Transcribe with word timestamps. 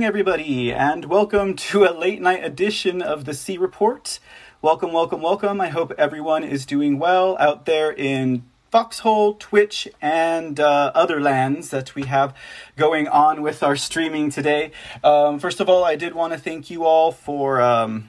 evening, 0.00 0.08
everybody, 0.08 0.72
and 0.72 1.04
welcome 1.04 1.54
to 1.54 1.84
a 1.84 1.92
late 1.92 2.22
night 2.22 2.42
edition 2.42 3.02
of 3.02 3.26
the 3.26 3.34
C 3.34 3.58
Report. 3.58 4.18
Welcome, 4.62 4.94
welcome, 4.94 5.20
welcome. 5.20 5.60
I 5.60 5.68
hope 5.68 5.92
everyone 5.98 6.42
is 6.42 6.64
doing 6.64 6.98
well 6.98 7.36
out 7.38 7.66
there 7.66 7.92
in 7.92 8.42
Foxhole, 8.70 9.34
Twitch, 9.34 9.86
and 10.00 10.58
uh, 10.58 10.90
other 10.94 11.20
lands 11.20 11.68
that 11.68 11.94
we 11.94 12.04
have 12.04 12.34
going 12.76 13.08
on 13.08 13.42
with 13.42 13.62
our 13.62 13.76
streaming 13.76 14.30
today. 14.30 14.72
Um, 15.04 15.38
first 15.38 15.60
of 15.60 15.68
all, 15.68 15.84
I 15.84 15.96
did 15.96 16.14
want 16.14 16.32
to 16.32 16.38
thank 16.38 16.70
you 16.70 16.86
all 16.86 17.12
for. 17.12 17.60
Um, 17.60 18.08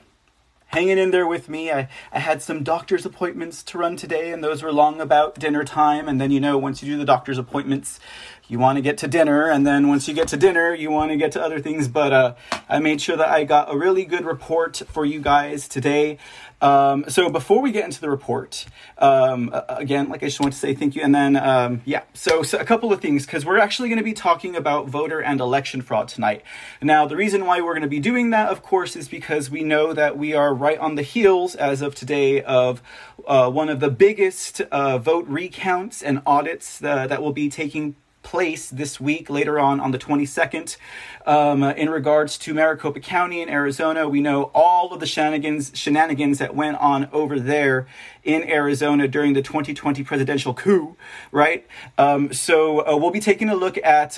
hanging 0.71 0.97
in 0.97 1.11
there 1.11 1.27
with 1.27 1.49
me. 1.49 1.69
I, 1.69 1.89
I 2.13 2.19
had 2.19 2.41
some 2.41 2.63
doctor's 2.63 3.05
appointments 3.05 3.61
to 3.63 3.77
run 3.77 3.97
today, 3.97 4.31
and 4.31 4.41
those 4.41 4.63
were 4.63 4.71
long 4.71 5.01
about 5.01 5.37
dinner 5.37 5.65
time. 5.65 6.07
And 6.07 6.19
then, 6.19 6.31
you 6.31 6.39
know, 6.39 6.57
once 6.57 6.81
you 6.81 6.93
do 6.93 6.97
the 6.97 7.05
doctor's 7.05 7.37
appointments, 7.37 7.99
you 8.51 8.59
want 8.59 8.75
to 8.75 8.81
get 8.81 8.97
to 8.97 9.07
dinner, 9.07 9.49
and 9.49 9.65
then 9.65 9.87
once 9.87 10.09
you 10.09 10.13
get 10.13 10.27
to 10.27 10.37
dinner, 10.37 10.75
you 10.75 10.91
want 10.91 11.09
to 11.09 11.15
get 11.15 11.31
to 11.31 11.41
other 11.41 11.61
things. 11.61 11.87
But 11.87 12.11
uh, 12.11 12.35
I 12.67 12.79
made 12.79 12.99
sure 12.99 13.15
that 13.15 13.29
I 13.29 13.45
got 13.45 13.73
a 13.73 13.77
really 13.77 14.03
good 14.03 14.25
report 14.25 14.81
for 14.89 15.05
you 15.05 15.21
guys 15.21 15.69
today. 15.69 16.17
Um, 16.59 17.05
so 17.07 17.29
before 17.29 17.61
we 17.61 17.71
get 17.71 17.85
into 17.85 18.01
the 18.01 18.09
report, 18.09 18.65
um, 18.97 19.55
again, 19.69 20.09
like 20.09 20.21
I 20.21 20.25
just 20.25 20.41
want 20.41 20.51
to 20.51 20.59
say 20.59 20.75
thank 20.75 20.95
you, 20.95 21.01
and 21.01 21.15
then 21.15 21.37
um, 21.37 21.81
yeah, 21.85 22.03
so, 22.13 22.43
so, 22.43 22.59
a 22.59 22.65
couple 22.65 22.91
of 22.91 22.99
things 22.99 23.25
because 23.25 23.45
we're 23.45 23.57
actually 23.57 23.87
going 23.87 23.99
to 23.99 24.03
be 24.03 24.13
talking 24.13 24.57
about 24.57 24.87
voter 24.87 25.21
and 25.21 25.39
election 25.39 25.81
fraud 25.81 26.09
tonight. 26.09 26.43
Now, 26.81 27.07
the 27.07 27.15
reason 27.15 27.45
why 27.45 27.61
we're 27.61 27.73
going 27.73 27.81
to 27.83 27.87
be 27.87 28.01
doing 28.01 28.31
that, 28.31 28.49
of 28.49 28.61
course, 28.61 28.97
is 28.97 29.07
because 29.07 29.49
we 29.49 29.63
know 29.63 29.93
that 29.93 30.17
we 30.17 30.33
are 30.33 30.53
right 30.53 30.77
on 30.77 30.95
the 30.95 31.03
heels, 31.03 31.55
as 31.55 31.81
of 31.81 31.95
today, 31.95 32.43
of 32.43 32.83
uh, 33.25 33.49
one 33.49 33.69
of 33.69 33.79
the 33.79 33.89
biggest 33.89 34.59
uh, 34.59 34.97
vote 34.97 35.25
recounts 35.27 36.03
and 36.03 36.21
audits 36.25 36.83
uh, 36.83 37.07
that 37.07 37.21
will 37.21 37.33
be 37.33 37.49
taking 37.49 37.95
place 38.23 38.69
this 38.69 38.99
week, 38.99 39.29
later 39.29 39.59
on 39.59 39.79
on 39.79 39.91
the 39.91 39.97
22nd. 39.97 40.77
Um, 41.25 41.63
in 41.63 41.89
regards 41.89 42.37
to 42.39 42.53
Maricopa 42.53 42.99
County 42.99 43.41
in 43.41 43.49
Arizona, 43.49 44.07
we 44.07 44.21
know 44.21 44.51
all 44.53 44.93
of 44.93 44.99
the 44.99 45.05
shenanigans, 45.05 45.71
shenanigans 45.73 46.39
that 46.39 46.55
went 46.55 46.77
on 46.77 47.09
over 47.11 47.39
there 47.39 47.87
in 48.23 48.43
Arizona 48.49 49.07
during 49.07 49.33
the 49.33 49.41
2020 49.41 50.03
presidential 50.03 50.53
coup, 50.53 50.95
right? 51.31 51.65
Um, 51.97 52.31
so 52.33 52.85
uh, 52.87 52.95
we'll 52.97 53.11
be 53.11 53.19
taking 53.19 53.49
a 53.49 53.55
look 53.55 53.77
at 53.83 54.17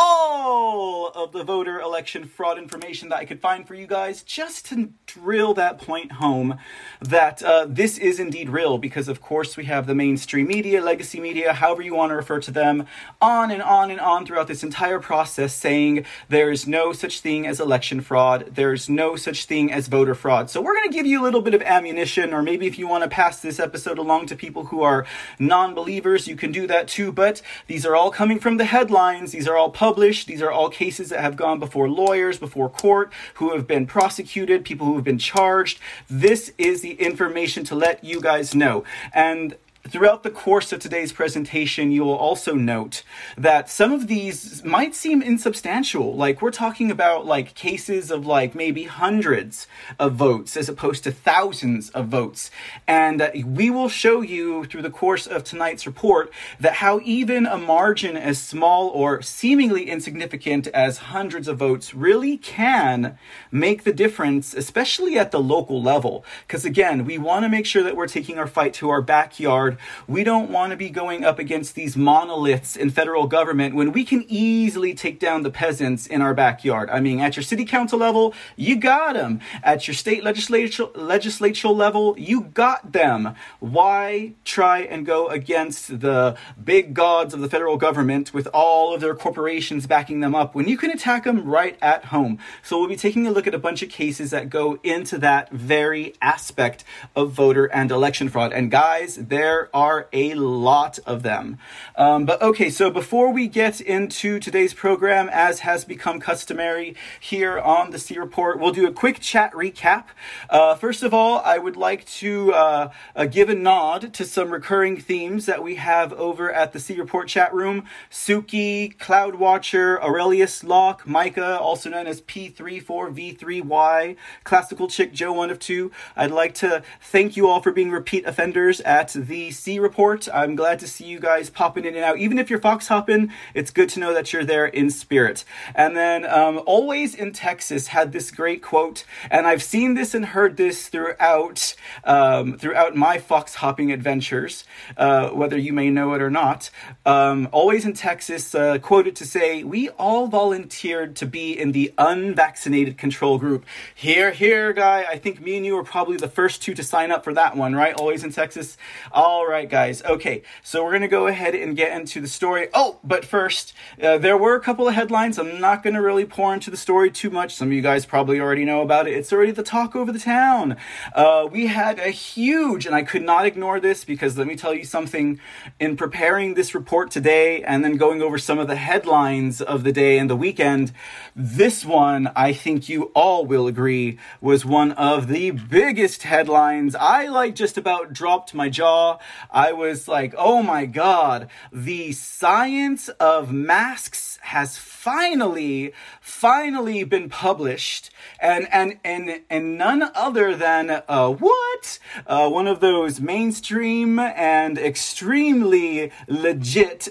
all 0.00 1.08
of 1.08 1.32
the 1.32 1.42
voter 1.42 1.80
election 1.80 2.24
fraud 2.24 2.56
information 2.56 3.08
that 3.08 3.16
I 3.16 3.24
could 3.24 3.40
find 3.40 3.66
for 3.66 3.74
you 3.74 3.88
guys 3.88 4.22
just 4.22 4.66
to 4.66 4.92
drill 5.06 5.54
that 5.54 5.78
point 5.78 6.12
home 6.12 6.56
that 7.00 7.42
uh, 7.42 7.66
this 7.68 7.98
is 7.98 8.20
indeed 8.20 8.48
real 8.48 8.78
because, 8.78 9.08
of 9.08 9.20
course, 9.20 9.56
we 9.56 9.64
have 9.64 9.88
the 9.88 9.96
mainstream 9.96 10.46
media, 10.46 10.80
legacy 10.80 11.18
media, 11.18 11.52
however 11.52 11.82
you 11.82 11.96
want 11.96 12.10
to 12.10 12.14
refer 12.14 12.38
to 12.38 12.52
them, 12.52 12.86
on 13.20 13.50
and 13.50 13.60
on 13.60 13.90
and 13.90 13.98
on 13.98 14.24
throughout 14.24 14.46
this 14.46 14.62
entire 14.62 15.00
process 15.00 15.52
saying 15.52 16.04
there 16.28 16.52
is 16.52 16.68
no 16.68 16.92
such 16.92 17.18
thing 17.18 17.44
as 17.44 17.58
election 17.58 18.00
fraud, 18.00 18.54
there's 18.54 18.88
no 18.88 19.16
such 19.16 19.46
thing 19.46 19.72
as 19.72 19.88
voter 19.88 20.14
fraud. 20.14 20.48
So 20.48 20.60
we're 20.60 20.74
going 20.74 20.90
to 20.90 20.96
give 20.96 21.06
you 21.06 21.20
a 21.20 21.24
little 21.24 21.42
bit 21.42 21.54
of 21.54 21.62
ammunition, 21.62 22.32
or 22.32 22.40
maybe 22.40 22.68
if 22.68 22.78
you 22.78 22.86
want 22.86 23.02
to 23.02 23.10
pass 23.10 23.40
this 23.40 23.58
episode 23.58 23.98
along 23.98 24.26
to 24.26 24.36
people 24.36 24.66
who 24.66 24.82
are 24.82 25.06
non 25.40 25.74
believers, 25.74 26.28
you 26.28 26.36
can 26.36 26.52
do 26.52 26.68
that 26.68 26.86
too. 26.86 27.10
But 27.10 27.42
these 27.66 27.84
are 27.84 27.96
all 27.96 28.12
coming 28.12 28.38
from 28.38 28.58
the 28.58 28.64
headlines, 28.64 29.32
these 29.32 29.48
are 29.48 29.56
all 29.56 29.70
public 29.70 29.87
published. 29.88 30.26
These 30.26 30.42
are 30.42 30.52
all 30.52 30.68
cases 30.68 31.08
that 31.08 31.20
have 31.20 31.34
gone 31.34 31.58
before 31.58 31.88
lawyers, 31.88 32.38
before 32.38 32.68
court, 32.68 33.10
who 33.34 33.54
have 33.54 33.66
been 33.66 33.86
prosecuted, 33.86 34.62
people 34.62 34.86
who 34.86 34.96
have 34.96 35.04
been 35.04 35.18
charged. 35.18 35.80
This 36.10 36.52
is 36.58 36.82
the 36.82 36.92
information 36.92 37.64
to 37.64 37.74
let 37.74 38.04
you 38.04 38.20
guys 38.20 38.54
know. 38.54 38.84
And 39.14 39.56
Throughout 39.86 40.22
the 40.22 40.30
course 40.30 40.72
of 40.72 40.80
today's 40.80 41.12
presentation, 41.12 41.90
you 41.90 42.04
will 42.04 42.16
also 42.16 42.54
note 42.54 43.04
that 43.38 43.70
some 43.70 43.90
of 43.90 44.06
these 44.06 44.62
might 44.62 44.94
seem 44.94 45.22
insubstantial. 45.22 46.14
Like 46.14 46.42
we're 46.42 46.50
talking 46.50 46.90
about 46.90 47.24
like 47.24 47.54
cases 47.54 48.10
of 48.10 48.26
like 48.26 48.54
maybe 48.54 48.84
hundreds 48.84 49.66
of 49.98 50.14
votes 50.14 50.58
as 50.58 50.68
opposed 50.68 51.04
to 51.04 51.12
thousands 51.12 51.88
of 51.90 52.08
votes. 52.08 52.50
And 52.86 53.22
uh, 53.22 53.30
we 53.46 53.70
will 53.70 53.88
show 53.88 54.20
you 54.20 54.64
through 54.64 54.82
the 54.82 54.90
course 54.90 55.26
of 55.26 55.42
tonight's 55.42 55.86
report 55.86 56.30
that 56.60 56.74
how 56.74 57.00
even 57.02 57.46
a 57.46 57.56
margin 57.56 58.16
as 58.16 58.38
small 58.38 58.88
or 58.88 59.22
seemingly 59.22 59.88
insignificant 59.88 60.66
as 60.68 60.98
hundreds 60.98 61.48
of 61.48 61.56
votes 61.56 61.94
really 61.94 62.36
can 62.36 63.16
make 63.50 63.84
the 63.84 63.94
difference, 63.94 64.52
especially 64.52 65.18
at 65.18 65.30
the 65.30 65.40
local 65.40 65.80
level. 65.80 66.26
Because 66.46 66.66
again, 66.66 67.06
we 67.06 67.16
want 67.16 67.44
to 67.44 67.48
make 67.48 67.64
sure 67.64 67.84
that 67.84 67.96
we're 67.96 68.06
taking 68.06 68.38
our 68.38 68.46
fight 68.46 68.74
to 68.74 68.90
our 68.90 69.00
backyard 69.00 69.67
we 70.06 70.24
don't 70.24 70.50
want 70.50 70.70
to 70.70 70.76
be 70.76 70.90
going 70.90 71.24
up 71.24 71.38
against 71.38 71.74
these 71.74 71.96
monoliths 71.96 72.76
in 72.76 72.90
federal 72.90 73.26
government 73.26 73.74
when 73.74 73.92
we 73.92 74.04
can 74.04 74.24
easily 74.28 74.94
take 74.94 75.18
down 75.18 75.42
the 75.42 75.50
peasants 75.50 76.06
in 76.06 76.22
our 76.22 76.34
backyard. 76.34 76.88
I 76.90 77.00
mean, 77.00 77.20
at 77.20 77.36
your 77.36 77.42
city 77.42 77.64
council 77.64 77.98
level, 77.98 78.34
you 78.56 78.76
got 78.76 79.14
them. 79.14 79.40
At 79.62 79.86
your 79.86 79.94
state 79.94 80.22
legislature 80.24 80.86
legislature 80.94 81.68
level, 81.68 82.14
you 82.18 82.42
got 82.42 82.92
them. 82.92 83.34
Why 83.60 84.34
try 84.44 84.80
and 84.80 85.04
go 85.04 85.28
against 85.28 86.00
the 86.00 86.36
big 86.62 86.94
gods 86.94 87.34
of 87.34 87.40
the 87.40 87.48
federal 87.48 87.76
government 87.76 88.32
with 88.32 88.46
all 88.52 88.94
of 88.94 89.00
their 89.00 89.14
corporations 89.14 89.86
backing 89.86 90.20
them 90.20 90.34
up 90.34 90.54
when 90.54 90.68
you 90.68 90.76
can 90.76 90.90
attack 90.90 91.24
them 91.24 91.44
right 91.44 91.76
at 91.82 92.06
home? 92.06 92.38
So 92.62 92.78
we'll 92.78 92.88
be 92.88 92.96
taking 92.96 93.26
a 93.26 93.30
look 93.30 93.46
at 93.46 93.54
a 93.54 93.58
bunch 93.58 93.82
of 93.82 93.88
cases 93.88 94.30
that 94.30 94.50
go 94.50 94.78
into 94.82 95.18
that 95.18 95.50
very 95.50 96.14
aspect 96.22 96.84
of 97.16 97.32
voter 97.32 97.66
and 97.66 97.90
election 97.90 98.28
fraud. 98.28 98.52
And 98.52 98.70
guys, 98.70 99.16
there 99.16 99.57
are 99.74 100.08
a 100.12 100.34
lot 100.34 100.98
of 101.06 101.22
them. 101.22 101.58
Um, 101.96 102.24
but 102.24 102.40
okay, 102.40 102.70
so 102.70 102.90
before 102.90 103.32
we 103.32 103.48
get 103.48 103.80
into 103.80 104.38
today's 104.38 104.74
program, 104.74 105.28
as 105.32 105.60
has 105.60 105.84
become 105.84 106.20
customary 106.20 106.94
here 107.20 107.58
on 107.58 107.90
the 107.90 107.98
C 107.98 108.18
Report, 108.18 108.58
we'll 108.58 108.72
do 108.72 108.86
a 108.86 108.92
quick 108.92 109.20
chat 109.20 109.52
recap. 109.52 110.04
Uh, 110.48 110.74
first 110.74 111.02
of 111.02 111.12
all, 111.12 111.40
I 111.44 111.58
would 111.58 111.76
like 111.76 112.04
to 112.06 112.52
uh, 112.52 112.90
uh, 113.16 113.26
give 113.26 113.48
a 113.48 113.54
nod 113.54 114.12
to 114.14 114.24
some 114.24 114.50
recurring 114.50 114.96
themes 114.98 115.46
that 115.46 115.62
we 115.62 115.74
have 115.76 116.12
over 116.12 116.52
at 116.52 116.72
the 116.72 116.80
C 116.80 116.96
Report 116.98 117.28
chat 117.28 117.52
room. 117.52 117.84
Suki, 118.10 118.98
Cloud 118.98 119.34
Watcher, 119.36 120.02
Aurelius 120.02 120.62
Locke, 120.62 121.06
Micah, 121.06 121.58
also 121.58 121.90
known 121.90 122.06
as 122.06 122.20
P34V3Y, 122.22 124.16
Classical 124.44 124.88
Chick 124.88 125.12
Joe, 125.12 125.32
one 125.32 125.50
of 125.50 125.58
two. 125.58 125.90
I'd 126.16 126.30
like 126.30 126.54
to 126.56 126.82
thank 127.00 127.36
you 127.36 127.48
all 127.48 127.60
for 127.60 127.72
being 127.72 127.90
repeat 127.90 128.26
offenders 128.26 128.80
at 128.82 129.12
the 129.12 129.47
C 129.50 129.78
report. 129.78 130.28
I'm 130.32 130.56
glad 130.56 130.78
to 130.80 130.86
see 130.86 131.04
you 131.04 131.20
guys 131.20 131.50
popping 131.50 131.84
in 131.84 131.94
and 131.94 132.04
out. 132.04 132.18
Even 132.18 132.38
if 132.38 132.50
you're 132.50 132.60
fox 132.60 132.88
hopping, 132.88 133.32
it's 133.54 133.70
good 133.70 133.88
to 133.90 134.00
know 134.00 134.12
that 134.14 134.32
you're 134.32 134.44
there 134.44 134.66
in 134.66 134.90
spirit. 134.90 135.44
And 135.74 135.96
then 135.96 136.24
um, 136.24 136.60
Always 136.66 137.14
in 137.14 137.32
Texas 137.32 137.88
had 137.88 138.12
this 138.12 138.30
great 138.30 138.62
quote, 138.62 139.04
and 139.30 139.46
I've 139.46 139.62
seen 139.62 139.94
this 139.94 140.14
and 140.14 140.26
heard 140.26 140.56
this 140.56 140.88
throughout 140.88 141.74
um, 142.04 142.58
throughout 142.58 142.94
my 142.96 143.18
fox 143.18 143.56
hopping 143.56 143.92
adventures, 143.92 144.64
uh, 144.96 145.30
whether 145.30 145.58
you 145.58 145.72
may 145.72 145.90
know 145.90 146.14
it 146.14 146.22
or 146.22 146.30
not. 146.30 146.70
Um, 147.06 147.48
Always 147.52 147.84
in 147.84 147.92
Texas 147.94 148.54
uh, 148.54 148.78
quoted 148.78 149.16
to 149.16 149.26
say, 149.26 149.64
"We 149.64 149.88
all 149.90 150.26
volunteered 150.26 151.16
to 151.16 151.26
be 151.26 151.58
in 151.58 151.72
the 151.72 151.92
unvaccinated 151.98 152.98
control 152.98 153.38
group." 153.38 153.64
Here, 153.94 154.30
here, 154.30 154.72
guy. 154.72 155.06
I 155.08 155.18
think 155.18 155.40
me 155.40 155.56
and 155.56 155.66
you 155.66 155.74
were 155.74 155.84
probably 155.84 156.16
the 156.16 156.28
first 156.28 156.62
two 156.62 156.74
to 156.74 156.82
sign 156.82 157.10
up 157.10 157.24
for 157.24 157.34
that 157.34 157.56
one, 157.56 157.74
right? 157.74 157.94
Always 157.94 158.24
in 158.24 158.32
Texas. 158.32 158.76
All 159.12 159.37
right, 159.46 159.68
guys. 159.68 160.02
Okay, 160.02 160.42
so 160.62 160.82
we're 160.82 160.90
going 160.90 161.02
to 161.02 161.08
go 161.08 161.26
ahead 161.26 161.54
and 161.54 161.76
get 161.76 161.92
into 161.92 162.20
the 162.20 162.28
story. 162.28 162.68
Oh, 162.72 162.98
but 163.04 163.24
first, 163.24 163.72
uh, 164.02 164.18
there 164.18 164.36
were 164.36 164.54
a 164.54 164.60
couple 164.60 164.88
of 164.88 164.94
headlines. 164.94 165.38
I'm 165.38 165.60
not 165.60 165.82
going 165.82 165.94
to 165.94 166.02
really 166.02 166.24
pour 166.24 166.54
into 166.54 166.70
the 166.70 166.76
story 166.76 167.10
too 167.10 167.30
much. 167.30 167.54
Some 167.54 167.68
of 167.68 167.74
you 167.74 167.82
guys 167.82 168.06
probably 168.06 168.40
already 168.40 168.64
know 168.64 168.82
about 168.82 169.06
it. 169.08 169.14
It's 169.14 169.32
already 169.32 169.52
the 169.52 169.62
talk 169.62 169.94
over 169.94 170.12
the 170.12 170.18
town. 170.18 170.76
Uh, 171.14 171.48
we 171.50 171.66
had 171.66 171.98
a 171.98 172.10
huge, 172.10 172.86
and 172.86 172.94
I 172.94 173.02
could 173.02 173.22
not 173.22 173.46
ignore 173.46 173.80
this 173.80 174.04
because 174.04 174.38
let 174.38 174.46
me 174.46 174.56
tell 174.56 174.74
you 174.74 174.84
something. 174.84 175.40
In 175.78 175.96
preparing 175.96 176.54
this 176.54 176.74
report 176.74 177.10
today 177.10 177.62
and 177.62 177.84
then 177.84 177.96
going 177.96 178.22
over 178.22 178.38
some 178.38 178.58
of 178.58 178.68
the 178.68 178.76
headlines 178.76 179.60
of 179.60 179.84
the 179.84 179.92
day 179.92 180.18
and 180.18 180.30
the 180.30 180.36
weekend, 180.36 180.92
this 181.34 181.84
one, 181.84 182.30
I 182.34 182.52
think 182.52 182.88
you 182.88 183.04
all 183.14 183.44
will 183.44 183.66
agree, 183.66 184.18
was 184.40 184.64
one 184.64 184.92
of 184.92 185.28
the 185.28 185.50
biggest 185.50 186.22
headlines. 186.22 186.94
I 186.94 187.26
like 187.26 187.54
just 187.54 187.76
about 187.76 188.12
dropped 188.12 188.54
my 188.54 188.68
jaw. 188.68 189.18
I 189.50 189.72
was 189.72 190.08
like, 190.08 190.34
oh 190.36 190.62
my 190.62 190.86
God, 190.86 191.48
the 191.72 192.12
science 192.12 193.08
of 193.20 193.52
masks 193.52 194.38
has 194.42 194.76
finally, 194.76 195.92
finally 196.20 197.04
been 197.04 197.28
published. 197.28 198.10
And, 198.40 198.68
and, 198.72 198.98
and, 199.04 199.42
and 199.50 199.78
none 199.78 200.10
other 200.14 200.54
than, 200.54 201.02
uh, 201.08 201.30
what? 201.30 201.98
Uh, 202.26 202.48
one 202.48 202.66
of 202.66 202.80
those 202.80 203.20
mainstream 203.20 204.18
and 204.18 204.78
extremely 204.78 206.10
legit 206.26 207.08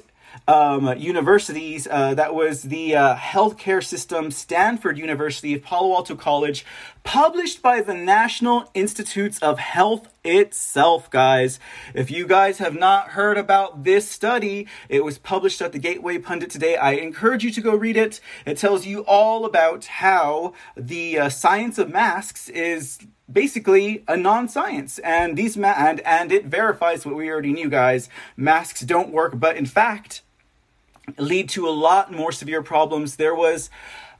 um, 0.47 0.97
universities. 0.97 1.87
Uh, 1.89 2.13
that 2.13 2.33
was 2.33 2.63
the 2.63 2.95
uh, 2.95 3.15
healthcare 3.15 3.83
system, 3.83 4.31
Stanford 4.31 4.97
University 4.97 5.53
of 5.53 5.63
Palo 5.63 5.93
Alto 5.93 6.15
College, 6.15 6.65
published 7.03 7.61
by 7.61 7.81
the 7.81 7.93
National 7.93 8.69
Institutes 8.73 9.39
of 9.39 9.59
Health 9.59 10.07
itself, 10.23 11.09
guys. 11.09 11.59
If 11.93 12.11
you 12.11 12.27
guys 12.27 12.57
have 12.59 12.75
not 12.75 13.09
heard 13.09 13.37
about 13.37 13.83
this 13.83 14.09
study, 14.09 14.67
it 14.89 15.03
was 15.03 15.17
published 15.17 15.61
at 15.61 15.71
the 15.71 15.79
Gateway 15.79 16.17
Pundit 16.17 16.49
today. 16.49 16.75
I 16.75 16.93
encourage 16.93 17.43
you 17.43 17.51
to 17.51 17.61
go 17.61 17.75
read 17.75 17.97
it. 17.97 18.19
It 18.45 18.57
tells 18.57 18.85
you 18.85 19.01
all 19.01 19.45
about 19.45 19.85
how 19.85 20.53
the 20.75 21.19
uh, 21.19 21.29
science 21.29 21.77
of 21.77 21.89
masks 21.89 22.49
is 22.49 22.99
basically 23.31 24.03
a 24.07 24.15
non-science 24.15 24.99
and 24.99 25.37
these 25.37 25.57
ma- 25.57 25.75
and 25.77 25.99
and 26.01 26.31
it 26.31 26.45
verifies 26.45 27.05
what 27.05 27.13
we 27.13 27.29
already 27.29 27.51
knew 27.51 27.69
guys 27.69 28.07
masks 28.37 28.79
don't 28.81 29.11
work 29.11 29.37
but 29.37 29.57
in 29.57 29.65
fact 29.65 30.21
lead 31.17 31.49
to 31.49 31.67
a 31.67 31.71
lot 31.71 32.11
more 32.11 32.31
severe 32.31 32.61
problems. 32.61 33.15
There 33.15 33.35
was 33.35 33.69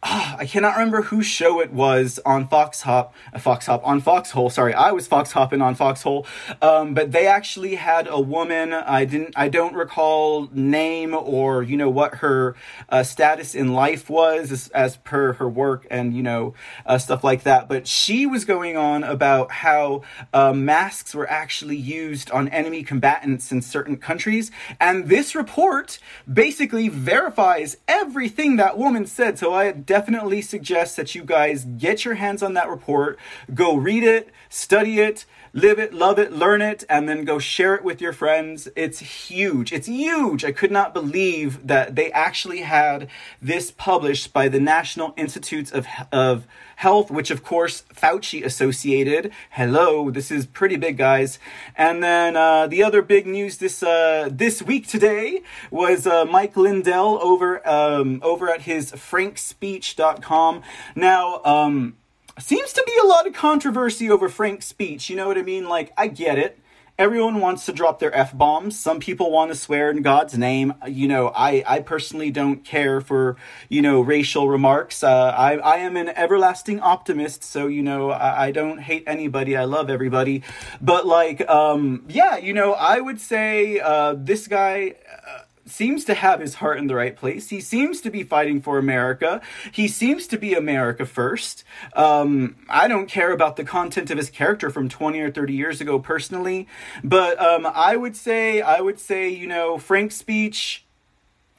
oh, 0.03 0.35
I 0.37 0.45
cannot 0.45 0.73
remember 0.73 1.03
whose 1.03 1.25
show 1.25 1.59
it 1.59 1.71
was 1.71 2.19
on 2.25 2.47
Fox 2.47 2.81
Hop, 2.83 3.13
uh, 3.33 3.39
Fox 3.39 3.65
Hop 3.65 3.85
on 3.85 4.01
Foxhole. 4.01 4.49
Sorry, 4.49 4.73
I 4.73 4.91
was 4.91 5.07
Fox 5.07 5.31
hopping 5.31 5.61
on 5.61 5.75
Foxhole, 5.75 6.25
um, 6.61 6.93
but 6.93 7.11
they 7.11 7.25
actually 7.27 7.75
had 7.75 8.07
a 8.07 8.19
woman. 8.19 8.73
I 8.73 9.05
didn't, 9.05 9.33
I 9.35 9.49
don't 9.49 9.73
recall 9.73 10.49
name 10.51 11.13
or 11.13 11.63
you 11.63 11.77
know 11.77 11.89
what 11.89 12.15
her 12.15 12.55
uh, 12.89 13.03
status 13.03 13.55
in 13.55 13.73
life 13.73 14.09
was 14.09 14.51
as, 14.51 14.67
as, 14.69 14.97
per 14.97 15.33
her 15.33 15.47
work 15.47 15.85
and 15.91 16.15
you 16.15 16.23
know 16.23 16.53
uh, 16.85 16.97
stuff 16.97 17.23
like 17.23 17.43
that. 17.43 17.67
But 17.67 17.87
she 17.87 18.25
was 18.25 18.45
going 18.45 18.77
on 18.77 19.03
about 19.03 19.51
how 19.51 20.03
uh, 20.33 20.53
masks 20.53 21.13
were 21.15 21.29
actually 21.29 21.77
used 21.77 22.29
on 22.31 22.47
enemy 22.49 22.83
combatants 22.83 23.51
in 23.51 23.61
certain 23.61 23.97
countries, 23.97 24.51
and 24.79 25.07
this 25.07 25.35
report 25.35 25.99
basically 26.31 26.87
verifies 26.87 27.77
everything 27.87 28.57
that 28.57 28.77
woman 28.77 29.05
said. 29.05 29.39
So 29.39 29.53
I 29.53 29.71
definitely 29.87 30.43
suggest 30.43 30.95
that 30.97 31.15
you 31.15 31.23
guys 31.23 31.65
get 31.65 32.05
your 32.05 32.13
hands 32.13 32.43
on 32.43 32.53
that 32.53 32.69
report, 32.69 33.17
go 33.55 33.75
read 33.75 34.03
it, 34.03 34.29
study 34.49 34.99
it, 34.99 35.25
live 35.57 35.79
it, 35.79 35.91
love 35.91 36.19
it, 36.19 36.31
learn 36.31 36.61
it, 36.61 36.83
and 36.87 37.09
then 37.09 37.25
go 37.25 37.39
share 37.39 37.73
it 37.73 37.83
with 37.83 37.99
your 37.99 38.13
friends. 38.13 38.67
It's 38.75 38.99
huge. 38.99 39.73
It's 39.73 39.87
huge. 39.87 40.45
I 40.45 40.51
could 40.51 40.69
not 40.69 40.93
believe 40.93 41.65
that 41.65 41.95
they 41.95 42.11
actually 42.11 42.59
had 42.59 43.09
this 43.41 43.71
published 43.71 44.31
by 44.33 44.49
the 44.49 44.59
National 44.59 45.15
Institutes 45.17 45.71
of, 45.71 45.87
of 46.11 46.45
Health, 46.75 47.09
which 47.09 47.31
of 47.31 47.43
course 47.43 47.85
Fauci 47.91 48.45
associated. 48.45 49.31
Hello, 49.49 50.11
this 50.11 50.29
is 50.29 50.45
pretty 50.45 50.75
big, 50.75 50.95
guys. 50.95 51.39
And 51.75 52.03
then 52.03 52.37
uh, 52.37 52.67
the 52.67 52.83
other 52.83 53.01
big 53.01 53.25
news 53.25 53.57
this 53.57 53.81
uh, 53.81 54.29
this 54.31 54.61
week 54.61 54.87
today 54.87 55.41
was 55.71 56.05
uh, 56.05 56.25
Mike 56.25 56.55
Lindell 56.55 57.17
over 57.19 57.67
um, 57.67 58.19
over 58.23 58.47
at 58.47 58.61
his 58.61 58.91
FrankSpeech.com. 58.91 60.61
Now. 60.95 61.41
Um, 61.43 61.95
seems 62.39 62.73
to 62.73 62.83
be 62.85 62.97
a 63.03 63.07
lot 63.07 63.27
of 63.27 63.33
controversy 63.33 64.09
over 64.09 64.29
Frank's 64.29 64.65
speech. 64.65 65.09
You 65.09 65.15
know 65.15 65.27
what 65.27 65.37
I 65.37 65.43
mean? 65.43 65.67
Like, 65.67 65.93
I 65.97 66.07
get 66.07 66.37
it. 66.37 66.59
Everyone 66.99 67.39
wants 67.39 67.67
to 67.67 67.73
drop 67.73 67.99
their 67.99 68.11
F 68.15 68.35
bombs. 68.35 68.79
Some 68.79 68.99
people 68.99 69.29
want 69.29 69.51
to 69.51 69.55
swear 69.55 69.91
in 69.91 70.01
God's 70.01 70.35
name. 70.35 70.73
You 70.87 71.07
know, 71.07 71.27
I, 71.27 71.63
I 71.67 71.81
personally 71.81 72.31
don't 72.31 72.65
care 72.65 73.01
for, 73.01 73.37
you 73.69 73.83
know, 73.83 74.01
racial 74.01 74.49
remarks. 74.49 75.03
Uh, 75.03 75.31
I, 75.37 75.57
I 75.57 75.75
am 75.77 75.95
an 75.95 76.09
everlasting 76.09 76.79
optimist, 76.79 77.43
so, 77.43 77.67
you 77.67 77.83
know, 77.83 78.09
I, 78.09 78.47
I 78.47 78.51
don't 78.51 78.79
hate 78.79 79.03
anybody. 79.05 79.55
I 79.55 79.65
love 79.65 79.91
everybody. 79.91 80.41
But, 80.81 81.05
like, 81.05 81.47
um, 81.47 82.03
yeah, 82.09 82.37
you 82.37 82.53
know, 82.53 82.73
I 82.73 82.99
would 82.99 83.21
say 83.21 83.79
uh, 83.79 84.15
this 84.17 84.47
guy. 84.47 84.95
Uh, 85.27 85.41
seems 85.69 86.05
to 86.05 86.13
have 86.13 86.39
his 86.39 86.55
heart 86.55 86.77
in 86.77 86.87
the 86.87 86.95
right 86.95 87.15
place. 87.15 87.49
He 87.49 87.61
seems 87.61 88.01
to 88.01 88.09
be 88.09 88.23
fighting 88.23 88.61
for 88.61 88.77
America. 88.77 89.41
He 89.71 89.87
seems 89.87 90.27
to 90.27 90.37
be 90.37 90.53
America 90.53 91.05
first. 91.05 91.63
Um, 91.93 92.55
I 92.69 92.87
don't 92.87 93.07
care 93.07 93.31
about 93.31 93.55
the 93.55 93.63
content 93.63 94.09
of 94.09 94.17
his 94.17 94.29
character 94.29 94.69
from 94.69 94.89
20 94.89 95.19
or 95.19 95.31
30 95.31 95.53
years 95.53 95.81
ago 95.81 95.99
personally, 95.99 96.67
but 97.03 97.39
um, 97.41 97.65
I 97.65 97.95
would 97.95 98.15
say, 98.15 98.61
I 98.61 98.81
would 98.81 98.99
say, 98.99 99.29
you 99.29 99.47
know, 99.47 99.77
Frank's 99.77 100.15
speech, 100.15 100.85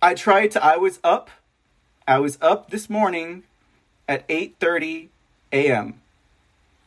I 0.00 0.14
tried 0.14 0.52
to, 0.52 0.64
I 0.64 0.76
was 0.76 1.00
up, 1.04 1.30
I 2.06 2.18
was 2.18 2.38
up 2.40 2.70
this 2.70 2.88
morning 2.88 3.44
at 4.08 4.26
8.30 4.28 5.08
a.m. 5.52 6.00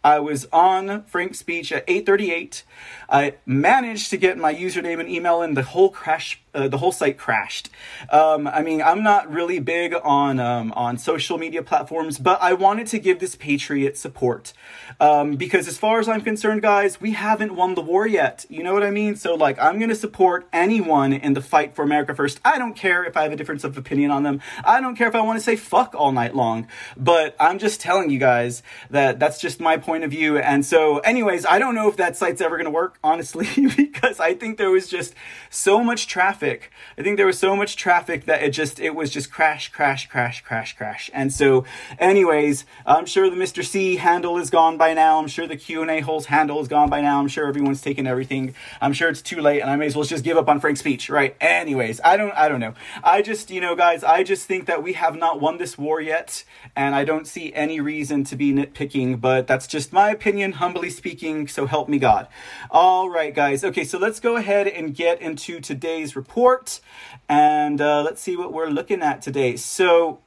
I 0.03 0.19
was 0.19 0.47
on 0.51 1.03
Frank's 1.03 1.39
speech 1.39 1.71
at 1.71 1.85
8:38. 1.87 2.63
I 3.09 3.35
managed 3.45 4.09
to 4.09 4.17
get 4.17 4.37
my 4.37 4.53
username 4.53 4.99
and 4.99 5.07
email 5.07 5.41
in. 5.41 5.53
The 5.53 5.61
whole 5.61 5.89
crash 5.89 6.41
uh, 6.53 6.67
the 6.67 6.77
whole 6.77 6.91
site 6.91 7.17
crashed. 7.17 7.69
Um, 8.09 8.47
I 8.47 8.61
mean, 8.61 8.81
I'm 8.81 9.03
not 9.03 9.31
really 9.31 9.59
big 9.59 9.93
on 10.03 10.39
um, 10.39 10.73
on 10.73 10.97
social 10.97 11.37
media 11.37 11.63
platforms, 11.63 12.17
but 12.17 12.41
I 12.41 12.53
wanted 12.53 12.87
to 12.87 12.99
give 12.99 13.19
this 13.19 13.35
Patriot 13.35 13.97
support 13.97 14.53
um, 14.99 15.35
because, 15.35 15.67
as 15.67 15.77
far 15.77 15.99
as 15.99 16.09
I'm 16.09 16.21
concerned, 16.21 16.61
guys, 16.61 16.99
we 16.99 17.11
haven't 17.11 17.55
won 17.55 17.75
the 17.75 17.81
war 17.81 18.05
yet. 18.05 18.45
You 18.49 18.63
know 18.63 18.73
what 18.73 18.83
I 18.83 18.91
mean? 18.91 19.15
So, 19.15 19.35
like, 19.35 19.57
I'm 19.59 19.79
gonna 19.79 19.95
support 19.95 20.47
anyone 20.51 21.13
in 21.13 21.33
the 21.33 21.41
fight 21.41 21.75
for 21.75 21.83
America 21.83 22.13
first. 22.13 22.39
I 22.43 22.57
don't 22.57 22.75
care 22.75 23.05
if 23.05 23.15
I 23.15 23.23
have 23.23 23.31
a 23.31 23.37
difference 23.37 23.63
of 23.63 23.77
opinion 23.77 24.11
on 24.11 24.23
them. 24.23 24.41
I 24.65 24.81
don't 24.81 24.95
care 24.95 25.07
if 25.07 25.15
I 25.15 25.21
want 25.21 25.39
to 25.39 25.43
say 25.43 25.55
fuck 25.55 25.95
all 25.95 26.11
night 26.11 26.35
long. 26.35 26.67
But 26.97 27.35
I'm 27.39 27.59
just 27.59 27.79
telling 27.79 28.09
you 28.09 28.19
guys 28.19 28.61
that 28.89 29.19
that's 29.19 29.39
just 29.39 29.59
my 29.61 29.77
point 29.77 30.03
of 30.03 30.11
view. 30.11 30.37
And 30.37 30.65
so, 30.65 30.99
anyways, 30.99 31.45
I 31.45 31.59
don't 31.59 31.75
know 31.75 31.87
if 31.87 31.97
that 31.97 32.17
site's 32.17 32.41
ever 32.41 32.57
gonna 32.57 32.69
work, 32.69 32.99
honestly, 33.03 33.47
because 33.77 34.19
I 34.19 34.33
think 34.33 34.57
there 34.57 34.69
was 34.69 34.89
just 34.89 35.13
so 35.49 35.81
much 35.81 36.07
traffic 36.07 36.40
traffic. 36.41 36.71
I 36.97 37.03
think 37.03 37.17
there 37.17 37.25
was 37.27 37.37
so 37.37 37.55
much 37.55 37.75
traffic 37.75 38.25
that 38.25 38.41
it 38.41 38.49
just 38.49 38.79
it 38.79 38.95
was 38.95 39.11
just 39.11 39.31
crash, 39.31 39.69
crash, 39.71 40.07
crash, 40.07 40.41
crash, 40.41 40.75
crash. 40.75 41.09
And 41.13 41.31
so, 41.31 41.65
anyways, 41.99 42.65
I'm 42.85 43.05
sure 43.05 43.29
the 43.29 43.35
Mr. 43.35 43.63
C 43.63 43.97
handle 43.97 44.37
is 44.39 44.49
gone 44.49 44.77
by 44.77 44.93
now. 44.93 45.19
I'm 45.19 45.27
sure 45.27 45.47
the 45.47 45.55
Q 45.55 45.83
and 45.83 45.91
A 45.91 45.99
holes 45.99 46.25
handle 46.25 46.59
is 46.59 46.67
gone 46.67 46.89
by 46.89 47.01
now. 47.01 47.19
I'm 47.19 47.27
sure 47.27 47.47
everyone's 47.47 47.81
taken 47.81 48.07
everything. 48.07 48.55
I'm 48.81 48.93
sure 48.93 49.09
it's 49.09 49.21
too 49.21 49.39
late, 49.39 49.61
and 49.61 49.69
I 49.69 49.75
may 49.75 49.85
as 49.85 49.95
well 49.95 50.05
just 50.05 50.23
give 50.23 50.37
up 50.37 50.49
on 50.49 50.59
Frank's 50.59 50.79
speech, 50.79 51.09
right? 51.09 51.35
Anyways, 51.39 52.01
I 52.03 52.17
don't 52.17 52.31
I 52.31 52.49
don't 52.49 52.59
know. 52.59 52.73
I 53.03 53.21
just 53.21 53.51
you 53.51 53.61
know, 53.61 53.75
guys, 53.75 54.03
I 54.03 54.23
just 54.23 54.47
think 54.47 54.65
that 54.65 54.81
we 54.81 54.93
have 54.93 55.15
not 55.15 55.39
won 55.39 55.57
this 55.57 55.77
war 55.77 56.01
yet, 56.01 56.43
and 56.75 56.95
I 56.95 57.03
don't 57.03 57.27
see 57.27 57.53
any 57.53 57.79
reason 57.79 58.23
to 58.25 58.35
be 58.35 58.51
nitpicking. 58.51 59.21
But 59.21 59.45
that's 59.45 59.67
just 59.67 59.93
my 59.93 60.09
opinion, 60.09 60.53
humbly 60.53 60.89
speaking. 60.89 61.47
So 61.47 61.67
help 61.67 61.87
me 61.87 61.99
God. 61.99 62.27
All 62.71 63.09
right, 63.09 63.33
guys. 63.33 63.63
Okay, 63.63 63.83
so 63.83 63.99
let's 63.99 64.19
go 64.19 64.37
ahead 64.37 64.67
and 64.67 64.95
get 64.95 65.21
into 65.21 65.59
today's 65.59 66.15
report 66.15 66.30
report. 66.31 66.79
And 67.27 67.81
uh, 67.81 68.03
let's 68.03 68.21
see 68.21 68.37
what 68.37 68.53
we're 68.53 68.69
looking 68.69 69.01
at 69.01 69.21
today. 69.21 69.55
So, 69.57 70.19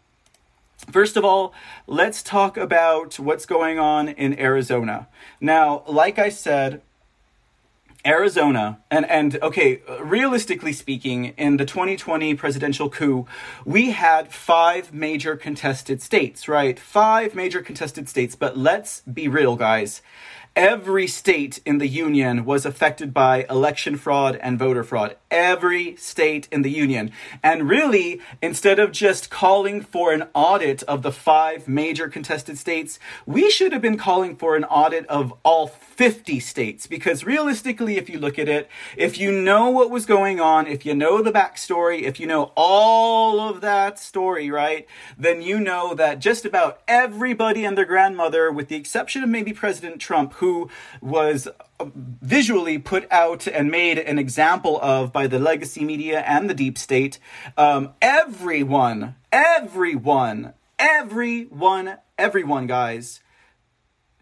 First 0.90 1.16
of 1.16 1.24
all, 1.24 1.54
let's 1.86 2.22
talk 2.22 2.58
about 2.58 3.18
what's 3.18 3.46
going 3.46 3.78
on 3.78 4.06
in 4.06 4.38
Arizona. 4.38 5.08
Now, 5.40 5.82
like 5.88 6.18
I 6.18 6.28
said, 6.28 6.82
Arizona, 8.04 8.80
and, 8.90 9.08
and 9.08 9.42
okay, 9.42 9.80
realistically 9.98 10.74
speaking, 10.74 11.32
in 11.38 11.56
the 11.56 11.64
2020 11.64 12.34
presidential 12.34 12.90
coup, 12.90 13.26
we 13.64 13.92
had 13.92 14.30
five 14.30 14.92
major 14.92 15.36
contested 15.36 16.02
states, 16.02 16.48
right? 16.48 16.78
Five 16.78 17.34
major 17.34 17.62
contested 17.62 18.06
states, 18.06 18.36
but 18.36 18.58
let's 18.58 19.00
be 19.02 19.26
real, 19.26 19.56
guys 19.56 20.02
every 20.56 21.06
state 21.06 21.60
in 21.66 21.78
the 21.78 21.88
union 21.88 22.44
was 22.44 22.64
affected 22.64 23.12
by 23.12 23.44
election 23.50 23.96
fraud 23.96 24.36
and 24.36 24.58
voter 24.58 24.84
fraud. 24.84 25.16
Every 25.30 25.96
state 25.96 26.48
in 26.52 26.62
the 26.62 26.70
union. 26.70 27.10
And 27.42 27.68
really, 27.68 28.20
instead 28.40 28.78
of 28.78 28.92
just 28.92 29.30
calling 29.30 29.80
for 29.80 30.12
an 30.12 30.28
audit 30.32 30.82
of 30.84 31.02
the 31.02 31.12
five 31.12 31.66
major 31.66 32.08
contested 32.08 32.58
states, 32.58 32.98
we 33.26 33.50
should 33.50 33.72
have 33.72 33.82
been 33.82 33.98
calling 33.98 34.36
for 34.36 34.54
an 34.54 34.64
audit 34.64 35.06
of 35.06 35.34
all 35.42 35.66
50 35.94 36.40
states. 36.40 36.86
Because 36.86 37.24
realistically, 37.24 37.96
if 37.96 38.08
you 38.10 38.18
look 38.18 38.38
at 38.38 38.48
it, 38.48 38.68
if 38.96 39.18
you 39.18 39.30
know 39.30 39.70
what 39.70 39.90
was 39.90 40.06
going 40.06 40.40
on, 40.40 40.66
if 40.66 40.84
you 40.84 40.94
know 40.94 41.22
the 41.22 41.32
backstory, 41.32 42.02
if 42.02 42.18
you 42.18 42.26
know 42.26 42.52
all 42.56 43.40
of 43.40 43.60
that 43.60 43.98
story, 43.98 44.50
right, 44.50 44.86
then 45.16 45.40
you 45.40 45.60
know 45.60 45.94
that 45.94 46.18
just 46.18 46.44
about 46.44 46.80
everybody 46.88 47.64
and 47.64 47.78
their 47.78 47.84
grandmother, 47.84 48.50
with 48.50 48.68
the 48.68 48.76
exception 48.76 49.22
of 49.22 49.28
maybe 49.28 49.52
President 49.52 50.00
Trump, 50.00 50.34
who 50.34 50.68
was 51.00 51.48
visually 51.80 52.78
put 52.78 53.10
out 53.10 53.46
and 53.46 53.70
made 53.70 53.98
an 53.98 54.18
example 54.18 54.78
of 54.80 55.12
by 55.12 55.26
the 55.26 55.38
legacy 55.38 55.84
media 55.84 56.20
and 56.20 56.48
the 56.48 56.54
deep 56.54 56.78
state, 56.78 57.18
um, 57.56 57.92
everyone, 58.00 59.14
everyone, 59.32 60.54
everyone, 60.78 61.96
everyone, 62.18 62.66
guys, 62.66 63.20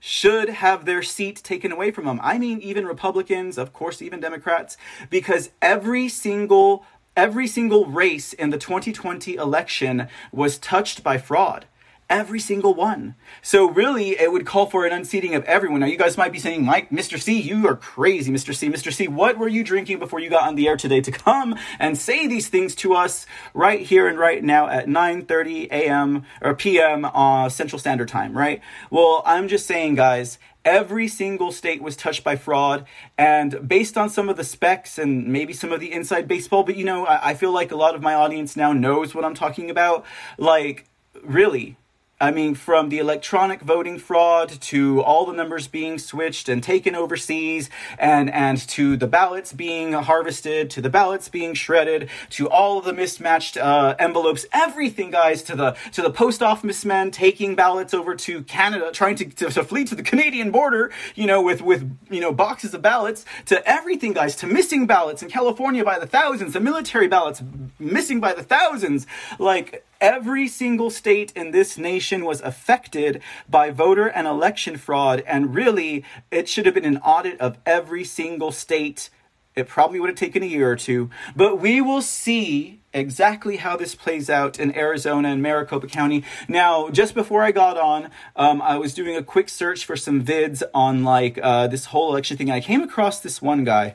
should 0.05 0.49
have 0.49 0.85
their 0.85 1.01
seat 1.01 1.37
taken 1.45 1.71
away 1.71 1.93
from 1.93 2.07
them. 2.07 2.19
I 2.25 2.37
mean, 2.37 2.61
even 2.61 2.87
Republicans, 2.87 3.57
of 3.57 3.73
course, 3.73 4.03
even 4.03 4.19
Democrats, 4.19 4.77
because 5.11 5.51
every 5.63 6.09
single 6.09 6.85
every 7.17 7.47
single 7.47 7.87
race 7.87 8.33
in 8.33 8.51
the 8.51 8.59
2020 8.59 9.37
election 9.37 10.09
was 10.33 10.59
touched 10.59 11.05
by 11.05 11.19
fraud. 11.19 11.67
Every 12.13 12.39
single 12.39 12.75
one. 12.75 13.15
So 13.41 13.71
really, 13.71 14.11
it 14.21 14.31
would 14.31 14.45
call 14.45 14.67
for 14.67 14.85
an 14.85 14.93
unseating 14.93 15.35
of 15.35 15.43
everyone. 15.45 15.81
Now, 15.81 15.87
you 15.87 15.97
guys 15.97 16.19
might 16.19 16.31
be 16.31 16.39
saying, 16.39 16.63
Mike, 16.63 16.91
Mr. 16.91 17.19
C, 17.19 17.41
you 17.41 17.67
are 17.67 17.75
crazy, 17.75 18.31
Mr. 18.31 18.55
C. 18.55 18.69
Mr. 18.69 18.93
C, 18.93 19.09
what 19.09 19.39
were 19.39 19.49
you 19.49 19.65
drinking 19.65 19.99
before 19.99 20.21
you 20.21 20.29
got 20.29 20.47
on 20.47 20.55
the 20.55 20.69
air 20.69 20.77
today 20.77 21.01
to 21.01 21.11
come 21.11 21.57
and 21.79 21.97
say 21.97 22.27
these 22.27 22.49
things 22.49 22.75
to 22.77 22.95
us 22.95 23.27
right 23.55 23.81
here 23.81 24.07
and 24.07 24.19
right 24.19 24.45
now 24.45 24.69
at 24.69 24.87
9:30 24.87 25.69
a.m. 25.73 26.25
or 26.43 26.55
p.m. 26.55 27.07
Uh, 27.07 27.49
Central 27.49 27.79
Standard 27.79 28.09
Time, 28.09 28.37
right? 28.37 28.61
Well, 28.91 29.23
I'm 29.25 29.49
just 29.49 29.67
saying, 29.67 29.95
guys, 29.95 30.39
Every 30.65 31.09
single 31.09 31.51
state 31.51 31.83
was 31.83 31.97
touched 31.97 32.23
by 32.23 32.37
fraud. 32.37 32.87
And 33.19 33.67
based 33.67 33.99
on 33.99 34.09
some 34.09 34.29
of 34.29 34.37
the 34.37 34.45
specs 34.45 34.97
and 34.97 35.27
maybe 35.27 35.53
some 35.53 35.73
of 35.73 35.81
the 35.81 35.93
inside 35.93 36.29
baseball, 36.29 36.63
but 36.63 36.77
you 36.77 36.85
know, 36.85 37.05
I, 37.05 37.31
I 37.31 37.35
feel 37.35 37.51
like 37.51 37.73
a 37.73 37.77
lot 37.77 37.97
of 37.97 38.01
my 38.01 38.15
audience 38.15 38.55
now 38.55 38.73
knows 38.73 39.13
what 39.13 39.25
I'm 39.25 39.35
talking 39.35 39.71
about. 39.71 40.05
Like, 40.39 40.87
really, 41.25 41.77
I 42.23 42.31
mean, 42.31 42.55
from 42.55 42.89
the 42.89 43.01
electronic 43.01 43.63
voting 43.63 43.99
fraud 43.99 44.49
to 44.49 45.03
all 45.03 45.27
the 45.27 45.33
numbers 45.33 45.67
being 45.67 45.99
switched 45.99 46.49
and 46.49 46.63
taken 46.63 46.95
overseas, 46.95 47.69
and 47.99 48.31
and 48.31 48.59
to 48.69 48.97
the 48.97 49.09
ballots 49.09 49.53
being 49.53 49.93
harvested, 49.93 50.71
to 50.71 50.81
the 50.81 50.89
ballots 50.89 51.29
being 51.29 51.55
shredded, 51.55 52.09
to 52.31 52.49
all 52.49 52.79
of 52.79 52.85
the 52.85 52.93
mismatched 52.93 53.57
uh, 53.57 53.97
envelopes, 53.99 54.47
everything, 54.53 55.11
guys, 55.11 55.43
to 55.43 55.57
the 55.57 55.77
to 55.95 56.01
the 56.01 56.11
post 56.11 56.45
office 56.45 56.85
men 56.85 57.11
taking 57.11 57.57
ballots 57.57 57.93
over 57.93 58.15
to 58.15 58.43
Canada, 58.45 58.93
trying 58.93 59.17
to, 59.17 59.25
to, 59.25 59.51
to 59.51 59.65
flee 59.65 59.83
to 59.85 59.97
the 59.97 60.05
Canadian 60.05 60.53
border, 60.53 60.93
you 61.17 61.27
know, 61.27 61.43
with 61.43 61.61
with 61.61 61.99
you 62.09 62.21
know 62.21 62.33
boxes 62.33 62.73
of 62.73 62.83
ballots, 62.83 63.25
to 63.47 63.69
everything, 63.69 64.13
guys, 64.13 64.37
to 64.37 64.47
missing 64.47 64.87
ballots 64.87 65.25
in 65.25 65.29
California 65.29 65.83
by 65.83 65.99
the 65.99 66.07
thousands, 66.07 66.53
the 66.53 66.61
military 66.61 67.09
ballots 67.09 67.43
missing 67.81 68.21
by 68.21 68.33
the 68.33 68.45
thousands, 68.45 69.09
like 69.41 69.85
Every 70.03 70.49
single 70.49 70.91
state 70.91 71.31
in 71.37 71.53
this 71.53 71.79
nation 71.79 72.25
was 72.25 72.41
affected 72.41 73.23
by 73.49 73.71
voter 73.71 74.09
and 74.09 74.27
election 74.27 74.77
fraud, 74.77 75.23
and 75.29 75.55
really, 75.55 76.05
it 76.29 76.49
should 76.49 76.67
have 76.67 76.75
been 76.75 76.85
an 76.85 76.97
audit 76.97 77.41
of 77.41 77.57
every 77.65 78.03
single 78.03 78.51
state. 78.51 79.11
It 79.55 79.69
probably 79.69 80.01
would 80.01 80.11
have 80.11 80.19
taken 80.19 80.43
a 80.43 80.47
year 80.47 80.69
or 80.69 80.75
two, 80.75 81.09
but 81.37 81.61
we 81.61 81.81
will 81.81 82.03
see 82.03 82.81
exactly 82.93 83.59
how 83.59 83.77
this 83.77 83.95
plays 83.95 84.29
out 84.29 84.59
in 84.59 84.77
Arizona 84.77 85.29
and 85.29 85.41
Maricopa 85.41 85.87
County. 85.87 86.25
Now, 86.49 86.91
just 86.91 87.15
before 87.15 87.45
I 87.45 87.53
got 87.53 87.79
on, 87.79 88.11
um, 88.35 88.61
I 88.61 88.79
was 88.79 88.95
doing 88.95 89.17
a 89.17 89.23
quick 89.23 89.49
search 89.49 89.85
for 89.85 89.95
some 89.95 90.25
vids 90.25 90.65
on 90.75 91.05
like 91.05 91.39
uh, 91.41 91.69
this 91.69 91.85
whole 91.87 92.11
election 92.11 92.37
thing. 92.37 92.51
I 92.51 92.61
came 92.61 92.83
across 92.83 93.21
this 93.21 93.41
one 93.41 93.63
guy 93.63 93.95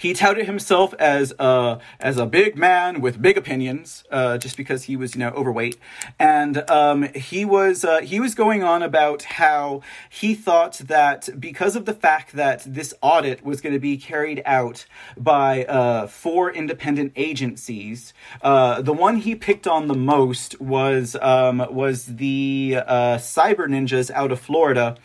he 0.00 0.14
touted 0.14 0.46
himself 0.46 0.94
as 0.98 1.34
a 1.38 1.78
as 2.00 2.16
a 2.16 2.24
big 2.24 2.56
man 2.56 3.02
with 3.02 3.20
big 3.20 3.36
opinions, 3.36 4.02
uh, 4.10 4.38
just 4.38 4.56
because 4.56 4.84
he 4.84 4.96
was 4.96 5.14
you 5.14 5.18
know 5.18 5.28
overweight, 5.28 5.76
and 6.18 6.68
um, 6.70 7.02
he 7.12 7.44
was 7.44 7.84
uh, 7.84 8.00
he 8.00 8.18
was 8.18 8.34
going 8.34 8.62
on 8.62 8.82
about 8.82 9.24
how 9.24 9.82
he 10.08 10.34
thought 10.34 10.78
that 10.86 11.28
because 11.38 11.76
of 11.76 11.84
the 11.84 11.92
fact 11.92 12.32
that 12.32 12.64
this 12.66 12.94
audit 13.02 13.44
was 13.44 13.60
going 13.60 13.74
to 13.74 13.78
be 13.78 13.98
carried 13.98 14.42
out 14.46 14.86
by 15.18 15.66
uh, 15.66 16.06
four 16.06 16.50
independent 16.50 17.12
agencies, 17.14 18.14
uh, 18.40 18.80
the 18.80 18.94
one 18.94 19.16
he 19.16 19.34
picked 19.34 19.66
on 19.66 19.86
the 19.86 19.94
most 19.94 20.58
was 20.62 21.14
um, 21.20 21.58
was 21.70 22.06
the 22.06 22.78
uh, 22.86 23.18
Cyber 23.18 23.68
Ninjas 23.68 24.10
out 24.12 24.32
of 24.32 24.40
Florida. 24.40 24.96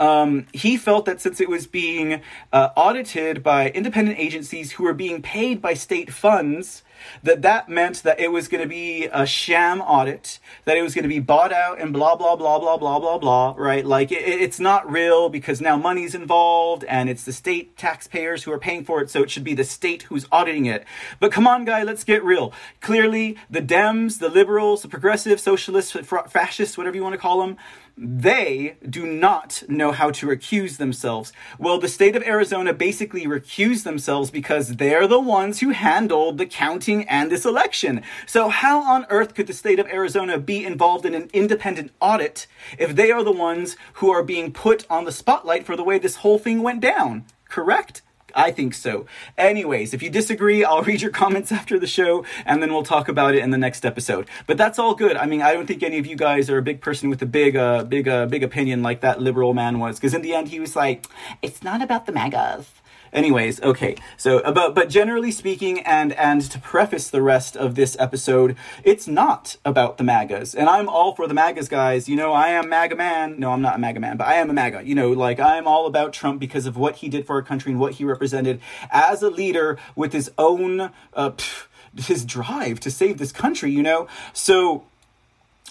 Um, 0.00 0.46
he 0.54 0.78
felt 0.78 1.04
that 1.04 1.20
since 1.20 1.38
it 1.38 1.50
was 1.50 1.66
being 1.66 2.22
uh, 2.50 2.70
audited 2.76 3.42
by 3.42 3.68
independent 3.70 4.18
agencies 4.18 4.37
who 4.46 4.84
were 4.84 4.94
being 4.94 5.22
paid 5.22 5.60
by 5.60 5.74
state 5.74 6.12
funds, 6.12 6.82
that 7.22 7.42
that 7.42 7.68
meant 7.68 8.02
that 8.02 8.20
it 8.20 8.32
was 8.32 8.48
going 8.48 8.62
to 8.62 8.68
be 8.68 9.06
a 9.12 9.26
sham 9.26 9.80
audit, 9.80 10.38
that 10.64 10.76
it 10.76 10.82
was 10.82 10.94
going 10.94 11.02
to 11.04 11.08
be 11.08 11.20
bought 11.20 11.52
out 11.52 11.80
and 11.80 11.92
blah, 11.92 12.16
blah, 12.16 12.36
blah, 12.36 12.58
blah, 12.58 12.76
blah, 12.76 12.98
blah, 12.98 13.18
blah, 13.18 13.54
right? 13.56 13.84
Like 13.84 14.12
it, 14.12 14.22
it's 14.22 14.60
not 14.60 14.90
real 14.90 15.28
because 15.28 15.60
now 15.60 15.76
money's 15.76 16.14
involved 16.14 16.84
and 16.84 17.08
it's 17.08 17.24
the 17.24 17.32
state 17.32 17.76
taxpayers 17.76 18.44
who 18.44 18.52
are 18.52 18.58
paying 18.58 18.84
for 18.84 19.00
it, 19.00 19.10
so 19.10 19.22
it 19.22 19.30
should 19.30 19.44
be 19.44 19.54
the 19.54 19.64
state 19.64 20.04
who's 20.04 20.26
auditing 20.30 20.66
it. 20.66 20.84
But 21.20 21.32
come 21.32 21.46
on, 21.46 21.64
guy, 21.64 21.82
let's 21.82 22.04
get 22.04 22.24
real. 22.24 22.52
Clearly, 22.80 23.36
the 23.50 23.62
Dems, 23.62 24.18
the 24.18 24.28
liberals, 24.28 24.82
the 24.82 24.88
progressives, 24.88 25.42
socialists, 25.42 25.96
fascists, 26.28 26.76
whatever 26.76 26.96
you 26.96 27.02
want 27.02 27.14
to 27.14 27.20
call 27.20 27.40
them, 27.40 27.56
they 28.00 28.76
do 28.88 29.06
not 29.06 29.62
know 29.68 29.90
how 29.90 30.10
to 30.12 30.26
recuse 30.26 30.76
themselves. 30.76 31.32
Well, 31.58 31.78
the 31.78 31.88
state 31.88 32.14
of 32.14 32.22
Arizona 32.22 32.72
basically 32.72 33.26
recused 33.26 33.82
themselves 33.82 34.30
because 34.30 34.76
they're 34.76 35.08
the 35.08 35.20
ones 35.20 35.60
who 35.60 35.70
handled 35.70 36.38
the 36.38 36.46
counting 36.46 37.08
and 37.08 37.30
this 37.30 37.44
election. 37.44 38.02
So, 38.26 38.48
how 38.48 38.82
on 38.82 39.06
earth 39.10 39.34
could 39.34 39.48
the 39.48 39.52
state 39.52 39.78
of 39.78 39.88
Arizona 39.88 40.38
be 40.38 40.64
involved 40.64 41.04
in 41.04 41.14
an 41.14 41.28
independent 41.32 41.90
audit 42.00 42.46
if 42.78 42.94
they 42.94 43.10
are 43.10 43.24
the 43.24 43.32
ones 43.32 43.76
who 43.94 44.10
are 44.10 44.22
being 44.22 44.52
put 44.52 44.86
on 44.88 45.04
the 45.04 45.12
spotlight 45.12 45.66
for 45.66 45.74
the 45.74 45.84
way 45.84 45.98
this 45.98 46.16
whole 46.16 46.38
thing 46.38 46.62
went 46.62 46.80
down? 46.80 47.24
Correct? 47.48 48.02
I 48.34 48.50
think 48.50 48.74
so. 48.74 49.06
Anyways, 49.36 49.94
if 49.94 50.02
you 50.02 50.10
disagree, 50.10 50.64
I'll 50.64 50.82
read 50.90 51.00
your 51.00 51.10
comments 51.10 51.50
after 51.50 51.78
the 51.78 51.86
show 51.86 52.24
and 52.44 52.62
then 52.62 52.72
we'll 52.72 52.82
talk 52.82 53.08
about 53.08 53.34
it 53.34 53.42
in 53.42 53.50
the 53.50 53.58
next 53.58 53.84
episode. 53.84 54.28
But 54.46 54.56
that's 54.56 54.78
all 54.78 54.94
good. 54.94 55.16
I 55.16 55.26
mean, 55.26 55.42
I 55.42 55.54
don't 55.54 55.66
think 55.66 55.82
any 55.82 55.98
of 55.98 56.06
you 56.06 56.16
guys 56.16 56.50
are 56.50 56.58
a 56.58 56.62
big 56.62 56.80
person 56.80 57.10
with 57.10 57.22
a 57.22 57.26
big, 57.26 57.56
uh, 57.56 57.84
big, 57.84 58.08
uh, 58.08 58.26
big 58.26 58.42
opinion 58.42 58.82
like 58.82 59.00
that 59.00 59.20
liberal 59.20 59.54
man 59.54 59.78
was. 59.78 59.96
Because 59.96 60.14
in 60.14 60.22
the 60.22 60.34
end, 60.34 60.48
he 60.48 60.60
was 60.60 60.76
like, 60.76 61.06
it's 61.42 61.62
not 61.62 61.82
about 61.82 62.06
the 62.06 62.12
MAGAs. 62.12 62.66
Anyways, 63.12 63.60
okay. 63.62 63.96
So, 64.16 64.38
uh, 64.40 64.52
but 64.52 64.74
but 64.74 64.88
generally 64.88 65.30
speaking, 65.30 65.80
and 65.80 66.12
and 66.12 66.42
to 66.50 66.58
preface 66.58 67.10
the 67.10 67.22
rest 67.22 67.56
of 67.56 67.74
this 67.74 67.96
episode, 67.98 68.56
it's 68.84 69.06
not 69.06 69.56
about 69.64 69.98
the 69.98 70.04
MAGAs, 70.04 70.54
and 70.54 70.68
I'm 70.68 70.88
all 70.88 71.14
for 71.14 71.26
the 71.26 71.34
MAGAs, 71.34 71.68
guys. 71.68 72.08
You 72.08 72.16
know, 72.16 72.32
I 72.32 72.48
am 72.48 72.68
MAGA 72.68 72.96
man. 72.96 73.38
No, 73.38 73.52
I'm 73.52 73.62
not 73.62 73.76
a 73.76 73.78
MAGA 73.78 74.00
man, 74.00 74.16
but 74.16 74.26
I 74.26 74.34
am 74.34 74.50
a 74.50 74.52
MAGA. 74.52 74.82
You 74.84 74.94
know, 74.94 75.10
like 75.10 75.40
I'm 75.40 75.66
all 75.66 75.86
about 75.86 76.12
Trump 76.12 76.40
because 76.40 76.66
of 76.66 76.76
what 76.76 76.96
he 76.96 77.08
did 77.08 77.26
for 77.26 77.36
our 77.36 77.42
country 77.42 77.72
and 77.72 77.80
what 77.80 77.94
he 77.94 78.04
represented 78.04 78.60
as 78.90 79.22
a 79.22 79.30
leader 79.30 79.78
with 79.96 80.12
his 80.12 80.30
own 80.36 80.90
uh, 81.14 81.30
pff, 81.30 81.66
his 81.96 82.24
drive 82.24 82.80
to 82.80 82.90
save 82.90 83.18
this 83.18 83.32
country. 83.32 83.70
You 83.70 83.82
know, 83.82 84.08
so 84.32 84.87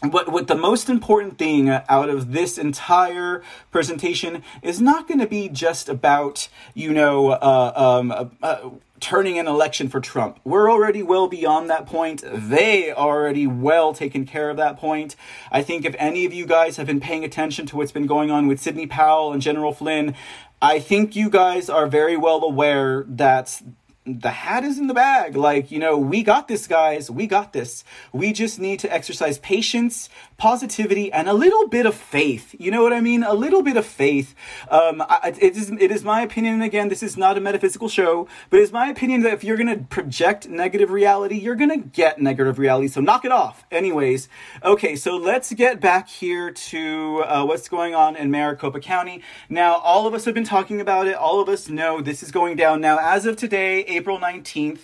what 0.02 0.32
what 0.32 0.48
the 0.48 0.56
most 0.56 0.90
important 0.90 1.38
thing 1.38 1.70
out 1.70 2.10
of 2.10 2.32
this 2.32 2.58
entire 2.58 3.42
presentation 3.72 4.44
is 4.62 4.80
not 4.80 5.08
going 5.08 5.20
to 5.20 5.28
be 5.28 5.50
just 5.50 5.90
about 5.90 6.50
you 6.74 6.94
know 6.94 7.30
uh, 7.32 7.74
um, 7.76 8.12
uh, 8.12 8.26
uh, 8.44 8.70
turning 9.00 9.38
an 9.40 9.48
election 9.48 9.90
for 9.90 10.00
Trump. 10.00 10.40
We're 10.44 10.72
already 10.72 11.04
well 11.04 11.28
beyond 11.28 11.70
that 11.70 11.86
point. 11.86 12.24
They 12.26 12.92
already 12.92 13.48
well 13.48 13.94
taken 13.94 14.26
care 14.26 14.50
of 14.50 14.58
that 14.58 14.78
point. 14.78 15.16
I 15.52 15.62
think 15.62 15.86
if 15.86 15.96
any 15.98 16.26
of 16.26 16.34
you 16.34 16.46
guys 16.46 16.78
have 16.78 16.88
been 16.88 17.00
paying 17.00 17.24
attention 17.24 17.66
to 17.68 17.78
what's 17.78 17.92
been 17.92 18.08
going 18.08 18.32
on 18.32 18.48
with 18.48 18.60
Sidney 18.60 18.88
Powell 18.88 19.34
and 19.34 19.42
General 19.42 19.74
Flynn, 19.74 20.16
I 20.62 20.80
think 20.80 21.16
you 21.16 21.30
guys 21.30 21.70
are 21.70 21.88
very 21.88 22.18
well 22.18 22.44
aware 22.44 23.06
that 23.08 23.62
the 24.08 24.30
hat 24.30 24.64
is 24.64 24.80
in 24.80 24.88
the 24.88 24.94
bag. 24.94 25.36
Like, 25.36 25.70
you 25.70 25.80
know, 25.80 25.98
we 25.98 26.24
got 26.24 26.48
this, 26.48 26.66
guys. 26.66 27.12
We 27.12 27.28
got 27.28 27.52
this. 27.52 27.84
We 28.14 28.32
just 28.32 28.58
need 28.58 28.80
to 28.80 28.94
exercise 28.94 29.38
patience, 29.38 30.10
positivity, 30.38 31.12
and 31.12 31.28
a 31.28 31.34
little 31.34 31.68
bit 31.68 31.86
of 31.86 31.96
faith. 31.96 32.56
You 32.60 32.70
know 32.70 32.84
what 32.84 32.94
I 32.94 33.02
mean? 33.02 33.24
A 33.24 33.34
little 33.34 33.64
bit 33.64 33.76
of 33.76 33.86
faith. 33.86 34.36
Um, 34.70 35.02
I, 35.02 35.34
it, 35.40 35.58
is, 35.58 35.72
it 35.72 35.92
is 35.92 36.04
my 36.04 36.22
opinion, 36.22 36.56
and 36.56 36.64
again, 36.64 36.90
this 36.90 37.02
is 37.02 37.18
not 37.18 37.38
a 37.38 37.42
metaphysical 37.42 37.90
show, 37.90 38.28
but 38.50 38.60
it's 38.60 38.72
my 38.72 38.88
opinion 38.88 39.22
that 39.24 39.34
if 39.34 39.44
you're 39.44 39.58
going 39.58 39.76
to 39.76 39.84
project 39.86 40.48
negative 40.48 40.92
reality, 40.92 41.36
you're 41.38 41.56
going 41.56 41.72
to 41.72 41.90
get 41.90 42.22
negative 42.22 42.60
reality. 42.60 42.88
So 42.88 43.02
knock 43.02 43.26
it 43.26 43.32
off. 43.32 43.66
Anyways, 43.72 44.30
okay, 44.64 44.96
so 44.96 45.18
let's 45.18 45.52
get 45.54 45.80
back 45.80 46.08
here 46.08 46.52
to 46.52 47.24
uh, 47.26 47.46
what's 47.46 47.68
going 47.68 47.96
on 47.96 48.16
in 48.16 48.30
Maricopa 48.30 48.80
County. 48.80 49.24
Now, 49.50 49.76
all 49.78 50.06
of 50.06 50.14
us 50.14 50.26
have 50.26 50.36
been 50.36 50.44
talking 50.44 50.80
about 50.80 51.08
it. 51.08 51.16
All 51.16 51.40
of 51.40 51.50
us 51.50 51.68
know 51.68 52.00
this 52.00 52.22
is 52.22 52.32
going 52.32 52.58
down. 52.58 52.80
Now, 52.80 53.00
as 53.02 53.26
of 53.26 53.38
today, 53.38 53.82
April 53.86 54.20
19th, 54.20 54.82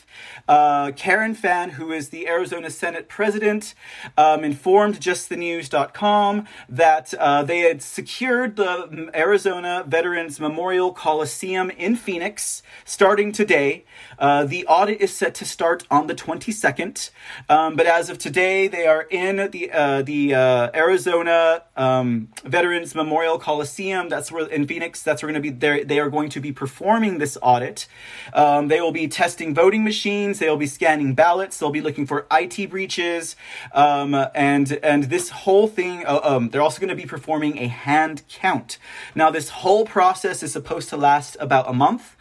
uh, 0.48 0.92
Karen 0.96 1.36
Fann, 1.36 1.72
who 1.72 1.92
is 1.92 2.10
the 2.10 2.28
Arizona 2.28 2.72
Senate 2.72 3.08
president, 3.08 3.76
um, 4.18 4.44
informed 4.44 5.00
JustTheNews.com 5.44 6.48
that 6.70 7.14
uh, 7.16 7.44
they 7.44 7.60
had 7.60 7.82
secured 7.82 8.56
the 8.56 9.10
Arizona 9.14 9.84
Veterans 9.88 10.40
Memorial 10.40 10.92
Coliseum 10.92 11.70
in 11.72 11.96
Phoenix 11.96 12.64
starting 12.86 13.32
today. 13.32 13.86
Uh, 14.18 14.46
the 14.46 14.66
audit 14.68 15.02
is 15.02 15.14
set 15.14 15.36
to 15.36 15.46
start 15.46 15.86
on 15.90 16.08
the 16.08 16.16
22nd, 16.16 17.10
um, 17.50 17.76
but 17.76 17.86
as 17.86 18.10
of 18.10 18.18
today, 18.18 18.68
they 18.68 18.88
are 18.88 19.04
in 19.04 19.50
the 19.52 19.72
uh, 19.72 20.02
the 20.02 20.34
uh, 20.34 20.70
Arizona 20.74 21.64
um, 21.76 22.30
Veterans 22.44 22.96
Memorial 22.96 23.38
Coliseum. 23.38 24.10
That's 24.10 24.32
where 24.32 24.48
in 24.48 24.68
Phoenix. 24.68 25.02
That's 25.04 25.22
where 25.22 25.32
going 25.32 25.42
to 25.42 25.52
be 25.52 25.56
there. 25.56 25.84
They 25.84 26.00
are 26.00 26.10
going 26.10 26.30
to 26.30 26.40
be 26.40 26.52
performing 26.52 27.18
this 27.18 27.38
audit. 27.42 27.88
Um, 28.34 28.68
they 28.68 28.82
will 28.82 28.92
be 28.92 29.08
testing 29.08 29.54
voting 29.54 29.84
machines. 29.84 30.40
They 30.40 30.50
will 30.50 30.58
be 30.58 30.68
scanning 30.68 31.14
ballots. 31.14 31.58
They'll 31.58 31.72
be 31.72 31.82
looking 31.82 32.06
for 32.06 32.28
IT 32.32 32.70
breaches, 32.70 33.36
um, 33.74 34.14
and 34.36 34.72
and 34.84 35.06
this 35.06 35.33
whole 35.34 35.68
thing. 35.68 36.06
Uh, 36.06 36.20
um, 36.24 36.50
they're 36.50 36.62
also 36.62 36.80
going 36.80 36.90
to 36.90 36.96
be 36.96 37.06
performing 37.06 37.58
a 37.58 37.68
hand 37.68 38.24
count. 38.30 38.78
Now, 39.16 39.30
this 39.30 39.50
whole 39.50 39.86
process 39.86 40.44
is 40.44 40.52
supposed 40.52 40.90
to 40.90 40.98
last 40.98 41.38
about 41.40 41.70
a 41.70 41.74
month. 41.74 42.16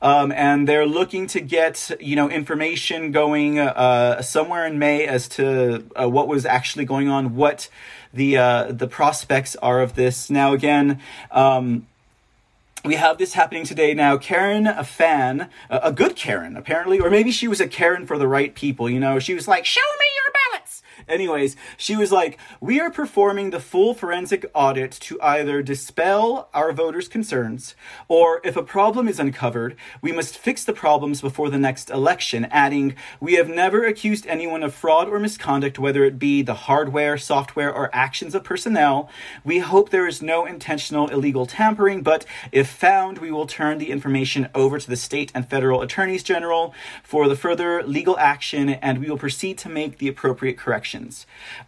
Um, 0.00 0.30
and 0.30 0.68
they're 0.68 0.86
looking 0.86 1.26
to 1.28 1.40
get 1.40 1.90
you 2.00 2.14
know 2.14 2.30
information 2.30 3.10
going 3.10 3.58
uh, 3.58 4.22
somewhere 4.22 4.64
in 4.66 4.78
May 4.78 5.06
as 5.06 5.28
to 5.30 5.84
uh, 6.00 6.08
what 6.08 6.28
was 6.28 6.46
actually 6.46 6.84
going 6.84 7.08
on, 7.08 7.34
what 7.34 7.68
the 8.14 8.36
uh, 8.36 8.72
the 8.72 8.86
prospects 8.86 9.56
are 9.56 9.80
of 9.80 9.94
this. 9.94 10.30
Now, 10.30 10.52
again. 10.52 11.00
Um, 11.30 11.86
we 12.84 12.94
have 12.94 13.18
this 13.18 13.34
happening 13.34 13.64
today 13.64 13.92
now. 13.92 14.16
Karen, 14.16 14.68
a 14.68 14.84
fan, 14.84 15.50
a 15.68 15.92
good 15.92 16.14
Karen, 16.14 16.56
apparently, 16.56 17.00
or 17.00 17.10
maybe 17.10 17.32
she 17.32 17.48
was 17.48 17.60
a 17.60 17.66
Karen 17.66 18.06
for 18.06 18.16
the 18.16 18.28
right 18.28 18.54
people. 18.54 18.88
You 18.88 19.00
know, 19.00 19.18
she 19.18 19.34
was 19.34 19.48
like, 19.48 19.64
"Show 19.64 19.80
me 19.80 20.06
your 20.14 20.32
ballots." 20.32 20.47
Anyways, 21.08 21.56
she 21.76 21.96
was 21.96 22.12
like, 22.12 22.38
We 22.60 22.80
are 22.80 22.90
performing 22.90 23.50
the 23.50 23.60
full 23.60 23.94
forensic 23.94 24.50
audit 24.54 24.92
to 24.92 25.20
either 25.22 25.62
dispel 25.62 26.48
our 26.52 26.72
voters' 26.72 27.08
concerns, 27.08 27.74
or 28.08 28.40
if 28.44 28.56
a 28.56 28.62
problem 28.62 29.08
is 29.08 29.18
uncovered, 29.18 29.76
we 30.02 30.12
must 30.12 30.36
fix 30.36 30.64
the 30.64 30.72
problems 30.72 31.20
before 31.20 31.48
the 31.48 31.58
next 31.58 31.90
election, 31.90 32.46
adding, 32.50 32.94
We 33.20 33.34
have 33.34 33.48
never 33.48 33.84
accused 33.84 34.26
anyone 34.26 34.62
of 34.62 34.74
fraud 34.74 35.08
or 35.08 35.18
misconduct, 35.18 35.78
whether 35.78 36.04
it 36.04 36.18
be 36.18 36.42
the 36.42 36.54
hardware, 36.54 37.16
software, 37.16 37.72
or 37.72 37.94
actions 37.94 38.34
of 38.34 38.44
personnel. 38.44 39.08
We 39.44 39.60
hope 39.60 39.88
there 39.88 40.06
is 40.06 40.20
no 40.20 40.44
intentional 40.44 41.08
illegal 41.08 41.46
tampering, 41.46 42.02
but 42.02 42.26
if 42.52 42.68
found, 42.68 43.18
we 43.18 43.32
will 43.32 43.46
turn 43.46 43.78
the 43.78 43.90
information 43.90 44.48
over 44.54 44.78
to 44.78 44.88
the 44.88 44.96
state 44.96 45.32
and 45.34 45.48
federal 45.48 45.80
attorneys 45.80 46.22
general 46.22 46.74
for 47.02 47.28
the 47.28 47.36
further 47.36 47.82
legal 47.82 48.18
action, 48.18 48.68
and 48.68 48.98
we 48.98 49.08
will 49.08 49.16
proceed 49.16 49.56
to 49.58 49.68
make 49.68 49.98
the 49.98 50.08
appropriate 50.08 50.58
corrections 50.58 50.97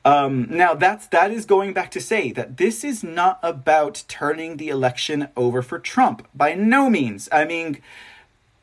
Um, 0.04 0.46
now, 0.50 0.75
that's 0.75 1.06
that 1.08 1.30
is 1.30 1.44
going 1.44 1.72
back 1.72 1.90
to 1.92 2.00
say 2.00 2.32
that 2.32 2.56
this 2.56 2.84
is 2.84 3.02
not 3.02 3.38
about 3.42 4.04
turning 4.08 4.56
the 4.56 4.68
election 4.68 5.28
over 5.37 5.62
for 5.62 5.78
Trump 5.78 6.26
by 6.34 6.54
no 6.54 6.90
means. 6.90 7.28
I 7.30 7.44
mean, 7.44 7.80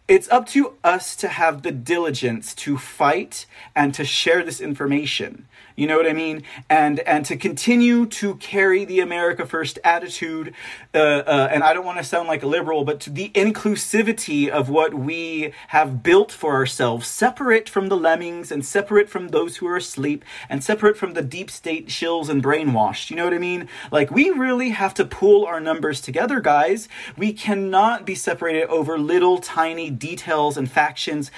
it's 0.08 0.30
up 0.30 0.46
to 0.48 0.76
us 0.84 1.16
to 1.18 1.28
have 1.28 1.64
the 1.64 1.72
diligence 1.72 2.56
to 2.56 2.78
fight 2.78 3.46
and 3.76 3.94
to 3.94 4.06
share 4.06 4.44
this 4.44 4.62
information. 4.62 5.48
You 5.78 5.86
know 5.86 5.96
what 5.96 6.08
I 6.08 6.14
mean? 6.14 6.42
And 6.72 7.02
and 7.02 7.24
to 7.28 7.38
continue 7.38 8.08
to 8.08 8.36
carry 8.38 8.84
the 8.84 9.00
America 9.00 9.46
First 9.46 9.78
attitude, 9.84 10.56
uh, 10.96 10.98
uh, 10.98 11.50
and 11.52 11.64
I 11.64 11.72
don't 11.74 11.86
want 11.86 12.00
to 12.00 12.04
sound 12.04 12.28
like 12.28 12.42
a 12.42 12.48
liberal, 12.48 12.84
but 12.84 13.00
to 13.02 13.12
the 13.12 13.30
inclusivity 13.36 14.50
of 14.50 14.70
what 14.70 14.96
we 14.96 15.54
have 15.68 16.02
built 16.02 16.32
for 16.32 16.56
ourselves, 16.56 17.08
separate 17.08 17.70
from 17.70 17.90
the 17.90 17.96
lemmings 17.96 18.52
and 18.52 18.66
separate 18.66 19.08
from 19.08 19.28
those 19.28 19.58
who 19.58 19.68
are 19.68 19.78
asleep 19.78 20.26
and 20.50 20.64
separate 20.64 20.98
from 20.98 21.14
the 21.14 21.22
deep 21.22 21.52
state 21.52 21.90
shills 21.90 22.28
and 22.28 22.44
brainwashed. 22.44 23.12
You 23.12 23.16
know 23.16 23.26
what 23.26 23.36
I 23.36 23.38
mean? 23.38 23.70
Like 23.92 24.10
we 24.10 24.32
really 24.32 24.70
have 24.70 24.96
to 24.96 25.06
pull 25.06 25.46
our 25.46 25.60
numbers 25.60 26.02
together, 26.02 26.40
guys. 26.40 26.90
We 27.16 27.34
cannot 27.34 28.04
be 28.04 28.16
separated 28.16 28.66
over 28.70 28.98
little 28.98 29.38
tiny 29.38 29.92
details 29.92 30.58
and 30.58 30.72
factions. 30.72 31.30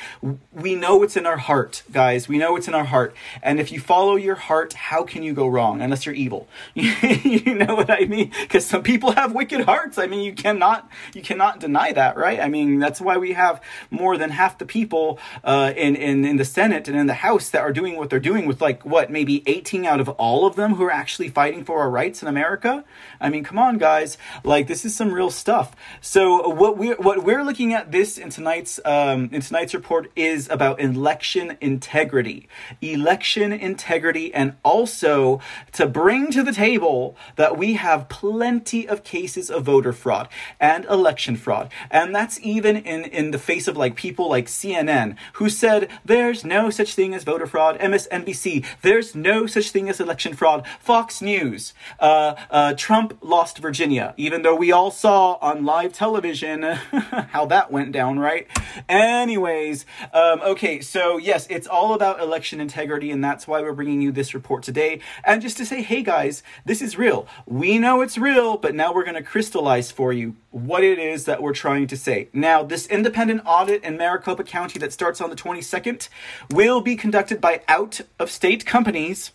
We 0.54 0.76
know 0.76 1.04
it's 1.04 1.18
in 1.18 1.26
our 1.26 1.40
heart, 1.40 1.84
guys. 1.92 2.30
We 2.30 2.38
know 2.38 2.56
it's 2.56 2.70
in 2.70 2.74
our 2.74 2.86
heart. 2.86 3.14
And 3.44 3.60
if 3.60 3.70
you 3.70 3.82
follow 3.82 4.16
your 4.16 4.29
your 4.30 4.36
heart, 4.36 4.74
how 4.74 5.04
can 5.04 5.24
you 5.24 5.34
go 5.34 5.48
wrong 5.48 5.82
unless 5.82 6.06
you're 6.06 6.14
evil? 6.14 6.48
you 6.76 7.56
know 7.56 7.74
what 7.74 7.90
I 7.90 8.06
mean? 8.06 8.32
Because 8.42 8.64
some 8.64 8.84
people 8.84 9.12
have 9.14 9.34
wicked 9.34 9.62
hearts. 9.62 9.98
I 9.98 10.06
mean, 10.06 10.22
you 10.22 10.34
cannot 10.34 10.88
you 11.16 11.24
cannot 11.24 11.60
deny 11.60 11.92
that, 11.94 12.16
right? 12.16 12.40
I 12.40 12.48
mean, 12.48 12.78
that's 12.78 13.02
why 13.02 13.18
we 13.18 13.34
have 13.34 13.60
more 13.90 14.18
than 14.18 14.30
half 14.30 14.60
the 14.60 14.68
people 14.68 15.18
uh, 15.44 15.74
in, 15.76 15.96
in 15.96 16.24
in 16.26 16.38
the 16.38 16.46
Senate 16.46 16.88
and 16.88 16.96
in 16.96 17.08
the 17.08 17.16
House 17.16 17.50
that 17.50 17.62
are 17.62 17.74
doing 17.74 17.98
what 17.98 18.12
they're 18.12 18.20
doing 18.20 18.46
with 18.46 18.62
like 18.62 18.86
what 18.86 19.10
maybe 19.10 19.42
18 19.48 19.84
out 19.86 20.00
of 20.00 20.10
all 20.10 20.46
of 20.46 20.56
them 20.56 20.76
who 20.76 20.84
are 20.84 20.92
actually 20.92 21.30
fighting 21.30 21.64
for 21.66 21.80
our 21.80 21.90
rights 21.90 22.22
in 22.22 22.28
America. 22.28 22.86
I 23.20 23.30
mean, 23.30 23.44
come 23.44 23.58
on, 23.58 23.80
guys! 23.80 24.18
Like 24.44 24.68
this 24.68 24.86
is 24.86 24.96
some 24.96 25.12
real 25.12 25.32
stuff. 25.32 25.76
So 26.02 26.50
what 26.50 26.78
we 26.78 26.92
what 26.92 27.24
we're 27.24 27.44
looking 27.44 27.74
at 27.74 27.92
this 27.92 28.20
in 28.20 28.30
tonight's 28.30 28.80
um, 28.86 29.30
in 29.32 29.42
tonight's 29.42 29.74
report 29.74 30.12
is 30.16 30.48
about 30.50 30.80
election 30.80 31.58
integrity, 31.62 32.48
election 32.82 33.52
integrity 33.52 34.19
and 34.34 34.56
also 34.64 35.40
to 35.74 35.88
bring 35.88 36.32
to 36.32 36.44
the 36.44 36.52
table 36.52 37.16
that 37.36 37.58
we 37.58 37.74
have 37.74 38.10
plenty 38.10 38.88
of 38.88 39.04
cases 39.04 39.50
of 39.50 39.64
voter 39.64 39.94
fraud 39.94 40.28
and 40.60 40.86
election 40.86 41.36
fraud. 41.36 41.72
And 41.90 42.14
that's 42.14 42.40
even 42.42 42.78
in, 42.78 43.06
in 43.06 43.32
the 43.32 43.40
face 43.40 43.68
of 43.68 43.78
like 43.78 43.96
people 43.96 44.30
like 44.30 44.48
CNN 44.48 45.16
who 45.34 45.50
said 45.50 45.90
there's 46.04 46.44
no 46.44 46.70
such 46.70 46.94
thing 46.96 47.14
as 47.14 47.24
voter 47.24 47.48
fraud, 47.48 47.80
MSNBC, 47.80 48.66
there's 48.82 49.16
no 49.16 49.46
such 49.48 49.72
thing 49.72 49.90
as 49.90 50.00
election 50.00 50.34
fraud, 50.34 50.66
Fox 50.80 51.22
News, 51.22 51.74
uh, 52.00 52.36
uh, 52.50 52.74
Trump 52.76 53.18
lost 53.22 53.58
Virginia, 53.60 54.14
even 54.18 54.42
though 54.42 54.56
we 54.56 54.72
all 54.72 54.92
saw 54.92 55.38
on 55.42 55.66
live 55.66 55.94
television 55.94 56.64
how 57.32 57.46
that 57.46 57.72
went 57.72 57.92
down, 57.92 58.20
right? 58.20 58.48
Anyways, 58.88 59.86
um, 60.14 60.42
okay, 60.42 60.82
so 60.82 61.18
yes, 61.18 61.48
it's 61.50 61.68
all 61.68 61.94
about 61.94 62.20
election 62.20 62.60
integrity, 62.60 63.12
and 63.12 63.24
that's 63.24 63.48
why 63.48 63.62
we're 63.62 63.74
bringing 63.74 64.02
you 64.02 64.09
you 64.10 64.14
this 64.14 64.34
report 64.34 64.64
today 64.64 65.00
and 65.24 65.42
just 65.42 65.58
to 65.58 65.66
say, 65.66 65.82
hey 65.82 66.02
guys, 66.04 66.44
this 66.66 66.82
is 66.82 66.98
real. 66.98 67.28
We 67.46 67.78
know 67.80 68.02
it's 68.02 68.18
real, 68.18 68.58
but 68.58 68.76
now 68.76 68.94
we're 68.94 69.04
going 69.04 69.16
to 69.16 69.24
crystallize 69.24 69.92
for 69.92 70.12
you 70.12 70.36
what 70.52 70.84
it 70.84 71.00
is 71.00 71.26
that 71.26 71.42
we're 71.42 71.54
trying 71.54 71.88
to 71.88 71.98
say. 71.98 72.28
Now, 72.34 72.64
this 72.64 72.88
independent 72.88 73.42
audit 73.46 73.84
in 73.84 73.98
Maricopa 73.98 74.44
County 74.44 74.80
that 74.80 74.94
starts 74.94 75.22
on 75.22 75.30
the 75.30 75.36
22nd 75.36 76.10
will 76.52 76.82
be 76.82 76.96
conducted 76.96 77.40
by 77.40 77.62
out 77.68 78.02
of 78.20 78.30
state 78.30 78.66
companies 78.66 79.32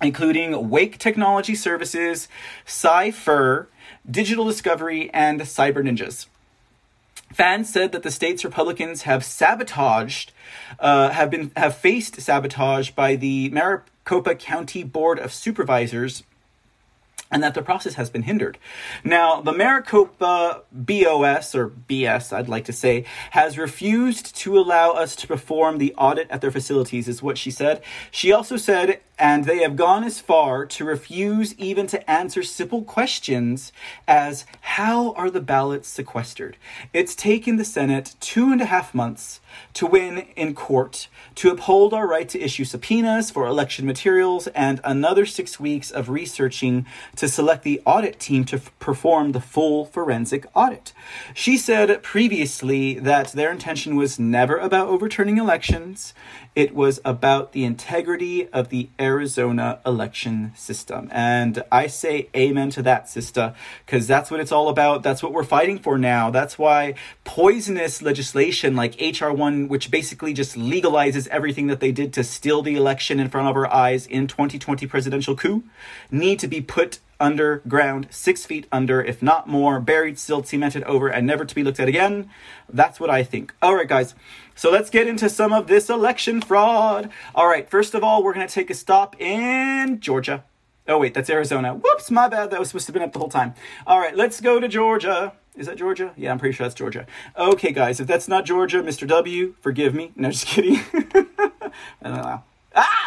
including 0.00 0.70
Wake 0.70 0.98
Technology 0.98 1.54
Services, 1.54 2.28
CyFIR, 2.66 3.66
Digital 4.10 4.44
Discovery, 4.44 5.08
and 5.14 5.40
Cyber 5.42 5.82
Ninjas. 5.82 6.26
Fans 7.32 7.72
said 7.72 7.92
that 7.92 8.02
the 8.02 8.10
state's 8.10 8.44
Republicans 8.44 9.02
have 9.02 9.24
sabotaged, 9.24 10.32
uh, 10.78 11.10
have 11.10 11.30
been 11.30 11.50
have 11.56 11.76
faced 11.76 12.20
sabotage 12.20 12.90
by 12.90 13.16
the 13.16 13.48
Maricopa 13.50 14.34
County 14.34 14.84
Board 14.84 15.18
of 15.18 15.32
Supervisors 15.32 16.22
and 17.34 17.42
that 17.42 17.54
the 17.54 17.62
process 17.62 17.94
has 17.94 18.10
been 18.10 18.22
hindered. 18.22 18.56
Now, 19.02 19.40
the 19.40 19.52
Maricopa 19.52 20.62
BOS, 20.70 21.56
or 21.56 21.68
BS, 21.68 22.32
I'd 22.32 22.48
like 22.48 22.64
to 22.66 22.72
say, 22.72 23.04
has 23.32 23.58
refused 23.58 24.36
to 24.36 24.56
allow 24.56 24.92
us 24.92 25.16
to 25.16 25.26
perform 25.26 25.78
the 25.78 25.92
audit 25.96 26.30
at 26.30 26.40
their 26.40 26.52
facilities, 26.52 27.08
is 27.08 27.24
what 27.24 27.36
she 27.36 27.50
said. 27.50 27.82
She 28.12 28.32
also 28.32 28.56
said, 28.56 29.00
and 29.18 29.46
they 29.46 29.58
have 29.58 29.74
gone 29.74 30.04
as 30.04 30.20
far 30.20 30.64
to 30.64 30.84
refuse 30.84 31.54
even 31.56 31.88
to 31.88 32.08
answer 32.08 32.44
simple 32.44 32.84
questions 32.84 33.72
as 34.06 34.46
how 34.60 35.12
are 35.14 35.28
the 35.28 35.40
ballots 35.40 35.88
sequestered? 35.88 36.56
It's 36.92 37.16
taken 37.16 37.56
the 37.56 37.64
Senate 37.64 38.14
two 38.20 38.52
and 38.52 38.60
a 38.60 38.66
half 38.66 38.94
months 38.94 39.40
to 39.74 39.86
win 39.86 40.26
in 40.36 40.54
court, 40.54 41.08
to 41.36 41.50
uphold 41.50 41.92
our 41.92 42.06
right 42.06 42.28
to 42.28 42.40
issue 42.40 42.64
subpoenas 42.64 43.30
for 43.30 43.46
election 43.46 43.86
materials, 43.86 44.46
and 44.48 44.80
another 44.84 45.26
six 45.26 45.58
weeks 45.60 45.90
of 45.90 46.08
researching 46.08 46.86
to 47.16 47.28
select 47.28 47.64
the 47.64 47.80
audit 47.84 48.18
team 48.20 48.44
to 48.44 48.56
f- 48.56 48.70
perform 48.78 49.32
the 49.32 49.40
full 49.40 49.84
forensic 49.84 50.46
audit. 50.54 50.92
She 51.34 51.56
said 51.56 52.02
previously 52.02 52.94
that 52.94 53.32
their 53.32 53.50
intention 53.50 53.96
was 53.96 54.18
never 54.18 54.56
about 54.56 54.88
overturning 54.88 55.38
elections. 55.38 56.14
It 56.54 56.72
was 56.72 57.00
about 57.04 57.52
the 57.52 57.64
integrity 57.64 58.48
of 58.48 58.68
the 58.68 58.88
Arizona 59.00 59.80
election 59.84 60.52
system. 60.54 61.08
And 61.10 61.64
I 61.72 61.88
say 61.88 62.28
amen 62.34 62.70
to 62.70 62.82
that, 62.82 63.08
sister, 63.08 63.54
because 63.84 64.06
that's 64.06 64.30
what 64.30 64.38
it's 64.38 64.52
all 64.52 64.68
about. 64.68 65.02
That's 65.02 65.22
what 65.22 65.32
we're 65.32 65.42
fighting 65.42 65.80
for 65.80 65.98
now. 65.98 66.30
That's 66.30 66.56
why 66.56 66.94
poisonous 67.24 68.02
legislation 68.02 68.76
like 68.76 69.00
H.R. 69.02 69.32
1, 69.32 69.43
which 69.68 69.90
basically 69.90 70.32
just 70.32 70.56
legalizes 70.56 71.26
everything 71.28 71.66
that 71.68 71.80
they 71.80 71.92
did 71.92 72.12
to 72.14 72.24
steal 72.24 72.62
the 72.62 72.76
election 72.76 73.20
in 73.20 73.28
front 73.28 73.48
of 73.48 73.56
our 73.56 73.72
eyes 73.72 74.06
in 74.06 74.26
2020 74.26 74.86
presidential 74.86 75.36
coup, 75.36 75.64
need 76.10 76.38
to 76.38 76.48
be 76.48 76.60
put 76.60 76.98
underground, 77.20 78.08
six 78.10 78.44
feet 78.44 78.66
under, 78.72 79.02
if 79.02 79.22
not 79.22 79.48
more, 79.48 79.80
buried, 79.80 80.18
sealed, 80.18 80.46
cemented 80.46 80.82
over, 80.84 81.08
and 81.08 81.26
never 81.26 81.44
to 81.44 81.54
be 81.54 81.62
looked 81.62 81.80
at 81.80 81.88
again. 81.88 82.28
That's 82.68 83.00
what 83.00 83.10
I 83.10 83.22
think. 83.22 83.54
All 83.62 83.74
right, 83.74 83.88
guys. 83.88 84.14
So 84.54 84.70
let's 84.70 84.90
get 84.90 85.06
into 85.08 85.28
some 85.28 85.52
of 85.52 85.66
this 85.66 85.88
election 85.88 86.40
fraud. 86.40 87.10
All 87.34 87.46
right, 87.46 87.68
first 87.68 87.94
of 87.94 88.04
all, 88.04 88.22
we're 88.22 88.34
going 88.34 88.46
to 88.46 88.52
take 88.52 88.70
a 88.70 88.74
stop 88.74 89.20
in 89.20 90.00
Georgia. 90.00 90.44
Oh, 90.86 90.98
wait, 90.98 91.14
that's 91.14 91.30
Arizona. 91.30 91.74
Whoops, 91.74 92.10
my 92.10 92.28
bad. 92.28 92.50
That 92.50 92.60
was 92.60 92.68
supposed 92.68 92.86
to 92.86 92.90
have 92.90 92.94
been 92.94 93.02
up 93.02 93.12
the 93.12 93.18
whole 93.18 93.30
time. 93.30 93.54
All 93.86 93.98
right, 93.98 94.14
let's 94.14 94.40
go 94.40 94.60
to 94.60 94.68
Georgia. 94.68 95.32
Is 95.56 95.66
that 95.66 95.76
Georgia? 95.76 96.12
Yeah, 96.16 96.32
I'm 96.32 96.38
pretty 96.38 96.54
sure 96.54 96.64
that's 96.64 96.74
Georgia. 96.74 97.06
Okay, 97.36 97.70
guys, 97.70 98.00
if 98.00 98.08
that's 98.08 98.26
not 98.26 98.44
Georgia, 98.44 98.82
Mr. 98.82 99.06
W, 99.06 99.54
forgive 99.60 99.94
me. 99.94 100.12
No, 100.16 100.30
just 100.30 100.46
kidding. 100.46 100.80
ah, 102.04 102.42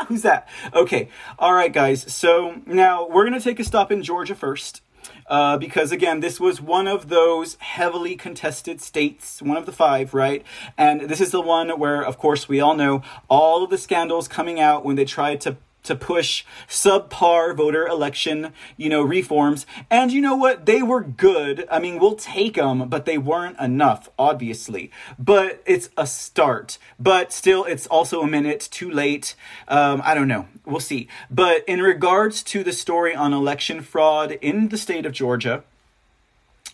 who's 0.08 0.22
that? 0.22 0.48
Okay, 0.74 1.10
all 1.38 1.54
right, 1.54 1.74
guys. 1.74 2.12
So 2.14 2.62
now 2.66 3.06
we're 3.08 3.30
to 3.30 3.42
take 3.42 3.60
a 3.60 3.66
stop 3.66 3.92
in 3.92 4.02
Georgia 4.02 4.34
first. 4.34 4.82
Uh, 5.28 5.58
because 5.58 5.92
again, 5.92 6.22
this 6.22 6.40
was 6.40 6.62
one 6.62 6.88
of 6.88 7.10
those 7.10 7.56
heavily 7.60 8.16
contested 8.16 8.82
states, 8.82 9.42
one 9.42 9.58
of 9.58 9.66
the 9.66 9.72
five, 9.72 10.14
right? 10.14 10.44
And 10.78 11.02
this 11.02 11.20
is 11.20 11.32
the 11.32 11.42
one 11.42 11.70
where, 11.80 12.02
of 12.02 12.18
course, 12.18 12.48
we 12.48 12.62
all 12.62 12.76
know 12.76 13.02
all 13.30 13.64
of 13.64 13.70
the 13.70 13.78
scandals 13.78 14.28
coming 14.28 14.60
out 14.60 14.86
when 14.86 14.96
they 14.96 15.06
tried 15.06 15.42
to 15.42 15.58
to 15.88 15.96
push 15.96 16.46
subpar 16.68 17.56
voter 17.56 17.88
election, 17.88 18.54
you 18.78 18.90
know, 18.90 19.02
reforms. 19.02 19.66
And 19.90 20.12
you 20.12 20.22
know 20.22 20.36
what? 20.36 20.66
They 20.66 20.82
were 20.82 21.02
good. 21.02 21.68
I 21.72 21.80
mean, 21.80 22.00
we'll 22.00 22.16
take 22.16 22.56
them, 22.56 22.88
but 22.90 23.06
they 23.06 23.18
weren't 23.18 23.60
enough, 23.60 24.10
obviously. 24.18 24.92
But 25.18 25.62
it's 25.66 25.90
a 25.98 26.06
start. 26.06 26.78
But 27.00 27.34
still, 27.34 27.66
it's 27.66 27.88
also 27.88 28.22
a 28.22 28.28
minute 28.28 28.68
too 28.72 28.90
late. 28.90 29.36
Um, 29.68 30.02
I 30.04 30.14
don't 30.14 30.28
know. 30.28 30.48
We'll 30.66 30.80
see. 30.80 31.08
But 31.30 31.64
in 31.68 31.82
regards 31.82 32.44
to 32.44 32.64
the 32.64 32.74
story 32.74 33.16
on 33.16 33.34
election 33.34 33.82
fraud 33.82 34.34
in 34.42 34.70
the 34.70 34.78
state 34.78 35.06
of 35.06 35.14
Georgia, 35.14 35.64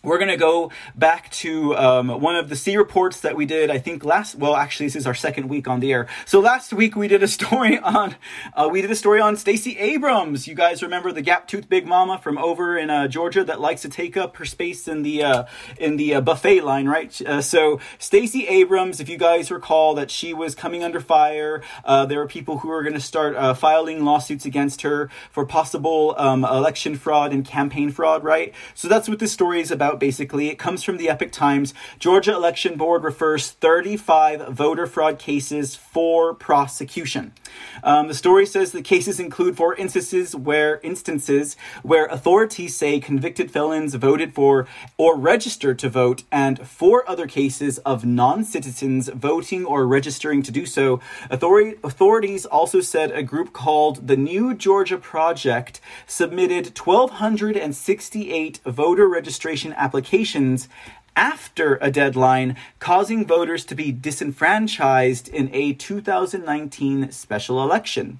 we're 0.04 0.18
going 0.18 0.30
to 0.30 0.36
go 0.36 0.70
back 0.94 1.30
to 1.30 1.76
um, 1.76 2.20
one 2.20 2.36
of 2.36 2.48
the 2.48 2.56
C 2.56 2.76
reports 2.76 3.22
that 3.22 3.36
we 3.36 3.46
did, 3.46 3.70
I 3.70 3.78
think 3.78 4.04
last, 4.04 4.34
well, 4.34 4.54
actually, 4.54 4.86
this 4.86 4.96
is 4.96 5.06
our 5.06 5.14
second 5.14 5.48
week 5.48 5.66
on 5.66 5.80
the 5.80 5.92
air. 5.92 6.06
So 6.26 6.40
last 6.40 6.72
week 6.72 6.94
we 6.94 7.08
did 7.08 7.22
a 7.22 7.28
story 7.34 7.78
on, 7.78 8.14
uh, 8.54 8.68
we 8.70 8.82
did 8.82 8.90
a 8.90 8.96
story 8.96 9.20
on 9.20 9.36
Stacey 9.36 9.78
Abrams. 9.78 10.46
You 10.46 10.54
guys 10.54 10.82
remember 10.82 11.10
the 11.10 11.22
gap 11.22 11.48
tooth 11.48 11.68
big 11.68 11.86
mama 11.86 12.18
from 12.18 12.36
over 12.38 12.76
in 12.76 12.90
uh, 12.90 13.08
Georgia 13.08 13.42
that 13.44 13.60
likes 13.60 13.82
to 13.82 13.88
take 13.88 14.16
up 14.16 14.36
her 14.36 14.44
space 14.44 14.86
in 14.86 15.02
the, 15.02 15.22
uh, 15.22 15.44
in 15.78 15.96
the 15.96 16.14
uh, 16.14 16.20
buffet 16.20 16.60
line, 16.60 16.86
right? 16.86 17.20
Uh, 17.22 17.40
so 17.40 17.80
Stacey 17.98 18.46
Abrams, 18.46 19.00
if 19.00 19.08
you 19.08 19.16
guys 19.16 19.50
recall 19.50 19.94
that 19.94 20.10
she 20.10 20.34
was 20.34 20.54
coming 20.54 20.84
under 20.84 21.00
fire, 21.00 21.62
uh, 21.84 22.04
there 22.04 22.18
were 22.18 22.28
people 22.28 22.58
who 22.58 22.68
were 22.68 22.82
going 22.82 22.94
to 22.94 23.00
start 23.00 23.34
filing 23.56 24.04
lawsuits 24.04 24.44
against 24.44 24.82
her 24.82 25.08
for 25.30 25.46
possible 25.46 26.14
um, 26.18 26.44
election 26.44 26.94
fraud 26.94 27.32
and 27.32 27.44
campaign 27.46 27.90
fraud, 27.90 28.22
right? 28.22 28.52
So 28.74 28.88
that's 28.88 29.08
what 29.08 29.18
this 29.18 29.32
story 29.32 29.60
is 29.60 29.70
about 29.70 29.93
basically. 29.98 30.48
It 30.48 30.58
comes 30.58 30.82
from 30.82 30.96
the 30.96 31.08
Epoch 31.08 31.32
Times. 31.32 31.74
Georgia 31.98 32.34
Election 32.34 32.76
Board 32.76 33.04
refers 33.04 33.50
35 33.50 34.48
voter 34.48 34.86
fraud 34.86 35.18
cases 35.18 35.74
for 35.74 36.34
prosecution. 36.34 37.32
Um, 37.82 38.08
the 38.08 38.14
story 38.14 38.46
says 38.46 38.72
the 38.72 38.82
cases 38.82 39.20
include 39.20 39.56
four 39.56 39.74
instances 39.74 40.34
where 40.34 40.80
instances 40.82 41.56
where 41.82 42.06
authorities 42.06 42.74
say 42.74 43.00
convicted 43.00 43.50
felons 43.50 43.94
voted 43.94 44.34
for 44.34 44.66
or 44.96 45.16
registered 45.16 45.78
to 45.80 45.88
vote, 45.88 46.24
and 46.30 46.66
four 46.66 47.08
other 47.08 47.26
cases 47.26 47.78
of 47.78 48.04
non-citizens 48.04 49.08
voting 49.08 49.64
or 49.64 49.86
registering 49.86 50.42
to 50.42 50.50
do 50.50 50.66
so. 50.66 51.00
Authority, 51.30 51.76
authorities 51.84 52.46
also 52.46 52.80
said 52.80 53.10
a 53.10 53.22
group 53.22 53.52
called 53.52 54.06
the 54.06 54.16
New 54.16 54.54
Georgia 54.54 54.98
Project 54.98 55.80
submitted 56.06 56.76
1,268 56.78 58.60
voter 58.66 59.08
registration 59.08 59.72
applications 59.84 60.68
after 61.14 61.78
a 61.80 61.90
deadline, 61.90 62.56
causing 62.78 63.26
voters 63.26 63.64
to 63.66 63.74
be 63.74 63.92
disenfranchised 63.92 65.28
in 65.28 65.48
a 65.54 65.74
2019 65.74 67.12
special 67.12 67.62
election. 67.62 68.18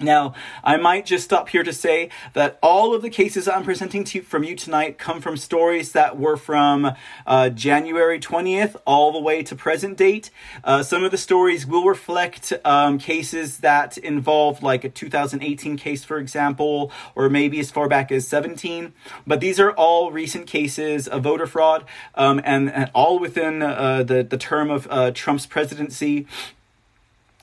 Now, 0.00 0.34
I 0.62 0.76
might 0.76 1.06
just 1.06 1.24
stop 1.24 1.48
here 1.48 1.62
to 1.62 1.72
say 1.72 2.10
that 2.34 2.58
all 2.62 2.94
of 2.94 3.00
the 3.00 3.08
cases 3.08 3.48
I'm 3.48 3.64
presenting 3.64 4.04
to 4.04 4.20
from 4.20 4.44
you 4.44 4.54
tonight 4.54 4.98
come 4.98 5.22
from 5.22 5.38
stories 5.38 5.92
that 5.92 6.18
were 6.18 6.36
from 6.36 6.92
uh, 7.26 7.48
January 7.48 8.20
20th 8.20 8.76
all 8.84 9.10
the 9.10 9.20
way 9.20 9.42
to 9.44 9.56
present 9.56 9.96
date. 9.96 10.30
Uh, 10.62 10.82
some 10.82 11.02
of 11.02 11.12
the 11.12 11.16
stories 11.16 11.66
will 11.66 11.84
reflect 11.84 12.52
um, 12.66 12.98
cases 12.98 13.58
that 13.58 13.96
involved 13.96 14.62
like 14.62 14.84
a 14.84 14.90
2018 14.90 15.78
case, 15.78 16.04
for 16.04 16.18
example, 16.18 16.92
or 17.14 17.30
maybe 17.30 17.58
as 17.58 17.70
far 17.70 17.88
back 17.88 18.12
as 18.12 18.28
17. 18.28 18.92
But 19.26 19.40
these 19.40 19.58
are 19.58 19.72
all 19.72 20.12
recent 20.12 20.46
cases 20.46 21.08
of 21.08 21.22
voter 21.22 21.46
fraud 21.46 21.86
um, 22.14 22.42
and, 22.44 22.70
and, 22.70 22.90
all 22.92 23.18
within 23.18 23.62
uh, 23.62 24.02
the, 24.02 24.22
the 24.22 24.38
term 24.38 24.70
of 24.70 24.86
uh, 24.90 25.10
Trump's 25.12 25.46
presidency 25.46 26.26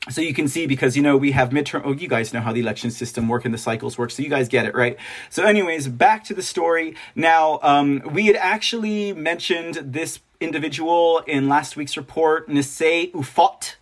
so 0.10 0.22
you 0.22 0.34
can 0.34 0.48
see 0.48 0.68
because 0.68 0.98
you 0.98 1.02
know 1.02 1.16
we 1.16 1.32
have 1.32 1.50
midterm 1.50 1.82
oh 1.86 1.94
you 1.94 2.08
guys 2.08 2.34
know 2.34 2.42
how 2.42 2.52
the 2.52 2.60
election 2.60 2.92
system 2.92 3.28
work 3.28 3.46
and 3.46 3.54
the 3.54 3.58
cycles 3.58 3.98
work 3.98 4.12
so 4.12 4.22
you 4.22 4.30
guys 4.30 4.48
get 4.48 4.66
it 4.66 4.76
right? 4.76 4.98
So 5.30 5.44
anyways 5.44 5.88
back 5.88 6.24
to 6.26 6.34
the 6.34 6.42
story. 6.42 6.96
Now 7.16 7.60
um, 7.62 8.02
we 8.12 8.28
had 8.28 8.36
actually 8.36 9.13
mentioned 9.13 9.76
this 9.76 10.20
individual 10.39 11.20
in 11.20 11.48
last 11.48 11.78
week's 11.78 11.96
report 11.96 12.50
Nisei 12.50 13.12
Ufot. 13.13 13.76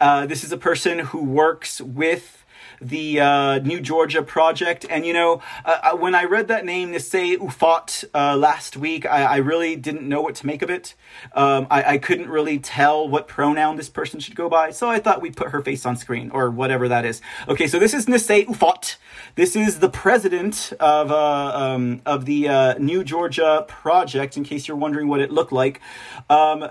Uh, 0.00 0.26
this 0.26 0.44
is 0.44 0.52
a 0.52 0.58
person 0.58 0.98
who 0.98 1.22
works 1.22 1.80
with 1.80 2.43
the 2.80 3.20
uh, 3.20 3.58
New 3.58 3.80
Georgia 3.80 4.22
Project. 4.22 4.86
And 4.88 5.06
you 5.06 5.12
know, 5.12 5.42
uh, 5.64 5.92
uh 5.92 5.96
when 5.96 6.14
I 6.14 6.24
read 6.24 6.48
that 6.48 6.64
name, 6.64 6.92
Nisei 6.92 7.36
Ufot, 7.36 8.04
uh, 8.14 8.36
last 8.36 8.76
week, 8.76 9.06
I, 9.06 9.24
I, 9.24 9.36
really 9.36 9.76
didn't 9.76 10.08
know 10.08 10.20
what 10.20 10.34
to 10.36 10.46
make 10.46 10.62
of 10.62 10.70
it. 10.70 10.94
Um, 11.34 11.66
I, 11.70 11.94
I, 11.94 11.98
couldn't 11.98 12.28
really 12.28 12.58
tell 12.58 13.08
what 13.08 13.28
pronoun 13.28 13.76
this 13.76 13.88
person 13.88 14.20
should 14.20 14.34
go 14.34 14.48
by, 14.48 14.70
so 14.70 14.88
I 14.88 14.98
thought 14.98 15.22
we'd 15.22 15.36
put 15.36 15.50
her 15.50 15.62
face 15.62 15.84
on 15.86 15.96
screen 15.96 16.30
or 16.30 16.50
whatever 16.50 16.88
that 16.88 17.04
is. 17.04 17.20
Okay, 17.48 17.66
so 17.66 17.78
this 17.78 17.94
is 17.94 18.06
Nisei 18.06 18.46
Ufot. 18.46 18.96
This 19.34 19.56
is 19.56 19.80
the 19.80 19.88
president 19.88 20.72
of 20.80 21.10
uh, 21.10 21.52
um, 21.54 22.02
of 22.06 22.24
the 22.24 22.48
uh, 22.48 22.74
New 22.78 23.04
Georgia 23.04 23.64
Project. 23.68 24.36
In 24.36 24.44
case 24.44 24.68
you're 24.68 24.76
wondering 24.76 25.08
what 25.08 25.20
it 25.20 25.30
looked 25.30 25.52
like. 25.52 25.80
Um, 26.30 26.68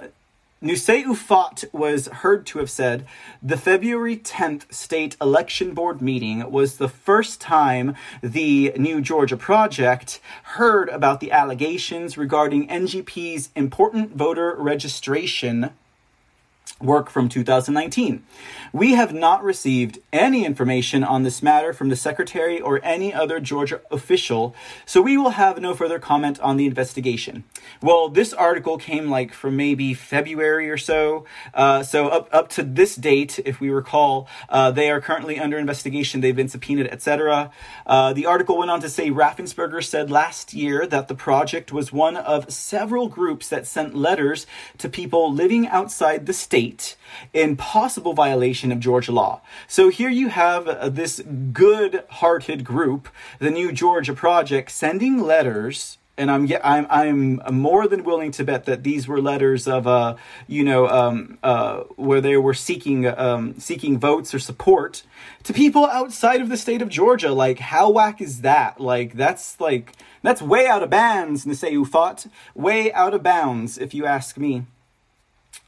Nisei 0.64 1.04
Ufot 1.04 1.66
was 1.74 2.08
heard 2.08 2.46
to 2.46 2.60
have 2.60 2.70
said 2.70 3.06
the 3.42 3.58
February 3.58 4.16
10th 4.16 4.74
state 4.74 5.18
election 5.20 5.74
board 5.74 6.02
meeting 6.02 6.50
was 6.50 6.78
the 6.78 6.88
first 6.88 7.42
time 7.42 7.96
the 8.22 8.72
New 8.78 9.02
Georgia 9.02 9.36
Project 9.36 10.22
heard 10.44 10.88
about 10.88 11.20
the 11.20 11.34
allegations 11.34 12.18
regarding 12.18 12.70
NGP's 12.70 13.50
important 13.58 14.16
voter 14.16 14.56
registration 14.58 15.72
work 16.82 17.10
from 17.10 17.30
2019. 17.30 18.24
We 18.72 18.94
have 18.94 19.14
not 19.14 19.44
received 19.44 20.00
any 20.12 20.46
information 20.46 21.04
on 21.04 21.24
this 21.24 21.42
matter 21.42 21.74
from 21.74 21.90
the 21.90 21.96
Secretary 21.96 22.60
or 22.60 22.80
any 22.84 23.14
other 23.14 23.40
Georgia 23.40 23.82
official, 23.90 24.56
so 24.86 25.02
we 25.02 25.18
will 25.18 25.32
have 25.32 25.62
no 25.62 25.74
further 25.74 26.00
comment 26.00 26.40
on 26.40 26.58
the 26.58 26.66
investigation. 26.66 27.44
Well, 27.82 28.10
this 28.10 28.34
article 28.34 28.78
came 28.78 29.10
like 29.10 29.34
from 29.34 29.56
maybe 29.56 29.94
February 29.94 30.70
or 30.70 30.78
so, 30.78 31.26
uh, 31.54 31.84
so 31.84 32.08
up, 32.08 32.30
up 32.32 32.50
to 32.50 32.64
this 32.64 32.96
date, 32.96 33.40
if 33.46 33.60
we 33.60 33.70
recall, 33.70 34.28
uh, 34.50 34.72
they 34.72 34.90
are 34.90 35.00
currently 35.00 35.40
under 35.40 35.58
investigation, 35.58 36.22
they've 36.22 36.36
been 36.36 36.50
subpoenaed, 36.50 36.88
etc. 36.88 37.52
Uh, 37.86 38.14
the 38.14 38.26
article 38.26 38.58
went 38.58 38.72
on 38.72 38.82
to 38.82 38.90
say 38.90 39.10
Raffensperger 39.10 39.84
said 39.84 40.12
last 40.12 40.54
year 40.54 40.86
that 40.88 41.08
the 41.08 41.16
project 41.16 41.72
was 41.72 41.94
one 41.94 42.18
of 42.18 42.52
several 42.52 43.08
groups 43.08 43.50
that 43.50 43.68
sent 43.68 43.96
letters 43.96 44.46
to 44.78 44.90
people 44.90 45.32
living 45.32 45.68
outside 45.68 46.26
the 46.26 46.34
state 46.34 46.73
in 47.34 47.56
possible 47.56 48.14
violation 48.14 48.72
of 48.72 48.80
Georgia 48.80 49.12
law. 49.12 49.42
So 49.68 49.90
here 49.90 50.10
you 50.10 50.30
have 50.30 50.68
uh, 50.68 50.90
this 50.90 51.22
good 51.52 52.04
hearted 52.10 52.64
group, 52.64 53.10
the 53.40 53.52
New 53.52 53.72
Georgia 53.72 54.14
Project, 54.14 54.72
sending 54.72 55.20
letters 55.20 55.98
and 56.18 56.30
I'm 56.30 56.48
I'm 56.64 57.42
I'm 57.44 57.60
more 57.60 57.88
than 57.88 58.04
willing 58.04 58.32
to 58.34 58.44
bet 58.44 58.66
that 58.66 58.84
these 58.84 59.08
were 59.08 59.20
letters 59.20 59.68
of 59.68 59.88
uh 59.88 60.16
you 60.48 60.64
know 60.64 60.88
um 60.88 61.40
uh 61.42 61.82
where 61.96 62.22
they 62.22 62.38
were 62.38 62.54
seeking 62.54 63.08
um 63.08 63.60
seeking 63.60 63.98
votes 63.98 64.34
or 64.34 64.40
support 64.40 65.04
to 65.44 65.54
people 65.54 65.86
outside 65.86 66.42
of 66.42 66.50
the 66.50 66.58
state 66.58 66.82
of 66.82 66.90
Georgia. 66.90 67.32
Like 67.32 67.60
how 67.60 67.90
whack 67.90 68.22
is 68.22 68.42
that? 68.42 68.80
Like 68.80 69.14
that's 69.14 69.60
like 69.60 69.94
that's 70.22 70.42
way 70.42 70.68
out 70.68 70.84
of 70.84 70.90
bounds, 70.90 71.46
Nisei 71.46 71.74
Ufot. 71.74 72.30
Way 72.54 72.94
out 72.94 73.14
of 73.14 73.24
bounds, 73.24 73.78
if 73.78 73.94
you 73.94 74.06
ask 74.06 74.38
me. 74.38 74.66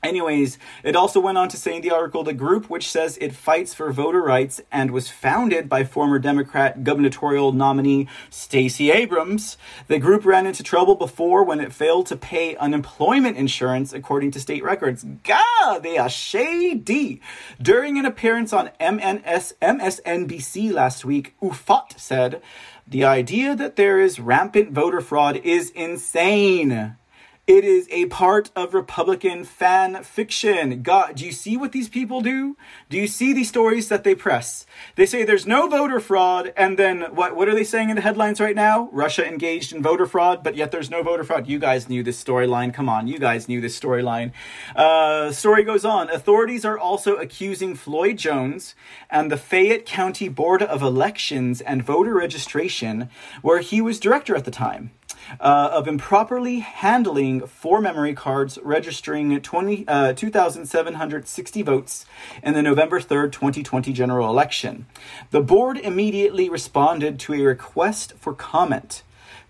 Anyways, 0.06 0.60
it 0.84 0.96
also 0.96 1.20
went 1.20 1.40
on 1.40 1.50
to 1.50 1.58
say 1.58 1.78
in 1.78 1.82
the 1.82 1.90
article 1.90 2.24
the 2.24 2.32
group, 2.32 2.70
which 2.70 2.88
says 2.88 3.18
it 3.20 3.34
fights 3.34 3.74
for 3.74 3.92
voter 3.92 4.22
rights 4.22 4.62
and 4.72 4.92
was 4.92 5.10
founded 5.10 5.68
by 5.68 5.84
former 5.84 6.20
Democrat 6.20 6.84
gubernatorial 6.84 7.52
nominee 7.54 8.08
Stacey 8.30 8.92
Abrams, 8.92 9.58
the 9.88 9.98
group 9.98 10.24
ran 10.24 10.46
into 10.46 10.62
trouble 10.62 10.94
before 10.94 11.44
when 11.44 11.60
it 11.60 11.74
failed 11.74 12.06
to 12.06 12.16
pay 12.16 12.56
unemployment 12.58 13.36
insurance, 13.36 13.94
according 13.94 14.30
to 14.32 14.40
state 14.40 14.64
records. 14.64 15.04
God, 15.24 15.82
they 15.82 15.98
are 15.98 16.10
shady. 16.10 17.20
During 17.60 17.98
an 17.98 18.06
appearance 18.06 18.54
on 18.54 18.70
MNS, 18.80 19.54
MSNBC 19.60 20.72
last 20.72 21.04
week, 21.04 21.34
Ufot 21.42 22.00
said, 22.00 22.44
The 22.88 23.06
idea 23.06 23.56
that 23.56 23.76
there 23.76 24.00
is 24.00 24.20
rampant 24.20 24.72
voter 24.72 25.02
fraud 25.02 25.38
is 25.38 25.72
insane. 25.72 26.96
It 27.48 27.64
is 27.64 27.88
a 27.92 28.08
part 28.08 28.50
of 28.56 28.74
Republican 28.74 29.44
fan 29.44 30.02
fiction. 30.02 30.82
God, 30.82 31.18
do 31.18 31.26
you 31.28 31.32
see 31.32 31.56
what 31.58 31.74
these 31.74 31.88
people 31.88 32.22
do? 32.22 32.58
Do 32.90 32.98
you 32.98 33.06
see 33.06 33.34
these 33.34 33.50
stories 33.50 33.88
that 33.90 34.04
they 34.04 34.16
press? 34.16 34.66
They 34.96 35.06
say 35.06 35.24
there's 35.24 35.46
no 35.46 35.68
voter 35.68 36.00
fraud, 36.00 36.54
and 36.58 36.76
then 36.80 37.02
what, 37.14 37.36
what 37.36 37.48
are 37.48 37.54
they 37.54 37.64
saying 37.64 37.92
in 37.92 37.98
the 37.98 38.02
headlines 38.02 38.42
right 38.42 38.56
now? 38.56 38.90
Russia 38.92 39.24
engaged 39.28 39.74
in 39.74 39.84
voter 39.84 40.08
fraud, 40.08 40.44
but 40.44 40.56
yet 40.56 40.72
there's 40.72 40.90
no 40.90 41.04
voter 41.04 41.24
fraud. 41.24 41.48
You 41.48 41.60
guys 41.60 41.88
knew 41.88 42.02
this 42.02 42.22
storyline. 42.24 42.74
Come 42.74 42.90
on, 42.90 43.06
you 43.06 43.20
guys 43.20 43.48
knew 43.48 43.62
this 43.62 43.80
storyline. 43.80 44.32
Uh, 44.76 45.32
story 45.32 45.64
goes 45.64 45.86
on. 45.86 46.10
Authorities 46.10 46.66
are 46.66 46.80
also 46.80 47.16
accusing 47.18 47.76
Floyd 47.76 48.18
Jones 48.18 48.74
and 49.08 49.32
the 49.32 49.38
Fayette 49.38 49.86
County 49.86 50.30
Board 50.30 50.64
of 50.64 50.82
Elections 50.82 51.62
and 51.62 51.84
Voter 51.84 52.16
Registration, 52.16 53.08
where 53.44 53.60
he 53.60 53.82
was 53.82 54.00
director 54.00 54.36
at 54.36 54.46
the 54.46 54.52
time 54.52 54.90
uh, 55.40 55.70
of 55.72 55.88
improperly 55.88 56.60
handling 56.60 57.46
four 57.46 57.82
memory 57.82 58.14
cards 58.14 58.58
registering 58.64 59.40
20, 59.40 59.88
uh, 59.88 60.14
2,760 60.14 61.62
votes 61.62 62.06
in 62.44 62.54
the 62.54 62.62
November 62.62 63.00
3rd, 63.00 63.32
2020 63.32 63.94
general 63.94 64.30
election. 64.30 64.86
The 65.32 65.42
board 65.42 65.78
immediately 65.78 66.50
responded 66.50 67.20
to 67.22 67.34
a 67.34 67.42
request 67.42 68.14
for 68.18 68.34
comment. 68.34 69.04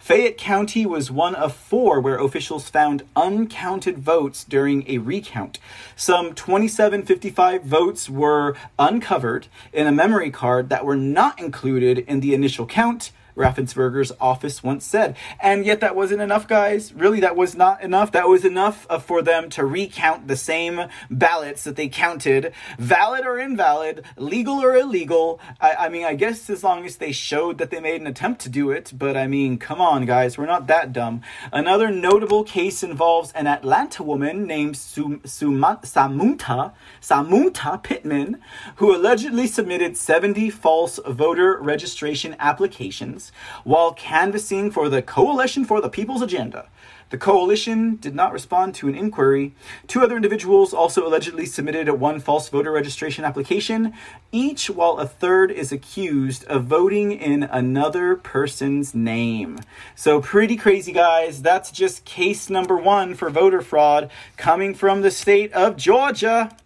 Fayette 0.05 0.37
County 0.37 0.85
was 0.85 1.09
one 1.09 1.33
of 1.33 1.55
four 1.55 1.99
where 1.99 2.19
officials 2.19 2.69
found 2.69 3.01
uncounted 3.15 3.97
votes 3.97 4.43
during 4.43 4.83
a 4.87 4.99
recount. 4.99 5.57
Some 5.95 6.35
2755 6.35 7.63
votes 7.63 8.07
were 8.07 8.55
uncovered 8.77 9.47
in 9.73 9.87
a 9.87 9.91
memory 9.91 10.29
card 10.29 10.69
that 10.69 10.85
were 10.85 10.95
not 10.95 11.39
included 11.39 11.97
in 11.97 12.19
the 12.19 12.35
initial 12.35 12.67
count 12.67 13.11
Raffensperger's 13.35 14.11
office 14.19 14.63
once 14.63 14.85
said. 14.85 15.15
And 15.39 15.65
yet 15.65 15.81
that 15.81 15.95
wasn't 15.95 16.21
enough, 16.21 16.47
guys. 16.47 16.93
Really, 16.93 17.19
that 17.19 17.35
was 17.35 17.55
not 17.55 17.81
enough. 17.81 18.11
That 18.11 18.27
was 18.29 18.45
enough 18.45 18.87
uh, 18.89 18.99
for 18.99 19.21
them 19.21 19.49
to 19.51 19.65
recount 19.65 20.27
the 20.27 20.37
same 20.37 20.87
ballots 21.09 21.63
that 21.65 21.75
they 21.75 21.87
counted, 21.89 22.53
valid 22.79 23.25
or 23.25 23.37
invalid, 23.37 24.03
legal 24.17 24.55
or 24.63 24.75
illegal. 24.75 25.39
I, 25.59 25.73
I 25.73 25.89
mean, 25.89 26.05
I 26.05 26.15
guess 26.15 26.49
as 26.49 26.63
long 26.63 26.85
as 26.85 26.97
they 26.97 27.11
showed 27.11 27.57
that 27.57 27.71
they 27.71 27.79
made 27.79 28.01
an 28.01 28.07
attempt 28.07 28.41
to 28.41 28.49
do 28.49 28.71
it, 28.71 28.93
but 28.95 29.17
I 29.17 29.27
mean, 29.27 29.57
come 29.57 29.81
on, 29.81 30.05
guys, 30.05 30.37
we're 30.37 30.45
not 30.45 30.67
that 30.67 30.93
dumb. 30.93 31.21
Another 31.51 31.91
notable 31.91 32.43
case 32.43 32.83
involves 32.83 33.31
an 33.33 33.47
Atlanta 33.47 34.03
woman 34.03 34.47
named 34.47 34.77
Sum- 34.77 35.21
Suma- 35.25 35.79
Samunta, 35.83 36.73
Samunta 37.01 37.81
Pittman, 37.83 38.39
who 38.77 38.95
allegedly 38.95 39.47
submitted 39.47 39.97
70 39.97 40.49
false 40.49 40.99
voter 41.05 41.59
registration 41.61 42.35
applications 42.39 43.24
while 43.63 43.93
canvassing 43.93 44.71
for 44.71 44.89
the 44.89 45.01
Coalition 45.01 45.65
for 45.65 45.81
the 45.81 45.89
People's 45.89 46.21
Agenda. 46.21 46.67
The 47.11 47.17
coalition 47.19 47.97
did 47.97 48.15
not 48.15 48.33
respond 48.33 48.73
to 48.75 48.87
an 48.87 48.95
inquiry. 48.95 49.53
Two 49.85 50.01
other 50.01 50.15
individuals 50.15 50.73
also 50.73 51.07
allegedly 51.07 51.45
submitted 51.45 51.87
one 51.91 52.19
false 52.19 52.49
voter 52.49 52.71
registration 52.71 53.23
application, 53.23 53.93
each 54.31 54.71
while 54.71 54.97
a 54.97 55.05
third 55.05 55.51
is 55.51 55.71
accused 55.71 56.43
of 56.45 56.65
voting 56.65 57.11
in 57.11 57.43
another 57.43 58.15
person's 58.15 58.95
name. 58.95 59.59
So, 59.95 60.19
pretty 60.19 60.55
crazy, 60.55 60.91
guys. 60.91 61.43
That's 61.43 61.69
just 61.69 62.05
case 62.05 62.49
number 62.49 62.75
one 62.75 63.13
for 63.13 63.29
voter 63.29 63.61
fraud 63.61 64.09
coming 64.35 64.73
from 64.73 65.01
the 65.01 65.11
state 65.11 65.53
of 65.53 65.77
Georgia. 65.77 66.57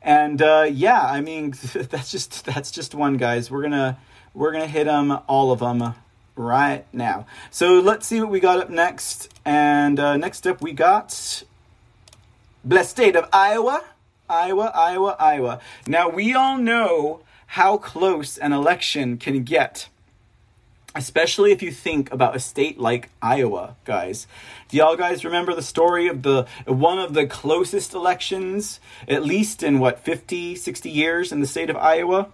And 0.00 0.40
uh, 0.40 0.68
yeah, 0.72 1.02
I 1.02 1.20
mean, 1.20 1.50
that's 1.74 2.10
just 2.10 2.46
that's 2.46 2.70
just 2.70 2.94
one, 2.94 3.18
guys. 3.18 3.50
We're 3.50 3.62
gonna 3.62 3.98
we're 4.32 4.52
gonna 4.52 4.66
hit 4.66 4.84
them 4.84 5.18
all 5.28 5.52
of 5.52 5.58
them 5.60 5.94
right 6.36 6.84
now. 6.92 7.26
So 7.50 7.80
let's 7.80 8.06
see 8.06 8.20
what 8.20 8.30
we 8.30 8.40
got 8.40 8.60
up 8.60 8.70
next. 8.70 9.32
And 9.44 9.98
uh, 9.98 10.16
next 10.16 10.46
up, 10.46 10.60
we 10.60 10.72
got 10.72 11.44
blessed 12.64 12.90
state 12.90 13.16
of 13.16 13.28
Iowa. 13.32 13.84
Iowa, 14.28 14.72
Iowa, 14.74 15.16
Iowa. 15.18 15.60
Now, 15.86 16.08
we 16.08 16.34
all 16.34 16.56
know 16.56 17.20
how 17.48 17.76
close 17.76 18.38
an 18.38 18.54
election 18.54 19.18
can 19.18 19.44
get, 19.44 19.88
especially 20.94 21.52
if 21.52 21.62
you 21.62 21.70
think 21.70 22.10
about 22.10 22.34
a 22.34 22.40
state 22.40 22.78
like 22.78 23.10
Iowa, 23.20 23.76
guys. 23.84 24.26
Do 24.70 24.78
y'all 24.78 24.96
guys 24.96 25.22
remember 25.22 25.54
the 25.54 25.62
story 25.62 26.08
of 26.08 26.22
the 26.22 26.46
one 26.64 26.98
of 26.98 27.12
the 27.12 27.26
closest 27.26 27.92
elections, 27.92 28.80
at 29.06 29.22
least 29.22 29.62
in 29.62 29.80
what, 29.80 30.00
50, 30.00 30.54
60 30.54 30.88
years 30.88 31.30
in 31.30 31.40
the 31.40 31.46
state 31.46 31.68
of 31.68 31.76
Iowa? 31.76 32.32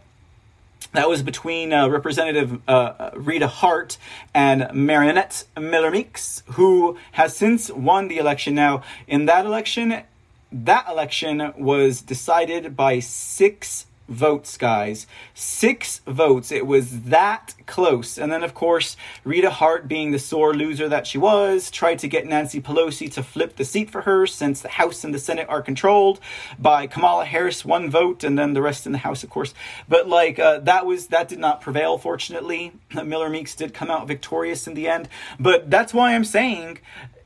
That 0.92 1.08
was 1.08 1.22
between 1.22 1.72
uh, 1.72 1.88
Representative 1.88 2.60
uh, 2.66 3.10
Rita 3.14 3.46
Hart 3.46 3.98
and 4.32 4.62
Mariannette 4.72 5.44
Miller 5.60 5.90
Meeks, 5.90 6.42
who 6.52 6.96
has 7.12 7.36
since 7.36 7.70
won 7.70 8.08
the 8.08 8.16
election. 8.16 8.54
Now, 8.54 8.82
in 9.06 9.26
that 9.26 9.44
election, 9.44 10.02
that 10.50 10.88
election 10.88 11.52
was 11.58 12.00
decided 12.00 12.74
by 12.74 13.00
six 13.00 13.84
votes, 14.08 14.56
guys. 14.56 15.06
Six 15.34 16.00
votes. 16.06 16.50
It 16.50 16.66
was 16.66 17.02
that 17.02 17.54
close. 17.66 18.18
And 18.18 18.32
then, 18.32 18.42
of 18.42 18.54
course, 18.54 18.96
Rita 19.24 19.50
Hart, 19.50 19.86
being 19.86 20.10
the 20.10 20.18
sore 20.18 20.54
loser 20.54 20.88
that 20.88 21.06
she 21.06 21.18
was, 21.18 21.70
tried 21.70 21.98
to 22.00 22.08
get 22.08 22.26
Nancy 22.26 22.60
Pelosi 22.60 23.12
to 23.12 23.22
flip 23.22 23.56
the 23.56 23.64
seat 23.64 23.90
for 23.90 24.02
her 24.02 24.26
since 24.26 24.60
the 24.60 24.68
House 24.68 25.04
and 25.04 25.14
the 25.14 25.18
Senate 25.18 25.48
are 25.48 25.62
controlled 25.62 26.20
by 26.58 26.86
Kamala 26.86 27.24
Harris, 27.24 27.64
one 27.64 27.90
vote, 27.90 28.24
and 28.24 28.38
then 28.38 28.54
the 28.54 28.62
rest 28.62 28.86
in 28.86 28.92
the 28.92 28.98
House, 28.98 29.22
of 29.22 29.30
course. 29.30 29.54
But, 29.88 30.08
like, 30.08 30.38
uh, 30.38 30.60
that 30.60 30.86
was, 30.86 31.08
that 31.08 31.28
did 31.28 31.38
not 31.38 31.60
prevail, 31.60 31.98
fortunately. 31.98 32.72
Miller 32.94 33.28
Meeks 33.28 33.54
did 33.54 33.74
come 33.74 33.90
out 33.90 34.08
victorious 34.08 34.66
in 34.66 34.74
the 34.74 34.88
end. 34.88 35.08
But 35.38 35.70
that's 35.70 35.92
why 35.92 36.14
I'm 36.14 36.24
saying, 36.24 36.78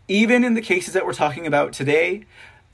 even 0.08 0.44
in 0.44 0.54
the 0.54 0.60
cases 0.60 0.94
that 0.94 1.06
we're 1.06 1.12
talking 1.12 1.46
about 1.46 1.72
today, 1.72 2.24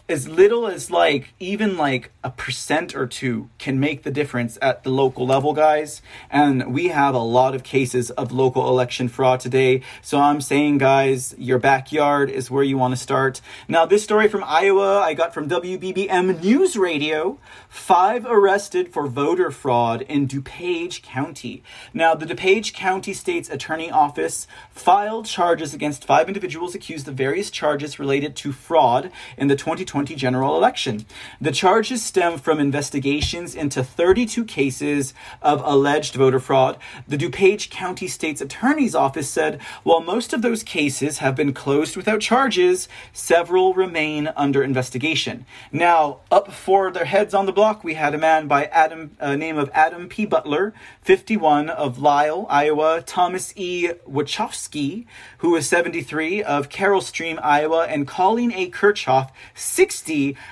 as 0.09 0.27
little 0.27 0.66
as 0.66 0.90
like 0.90 1.35
even 1.38 1.77
like 1.77 2.11
a 2.25 2.31
percent 2.31 2.97
or 2.97 3.07
two 3.07 3.51
can 3.59 3.79
make 3.79 4.05
the 4.05 4.11
difference 4.11 4.57
at 4.62 4.83
the 4.83 4.90
local 4.90 5.27
level 5.27 5.53
guys. 5.53 6.01
And 6.31 6.73
we 6.73 6.88
have 6.88 7.14
a 7.14 7.18
lot 7.18 7.55
of 7.55 7.62
cases 7.62 8.11
of 8.12 8.33
local 8.33 8.68
election 8.68 9.09
fraud 9.09 9.40
today. 9.40 9.83
So 10.01 10.18
i'm 10.18 10.40
saying 10.40 10.79
guys 10.79 11.35
your 11.37 11.59
backyard 11.59 12.31
is 12.31 12.51
where 12.51 12.64
you 12.64 12.79
want 12.79 12.92
to 12.92 13.01
start. 13.01 13.42
Now 13.68 13.85
this 13.85 14.03
story 14.03 14.29
from 14.29 14.44
iowa 14.44 15.01
i 15.01 15.12
got 15.12 15.35
from 15.35 15.49
wbbm 15.49 16.42
news 16.42 16.77
radio. 16.77 17.38
Five 17.68 18.25
arrested 18.25 18.92
for 18.92 19.07
voter 19.07 19.51
fraud 19.51 20.03
in 20.03 20.27
dupage 20.27 21.03
county. 21.03 21.62
Now 21.92 22.14
the 22.14 22.25
dupage 22.25 22.73
county 22.73 23.12
state's 23.12 23.51
attorney 23.51 23.90
office 23.90 24.47
filed 24.71 25.27
charges 25.27 25.75
against 25.75 26.07
five 26.07 26.29
individuals 26.29 26.75
accused 26.75 27.07
of 27.09 27.14
various 27.14 27.51
charges 27.51 27.99
related 27.99 28.35
to 28.37 28.53
fraud 28.53 29.11
in 29.37 29.49
the 29.49 29.57
2020 29.57 29.97
2020 29.98 30.14
general 30.28 30.56
election. 30.56 31.04
The 31.40 31.50
charges 31.50 32.04
stem 32.04 32.38
from 32.38 32.61
investigations 32.61 33.54
into 33.54 33.82
32 33.82 34.44
cases 34.44 35.14
of 35.42 35.62
alleged 35.64 36.14
voter 36.14 36.38
fraud. 36.38 36.78
The 37.08 37.16
DuPage 37.16 37.70
County 37.70 38.06
State's 38.06 38.40
Attorney's 38.40 38.94
Office 38.94 39.28
said 39.28 39.61
while 39.82 40.00
most 40.00 40.32
of 40.32 40.42
those 40.42 40.62
cases 40.62 41.18
have 41.18 41.34
been 41.34 41.52
closed 41.52 41.96
without 41.96 42.20
charges, 42.20 42.88
several 43.12 43.74
remain 43.74 44.30
under 44.37 44.62
investigation. 44.62 45.46
Now, 45.72 46.18
up 46.30 46.52
for 46.52 46.90
their 46.90 47.06
heads 47.06 47.34
on 47.34 47.46
the 47.46 47.52
block, 47.52 47.82
we 47.82 47.94
had 47.94 48.14
a 48.14 48.18
man 48.18 48.46
by 48.46 48.66
Adam, 48.66 49.16
uh, 49.20 49.34
name 49.34 49.58
of 49.58 49.70
Adam 49.72 50.08
P. 50.08 50.26
Butler, 50.26 50.74
51 51.02 51.70
of 51.70 51.98
Lisle, 51.98 52.46
Iowa, 52.48 53.02
Thomas 53.02 53.52
E. 53.56 53.88
Wachowski, 54.08 55.06
who 55.38 55.56
is 55.56 55.68
73 55.68 56.42
of 56.42 56.68
Carol 56.68 57.00
Stream, 57.00 57.38
Iowa, 57.42 57.87
and 57.87 58.06
Colleen 58.06 58.52
A. 58.52 58.70
Kirchhoff, 58.70 59.30
60 59.54 59.88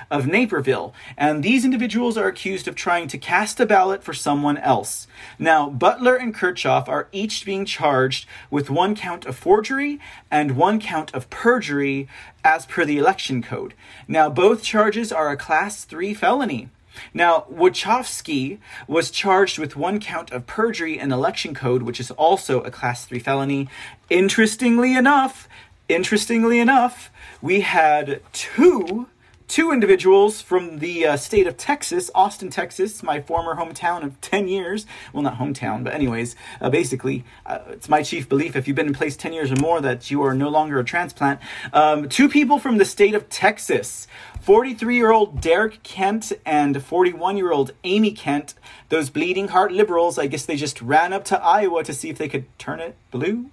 of 0.09 0.27
Naperville. 0.27 0.93
And 1.17 1.43
these 1.43 1.65
individuals 1.65 2.17
are 2.17 2.27
accused 2.27 2.67
of 2.67 2.75
trying 2.75 3.07
to 3.09 3.17
cast 3.17 3.59
a 3.59 3.65
ballot 3.65 4.03
for 4.03 4.13
someone 4.13 4.57
else. 4.57 5.07
Now, 5.37 5.69
Butler 5.69 6.15
and 6.15 6.33
Kirchhoff 6.33 6.87
are 6.87 7.07
each 7.11 7.45
being 7.45 7.65
charged 7.65 8.27
with 8.49 8.69
one 8.69 8.95
count 8.95 9.25
of 9.25 9.35
forgery 9.35 9.99
and 10.31 10.57
one 10.57 10.79
count 10.79 11.13
of 11.13 11.29
perjury 11.29 12.07
as 12.43 12.65
per 12.65 12.85
the 12.85 12.97
election 12.97 13.41
code. 13.41 13.73
Now, 14.07 14.29
both 14.29 14.63
charges 14.63 15.11
are 15.11 15.29
a 15.29 15.37
class 15.37 15.83
3 15.83 16.13
felony. 16.13 16.69
Now, 17.13 17.45
Wachowski 17.51 18.59
was 18.87 19.11
charged 19.11 19.59
with 19.59 19.75
one 19.75 19.99
count 19.99 20.31
of 20.31 20.47
perjury 20.47 20.99
and 20.99 21.11
election 21.11 21.53
code, 21.53 21.83
which 21.83 21.99
is 21.99 22.11
also 22.11 22.61
a 22.61 22.71
class 22.71 23.05
3 23.05 23.19
felony. 23.19 23.67
Interestingly 24.09 24.95
enough, 24.95 25.47
interestingly 25.89 26.59
enough, 26.59 27.11
we 27.41 27.61
had 27.61 28.21
two 28.33 29.07
two 29.47 29.71
individuals 29.71 30.41
from 30.41 30.79
the 30.79 31.05
uh, 31.05 31.17
state 31.17 31.47
of 31.47 31.57
Texas, 31.57 32.11
Austin, 32.13 32.49
Texas, 32.49 33.01
my 33.01 33.21
former 33.21 33.55
hometown 33.55 34.03
of 34.03 34.19
10 34.21 34.47
years. 34.47 34.85
Well, 35.13 35.23
not 35.23 35.37
hometown, 35.37 35.83
but, 35.83 35.93
anyways, 35.93 36.35
uh, 36.59 36.69
basically, 36.69 37.23
uh, 37.45 37.59
it's 37.69 37.89
my 37.89 38.03
chief 38.03 38.27
belief 38.27 38.55
if 38.55 38.67
you've 38.67 38.75
been 38.75 38.87
in 38.87 38.93
place 38.93 39.15
10 39.15 39.33
years 39.33 39.51
or 39.51 39.55
more 39.55 39.81
that 39.81 40.11
you 40.11 40.21
are 40.23 40.33
no 40.33 40.49
longer 40.49 40.79
a 40.79 40.83
transplant. 40.83 41.39
Um, 41.73 42.09
two 42.09 42.29
people 42.29 42.59
from 42.59 42.77
the 42.77 42.85
state 42.85 43.15
of 43.15 43.29
Texas 43.29 44.07
43 44.41 44.95
year 44.95 45.11
old 45.11 45.41
Derek 45.41 45.83
Kent 45.83 46.31
and 46.45 46.81
41 46.83 47.37
year 47.37 47.51
old 47.51 47.71
Amy 47.83 48.11
Kent, 48.11 48.53
those 48.89 49.09
bleeding 49.09 49.49
heart 49.49 49.71
liberals, 49.71 50.17
I 50.17 50.27
guess 50.27 50.45
they 50.45 50.55
just 50.55 50.81
ran 50.81 51.13
up 51.13 51.25
to 51.25 51.41
Iowa 51.41 51.83
to 51.83 51.93
see 51.93 52.09
if 52.09 52.17
they 52.17 52.29
could 52.29 52.45
turn 52.57 52.79
it 52.79 52.95
blue. 53.11 53.49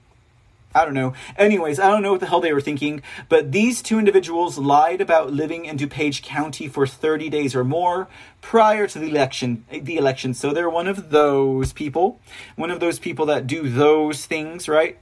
I 0.75 0.85
don't 0.85 0.95
know. 0.95 1.15
Anyways, 1.37 1.79
I 1.79 1.89
don't 1.89 2.03
know 2.03 2.11
what 2.11 2.21
the 2.21 2.27
hell 2.27 2.41
they 2.41 2.53
were 2.53 2.61
thinking, 2.61 3.03
but 3.29 3.53
these 3.53 3.81
two 3.81 3.99
individuals 3.99 4.59
lied 4.59 5.01
about 5.01 5.33
living 5.33 5.67
in 5.67 5.77
DuPage 5.77 6.23
County 6.23 6.67
for 6.67 6.87
30 6.87 7.29
days 7.29 7.55
or 7.55 7.63
more 7.63 8.09
prior 8.41 8.87
to 8.89 8.99
the 8.99 9.09
election, 9.09 9.65
the 9.71 9.97
election. 9.97 10.35
So 10.35 10.53
they're 10.53 10.69
one 10.69 10.89
of 10.89 11.11
those 11.11 11.73
people, 11.73 12.21
one 12.57 12.71
of 12.71 12.81
those 12.81 12.99
people 12.99 13.27
that 13.27 13.47
do 13.47 13.69
those 13.69 14.27
things, 14.27 14.69
right? 14.69 14.99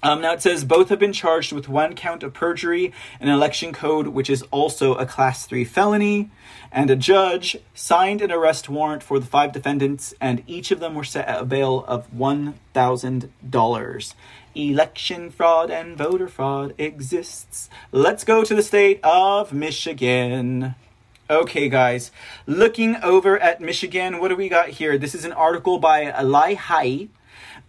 Um, 0.00 0.20
now 0.20 0.32
it 0.32 0.42
says 0.42 0.64
both 0.64 0.90
have 0.90 1.00
been 1.00 1.12
charged 1.12 1.52
with 1.52 1.68
one 1.68 1.96
count 1.96 2.22
of 2.22 2.32
perjury, 2.32 2.92
an 3.18 3.28
election 3.28 3.72
code, 3.72 4.08
which 4.08 4.30
is 4.30 4.42
also 4.52 4.94
a 4.94 5.04
class 5.04 5.44
three 5.44 5.64
felony, 5.64 6.30
and 6.70 6.88
a 6.88 6.94
judge 6.94 7.56
signed 7.74 8.22
an 8.22 8.30
arrest 8.30 8.68
warrant 8.68 9.02
for 9.02 9.18
the 9.18 9.26
five 9.26 9.52
defendants, 9.52 10.14
and 10.20 10.44
each 10.46 10.70
of 10.70 10.78
them 10.78 10.94
were 10.94 11.02
set 11.02 11.26
at 11.26 11.42
a 11.42 11.44
bail 11.44 11.84
of 11.88 12.14
one 12.14 12.54
thousand 12.72 13.32
dollars. 13.48 14.14
Election 14.58 15.30
fraud 15.30 15.70
and 15.70 15.96
voter 15.96 16.26
fraud 16.26 16.74
exists. 16.78 17.70
Let's 17.92 18.24
go 18.24 18.42
to 18.42 18.56
the 18.56 18.62
state 18.62 18.98
of 19.04 19.52
Michigan. 19.52 20.74
Okay, 21.30 21.68
guys, 21.68 22.10
looking 22.44 22.96
over 22.96 23.38
at 23.38 23.60
Michigan, 23.60 24.18
what 24.18 24.28
do 24.28 24.36
we 24.36 24.48
got 24.48 24.70
here? 24.70 24.98
This 24.98 25.14
is 25.14 25.24
an 25.24 25.32
article 25.32 25.78
by 25.78 26.12
Eli 26.20 26.54
Hai 26.54 27.06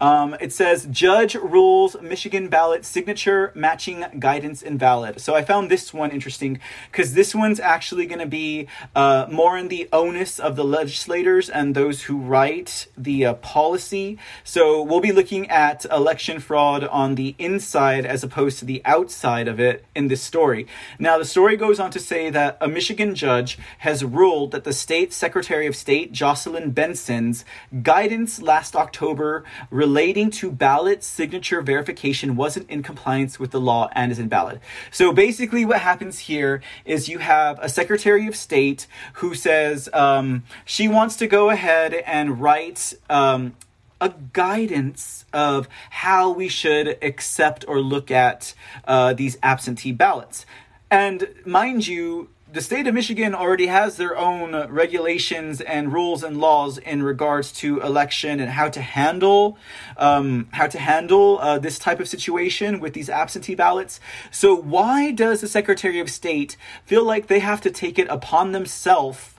um, 0.02 0.36
it 0.40 0.54
says 0.54 0.88
judge 0.90 1.36
rules 1.36 1.96
Michigan 2.02 2.48
ballot 2.48 2.86
signature 2.86 3.52
matching 3.56 4.06
guidance 4.18 4.62
invalid. 4.62 5.20
So 5.20 5.36
I 5.36 5.44
found 5.44 5.70
this 5.70 5.94
one 5.94 6.12
interesting 6.12 6.60
because 6.92 7.14
this 7.14 7.36
one's 7.36 7.60
actually 7.60 8.06
going 8.06 8.20
to 8.20 8.26
be 8.26 8.68
uh, 8.96 9.28
more 9.30 9.58
in 9.58 9.68
the 9.68 9.90
onus 9.92 10.40
of 10.40 10.56
the 10.56 10.64
legislators 10.64 11.50
and 11.50 11.76
those 11.76 12.04
who 12.04 12.18
write 12.18 12.88
the 12.98 13.26
uh, 13.26 13.34
policy. 13.36 14.18
So 14.44 14.82
we'll 14.82 15.02
be 15.02 15.12
looking 15.12 15.50
at 15.50 15.86
election 15.86 16.40
fraud 16.40 16.84
on 16.84 17.16
the 17.16 17.36
inside 17.38 18.06
as 18.06 18.24
opposed 18.24 18.60
to 18.60 18.66
the 18.66 18.82
outside 18.86 19.48
of 19.48 19.60
it 19.60 19.86
in 19.96 20.08
this 20.08 20.22
story. 20.22 20.68
Now 20.98 21.18
the 21.18 21.26
story 21.26 21.58
goes 21.58 21.80
on 21.80 21.92
to 21.92 22.00
say 22.00 22.30
that 22.30 22.58
a 22.62 22.68
Michigan 22.68 23.16
judge 23.16 23.58
has 23.80 24.04
ruled 24.04 24.52
that 24.52 24.64
the 24.64 24.74
state 24.74 25.14
Secretary 25.14 25.68
of 25.68 25.76
State 25.76 26.12
Jocelyn 26.12 26.72
Benson's 26.72 27.44
guidance 27.82 28.42
last 28.42 28.76
October 28.76 29.44
relating 29.90 30.30
to 30.30 30.52
ballot 30.52 31.04
signature 31.04 31.62
verification 31.62 32.36
wasn't 32.36 32.70
in 32.70 32.84
compliance 32.84 33.40
with 33.40 33.50
the 33.50 33.60
law 33.60 33.90
and 33.94 34.12
is 34.12 34.20
invalid. 34.20 34.60
So 34.92 35.12
basically, 35.12 35.66
what 35.66 35.80
happens 35.80 36.20
here 36.20 36.62
is 36.86 37.10
you 37.10 37.18
have 37.18 37.58
a 37.60 37.68
Secretary 37.68 38.28
of 38.28 38.36
State 38.36 38.86
who 39.14 39.34
says 39.34 39.90
um, 39.92 40.44
she 40.64 40.88
wants 40.88 41.16
to 41.18 41.26
go 41.28 41.50
ahead 41.50 41.94
and 42.06 42.40
write. 42.40 42.94
Um, 43.10 43.56
a 44.02 44.14
guidance 44.32 45.26
of 45.34 45.68
how 45.90 46.32
we 46.32 46.48
should 46.48 46.98
accept 47.02 47.66
or 47.68 47.82
look 47.82 48.10
at 48.10 48.54
uh, 48.88 49.12
these 49.12 49.38
absentee 49.44 49.92
ballots. 49.92 50.46
And 50.90 51.28
mind 51.46 51.86
you, 51.86 52.30
the 52.52 52.62
state 52.62 52.88
of 52.88 52.96
Michigan 52.96 53.36
already 53.36 53.68
has 53.68 53.98
their 53.98 54.18
own 54.18 54.56
regulations 54.70 55.62
and 55.62 55.94
rules 55.94 56.24
and 56.24 56.40
laws 56.40 56.80
in 56.80 57.04
regards 57.04 57.52
to 57.52 57.80
election 57.82 58.40
and 58.40 58.50
how 58.50 58.70
to 58.70 58.82
handle 58.82 59.58
um, 59.98 60.48
how 60.52 60.68
to 60.68 60.80
handle 60.80 61.38
uh, 61.40 61.60
this 61.60 61.78
type 61.78 62.00
of 62.00 62.08
situation 62.08 62.80
with 62.80 62.94
these 62.94 63.10
absentee 63.10 63.56
ballots. 63.56 64.00
So 64.32 64.56
why 64.56 65.12
does 65.12 65.42
the 65.42 65.48
Secretary 65.48 66.00
of 66.00 66.10
State 66.10 66.58
feel 66.86 67.04
like 67.04 67.28
they 67.28 67.40
have 67.40 67.62
to 67.62 67.72
take 67.72 68.00
it 68.00 68.08
upon 68.10 68.52
themselves 68.52 69.36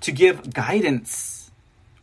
to 0.00 0.12
give 0.12 0.54
guidance? 0.54 1.37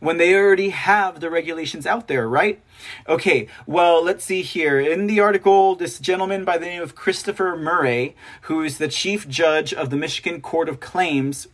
When 0.00 0.18
they 0.18 0.34
already 0.34 0.70
have 0.70 1.20
the 1.20 1.30
regulations 1.30 1.86
out 1.86 2.08
there, 2.08 2.28
right? 2.28 2.60
Okay, 3.08 3.48
well, 3.66 4.02
let's 4.02 4.24
see 4.24 4.42
here. 4.42 4.78
In 4.78 5.06
the 5.06 5.20
article, 5.20 5.74
this 5.74 5.98
gentleman 5.98 6.44
by 6.44 6.58
the 6.58 6.66
name 6.66 6.82
of 6.82 6.94
Christopher 6.94 7.56
Murray, 7.56 8.14
who 8.42 8.62
is 8.62 8.78
the 8.78 8.88
chief 8.88 9.28
judge 9.28 9.72
of 9.72 9.90
the 9.90 9.96
Michigan 9.96 10.40
Court 10.40 10.68
of 10.68 10.80
Claims, 10.80 11.48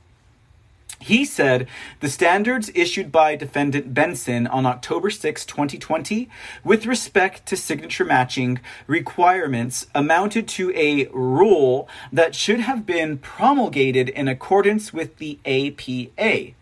he 1.03 1.25
said 1.25 1.67
the 1.99 2.09
standards 2.09 2.71
issued 2.75 3.11
by 3.11 3.35
defendant 3.35 3.93
Benson 3.93 4.47
on 4.47 4.67
October 4.67 5.11
6, 5.11 5.45
2020, 5.45 6.29
with 6.63 6.87
respect 6.87 7.45
to 7.47 7.57
signature 7.57 8.05
matching 8.05 8.61
requirements, 8.87 9.87
amounted 9.97 10.47
to 10.49 10.73
a 10.77 11.07
rule 11.07 11.89
that 12.13 12.37
should 12.37 12.61
have 12.61 12.87
been 12.87 13.19
promulgated 13.19 14.09
in 14.11 14.29
accordance 14.29 14.93
with 14.93 15.17
the 15.19 15.41
APA. 15.45 16.55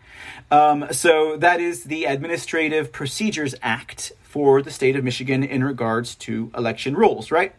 Um, 0.50 0.86
so 0.90 1.36
that 1.36 1.60
is 1.60 1.84
the 1.84 2.04
Administrative 2.04 2.92
Procedures 2.92 3.54
Act 3.62 4.12
for 4.30 4.62
the 4.62 4.70
state 4.70 4.94
of 4.94 5.02
Michigan 5.02 5.42
in 5.42 5.64
regards 5.64 6.14
to 6.14 6.52
election 6.56 6.94
rules, 6.94 7.32
right? 7.32 7.52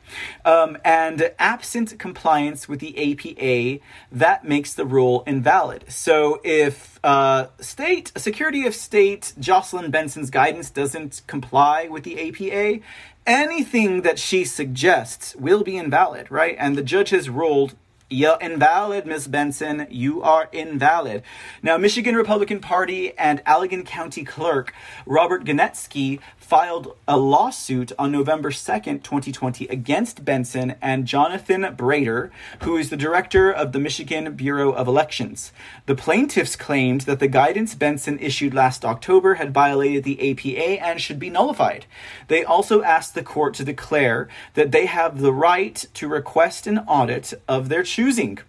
Um, 0.46 0.78
and 0.86 1.34
absent 1.38 2.00
compliance 2.00 2.70
with 2.70 2.80
the 2.80 2.96
APA, 3.12 3.84
that 4.10 4.46
makes 4.46 4.74
the 4.74 4.86
rule 4.86 5.26
invalid. 5.28 5.84
So 5.92 6.40
if 6.46 6.98
uh, 7.04 7.48
state 7.60 8.14
security 8.16 8.66
of 8.66 8.74
State 8.74 9.34
Jocelyn 9.38 9.92
Benson's 9.92 10.30
guidance 10.30 10.70
doesn't 10.70 11.24
comply 11.28 11.90
with 11.90 12.04
the 12.04 12.30
APA, 12.30 12.82
anything 13.28 14.04
that 14.04 14.18
she 14.18 14.46
suggests 14.46 15.36
will 15.36 15.64
be 15.64 15.76
invalid, 15.76 16.32
right? 16.32 16.56
And 16.58 16.78
the 16.78 16.84
judge 16.84 17.10
has 17.10 17.30
ruled 17.30 17.76
you're 18.12 18.38
invalid, 18.42 19.06
Miss 19.06 19.26
Benson. 19.26 19.88
You 19.90 20.22
are 20.22 20.50
invalid. 20.52 21.24
Now, 21.64 21.78
Michigan 21.78 22.16
Republican 22.16 22.60
Party 22.60 23.18
and 23.18 23.44
Allegan 23.46 23.86
County 23.86 24.24
Clerk 24.26 24.74
Robert 25.06 25.46
Genetski 25.46 26.20
filed 26.52 26.98
a 27.08 27.16
lawsuit 27.16 27.94
on 27.98 28.12
November 28.12 28.52
2nd, 28.52 29.02
2020, 29.04 29.68
against 29.68 30.26
Benson 30.26 30.76
and 30.82 31.06
Jonathan 31.06 31.62
Brater, 31.78 32.30
who 32.64 32.76
is 32.76 32.90
the 32.90 32.98
director 32.98 33.50
of 33.50 33.72
the 33.72 33.80
Michigan 33.80 34.34
Bureau 34.36 34.74
of 34.74 34.86
Elections. 34.86 35.54
The 35.86 35.96
plaintiffs 35.96 36.58
claimed 36.58 37.02
that 37.02 37.20
the 37.22 37.30
guidance 37.30 37.74
Benson 37.74 38.20
issued 38.20 38.54
last 38.54 38.84
October 38.84 39.36
had 39.36 39.54
violated 39.54 40.04
the 40.04 40.30
APA 40.30 40.86
and 40.86 41.00
should 41.00 41.20
be 41.20 41.30
nullified. 41.30 41.86
They 42.28 42.44
also 42.44 42.82
asked 42.82 43.16
the 43.16 43.24
court 43.24 43.54
to 43.54 43.64
declare 43.64 44.28
that 44.56 44.74
they 44.74 44.88
have 44.88 45.22
the 45.22 45.32
right 45.32 45.86
to 45.94 46.10
request 46.10 46.68
an 46.68 46.80
audit 46.80 47.34
of 47.48 47.70
their 47.70 47.84
choosing 47.84 48.40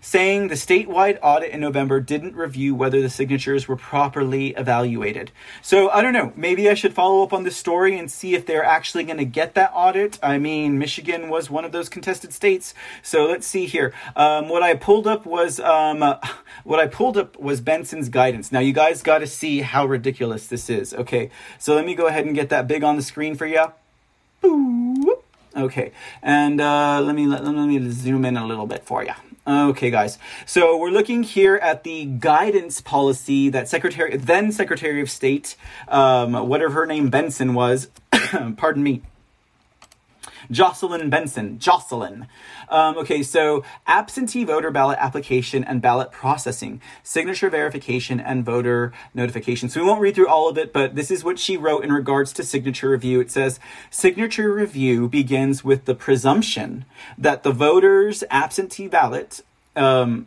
saying 0.00 0.48
the 0.48 0.54
statewide 0.54 1.18
audit 1.22 1.50
in 1.50 1.60
November 1.60 2.00
didn't 2.00 2.34
review 2.34 2.74
whether 2.74 3.00
the 3.00 3.10
signatures 3.10 3.68
were 3.68 3.76
properly 3.76 4.48
evaluated. 4.48 5.30
So 5.62 5.90
I 5.90 6.02
don't 6.02 6.12
know. 6.12 6.32
Maybe 6.36 6.68
I 6.68 6.74
should 6.74 6.94
follow 6.94 7.22
up 7.22 7.32
on 7.32 7.44
this 7.44 7.56
story 7.56 7.98
and 7.98 8.10
see 8.10 8.34
if 8.34 8.46
they're 8.46 8.64
actually 8.64 9.04
going 9.04 9.18
to 9.18 9.24
get 9.24 9.54
that 9.54 9.72
audit. 9.74 10.18
I 10.22 10.38
mean, 10.38 10.78
Michigan 10.78 11.28
was 11.28 11.50
one 11.50 11.64
of 11.64 11.72
those 11.72 11.88
contested 11.88 12.32
states. 12.32 12.74
So 13.02 13.26
let's 13.26 13.46
see 13.46 13.66
here. 13.66 13.92
Um, 14.16 14.48
what 14.48 14.62
I 14.62 14.74
pulled 14.74 15.06
up 15.06 15.26
was 15.26 15.60
um, 15.60 16.02
uh, 16.02 16.18
what 16.64 16.80
I 16.80 16.86
pulled 16.86 17.16
up 17.16 17.38
was 17.38 17.60
Benson's 17.60 18.08
guidance. 18.08 18.52
Now 18.52 18.60
you 18.60 18.72
guys 18.72 19.02
got 19.02 19.18
to 19.18 19.26
see 19.26 19.60
how 19.60 19.86
ridiculous 19.86 20.46
this 20.46 20.68
is. 20.70 20.94
Okay, 20.94 21.30
so 21.58 21.74
let 21.74 21.84
me 21.84 21.94
go 21.94 22.06
ahead 22.06 22.24
and 22.26 22.34
get 22.34 22.48
that 22.50 22.66
big 22.66 22.84
on 22.84 22.96
the 22.96 23.02
screen 23.02 23.34
for 23.34 23.46
you. 23.46 23.66
Okay, 25.54 25.92
and 26.22 26.60
uh, 26.60 27.00
let 27.02 27.14
me 27.14 27.26
let, 27.26 27.44
let 27.44 27.54
me 27.54 27.90
zoom 27.90 28.24
in 28.24 28.36
a 28.36 28.46
little 28.46 28.66
bit 28.66 28.84
for 28.84 29.04
you. 29.04 29.12
Okay, 29.44 29.90
guys. 29.90 30.18
So 30.46 30.76
we're 30.76 30.90
looking 30.90 31.24
here 31.24 31.56
at 31.56 31.82
the 31.82 32.04
guidance 32.04 32.80
policy 32.80 33.48
that 33.48 33.68
Secretary, 33.68 34.16
then 34.16 34.52
Secretary 34.52 35.00
of 35.00 35.10
State, 35.10 35.56
um, 35.88 36.34
whatever 36.48 36.74
her 36.74 36.86
name 36.86 37.10
Benson 37.10 37.52
was, 37.52 37.88
pardon 38.56 38.84
me, 38.84 39.02
Jocelyn 40.50 41.10
Benson. 41.10 41.58
Jocelyn. 41.58 42.26
Um, 42.68 42.96
okay, 42.98 43.22
so 43.22 43.64
absentee 43.86 44.44
voter 44.44 44.70
ballot 44.70 44.98
application 45.00 45.64
and 45.64 45.82
ballot 45.82 46.10
processing, 46.10 46.80
signature 47.02 47.50
verification, 47.50 48.20
and 48.20 48.44
voter 48.44 48.92
notification. 49.14 49.68
So 49.68 49.80
we 49.80 49.86
won't 49.86 50.00
read 50.00 50.14
through 50.14 50.28
all 50.28 50.48
of 50.48 50.58
it, 50.58 50.72
but 50.72 50.94
this 50.94 51.10
is 51.10 51.24
what 51.24 51.38
she 51.38 51.56
wrote 51.56 51.84
in 51.84 51.92
regards 51.92 52.32
to 52.34 52.42
signature 52.42 52.90
review. 52.90 53.20
It 53.20 53.30
says 53.30 53.60
signature 53.90 54.52
review 54.52 55.08
begins 55.08 55.62
with 55.62 55.84
the 55.84 55.94
presumption 55.94 56.84
that 57.18 57.42
the 57.42 57.52
voter's 57.52 58.24
absentee 58.30 58.88
ballot 58.88 59.42
um, 59.76 60.26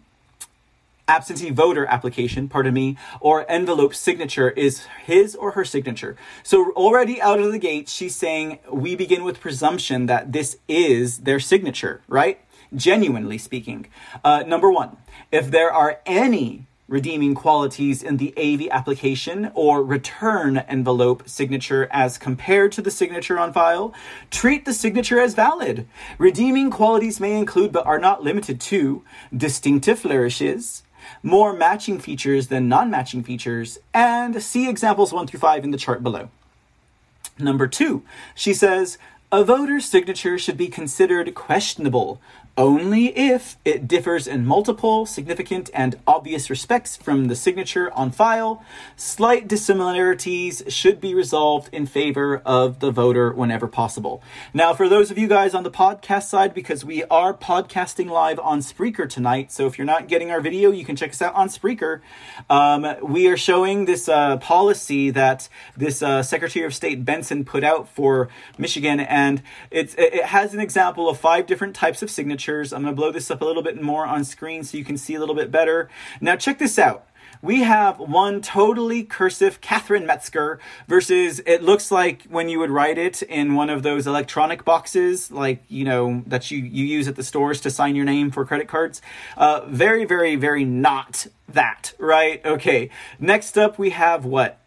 absentee 1.08 1.52
voter 1.52 1.86
application, 1.86 2.48
pardon 2.48 2.74
me, 2.74 2.98
or 3.20 3.50
envelope 3.50 3.94
signature 3.94 4.50
is 4.52 4.86
his 5.06 5.36
or 5.36 5.52
her 5.52 5.66
signature. 5.66 6.16
So 6.44 6.72
already 6.72 7.22
out 7.22 7.40
of 7.40 7.52
the 7.52 7.60
gate, 7.60 7.90
she's 7.90 8.16
saying 8.16 8.60
we 8.72 8.96
begin 8.96 9.24
with 9.24 9.40
presumption 9.40 10.08
that 10.08 10.32
this 10.32 10.58
is 10.68 11.20
their 11.20 11.40
signature, 11.40 12.02
right? 12.08 12.40
Genuinely 12.74 13.38
speaking. 13.38 13.88
Uh, 14.24 14.44
number 14.46 14.72
one, 14.72 14.98
if 15.32 15.52
there 15.52 15.72
are 15.72 16.00
any 16.06 16.68
redeeming 16.88 17.34
qualities 17.34 18.04
in 18.04 18.18
the 18.18 18.34
AV 18.38 18.70
application 18.70 19.52
or 19.56 19.84
return 19.84 20.58
envelope 20.58 21.28
signature 21.28 21.88
as 21.92 22.18
compared 22.18 22.72
to 22.72 22.82
the 22.82 22.92
signature 22.92 23.40
on 23.40 23.52
file, 23.52 23.94
treat 24.30 24.66
the 24.66 24.74
signature 24.74 25.20
as 25.20 25.34
valid. 25.34 25.88
Redeeming 26.18 26.70
qualities 26.70 27.20
may 27.20 27.38
include 27.38 27.72
but 27.72 27.86
are 27.88 28.00
not 28.00 28.24
limited 28.24 28.62
to 28.62 29.04
distinctive 29.36 30.00
flourishes, 30.00 30.84
more 31.26 31.54
matching 31.54 32.00
features 32.00 32.48
than 32.48 32.70
non 32.70 32.92
matching 32.92 33.24
features, 33.24 33.80
and 33.94 34.42
see 34.42 34.70
examples 34.70 35.12
1 35.12 35.26
through 35.26 35.40
5 35.40 35.64
in 35.64 35.72
the 35.72 35.78
chart 35.78 36.04
below. 36.04 36.30
Number 37.40 37.68
two, 37.68 38.04
she 38.36 38.54
says, 38.54 39.00
A 39.32 39.44
voter's 39.44 39.86
signature 39.86 40.38
should 40.38 40.56
be 40.56 40.68
considered 40.68 41.34
questionable 41.34 42.22
only 42.58 43.08
if 43.18 43.58
it 43.66 43.86
differs 43.88 44.28
in 44.28 44.46
multiple, 44.46 45.06
significant, 45.06 45.70
and 45.74 46.00
obvious 46.08 46.50
respects 46.50 46.96
from 46.96 47.26
the 47.26 47.36
signature 47.36 47.92
on 47.94 48.12
file. 48.12 48.64
Slight 48.96 49.48
dissimilarities 49.48 50.64
should 50.70 51.02
be 51.02 51.14
resolved 51.14 51.74
in 51.74 51.86
favor 51.86 52.42
of 52.46 52.80
the 52.80 52.92
voter 52.92 53.34
whenever 53.34 53.68
possible. 53.68 54.24
Now, 54.54 54.74
for 54.74 54.88
those 54.88 55.12
of 55.12 55.18
you 55.18 55.28
guys 55.28 55.54
on 55.54 55.64
the 55.64 55.72
podcast 55.72 56.24
side, 56.24 56.54
because 56.54 56.86
we 56.86 57.04
are 57.06 57.34
podcasting 57.34 58.10
live 58.10 58.40
on 58.40 58.60
Spreaker 58.60 59.10
tonight, 59.10 59.52
so 59.52 59.68
if 59.68 59.78
you're 59.78 59.86
not 59.86 60.08
getting 60.08 60.32
our 60.32 60.40
video, 60.40 60.72
you 60.72 60.86
can 60.86 60.96
check 60.96 61.10
us 61.10 61.22
out 61.22 61.36
on 61.36 61.50
Spreaker. 61.50 62.00
Um, 62.50 62.86
we 63.02 63.28
are 63.28 63.38
showing 63.38 63.84
this 63.84 64.08
uh, 64.08 64.38
policy 64.38 65.10
that 65.10 65.50
this 65.76 66.02
uh, 66.02 66.24
Secretary 66.24 66.66
of 66.66 66.74
State 66.74 67.04
Benson 67.04 67.44
put 67.44 67.66
out 67.66 67.90
for 67.90 68.30
Michigan, 68.58 69.02
and 69.02 69.44
it's, 69.72 69.94
it 69.98 70.24
has 70.24 70.54
an 70.54 70.62
example 70.62 71.10
of 71.10 71.20
five 71.20 71.48
different 71.48 71.76
types 71.76 72.02
of 72.02 72.10
signatures 72.10 72.45
I'm 72.54 72.84
going 72.84 72.96
to 72.96 72.96
blow 72.96 73.12
this 73.12 73.32
up 73.32 73.42
a 73.42 73.46
little 73.46 73.64
bit 73.64 73.82
more 73.82 74.06
on 74.06 74.24
screen 74.24 74.64
so 74.64 74.78
you 74.78 74.86
can 74.86 74.98
see 74.98 75.16
a 75.16 75.20
little 75.20 75.36
bit 75.36 75.52
better. 75.52 75.90
Now, 76.22 76.36
check 76.36 76.60
this 76.60 76.78
out. 76.78 77.08
We 77.42 77.64
have 77.64 78.00
one 78.00 78.42
totally 78.42 79.04
cursive 79.04 79.62
Catherine 79.62 80.06
Metzger 80.06 80.60
versus 80.88 81.42
it 81.46 81.62
looks 81.62 81.92
like 81.92 82.24
when 82.30 82.50
you 82.50 82.60
would 82.60 82.72
write 82.72 82.98
it 82.98 83.22
in 83.22 83.56
one 83.56 83.70
of 83.70 83.84
those 83.84 84.08
electronic 84.08 84.64
boxes, 84.64 85.32
like, 85.32 85.64
you 85.68 85.84
know, 85.84 86.24
that 86.28 86.50
you, 86.50 86.60
you 86.60 86.86
use 86.86 87.08
at 87.08 87.16
the 87.16 87.24
stores 87.24 87.62
to 87.62 87.70
sign 87.70 87.96
your 87.96 88.06
name 88.06 88.32
for 88.32 88.46
credit 88.46 88.68
cards. 88.68 89.02
Uh, 89.38 89.62
very, 89.68 90.06
very, 90.06 90.36
very 90.36 90.66
not 90.66 91.28
that, 91.48 91.94
right? 92.00 92.44
Okay. 92.46 92.90
Next 93.20 93.58
up, 93.58 93.78
we 93.78 93.92
have 93.92 94.26
what? 94.26 94.60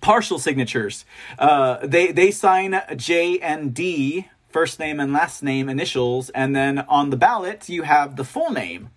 partial 0.00 0.38
signatures. 0.38 1.04
Uh, 1.38 1.78
they 1.84 2.12
they 2.12 2.30
sign 2.30 2.80
J 2.96 3.38
and 3.40 3.74
D 3.74 4.28
first 4.48 4.78
name 4.78 5.00
and 5.00 5.12
last 5.12 5.42
name 5.42 5.68
initials, 5.68 6.30
and 6.30 6.54
then 6.54 6.80
on 6.80 7.10
the 7.10 7.16
ballot 7.16 7.68
you 7.68 7.82
have 7.82 8.16
the 8.16 8.24
full 8.24 8.50
name. 8.50 8.90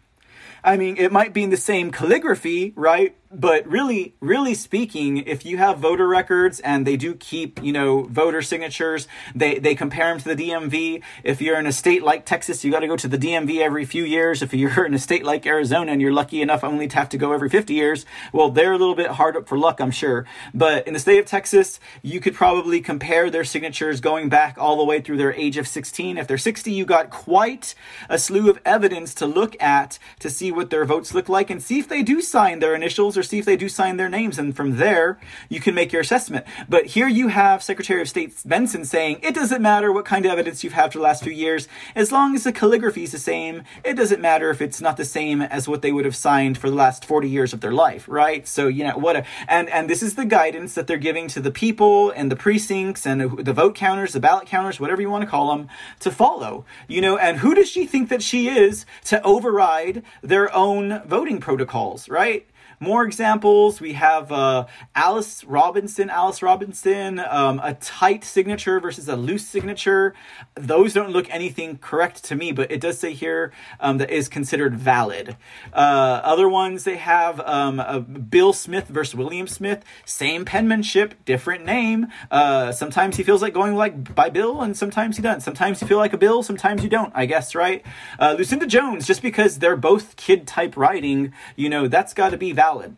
I 0.64 0.78
mean, 0.78 0.98
it 0.98 1.12
might 1.12 1.34
be 1.34 1.44
in 1.44 1.50
the 1.50 1.58
same 1.58 1.92
calligraphy, 1.92 2.74
right? 2.76 3.16
But 3.34 3.66
really 3.68 4.14
really 4.20 4.54
speaking 4.54 5.18
if 5.18 5.46
you 5.46 5.58
have 5.58 5.80
voter 5.80 6.08
records 6.08 6.60
and 6.60 6.86
they 6.86 6.98
do 6.98 7.14
keep 7.16 7.62
you 7.64 7.72
know 7.72 8.04
voter 8.04 8.42
signatures 8.42 9.08
they 9.34 9.58
they 9.58 9.74
compare 9.74 10.10
them 10.10 10.20
to 10.20 10.36
the 10.36 10.50
dmv 10.50 11.02
if 11.24 11.42
you're 11.42 11.58
in 11.58 11.66
a 11.66 11.72
state 11.72 12.04
like 12.04 12.26
texas 12.26 12.64
you 12.66 12.72
got 12.72 12.82
to 12.82 12.88
go 12.88 12.98
to 12.98 13.08
the 13.08 13.18
dmv 13.18 13.60
every 13.60 13.86
few 13.86 14.04
years. 14.04 14.42
If 14.42 14.54
you're 14.54 14.86
in 14.86 14.94
a 14.94 15.00
state 15.00 15.24
like 15.24 15.46
arizona 15.46 15.92
and 15.92 16.02
you're 16.02 16.14
lucky 16.14 16.42
enough 16.42 16.64
only 16.64 16.88
to 16.88 16.96
have 16.98 17.10
to 17.10 17.18
go 17.18 17.32
every 17.32 17.50
50 17.50 17.74
years 17.74 18.06
well 18.34 18.50
they're 18.50 18.74
a 18.74 18.78
little 18.78 18.96
bit 18.96 19.12
hard 19.12 19.38
up 19.38 19.48
for 19.48 19.58
luck 19.58 19.80
i'm 19.80 19.92
sure. 19.92 20.26
But 20.54 20.88
in 20.88 20.94
the 20.94 21.00
state 21.00 21.20
of 21.20 21.26
texas 21.26 21.80
you 22.02 22.20
could 22.20 22.36
probably 22.36 22.82
compare 22.82 23.30
their 23.30 23.44
signatures 23.44 24.02
going 24.02 24.30
back 24.30 24.58
all 24.58 24.78
the 24.78 24.84
way 24.84 25.00
through 25.02 25.18
their 25.18 25.34
age 25.34 25.58
of 25.58 25.68
16 25.68 26.18
if 26.18 26.28
they're 26.28 26.38
60 26.38 26.72
you 26.72 26.86
got 26.86 27.10
quite 27.10 27.76
a 28.10 28.18
slew 28.18 28.50
of 28.50 28.60
evidence 28.66 29.14
to 29.16 29.26
look 29.26 29.62
at 29.62 30.00
to 30.20 30.30
see 30.30 30.52
what 30.52 30.70
their 30.70 30.86
votes 30.86 31.14
look 31.14 31.30
like 31.30 31.50
and 31.50 31.62
see 31.62 31.80
if 31.80 31.88
they 31.88 32.04
do 32.04 32.22
sign 32.22 32.60
their 32.60 32.76
initials 32.76 33.18
or 33.18 33.21
see 33.24 33.40
if 33.40 33.46
they 33.46 33.56
do 33.56 33.70
sign 33.70 33.98
their 33.98 34.10
names. 34.10 34.38
And 34.38 34.56
from 34.56 34.78
there, 34.78 35.20
you 35.50 35.60
can 35.60 35.76
make 35.76 35.92
your 35.92 36.02
assessment. 36.02 36.46
But 36.68 36.88
here 36.88 37.08
you 37.08 37.30
have 37.30 37.64
Secretary 37.64 38.02
of 38.02 38.10
State 38.10 38.36
Benson 38.46 38.86
saying 38.86 39.20
it 39.22 39.36
doesn't 39.36 39.62
matter 39.62 39.92
what 39.92 40.06
kind 40.06 40.26
of 40.26 40.32
evidence 40.32 40.64
you've 40.64 40.74
had 40.74 40.92
for 40.92 41.00
the 41.00 41.04
last 41.04 41.24
few 41.24 41.32
years, 41.32 41.68
as 41.96 42.12
long 42.12 42.36
as 42.36 42.44
the 42.44 42.52
calligraphy 42.52 43.04
is 43.04 43.12
the 43.12 43.20
same, 43.20 43.64
it 43.84 43.94
doesn't 43.94 44.22
matter 44.22 44.50
if 44.50 44.62
it's 44.62 44.82
not 44.82 44.98
the 44.98 45.06
same 45.06 45.42
as 45.42 45.68
what 45.68 45.82
they 45.82 45.92
would 45.92 46.06
have 46.06 46.16
signed 46.16 46.58
for 46.58 46.70
the 46.70 46.76
last 46.76 47.06
40 47.06 47.30
years 47.30 47.54
of 47.54 47.62
their 47.62 47.72
life, 47.72 48.06
right? 48.08 48.48
So, 48.48 48.68
you 48.68 48.84
know, 48.84 48.98
what 48.98 49.16
a, 49.16 49.26
and, 49.48 49.70
and 49.70 49.90
this 49.90 50.04
is 50.04 50.16
the 50.16 50.26
guidance 50.26 50.76
that 50.76 50.88
they're 50.88 50.98
giving 50.98 51.28
to 51.30 51.40
the 51.40 51.52
people 51.52 52.12
and 52.12 52.32
the 52.32 52.36
precincts 52.36 53.06
and 53.06 53.22
the 53.22 53.54
vote 53.54 53.76
counters, 53.76 54.14
the 54.14 54.20
ballot 54.20 54.48
counters, 54.48 54.80
whatever 54.80 55.02
you 55.02 55.10
want 55.10 55.24
to 55.24 55.30
call 55.30 55.56
them, 55.56 55.68
to 56.00 56.12
follow, 56.12 56.66
you 56.88 57.02
know, 57.02 57.18
and 57.18 57.40
who 57.40 57.56
does 57.56 57.70
she 57.70 57.86
think 57.86 58.10
that 58.10 58.24
she 58.24 58.48
is 58.48 58.86
to 59.06 59.22
override 59.24 60.04
their 60.22 60.54
own 60.56 61.02
voting 61.06 61.40
protocols, 61.40 62.10
right? 62.10 62.48
More 62.82 63.06
examples, 63.06 63.80
we 63.80 63.94
have 63.94 64.32
uh, 64.32 64.66
Alice 64.96 65.44
Robinson, 65.44 66.10
Alice 66.10 66.42
Robinson, 66.42 67.20
um, 67.20 67.62
a 67.64 67.76
tight 67.76 68.24
signature 68.24 68.80
versus 68.80 69.08
a 69.08 69.16
loose 69.16 69.46
signature. 69.46 70.16
Those 70.56 70.92
don't 70.92 71.12
look 71.12 71.30
anything 71.30 71.78
correct 71.78 72.24
to 72.24 72.36
me, 72.36 72.52
but 72.52 72.72
it 72.72 72.82
does 72.82 72.98
say 72.98 73.14
here 73.14 73.52
um, 73.80 74.00
that 74.00 74.10
is 74.10 74.28
considered 74.28 74.74
valid. 74.74 75.38
Uh, 75.72 76.22
other 76.24 76.50
ones, 76.50 76.84
they 76.84 76.98
have 76.98 77.40
um, 77.42 78.26
Bill 78.32 78.52
Smith 78.52 78.88
versus 78.88 79.14
William 79.14 79.46
Smith, 79.46 79.86
same 80.04 80.44
penmanship, 80.44 81.24
different 81.24 81.64
name. 81.64 82.08
Uh, 82.32 82.72
sometimes 82.72 83.16
he 83.18 83.22
feels 83.22 83.44
like 83.44 83.54
going 83.54 83.76
like 83.76 84.16
by 84.16 84.32
Bill, 84.32 84.60
and 84.60 84.76
sometimes 84.76 85.18
he 85.18 85.22
doesn't. 85.22 85.42
Sometimes 85.42 85.82
you 85.82 85.88
feel 85.88 86.00
like 86.00 86.14
a 86.14 86.18
Bill, 86.18 86.42
sometimes 86.42 86.82
you 86.82 86.90
don't, 86.90 87.12
I 87.14 87.28
guess, 87.28 87.54
right? 87.54 87.86
Uh, 88.18 88.34
Lucinda 88.36 88.66
Jones, 88.66 89.06
just 89.06 89.22
because 89.22 89.60
they're 89.60 89.78
both 89.78 90.16
kid 90.16 90.48
type 90.48 90.76
writing, 90.76 91.32
you 91.56 91.70
know, 91.70 91.88
that's 91.88 92.16
got 92.16 92.32
to 92.32 92.38
be 92.38 92.52
valid 92.52 92.71
valid. 92.72 92.96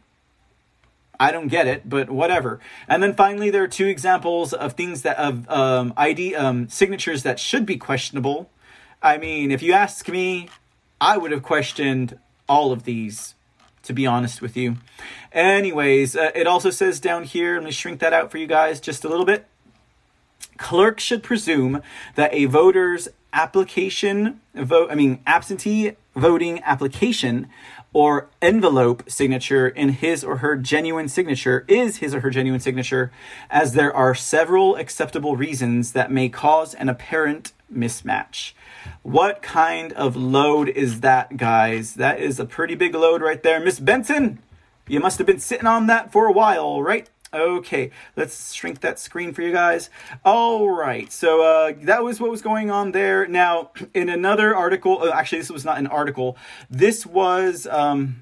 I 1.20 1.32
don't 1.32 1.48
get 1.48 1.68
it, 1.68 1.88
but 1.88 2.10
whatever. 2.10 2.60
And 2.88 3.02
then 3.02 3.14
finally, 3.14 3.50
there 3.50 3.64
are 3.64 3.68
two 3.68 3.86
examples 3.86 4.52
of 4.54 4.74
things 4.74 5.04
that 5.04 5.18
of 5.18 5.50
um, 5.50 5.94
ID 5.96 6.36
um, 6.36 6.68
signatures 6.70 7.24
that 7.24 7.40
should 7.40 7.66
be 7.66 7.78
questionable. 7.78 8.50
I 9.02 9.18
mean, 9.18 9.52
if 9.52 9.62
you 9.62 9.74
ask 9.74 10.08
me, 10.10 10.50
I 11.00 11.18
would 11.18 11.32
have 11.32 11.44
questioned 11.44 12.18
all 12.50 12.72
of 12.72 12.84
these, 12.84 13.36
to 13.84 13.94
be 13.94 14.06
honest 14.06 14.42
with 14.42 14.58
you. 14.58 14.78
Anyways, 15.32 16.16
uh, 16.16 16.32
it 16.36 16.48
also 16.48 16.72
says 16.72 17.00
down 17.00 17.24
here. 17.24 17.56
Let 17.56 17.66
me 17.66 17.72
shrink 17.72 18.00
that 18.00 18.14
out 18.14 18.32
for 18.32 18.38
you 18.38 18.48
guys 18.48 18.82
just 18.82 19.06
a 19.06 19.10
little 19.10 19.26
bit. 19.26 19.46
Clerks 20.58 21.04
should 21.04 21.24
presume 21.24 21.82
that 22.16 22.34
a 22.34 22.46
voter's 22.46 23.08
application 23.34 24.40
vote, 24.54 24.90
I 24.92 24.96
mean 24.96 25.20
absentee 25.26 25.94
voting 26.16 26.62
application 26.64 27.48
or 27.94 28.28
envelope 28.42 29.10
signature 29.10 29.68
in 29.68 29.90
his 29.90 30.24
or 30.24 30.38
her 30.38 30.56
genuine 30.56 31.08
signature 31.08 31.64
is 31.68 31.98
his 31.98 32.14
or 32.14 32.20
her 32.22 32.30
genuine 32.30 32.60
signature, 32.60 33.12
as 33.50 33.74
there 33.74 33.96
are 33.96 34.16
several 34.16 34.76
acceptable 34.76 35.36
reasons 35.36 35.94
that 35.94 36.12
may 36.12 36.28
cause 36.28 36.74
an 36.74 36.90
apparent 36.90 37.54
mismatch. 37.74 38.54
What 39.04 39.42
kind 39.42 39.94
of 39.94 40.16
load 40.16 40.70
is 40.70 41.02
that, 41.02 41.38
guys? 41.38 41.94
That 41.96 42.20
is 42.20 42.40
a 42.40 42.46
pretty 42.46 42.76
big 42.76 42.96
load 42.96 43.22
right 43.22 43.42
there. 43.42 43.60
Miss 43.60 43.80
Benson, 43.80 44.40
you 44.88 45.00
must 45.00 45.18
have 45.20 45.28
been 45.28 45.40
sitting 45.40 45.68
on 45.68 45.88
that 45.88 46.12
for 46.12 46.26
a 46.26 46.32
while, 46.32 46.82
right? 46.82 47.10
Okay, 47.34 47.90
let's 48.16 48.54
shrink 48.54 48.82
that 48.82 49.00
screen 49.00 49.34
for 49.34 49.42
you 49.42 49.52
guys. 49.52 49.90
All 50.24 50.70
right, 50.70 51.12
so 51.12 51.42
uh, 51.42 51.74
that 51.82 52.04
was 52.04 52.20
what 52.20 52.30
was 52.30 52.44
going 52.44 52.70
on 52.70 52.92
there. 52.92 53.26
Now, 53.28 53.72
in 53.96 54.08
another 54.08 54.56
article, 54.56 55.02
uh, 55.02 55.10
actually, 55.10 55.40
this 55.40 55.50
was 55.50 55.66
not 55.66 55.80
an 55.80 55.88
article. 55.88 56.38
This 56.70 57.08
was 57.08 57.66
um, 57.72 58.22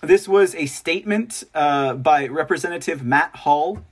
this 0.00 0.26
was 0.26 0.54
a 0.54 0.64
statement 0.64 1.44
uh, 1.54 1.94
by 1.94 2.26
Representative 2.28 3.04
Matt 3.04 3.36
Hall. 3.36 3.82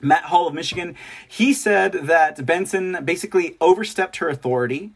Matt 0.00 0.24
Hall 0.24 0.48
of 0.48 0.54
Michigan. 0.54 0.96
He 1.28 1.52
said 1.52 1.92
that 1.92 2.44
Benson 2.44 2.98
basically 3.04 3.56
overstepped 3.60 4.16
her 4.16 4.28
authority 4.28 4.90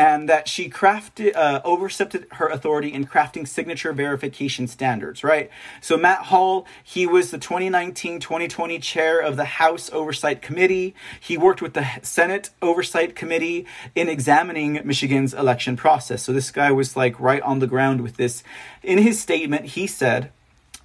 and 0.00 0.30
that 0.30 0.48
she 0.48 0.70
crafted 0.70 1.36
uh, 1.36 1.60
overstepped 1.62 2.16
her 2.32 2.48
authority 2.48 2.90
in 2.90 3.06
crafting 3.06 3.46
signature 3.46 3.92
verification 3.92 4.66
standards 4.66 5.22
right? 5.22 5.50
So 5.82 5.98
matt 5.98 6.20
hall 6.30 6.66
he 6.82 7.06
was 7.06 7.30
the 7.30 7.38
2019-2020 7.38 8.80
chair 8.80 9.20
of 9.20 9.36
the 9.36 9.44
house 9.44 9.90
oversight 9.92 10.40
committee. 10.40 10.94
He 11.20 11.36
worked 11.36 11.60
with 11.60 11.74
the 11.74 11.86
senate 12.00 12.48
oversight 12.62 13.14
committee 13.14 13.66
in 13.94 14.08
examining 14.08 14.80
michigan's 14.84 15.34
election 15.34 15.76
process. 15.76 16.22
So 16.22 16.32
this 16.32 16.50
guy 16.50 16.72
was 16.72 16.96
like 16.96 17.20
right 17.20 17.42
on 17.42 17.58
the 17.58 17.66
ground 17.66 18.00
with 18.00 18.16
this. 18.16 18.42
In 18.82 18.96
his 18.96 19.20
statement 19.20 19.66
he 19.76 19.86
said 19.86 20.32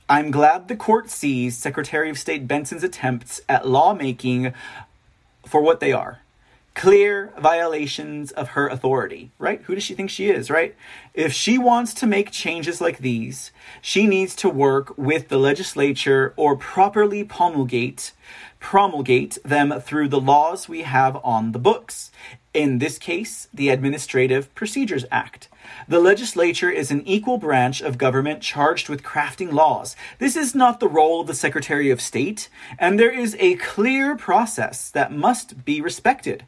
I'm 0.09 0.29
glad 0.29 0.67
the 0.67 0.75
court 0.75 1.09
sees 1.09 1.57
Secretary 1.57 2.09
of 2.09 2.19
State 2.19 2.49
Benson's 2.49 2.83
attempts 2.83 3.39
at 3.47 3.65
lawmaking 3.65 4.53
for 5.47 5.61
what 5.61 5.79
they 5.79 5.93
are 5.93 6.19
clear 6.75 7.33
violations 7.39 8.31
of 8.31 8.49
her 8.49 8.67
authority, 8.67 9.31
right? 9.39 9.61
Who 9.63 9.73
does 9.73 9.83
she 9.83 9.95
think 9.95 10.09
she 10.09 10.29
is, 10.29 10.51
right? 10.51 10.75
If 11.13 11.33
she 11.33 11.57
wants 11.57 11.93
to 11.95 12.05
make 12.05 12.31
changes 12.31 12.79
like 12.81 12.99
these, 12.99 13.51
she 13.81 14.05
needs 14.05 14.35
to 14.35 14.49
work 14.49 14.95
with 14.97 15.29
the 15.29 15.39
legislature 15.39 16.33
or 16.35 16.55
properly 16.55 17.23
promulgate 17.23 18.11
promulgate 18.65 19.37
them 19.45 19.79
through 19.79 20.07
the 20.07 20.19
laws 20.19 20.67
we 20.67 20.81
have 20.81 21.15
on 21.23 21.51
the 21.51 21.59
books. 21.59 22.09
In 22.51 22.79
this 22.79 22.97
case, 22.97 23.47
the 23.53 23.69
Administrative 23.69 24.53
Procedures 24.55 25.05
Act. 25.11 25.49
The 25.87 25.99
legislature 25.99 26.71
is 26.71 26.89
an 26.89 27.05
equal 27.05 27.37
branch 27.37 27.81
of 27.81 27.99
government 27.99 28.41
charged 28.41 28.89
with 28.89 29.03
crafting 29.03 29.53
laws. 29.53 29.95
This 30.17 30.35
is 30.35 30.55
not 30.55 30.79
the 30.79 30.87
role 30.87 31.21
of 31.21 31.27
the 31.27 31.35
Secretary 31.35 31.91
of 31.91 32.01
State, 32.01 32.49
and 32.79 32.99
there 32.99 33.11
is 33.11 33.35
a 33.39 33.55
clear 33.57 34.15
process 34.15 34.89
that 34.89 35.11
must 35.11 35.63
be 35.63 35.79
respected. 35.79 36.43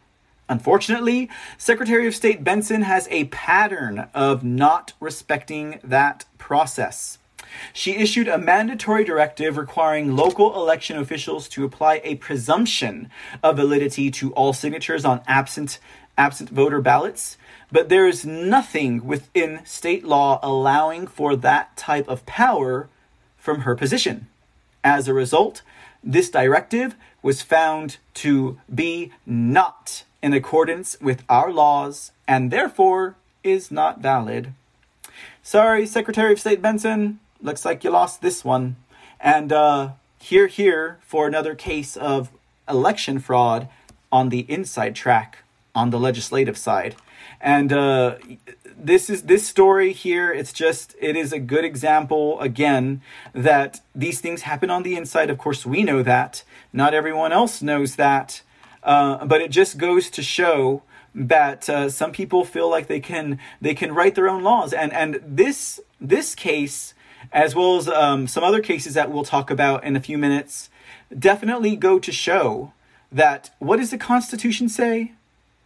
Unfortunately, 0.49 1.29
Secretary 1.57 2.07
of 2.07 2.15
State 2.15 2.43
Benson 2.43 2.83
has 2.83 3.07
a 3.11 3.25
pattern 3.25 4.07
of 4.13 4.43
not 4.43 4.93
respecting 4.99 5.79
that 5.83 6.25
process. 6.37 7.17
She 7.73 7.95
issued 7.95 8.27
a 8.27 8.37
mandatory 8.37 9.03
directive 9.03 9.57
requiring 9.57 10.15
local 10.15 10.55
election 10.55 10.97
officials 10.97 11.47
to 11.49 11.65
apply 11.65 12.01
a 12.03 12.15
presumption 12.15 13.09
of 13.43 13.57
validity 13.57 14.11
to 14.11 14.33
all 14.33 14.53
signatures 14.53 15.05
on 15.05 15.21
absent 15.27 15.79
absent 16.17 16.49
voter 16.49 16.81
ballots, 16.81 17.37
but 17.71 17.89
there 17.89 18.07
is 18.07 18.25
nothing 18.25 19.05
within 19.05 19.63
state 19.63 20.03
law 20.03 20.39
allowing 20.41 21.05
for 21.05 21.35
that 21.35 21.77
type 21.77 22.07
of 22.07 22.25
power 22.25 22.89
from 23.37 23.61
her 23.61 23.75
position. 23.75 24.27
As 24.83 25.07
a 25.07 25.13
result, 25.13 25.61
this 26.03 26.29
directive 26.31 26.95
was 27.21 27.43
found 27.43 27.97
to 28.15 28.59
be 28.73 29.11
not 29.27 30.03
in 30.21 30.33
accordance 30.33 30.97
with 31.01 31.23
our 31.29 31.51
laws 31.51 32.11
and 32.27 32.51
therefore 32.51 33.15
is 33.43 33.71
not 33.71 33.99
valid. 33.99 34.53
Sorry, 35.41 35.85
Secretary 35.85 36.33
of 36.33 36.39
State 36.39 36.61
Benson, 36.61 37.19
looks 37.41 37.63
like 37.65 37.83
you 37.83 37.89
lost 37.89 38.21
this 38.21 38.43
one. 38.43 38.75
And 39.19 39.51
uh, 39.51 39.91
here, 40.19 40.47
here 40.47 40.97
for 41.01 41.27
another 41.27 41.55
case 41.55 41.95
of 41.95 42.29
election 42.67 43.19
fraud 43.19 43.69
on 44.11 44.29
the 44.29 44.45
inside 44.49 44.95
track, 44.95 45.39
on 45.73 45.89
the 45.89 45.99
legislative 45.99 46.57
side. 46.57 46.95
And 47.39 47.71
uh, 47.71 48.15
this 48.77 49.09
is 49.09 49.23
this 49.23 49.47
story 49.47 49.93
here. 49.93 50.31
It's 50.31 50.53
just 50.53 50.95
it 50.99 51.15
is 51.15 51.31
a 51.31 51.39
good 51.39 51.65
example 51.65 52.39
again 52.39 53.01
that 53.33 53.81
these 53.93 54.19
things 54.19 54.43
happen 54.43 54.69
on 54.69 54.83
the 54.83 54.95
inside. 54.95 55.29
Of 55.29 55.37
course, 55.37 55.65
we 55.65 55.83
know 55.83 56.03
that. 56.03 56.43
Not 56.73 56.93
everyone 56.93 57.31
else 57.31 57.61
knows 57.61 57.95
that. 57.95 58.41
Uh, 58.87 59.25
but 59.25 59.41
it 59.41 59.51
just 59.51 59.77
goes 59.77 60.09
to 60.09 60.23
show 60.23 60.81
that 61.13 61.67
uh, 61.69 61.89
some 61.89 62.13
people 62.13 62.45
feel 62.45 62.69
like 62.69 62.87
they 62.87 63.01
can 63.01 63.37
they 63.59 63.73
can 63.73 63.93
write 63.93 64.15
their 64.15 64.29
own 64.29 64.43
laws, 64.43 64.71
and 64.71 64.93
and 64.93 65.19
this 65.27 65.81
this 65.99 66.33
case, 66.33 66.93
as 67.33 67.53
well 67.53 67.75
as 67.75 67.89
um, 67.89 68.27
some 68.27 68.45
other 68.45 68.61
cases 68.61 68.93
that 68.93 69.11
we'll 69.11 69.25
talk 69.25 69.51
about 69.51 69.83
in 69.83 69.97
a 69.97 69.99
few 69.99 70.17
minutes, 70.17 70.69
definitely 71.17 71.75
go 71.75 71.99
to 71.99 72.11
show 72.13 72.71
that 73.11 73.53
what 73.59 73.75
does 73.77 73.91
the 73.91 73.97
Constitution 73.97 74.69
say? 74.69 75.11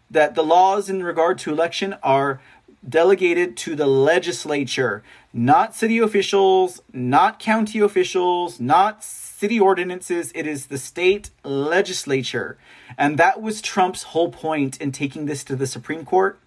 That 0.10 0.34
the 0.34 0.44
laws 0.44 0.90
in 0.90 1.04
regard 1.04 1.38
to 1.40 1.52
election 1.52 1.96
are 2.02 2.42
delegated 2.88 3.56
to 3.58 3.76
the 3.76 3.86
legislature, 3.86 5.04
not 5.32 5.76
city 5.76 6.00
officials, 6.00 6.82
not 6.92 7.38
county 7.38 7.80
officials, 7.80 8.60
not 8.60 9.04
city 9.42 9.60
ordinances. 9.60 10.32
It 10.36 10.46
is 10.46 10.68
the 10.68 10.78
state 10.78 11.32
legislature. 11.44 12.60
And 12.96 13.18
that 13.18 13.42
was 13.42 13.60
Trump's 13.60 14.04
whole 14.14 14.30
point 14.30 14.80
in 14.80 14.92
taking 14.92 15.26
this 15.26 15.44
to 15.46 15.56
the 15.56 15.66
Supreme 15.66 16.06
Court. 16.06 16.38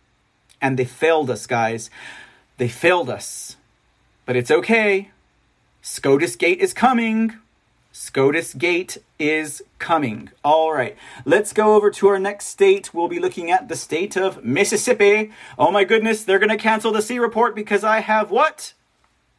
And 0.63 0.79
they 0.79 0.85
failed 0.85 1.29
us, 1.29 1.45
guys. 1.49 1.91
They 2.57 2.69
failed 2.69 3.11
us. 3.11 3.57
But 4.27 4.37
it's 4.37 4.53
okay. 4.53 5.11
SCOTUS 5.83 6.37
Gate 6.37 6.61
is 6.61 6.73
coming. 6.73 7.35
SCOTUS 7.91 8.55
Gate 8.55 8.99
is 9.19 9.61
coming. 9.81 10.31
All 10.45 10.73
right, 10.73 10.97
let's 11.25 11.53
go 11.53 11.75
over 11.75 11.91
to 11.91 12.07
our 12.07 12.21
next 12.21 12.47
state. 12.47 12.95
We'll 12.95 13.09
be 13.09 13.19
looking 13.19 13.51
at 13.51 13.69
the 13.69 13.77
state 13.77 14.17
of 14.17 14.45
Mississippi. 14.45 15.33
Oh 15.59 15.73
my 15.73 15.83
goodness, 15.83 16.23
they're 16.23 16.39
going 16.39 16.57
to 16.57 16.57
cancel 16.57 16.93
the 16.93 17.03
C 17.03 17.19
report 17.19 17.57
because 17.57 17.83
I 17.83 17.99
have 18.01 18.31
what? 18.31 18.73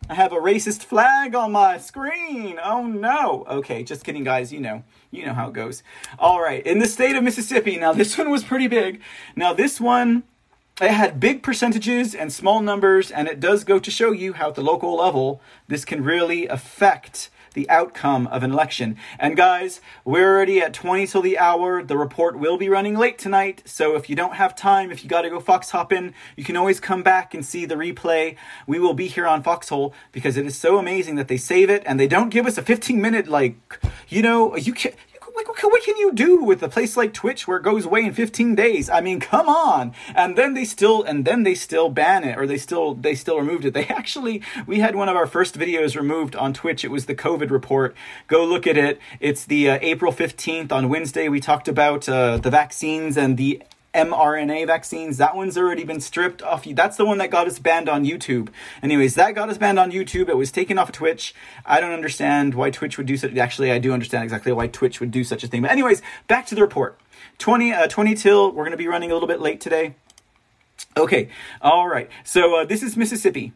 I 0.08 0.14
have 0.14 0.32
a 0.32 0.36
racist 0.36 0.84
flag 0.84 1.34
on 1.34 1.52
my 1.52 1.80
screen. 1.80 2.60
Oh 2.64 2.86
no. 2.86 3.44
Okay, 3.48 3.84
just 3.84 4.04
kidding, 4.04 4.24
guys. 4.24 4.54
You 4.54 4.60
know, 4.60 4.84
you 5.10 5.26
know 5.26 5.34
how 5.34 5.48
it 5.48 5.54
goes. 5.54 5.82
All 6.20 6.40
right, 6.40 6.66
in 6.66 6.80
the 6.80 6.88
state 6.88 7.16
of 7.16 7.24
Mississippi. 7.24 7.78
Now, 7.78 7.92
this 7.92 8.18
one 8.18 8.30
was 8.30 8.44
pretty 8.44 8.68
big. 8.68 9.02
Now, 9.36 9.54
this 9.54 9.82
one 9.82 10.24
it 10.82 10.92
had 10.92 11.22
big 11.22 11.42
percentages 11.42 12.14
and 12.14 12.34
small 12.34 12.62
numbers, 12.62 13.10
and 13.10 13.30
it 13.30 13.40
does 13.40 13.64
go 13.64 13.80
to 13.80 13.90
show 13.90 14.12
you 14.12 14.34
how 14.34 14.50
at 14.50 14.56
the 14.56 14.62
local 14.62 14.98
level 14.98 15.42
this 15.70 15.86
can 15.86 16.04
really 16.04 16.48
affect 16.48 17.30
the 17.56 17.68
outcome 17.70 18.28
of 18.28 18.44
an 18.44 18.52
election. 18.52 18.98
And 19.18 19.36
guys, 19.36 19.82
we're 20.04 20.32
already 20.32 20.62
at 20.62 20.74
20 20.74 21.08
till 21.08 21.22
the 21.24 21.40
hour. 21.40 21.82
The 21.82 21.98
report 21.98 22.38
will 22.38 22.58
be 22.58 22.70
running 22.70 22.96
late 22.96 23.18
tonight. 23.18 23.64
So 23.66 23.96
if 23.96 24.10
you 24.10 24.16
don't 24.16 24.36
have 24.36 24.56
time, 24.56 24.92
if 24.92 25.04
you 25.04 25.10
got 25.10 25.24
to 25.24 25.30
go 25.32 25.40
fox 25.40 25.72
hopping, 25.72 26.14
you 26.36 26.44
can 26.44 26.56
always 26.56 26.80
come 26.80 27.02
back 27.02 27.34
and 27.34 27.44
see 27.44 27.66
the 27.66 27.76
replay. 27.76 28.36
We 28.68 28.80
will 28.80 28.94
be 28.94 29.08
here 29.08 29.26
on 29.26 29.42
Foxhole 29.42 29.94
because 30.12 30.38
it 30.38 30.46
is 30.46 30.56
so 30.56 30.78
amazing 30.78 31.16
that 31.16 31.28
they 31.28 31.38
save 31.38 31.70
it 31.70 31.82
and 31.88 32.00
they 32.00 32.08
don't 32.08 32.30
give 32.30 32.46
us 32.46 32.58
a 32.58 32.62
15 32.62 33.02
minute, 33.02 33.28
like, 33.28 33.80
you 34.08 34.22
know, 34.22 34.56
you 34.56 34.74
can 34.74 34.92
like, 35.36 35.64
what 35.64 35.84
can 35.84 35.98
you 35.98 36.14
do 36.14 36.44
with 36.44 36.64
a 36.64 36.70
place 36.70 36.96
like 36.96 37.14
Twitch 37.14 37.48
where 37.48 37.58
it 37.58 37.64
goes 37.64 37.86
away 37.86 38.04
in 38.04 38.14
15 38.14 38.56
days? 38.56 38.90
I 38.90 39.02
mean, 39.02 39.20
come 39.20 39.50
on. 39.50 39.94
And 40.16 40.38
then 40.38 40.54
they 40.54 40.66
still, 40.66 41.04
and 41.04 41.26
then 41.26 41.44
they 41.44 41.56
still 41.56 41.90
ban 41.90 42.24
it, 42.24 42.38
or 42.38 42.48
they 42.48 42.58
still, 42.58 42.96
they 42.96 43.16
still 43.16 43.38
removed 43.38 43.66
it. 43.66 43.74
They 43.74 43.86
actually, 43.90 44.42
we 44.66 44.80
had 44.80 44.96
one 44.96 45.10
of 45.10 45.16
our 45.16 45.28
first 45.28 45.58
videos 45.58 45.96
removed 45.96 46.36
on 46.36 46.54
Twitch. 46.54 46.84
It 46.84 46.92
was 46.92 47.06
the 47.06 47.16
COVID 47.16 47.50
report. 47.50 47.96
Go 48.28 48.46
look 48.46 48.68
at 48.68 48.78
it. 48.78 49.00
It's 49.20 49.46
the 49.46 49.70
uh, 49.72 49.80
April 49.82 50.12
15th 50.12 50.72
on 50.72 50.90
Wednesday. 50.90 51.30
We 51.30 51.40
talked 51.40 51.68
about 51.68 52.08
uh, 52.08 52.38
the 52.38 52.50
vaccines 52.50 53.18
and 53.18 53.38
the 53.38 53.62
mRNA 53.96 54.68
vaccines. 54.68 55.18
That 55.18 55.36
one's 55.36 55.58
already 55.58 55.84
been 55.84 56.02
stripped 56.02 56.42
off. 56.42 56.66
That's 56.66 56.98
the 56.98 57.06
one 57.06 57.18
that 57.20 57.32
got 57.32 57.48
us 57.48 57.58
banned 57.60 57.90
on 57.90 58.06
YouTube. 58.06 58.50
Anyways, 58.84 59.16
that 59.16 59.34
got 59.34 59.50
us 59.50 59.58
banned 59.58 59.80
on 59.80 59.92
YouTube. 59.92 60.30
It 60.30 60.38
was 60.38 60.52
taken 60.52 60.78
off 60.78 60.90
of 60.90 60.96
Twitch. 60.96 61.34
I 61.66 61.80
don't 61.80 61.94
understand 61.94 62.54
why 62.54 62.70
Twitch 62.70 62.98
would 62.98 63.08
do 63.08 63.18
such. 63.18 63.36
Actually, 63.38 63.72
I 63.72 63.80
do 63.80 63.94
understand 63.94 64.24
exactly 64.24 64.52
why 64.52 64.68
Twitch 64.68 65.00
would 65.00 65.12
do 65.12 65.24
such 65.24 65.44
a 65.44 65.48
thing. 65.48 65.62
But 65.62 65.72
anyways, 65.72 66.02
back 66.28 66.46
to 66.48 66.56
the 66.56 66.62
report. 66.62 67.00
20, 67.38 67.74
uh, 67.74 67.88
20 67.88 68.16
till. 68.16 68.52
We're 68.52 68.64
going 68.64 68.72
to 68.72 68.78
be 68.78 68.88
running 68.88 69.12
a 69.12 69.14
little 69.14 69.28
bit 69.28 69.42
late 69.42 69.62
today. 69.62 69.96
Okay. 70.98 71.30
All 71.62 71.88
right. 71.88 72.10
So 72.24 72.62
uh, 72.62 72.66
this 72.66 72.84
is 72.84 72.98
Mississippi 72.98 73.54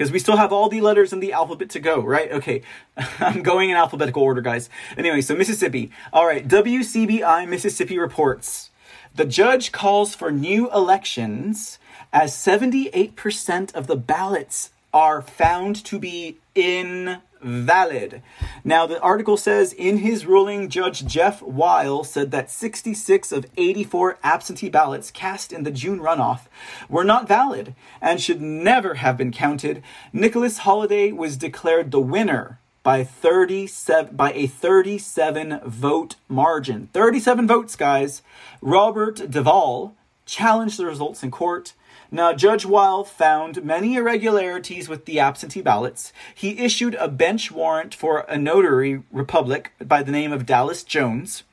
because 0.00 0.12
we 0.12 0.18
still 0.18 0.38
have 0.38 0.50
all 0.50 0.70
the 0.70 0.80
letters 0.80 1.12
in 1.12 1.20
the 1.20 1.34
alphabet 1.34 1.68
to 1.68 1.78
go, 1.78 2.00
right? 2.00 2.32
Okay, 2.32 2.62
I'm 3.18 3.42
going 3.42 3.68
in 3.68 3.76
alphabetical 3.76 4.22
order, 4.22 4.40
guys. 4.40 4.70
Anyway, 4.96 5.20
so 5.20 5.34
Mississippi. 5.34 5.90
All 6.10 6.24
right, 6.26 6.48
WCBI 6.48 7.46
Mississippi 7.46 7.98
reports 7.98 8.69
the 9.14 9.24
judge 9.24 9.72
calls 9.72 10.14
for 10.14 10.30
new 10.30 10.70
elections 10.72 11.78
as 12.12 12.32
78% 12.34 13.74
of 13.74 13.86
the 13.86 13.96
ballots 13.96 14.70
are 14.92 15.22
found 15.22 15.76
to 15.84 15.98
be 15.98 16.38
invalid. 16.54 18.22
Now, 18.64 18.86
the 18.86 19.00
article 19.00 19.36
says 19.36 19.72
in 19.72 19.98
his 19.98 20.26
ruling, 20.26 20.68
Judge 20.68 21.04
Jeff 21.06 21.42
Weill 21.42 22.04
said 22.04 22.30
that 22.30 22.50
66 22.50 23.32
of 23.32 23.46
84 23.56 24.18
absentee 24.22 24.68
ballots 24.68 25.10
cast 25.10 25.52
in 25.52 25.62
the 25.62 25.70
June 25.70 26.00
runoff 26.00 26.42
were 26.88 27.04
not 27.04 27.28
valid 27.28 27.74
and 28.00 28.20
should 28.20 28.40
never 28.40 28.94
have 28.94 29.16
been 29.16 29.32
counted. 29.32 29.82
Nicholas 30.12 30.58
Holliday 30.58 31.12
was 31.12 31.36
declared 31.36 31.90
the 31.90 32.00
winner 32.00 32.59
by 32.82 33.04
37 33.04 34.16
by 34.16 34.32
a 34.32 34.46
37 34.46 35.60
vote 35.64 36.16
margin. 36.28 36.88
37 36.92 37.46
votes, 37.46 37.76
guys. 37.76 38.22
Robert 38.60 39.30
Duvall 39.30 39.94
challenged 40.26 40.78
the 40.78 40.86
results 40.86 41.22
in 41.22 41.30
court. 41.30 41.74
Now, 42.12 42.32
Judge 42.32 42.64
Weill 42.64 43.04
found 43.04 43.64
many 43.64 43.94
irregularities 43.94 44.88
with 44.88 45.04
the 45.04 45.20
absentee 45.20 45.60
ballots. 45.60 46.12
He 46.34 46.58
issued 46.58 46.94
a 46.96 47.06
bench 47.06 47.52
warrant 47.52 47.94
for 47.94 48.20
a 48.20 48.36
notary 48.36 49.02
republic 49.12 49.72
by 49.80 50.02
the 50.02 50.10
name 50.10 50.32
of 50.32 50.46
Dallas 50.46 50.82
Jones 50.82 51.44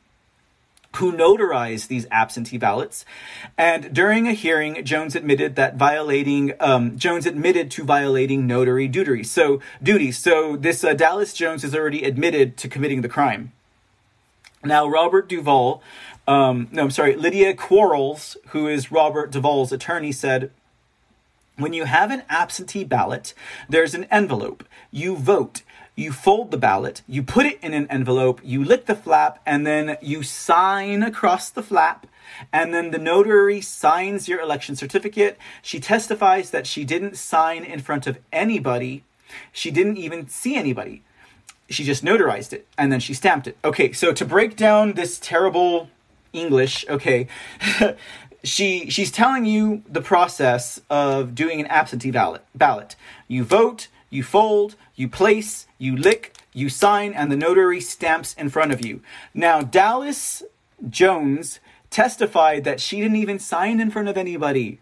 who 0.95 1.11
notarized 1.11 1.87
these 1.87 2.07
absentee 2.09 2.57
ballots. 2.57 3.05
And 3.57 3.93
during 3.93 4.27
a 4.27 4.33
hearing, 4.33 4.83
Jones 4.83 5.15
admitted 5.15 5.55
that 5.55 5.75
violating 5.75 6.53
um, 6.59 6.97
Jones 6.97 7.25
admitted 7.25 7.69
to 7.71 7.83
violating 7.83 8.47
notary 8.47 8.87
duty. 8.87 9.23
So 9.23 9.61
duty. 9.81 10.11
So 10.11 10.57
this 10.57 10.83
uh, 10.83 10.93
Dallas 10.93 11.33
Jones 11.33 11.61
has 11.61 11.75
already 11.75 12.03
admitted 12.03 12.57
to 12.57 12.67
committing 12.67 13.01
the 13.01 13.09
crime. 13.09 13.51
Now 14.63 14.87
Robert 14.87 15.29
Duvall, 15.29 15.83
um, 16.27 16.67
no, 16.71 16.83
I'm 16.83 16.91
sorry, 16.91 17.15
Lydia 17.15 17.53
Quarles, 17.53 18.35
who 18.47 18.67
is 18.67 18.91
Robert 18.91 19.31
Duvall's 19.31 19.71
attorney, 19.71 20.11
said. 20.11 20.51
When 21.57 21.73
you 21.73 21.85
have 21.85 22.11
an 22.11 22.21
absentee 22.29 22.83
ballot, 22.83 23.33
there's 23.67 23.95
an 23.95 24.03
envelope. 24.11 24.63
You 24.91 25.15
vote 25.15 25.63
you 25.97 26.11
fold 26.11 26.51
the 26.51 26.57
ballot, 26.57 27.01
you 27.07 27.23
put 27.23 27.47
it 27.47 27.59
in 27.63 27.73
an 27.73 27.87
envelope, 27.89 28.39
you 28.43 28.63
lick 28.63 28.85
the 28.85 28.95
flap, 28.95 29.41
and 29.47 29.65
then 29.65 29.97
you 29.99 30.21
sign 30.21 31.01
across 31.01 31.49
the 31.49 31.63
flap. 31.63 32.05
And 32.53 32.71
then 32.71 32.91
the 32.91 32.99
notary 32.99 33.61
signs 33.61 34.27
your 34.27 34.39
election 34.39 34.75
certificate. 34.75 35.39
She 35.63 35.79
testifies 35.79 36.51
that 36.51 36.67
she 36.67 36.85
didn't 36.85 37.17
sign 37.17 37.63
in 37.63 37.79
front 37.79 38.05
of 38.05 38.19
anybody. 38.31 39.03
She 39.51 39.71
didn't 39.71 39.97
even 39.97 40.29
see 40.29 40.55
anybody. 40.55 41.01
She 41.67 41.83
just 41.83 42.05
notarized 42.05 42.53
it 42.53 42.67
and 42.77 42.91
then 42.91 42.99
she 42.99 43.15
stamped 43.15 43.47
it. 43.47 43.57
Okay, 43.65 43.91
so 43.91 44.13
to 44.13 44.23
break 44.23 44.55
down 44.55 44.93
this 44.93 45.17
terrible 45.17 45.89
English, 46.31 46.85
okay, 46.87 47.27
she 48.43 48.89
she's 48.89 49.11
telling 49.11 49.45
you 49.45 49.81
the 49.89 50.01
process 50.01 50.79
of 50.91 51.33
doing 51.33 51.59
an 51.59 51.65
absentee 51.67 52.11
ballot. 52.11 52.45
Ballot. 52.53 52.95
You 53.27 53.43
vote, 53.43 53.87
you 54.09 54.23
fold, 54.23 54.75
you 54.97 55.07
place, 55.07 55.67
you 55.77 55.95
lick, 55.95 56.35
you 56.51 56.67
sign, 56.67 57.13
and 57.13 57.31
the 57.31 57.37
notary 57.37 57.79
stamps 57.79 58.33
in 58.33 58.49
front 58.49 58.73
of 58.73 58.85
you. 58.85 59.01
Now, 59.33 59.61
Dallas 59.61 60.43
Jones 60.89 61.61
testified 61.89 62.65
that 62.65 62.81
she 62.81 62.99
didn't 62.99 63.15
even 63.15 63.39
sign 63.39 63.79
in 63.79 63.91
front 63.91 64.09
of 64.09 64.17
anybody. 64.17 64.79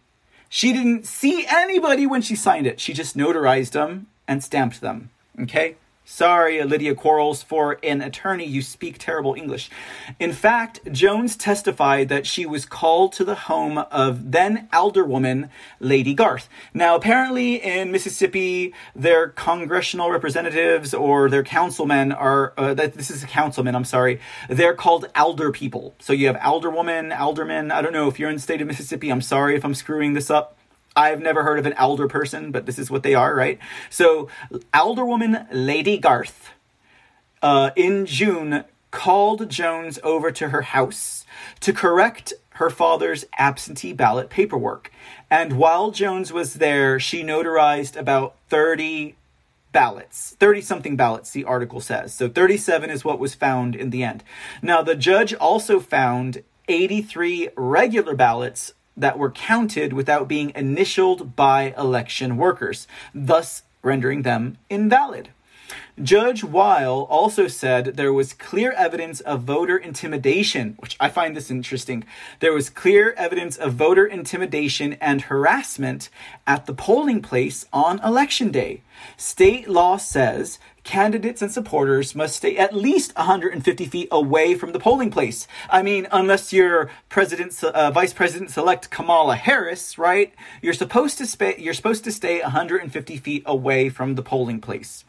She 0.49 0.73
didn't 0.73 1.05
see 1.05 1.45
anybody 1.47 2.07
when 2.07 2.21
she 2.21 2.35
signed 2.35 2.65
it. 2.65 2.79
She 2.79 2.93
just 2.93 3.17
notarized 3.17 3.71
them 3.71 4.07
and 4.27 4.43
stamped 4.43 4.81
them. 4.81 5.09
Okay? 5.39 5.75
Sorry, 6.07 6.63
Lydia 6.63 6.93
Quarles, 6.93 7.41
for 7.41 7.79
an 7.81 7.99
attorney, 7.99 8.45
you 8.45 8.61
speak 8.61 8.99
terrible 8.99 9.33
English. 9.33 9.71
In 10.19 10.33
fact, 10.33 10.79
Jones 10.91 11.35
testified 11.35 12.09
that 12.09 12.27
she 12.27 12.45
was 12.45 12.63
called 12.63 13.11
to 13.13 13.23
the 13.23 13.33
home 13.33 13.79
of 13.79 14.31
then 14.31 14.69
alderwoman 14.71 15.49
Lady 15.79 16.13
Garth. 16.13 16.47
Now, 16.75 16.95
apparently 16.95 17.55
in 17.55 17.91
Mississippi, 17.91 18.71
their 18.95 19.29
congressional 19.29 20.11
representatives 20.11 20.93
or 20.93 21.27
their 21.27 21.43
councilmen 21.43 22.11
are, 22.11 22.53
uh, 22.55 22.75
this 22.75 23.09
is 23.09 23.23
a 23.23 23.27
councilman, 23.27 23.75
I'm 23.75 23.83
sorry, 23.83 24.21
they're 24.47 24.75
called 24.75 25.09
alder 25.15 25.51
people. 25.51 25.95
So 25.97 26.13
you 26.13 26.27
have 26.27 26.35
alderwoman, 26.35 27.19
alderman. 27.19 27.71
I 27.71 27.81
don't 27.81 27.93
know 27.93 28.07
if 28.07 28.19
you're 28.19 28.29
in 28.29 28.35
the 28.35 28.41
state 28.43 28.61
of 28.61 28.67
Mississippi. 28.67 29.09
I'm 29.09 29.21
sorry 29.21 29.55
if 29.55 29.65
I'm 29.65 29.73
screwing 29.73 30.13
this 30.13 30.29
up. 30.29 30.55
I've 30.95 31.21
never 31.21 31.43
heard 31.43 31.59
of 31.59 31.65
an 31.65 31.73
elder 31.73 32.07
person, 32.07 32.51
but 32.51 32.65
this 32.65 32.79
is 32.79 32.89
what 32.89 33.03
they 33.03 33.13
are, 33.13 33.35
right? 33.35 33.59
So, 33.89 34.29
Alderwoman 34.73 35.47
Lady 35.51 35.97
Garth, 35.97 36.51
uh, 37.41 37.71
in 37.75 38.05
June, 38.05 38.63
called 38.91 39.49
Jones 39.49 39.99
over 40.03 40.31
to 40.31 40.49
her 40.49 40.61
house 40.61 41.25
to 41.59 41.73
correct 41.73 42.33
her 42.51 42.69
father's 42.69 43.25
absentee 43.37 43.91
ballot 43.91 44.29
paperwork. 44.29 44.89
And 45.29 45.57
while 45.57 45.91
Jones 45.91 46.31
was 46.31 46.55
there, 46.55 46.97
she 46.97 47.21
notarized 47.21 47.97
about 47.97 48.35
30 48.47 49.17
ballots, 49.73 50.37
30 50.39 50.61
something 50.61 50.95
ballots, 50.95 51.31
the 51.31 51.43
article 51.43 51.81
says. 51.81 52.13
So 52.13 52.29
37 52.29 52.89
is 52.89 53.03
what 53.03 53.19
was 53.19 53.35
found 53.35 53.75
in 53.75 53.89
the 53.89 54.03
end. 54.03 54.23
Now, 54.61 54.81
the 54.81 54.95
judge 54.95 55.33
also 55.33 55.81
found 55.81 56.43
83 56.69 57.49
regular 57.57 58.15
ballots 58.15 58.73
that 58.97 59.17
were 59.17 59.31
counted 59.31 59.93
without 59.93 60.27
being 60.27 60.51
initialed 60.55 61.35
by 61.35 61.73
election 61.77 62.37
workers, 62.37 62.87
thus 63.13 63.63
rendering 63.81 64.23
them 64.23 64.57
invalid. 64.69 65.29
Judge 66.01 66.43
Weill 66.43 67.07
also 67.09 67.47
said 67.47 67.95
there 67.95 68.11
was 68.11 68.33
clear 68.33 68.73
evidence 68.73 69.21
of 69.21 69.43
voter 69.43 69.77
intimidation, 69.77 70.75
which 70.79 70.97
I 70.99 71.09
find 71.09 71.35
this 71.35 71.49
interesting. 71.49 72.03
There 72.41 72.53
was 72.53 72.69
clear 72.69 73.13
evidence 73.13 73.55
of 73.55 73.73
voter 73.73 74.05
intimidation 74.05 74.93
and 74.93 75.21
harassment 75.21 76.09
at 76.45 76.65
the 76.65 76.73
polling 76.73 77.21
place 77.21 77.65
on 77.71 77.99
election 78.03 78.51
day. 78.51 78.81
State 79.15 79.69
law 79.69 79.97
says 79.97 80.59
candidates 80.83 81.41
and 81.41 81.51
supporters 81.51 82.13
must 82.13 82.35
stay 82.35 82.57
at 82.57 82.73
least 82.73 83.15
150 83.15 83.85
feet 83.85 84.07
away 84.11 84.55
from 84.55 84.71
the 84.71 84.79
polling 84.79 85.09
place. 85.09 85.47
I 85.69 85.81
mean, 85.81 86.07
unless 86.11 86.53
you're 86.53 86.89
President, 87.09 87.61
uh, 87.63 87.91
Vice 87.91 88.13
President 88.13 88.51
select 88.51 88.89
Kamala 88.89 89.35
Harris, 89.35 89.97
right? 89.97 90.33
You're 90.61 90.73
supposed 90.73 91.17
to 91.17 91.25
stay. 91.25 91.55
You're 91.57 91.73
supposed 91.73 92.03
to 92.03 92.11
stay 92.11 92.41
150 92.41 93.17
feet 93.17 93.43
away 93.45 93.89
from 93.89 94.15
the 94.15 94.21
polling 94.21 94.61
place. 94.61 95.03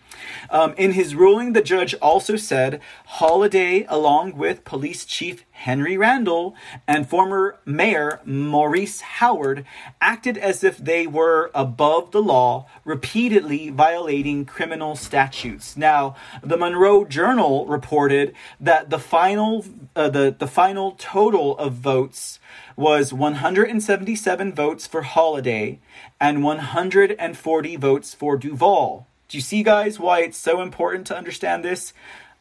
Um, 0.50 0.74
in 0.76 0.92
his 0.92 1.14
ruling, 1.14 1.52
the 1.52 1.62
judge 1.62 1.94
also 1.94 2.36
said 2.36 2.80
Holliday, 3.06 3.84
along 3.88 4.36
with 4.36 4.64
Police 4.64 5.04
Chief 5.04 5.44
Henry 5.50 5.96
Randall 5.96 6.54
and 6.86 7.08
former 7.08 7.58
Mayor 7.64 8.20
Maurice 8.24 9.00
Howard, 9.00 9.64
acted 10.00 10.36
as 10.36 10.62
if 10.62 10.78
they 10.78 11.06
were 11.06 11.50
above 11.54 12.10
the 12.10 12.22
law, 12.22 12.66
repeatedly 12.84 13.70
violating 13.70 14.44
criminal 14.44 14.96
statutes. 14.96 15.76
Now, 15.76 16.14
the 16.42 16.56
Monroe 16.56 17.04
Journal 17.04 17.66
reported 17.66 18.34
that 18.60 18.90
the 18.90 18.98
final, 18.98 19.64
uh, 19.94 20.10
the, 20.10 20.34
the 20.38 20.46
final 20.46 20.92
total 20.92 21.56
of 21.58 21.72
votes 21.72 22.38
was 22.76 23.12
177 23.12 24.54
votes 24.54 24.86
for 24.86 25.02
Holliday 25.02 25.80
and 26.20 26.44
140 26.44 27.76
votes 27.76 28.14
for 28.14 28.36
Duval. 28.36 29.06
Do 29.28 29.36
you 29.36 29.42
see, 29.42 29.64
guys, 29.64 29.98
why 29.98 30.20
it's 30.20 30.38
so 30.38 30.60
important 30.60 31.06
to 31.08 31.16
understand 31.16 31.64
this? 31.64 31.92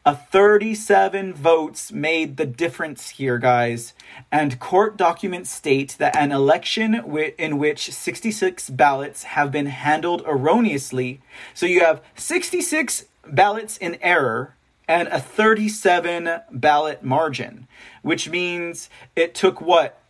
A 0.04 0.14
37 0.14 1.34
votes 1.34 1.90
made 1.90 2.36
the 2.36 2.46
difference 2.46 3.08
here, 3.08 3.38
guys. 3.38 3.92
And 4.30 4.60
court 4.60 4.96
documents 4.96 5.50
state 5.50 5.96
that 5.98 6.16
an 6.16 6.30
election 6.30 6.94
in 7.38 7.58
which 7.58 7.92
66 7.92 8.70
ballots 8.70 9.24
have 9.24 9.50
been 9.50 9.66
handled 9.66 10.22
erroneously, 10.24 11.20
so 11.54 11.66
you 11.66 11.80
have 11.80 12.02
66 12.14 13.06
ballots 13.26 13.76
in 13.78 13.98
error 14.00 14.54
and 14.86 15.08
a 15.08 15.18
37 15.18 16.42
ballot 16.52 17.02
margin, 17.02 17.66
which 18.02 18.28
means 18.28 18.88
it 19.16 19.34
took 19.34 19.60
what? 19.60 20.00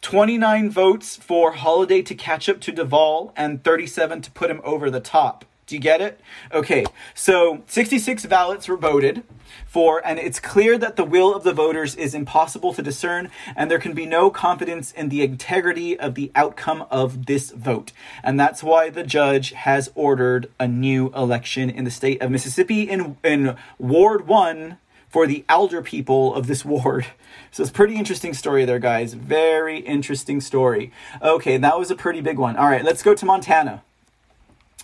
29 0.00 0.70
votes 0.70 1.16
for 1.16 1.52
Holliday 1.52 2.00
to 2.00 2.14
catch 2.14 2.48
up 2.48 2.62
to 2.62 2.72
Duval 2.72 3.34
and 3.36 3.62
37 3.62 4.22
to 4.22 4.30
put 4.30 4.50
him 4.50 4.62
over 4.64 4.90
the 4.90 5.00
top. 5.00 5.44
Do 5.66 5.74
you 5.74 5.80
get 5.80 6.02
it? 6.02 6.20
Okay, 6.52 6.84
so 7.14 7.62
66 7.66 8.26
ballots 8.26 8.68
were 8.68 8.76
voted 8.76 9.24
for, 9.66 10.06
and 10.06 10.18
it's 10.18 10.38
clear 10.38 10.76
that 10.76 10.96
the 10.96 11.04
will 11.04 11.34
of 11.34 11.42
the 11.42 11.54
voters 11.54 11.94
is 11.94 12.14
impossible 12.14 12.74
to 12.74 12.82
discern, 12.82 13.30
and 13.56 13.70
there 13.70 13.78
can 13.78 13.94
be 13.94 14.04
no 14.04 14.30
confidence 14.30 14.92
in 14.92 15.08
the 15.08 15.22
integrity 15.22 15.98
of 15.98 16.16
the 16.16 16.30
outcome 16.34 16.84
of 16.90 17.26
this 17.26 17.50
vote. 17.50 17.92
And 18.22 18.38
that's 18.38 18.62
why 18.62 18.90
the 18.90 19.04
judge 19.04 19.52
has 19.52 19.90
ordered 19.94 20.50
a 20.60 20.68
new 20.68 21.10
election 21.14 21.70
in 21.70 21.84
the 21.84 21.90
state 21.90 22.20
of 22.20 22.30
Mississippi 22.30 22.82
in, 22.82 23.16
in 23.24 23.56
Ward 23.78 24.26
1 24.26 24.76
for 25.08 25.26
the 25.26 25.44
elder 25.48 25.80
people 25.80 26.34
of 26.34 26.46
this 26.46 26.62
ward. 26.64 27.06
So 27.50 27.62
it's 27.62 27.72
pretty 27.72 27.96
interesting 27.96 28.34
story 28.34 28.66
there, 28.66 28.78
guys. 28.78 29.14
Very 29.14 29.78
interesting 29.78 30.42
story. 30.42 30.92
Okay, 31.22 31.56
that 31.56 31.78
was 31.78 31.90
a 31.90 31.96
pretty 31.96 32.20
big 32.20 32.38
one. 32.38 32.56
All 32.56 32.66
right, 32.66 32.84
let's 32.84 33.02
go 33.02 33.14
to 33.14 33.24
Montana. 33.24 33.82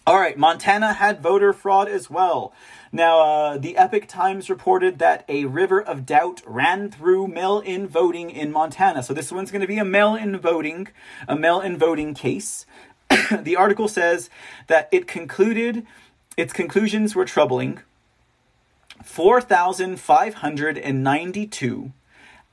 All 0.07 0.19
right, 0.19 0.39
Montana 0.39 0.95
had 0.95 1.21
voter 1.21 1.53
fraud 1.53 1.89
as 1.89 2.09
well. 2.09 2.55
Now, 2.91 3.21
uh, 3.21 3.59
the 3.59 3.77
Epoch 3.77 4.09
Times 4.09 4.49
reported 4.49 4.99
that 4.99 5.27
a 5.29 5.45
river 5.45 5.81
of 5.81 6.07
doubt 6.07 6.41
ran 6.47 6.91
through 6.91 7.29
mail-in 7.29 7.87
voting 7.87 8.31
in 8.31 8.51
Montana. 8.51 9.03
So 9.03 9.13
this 9.13 9.31
one's 9.31 9.51
going 9.51 9.61
to 9.61 9.67
be 9.67 9.79
a 9.79 9.85
mail-in 9.85 10.39
voting, 10.39 10.89
a 11.29 11.37
mail-in 11.37 11.77
voting 11.77 12.15
case. 12.15 12.65
the 13.31 13.57
article 13.57 13.89
says 13.89 14.31
that 14.69 14.89
it 14.91 15.07
concluded, 15.07 15.87
its 16.37 16.53
conclusions 16.53 17.15
were 17.15 17.25
troubling. 17.25 17.81
4,592 19.05 21.93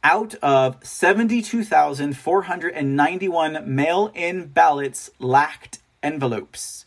out 0.04 0.36
of 0.36 0.86
72,491 0.86 3.76
mail 3.76 4.12
in 4.14 4.46
ballots 4.48 5.10
lacked 5.20 5.80
envelopes. 6.04 6.86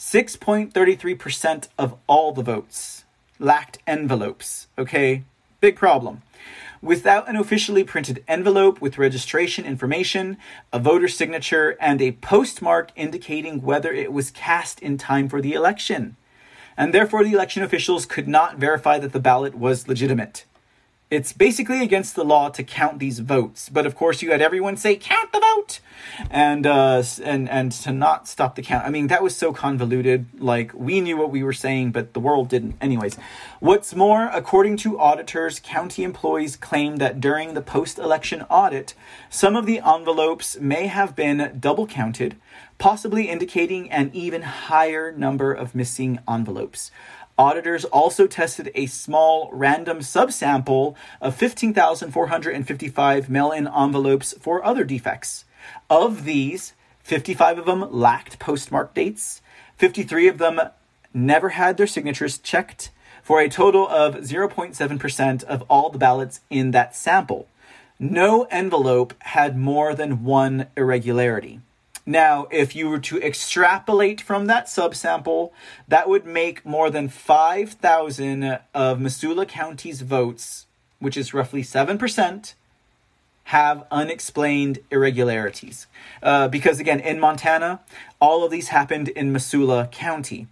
6.33% 0.00 1.68
of 1.78 1.94
all 2.06 2.32
the 2.32 2.42
votes 2.42 3.04
lacked 3.38 3.78
envelopes. 3.86 4.66
Okay, 4.78 5.24
big 5.60 5.76
problem. 5.76 6.22
Without 6.80 7.28
an 7.28 7.36
officially 7.36 7.84
printed 7.84 8.24
envelope 8.26 8.80
with 8.80 8.96
registration 8.96 9.66
information, 9.66 10.38
a 10.72 10.78
voter 10.78 11.06
signature, 11.06 11.76
and 11.78 12.00
a 12.00 12.12
postmark 12.12 12.92
indicating 12.96 13.60
whether 13.60 13.92
it 13.92 14.10
was 14.10 14.30
cast 14.30 14.80
in 14.80 14.96
time 14.96 15.28
for 15.28 15.42
the 15.42 15.52
election. 15.52 16.16
And 16.78 16.94
therefore, 16.94 17.22
the 17.22 17.34
election 17.34 17.62
officials 17.62 18.06
could 18.06 18.26
not 18.26 18.56
verify 18.56 18.98
that 18.98 19.12
the 19.12 19.20
ballot 19.20 19.54
was 19.54 19.86
legitimate. 19.86 20.46
It's 21.10 21.32
basically 21.32 21.82
against 21.82 22.14
the 22.14 22.22
law 22.22 22.50
to 22.50 22.62
count 22.62 23.00
these 23.00 23.18
votes, 23.18 23.68
but 23.68 23.84
of 23.84 23.96
course 23.96 24.22
you 24.22 24.30
had 24.30 24.40
everyone 24.40 24.76
say 24.76 24.94
count 24.94 25.32
the 25.32 25.40
vote, 25.40 25.80
and 26.30 26.64
uh, 26.64 27.02
and 27.24 27.48
and 27.48 27.72
to 27.72 27.90
not 27.90 28.28
stop 28.28 28.54
the 28.54 28.62
count. 28.62 28.86
I 28.86 28.90
mean 28.90 29.08
that 29.08 29.20
was 29.20 29.34
so 29.34 29.52
convoluted. 29.52 30.26
Like 30.38 30.72
we 30.72 31.00
knew 31.00 31.16
what 31.16 31.32
we 31.32 31.42
were 31.42 31.52
saying, 31.52 31.90
but 31.90 32.14
the 32.14 32.20
world 32.20 32.48
didn't. 32.48 32.76
Anyways, 32.80 33.16
what's 33.58 33.92
more, 33.92 34.30
according 34.32 34.76
to 34.78 35.00
auditors, 35.00 35.58
county 35.58 36.04
employees 36.04 36.54
claim 36.54 36.98
that 36.98 37.20
during 37.20 37.54
the 37.54 37.62
post-election 37.62 38.42
audit, 38.42 38.94
some 39.28 39.56
of 39.56 39.66
the 39.66 39.80
envelopes 39.80 40.60
may 40.60 40.86
have 40.86 41.16
been 41.16 41.56
double 41.58 41.88
counted, 41.88 42.36
possibly 42.78 43.28
indicating 43.28 43.90
an 43.90 44.12
even 44.14 44.42
higher 44.42 45.10
number 45.10 45.52
of 45.52 45.74
missing 45.74 46.20
envelopes. 46.28 46.92
Auditors 47.40 47.86
also 47.86 48.26
tested 48.26 48.70
a 48.74 48.84
small 48.84 49.48
random 49.50 50.00
subsample 50.00 50.94
of 51.22 51.34
15,455 51.34 53.30
mail 53.30 53.50
in 53.50 53.66
envelopes 53.66 54.34
for 54.38 54.62
other 54.62 54.84
defects. 54.84 55.46
Of 55.88 56.24
these, 56.24 56.74
55 57.02 57.60
of 57.60 57.64
them 57.64 57.90
lacked 57.90 58.38
postmark 58.38 58.92
dates, 58.92 59.40
53 59.78 60.28
of 60.28 60.36
them 60.36 60.60
never 61.14 61.48
had 61.48 61.78
their 61.78 61.86
signatures 61.86 62.36
checked, 62.36 62.90
for 63.22 63.40
a 63.40 63.48
total 63.48 63.88
of 63.88 64.16
0.7% 64.16 65.42
of 65.44 65.62
all 65.70 65.88
the 65.88 65.96
ballots 65.96 66.40
in 66.50 66.72
that 66.72 66.94
sample. 66.94 67.48
No 67.98 68.42
envelope 68.50 69.14
had 69.20 69.56
more 69.56 69.94
than 69.94 70.24
one 70.24 70.66
irregularity. 70.76 71.60
Now, 72.10 72.48
if 72.50 72.74
you 72.74 72.88
were 72.88 72.98
to 72.98 73.22
extrapolate 73.22 74.20
from 74.20 74.46
that 74.46 74.66
subsample, 74.66 75.52
that 75.86 76.08
would 76.08 76.26
make 76.26 76.66
more 76.66 76.90
than 76.90 77.08
5,000 77.08 78.58
of 78.74 79.00
Missoula 79.00 79.46
County's 79.46 80.00
votes, 80.00 80.66
which 80.98 81.16
is 81.16 81.32
roughly 81.32 81.62
7%, 81.62 82.54
have 83.44 83.86
unexplained 83.92 84.80
irregularities. 84.90 85.86
Uh, 86.20 86.48
because 86.48 86.80
again, 86.80 86.98
in 86.98 87.20
Montana, 87.20 87.78
all 88.20 88.42
of 88.42 88.50
these 88.50 88.70
happened 88.70 89.10
in 89.10 89.32
Missoula 89.32 89.88
County. 89.92 90.48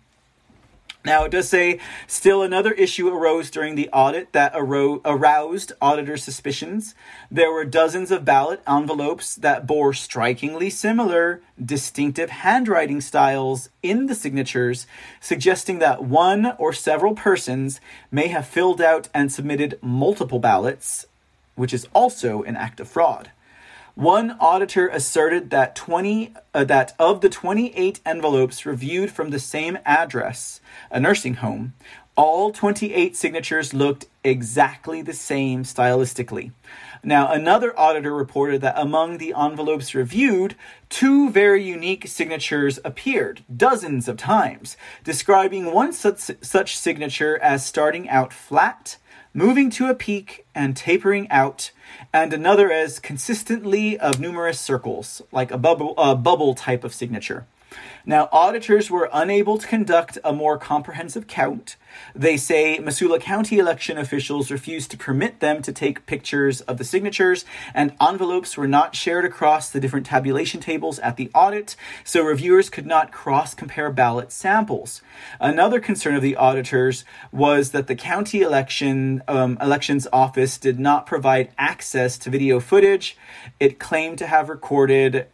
Now, 1.05 1.24
it 1.24 1.30
does 1.30 1.49
say 1.49 1.78
still 2.09 2.42
another 2.42 2.72
issue 2.72 3.09
arose 3.09 3.51
during 3.51 3.76
the 3.76 3.88
audit 3.90 4.32
that 4.32 4.53
aro- 4.53 5.01
aroused 5.05 5.72
auditors' 5.80 6.24
suspicions. 6.24 6.94
There 7.30 7.53
were 7.53 7.64
dozens 7.64 8.11
of 8.11 8.24
ballot 8.24 8.61
envelopes 8.66 9.36
that 9.36 9.66
bore 9.66 9.94
strikingly 9.94 10.70
similar, 10.70 11.40
distinctive 11.64 12.30
handwriting 12.30 13.01
styles 13.01 13.70
in 13.82 14.07
the 14.07 14.14
signatures, 14.14 14.86
suggesting 15.20 15.78
that 15.78 16.03
one 16.05 16.55
or 16.59 16.72
several 16.72 17.14
persons 17.14 17.80
may 18.11 18.26
have 18.26 18.46
filled 18.46 18.80
out 18.80 19.09
and 19.14 19.32
submitted 19.32 19.78
multiple 19.80 20.40
ballots, 20.40 21.07
which 21.55 21.72
is 21.72 21.86
also 21.94 22.42
an 22.42 22.57
act 22.57 22.80
of 22.80 22.88
fraud. 22.88 23.30
One 23.99 24.36
auditor 24.38 24.86
asserted 24.86 25.51
that 25.51 25.74
20 25.74 26.32
uh, 26.55 26.62
that 26.62 26.94
of 27.01 27.20
the 27.20 27.28
28 27.28 27.99
envelopes 28.07 28.64
reviewed 28.64 29.11
from 29.11 29.30
the 29.30 29.40
same 29.40 29.76
address, 29.84 30.61
a 30.88 31.01
nursing 31.01 31.34
home, 31.34 31.74
all 32.14 32.53
28 32.53 33.16
signatures 33.16 33.74
looked 33.74 34.07
exactly 34.22 35.03
the 35.03 35.12
same 35.12 35.64
stylistically. 35.64 36.53
Now, 37.03 37.32
another 37.32 37.76
auditor 37.76 38.14
reported 38.14 38.61
that 38.61 38.78
among 38.78 39.18
the 39.18 39.34
envelopes 39.36 39.96
reviewed, 39.96 40.55
two 40.88 41.28
very 41.30 41.64
unique 41.64 42.07
signatures 42.07 42.78
appeared 42.84 43.42
dozens 43.57 44.07
of 44.07 44.16
times, 44.16 44.76
describing 45.03 45.72
one 45.72 45.92
such, 45.92 46.30
such 46.40 46.78
signature 46.78 47.36
as 47.42 47.66
starting 47.66 48.09
out 48.09 48.32
flat, 48.32 48.96
moving 49.32 49.70
to 49.70 49.88
a 49.88 49.94
peak, 49.94 50.46
and 50.54 50.76
tapering 50.76 51.30
out 51.30 51.70
and 52.12 52.32
another 52.32 52.70
as 52.70 52.98
consistently 52.98 53.98
of 53.98 54.20
numerous 54.20 54.60
circles, 54.60 55.22
like 55.32 55.50
a 55.50 55.58
bubble, 55.58 55.94
a 55.96 56.14
bubble 56.14 56.54
type 56.54 56.84
of 56.84 56.94
signature. 56.94 57.46
Now, 58.04 58.28
auditors 58.32 58.90
were 58.90 59.10
unable 59.12 59.58
to 59.58 59.66
conduct 59.66 60.18
a 60.24 60.32
more 60.32 60.58
comprehensive 60.58 61.26
count. 61.26 61.76
They 62.14 62.36
say 62.36 62.78
Missoula 62.78 63.18
County 63.18 63.58
election 63.58 63.98
officials 63.98 64.50
refused 64.50 64.90
to 64.90 64.96
permit 64.96 65.40
them 65.40 65.62
to 65.62 65.72
take 65.72 66.06
pictures 66.06 66.60
of 66.62 66.78
the 66.78 66.84
signatures, 66.84 67.44
and 67.74 67.94
envelopes 68.00 68.56
were 68.56 68.68
not 68.68 68.94
shared 68.94 69.24
across 69.24 69.70
the 69.70 69.80
different 69.80 70.06
tabulation 70.06 70.60
tables 70.60 70.98
at 71.00 71.16
the 71.16 71.30
audit, 71.34 71.76
so 72.04 72.22
reviewers 72.22 72.70
could 72.70 72.86
not 72.86 73.12
cross 73.12 73.54
compare 73.54 73.90
ballot 73.90 74.32
samples. 74.32 75.02
Another 75.40 75.80
concern 75.80 76.14
of 76.14 76.22
the 76.22 76.36
auditors 76.36 77.04
was 77.32 77.70
that 77.70 77.86
the 77.86 77.94
county 77.94 78.42
election 78.42 79.22
um, 79.28 79.58
elections 79.60 80.06
office 80.12 80.58
did 80.58 80.78
not 80.78 81.06
provide 81.06 81.50
access 81.58 82.18
to 82.18 82.30
video 82.30 82.60
footage. 82.60 83.16
It 83.58 83.78
claimed 83.78 84.18
to 84.18 84.26
have 84.26 84.48
recorded 84.48 85.26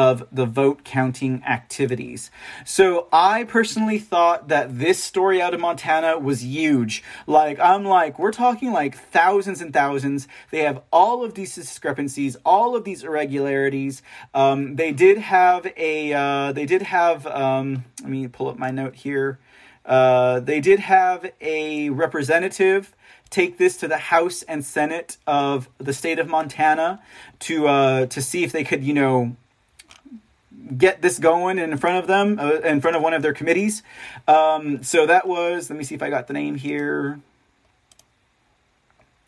of 0.00 0.26
the 0.32 0.46
vote 0.46 0.82
counting 0.82 1.44
activities. 1.44 2.30
So 2.64 3.06
I 3.12 3.44
personally 3.44 3.98
thought 3.98 4.48
that 4.48 4.78
this 4.78 5.04
story 5.04 5.42
out 5.42 5.52
of 5.52 5.60
Montana 5.60 6.18
was 6.18 6.42
huge. 6.42 7.04
Like, 7.26 7.60
I'm 7.60 7.84
like, 7.84 8.18
we're 8.18 8.32
talking 8.32 8.72
like 8.72 8.96
thousands 8.96 9.60
and 9.60 9.74
thousands. 9.74 10.26
They 10.50 10.60
have 10.60 10.80
all 10.90 11.22
of 11.22 11.34
these 11.34 11.54
discrepancies, 11.54 12.34
all 12.46 12.74
of 12.74 12.84
these 12.84 13.04
irregularities. 13.04 14.00
Um, 14.32 14.76
they 14.76 14.90
did 14.90 15.18
have 15.18 15.70
a, 15.76 16.14
uh, 16.14 16.52
they 16.52 16.64
did 16.64 16.80
have, 16.80 17.26
um, 17.26 17.84
let 18.00 18.10
me 18.10 18.26
pull 18.26 18.48
up 18.48 18.58
my 18.58 18.70
note 18.70 18.94
here. 18.94 19.38
Uh, 19.84 20.40
they 20.40 20.62
did 20.62 20.80
have 20.80 21.30
a 21.42 21.90
representative 21.90 22.94
take 23.28 23.58
this 23.58 23.76
to 23.76 23.86
the 23.86 23.98
House 23.98 24.42
and 24.42 24.64
Senate 24.64 25.18
of 25.26 25.68
the 25.78 25.92
state 25.92 26.18
of 26.18 26.26
Montana 26.26 27.00
to 27.40 27.68
uh, 27.68 28.06
to 28.06 28.20
see 28.20 28.44
if 28.44 28.50
they 28.50 28.64
could, 28.64 28.82
you 28.82 28.92
know, 28.92 29.36
get 30.76 31.02
this 31.02 31.18
going 31.18 31.58
in 31.58 31.76
front 31.76 31.98
of 31.98 32.06
them, 32.06 32.38
uh, 32.38 32.60
in 32.60 32.80
front 32.80 32.96
of 32.96 33.02
one 33.02 33.14
of 33.14 33.22
their 33.22 33.32
committees. 33.32 33.82
Um, 34.28 34.82
so 34.82 35.06
that 35.06 35.26
was, 35.26 35.70
let 35.70 35.78
me 35.78 35.84
see 35.84 35.94
if 35.94 36.02
I 36.02 36.10
got 36.10 36.26
the 36.26 36.32
name 36.32 36.56
here. 36.56 37.20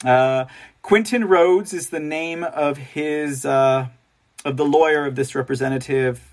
Uh, 0.05 0.47
Quentin 0.83 1.25
Rhoades 1.25 1.73
is 1.73 1.91
the 1.91 2.01
name 2.01 2.43
of 2.43 2.77
his, 2.77 3.47
uh, 3.47 3.89
of 4.45 4.57
the 4.57 4.65
lawyer 4.65 5.07
of 5.07 5.15
this 5.15 5.35
representative. 5.35 6.29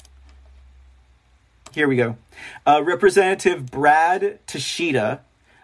Here 1.71 1.87
we 1.87 1.95
go. 1.95 2.17
Uh, 2.65 2.81
representative 2.83 3.69
Brad 3.69 4.39
Tschida 4.47 5.19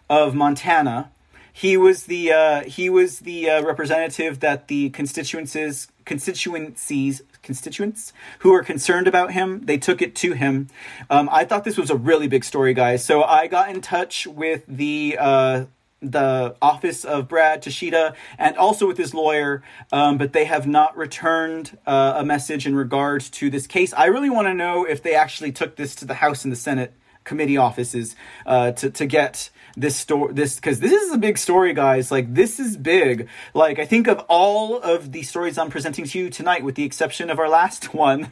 of 0.09 0.35
Montana. 0.35 1.11
He 1.51 1.77
was 1.77 2.03
the 2.03 2.31
uh, 2.33 2.63
he 2.63 2.89
was 2.89 3.19
the 3.19 3.49
uh, 3.49 3.63
representative 3.63 4.41
that 4.41 4.67
the 4.67 4.89
constituencies 4.89 5.87
constituencies 6.03 7.21
constituents 7.45 8.11
who 8.39 8.51
were 8.51 8.63
concerned 8.63 9.07
about 9.07 9.31
him. 9.31 9.65
They 9.65 9.77
took 9.77 10.01
it 10.01 10.15
to 10.15 10.33
him. 10.33 10.67
Um, 11.09 11.29
I 11.31 11.45
thought 11.45 11.63
this 11.63 11.77
was 11.77 11.89
a 11.89 11.95
really 11.95 12.27
big 12.27 12.43
story, 12.43 12.73
guys. 12.73 13.05
So 13.05 13.23
I 13.23 13.47
got 13.47 13.69
in 13.69 13.79
touch 13.79 14.27
with 14.27 14.63
the 14.67 15.17
uh, 15.19 15.65
the 16.01 16.55
office 16.61 17.03
of 17.03 17.27
Brad 17.27 17.63
Tschida 17.63 18.15
and 18.37 18.57
also 18.57 18.85
with 18.85 18.97
his 18.97 19.13
lawyer, 19.13 19.63
um, 19.91 20.17
but 20.17 20.33
they 20.33 20.45
have 20.45 20.67
not 20.67 20.95
returned 20.95 21.77
uh, 21.87 22.15
a 22.17 22.25
message 22.25 22.67
in 22.67 22.75
regard 22.75 23.21
to 23.21 23.49
this 23.49 23.65
case. 23.65 23.93
I 23.93 24.05
really 24.05 24.29
want 24.29 24.47
to 24.47 24.53
know 24.53 24.85
if 24.85 25.01
they 25.01 25.15
actually 25.15 25.51
took 25.51 25.77
this 25.77 25.95
to 25.95 26.05
the 26.05 26.15
House 26.15 26.43
and 26.43 26.51
the 26.51 26.57
Senate 26.57 26.93
committee 27.25 27.57
offices 27.57 28.15
uh, 28.45 28.71
to 28.71 28.89
to 28.89 29.05
get 29.05 29.49
this 29.75 29.97
story 29.97 30.33
this 30.33 30.55
because 30.55 30.79
this 30.79 30.93
is 30.93 31.11
a 31.11 31.17
big 31.17 31.37
story 31.37 31.73
guys. 31.73 32.11
Like 32.11 32.33
this 32.33 32.59
is 32.59 32.77
big. 32.77 33.27
Like 33.53 33.77
i 33.79 33.85
think 33.85 34.07
of 34.07 34.19
all 34.29 34.79
of 34.79 35.11
the 35.11 35.23
stories 35.23 35.57
i'm 35.57 35.69
presenting 35.69 36.05
to 36.05 36.19
you 36.19 36.29
tonight 36.29 36.63
with 36.63 36.75
the 36.75 36.83
exception 36.83 37.29
of 37.29 37.39
our 37.39 37.49
last 37.49 37.93
one 38.05 38.31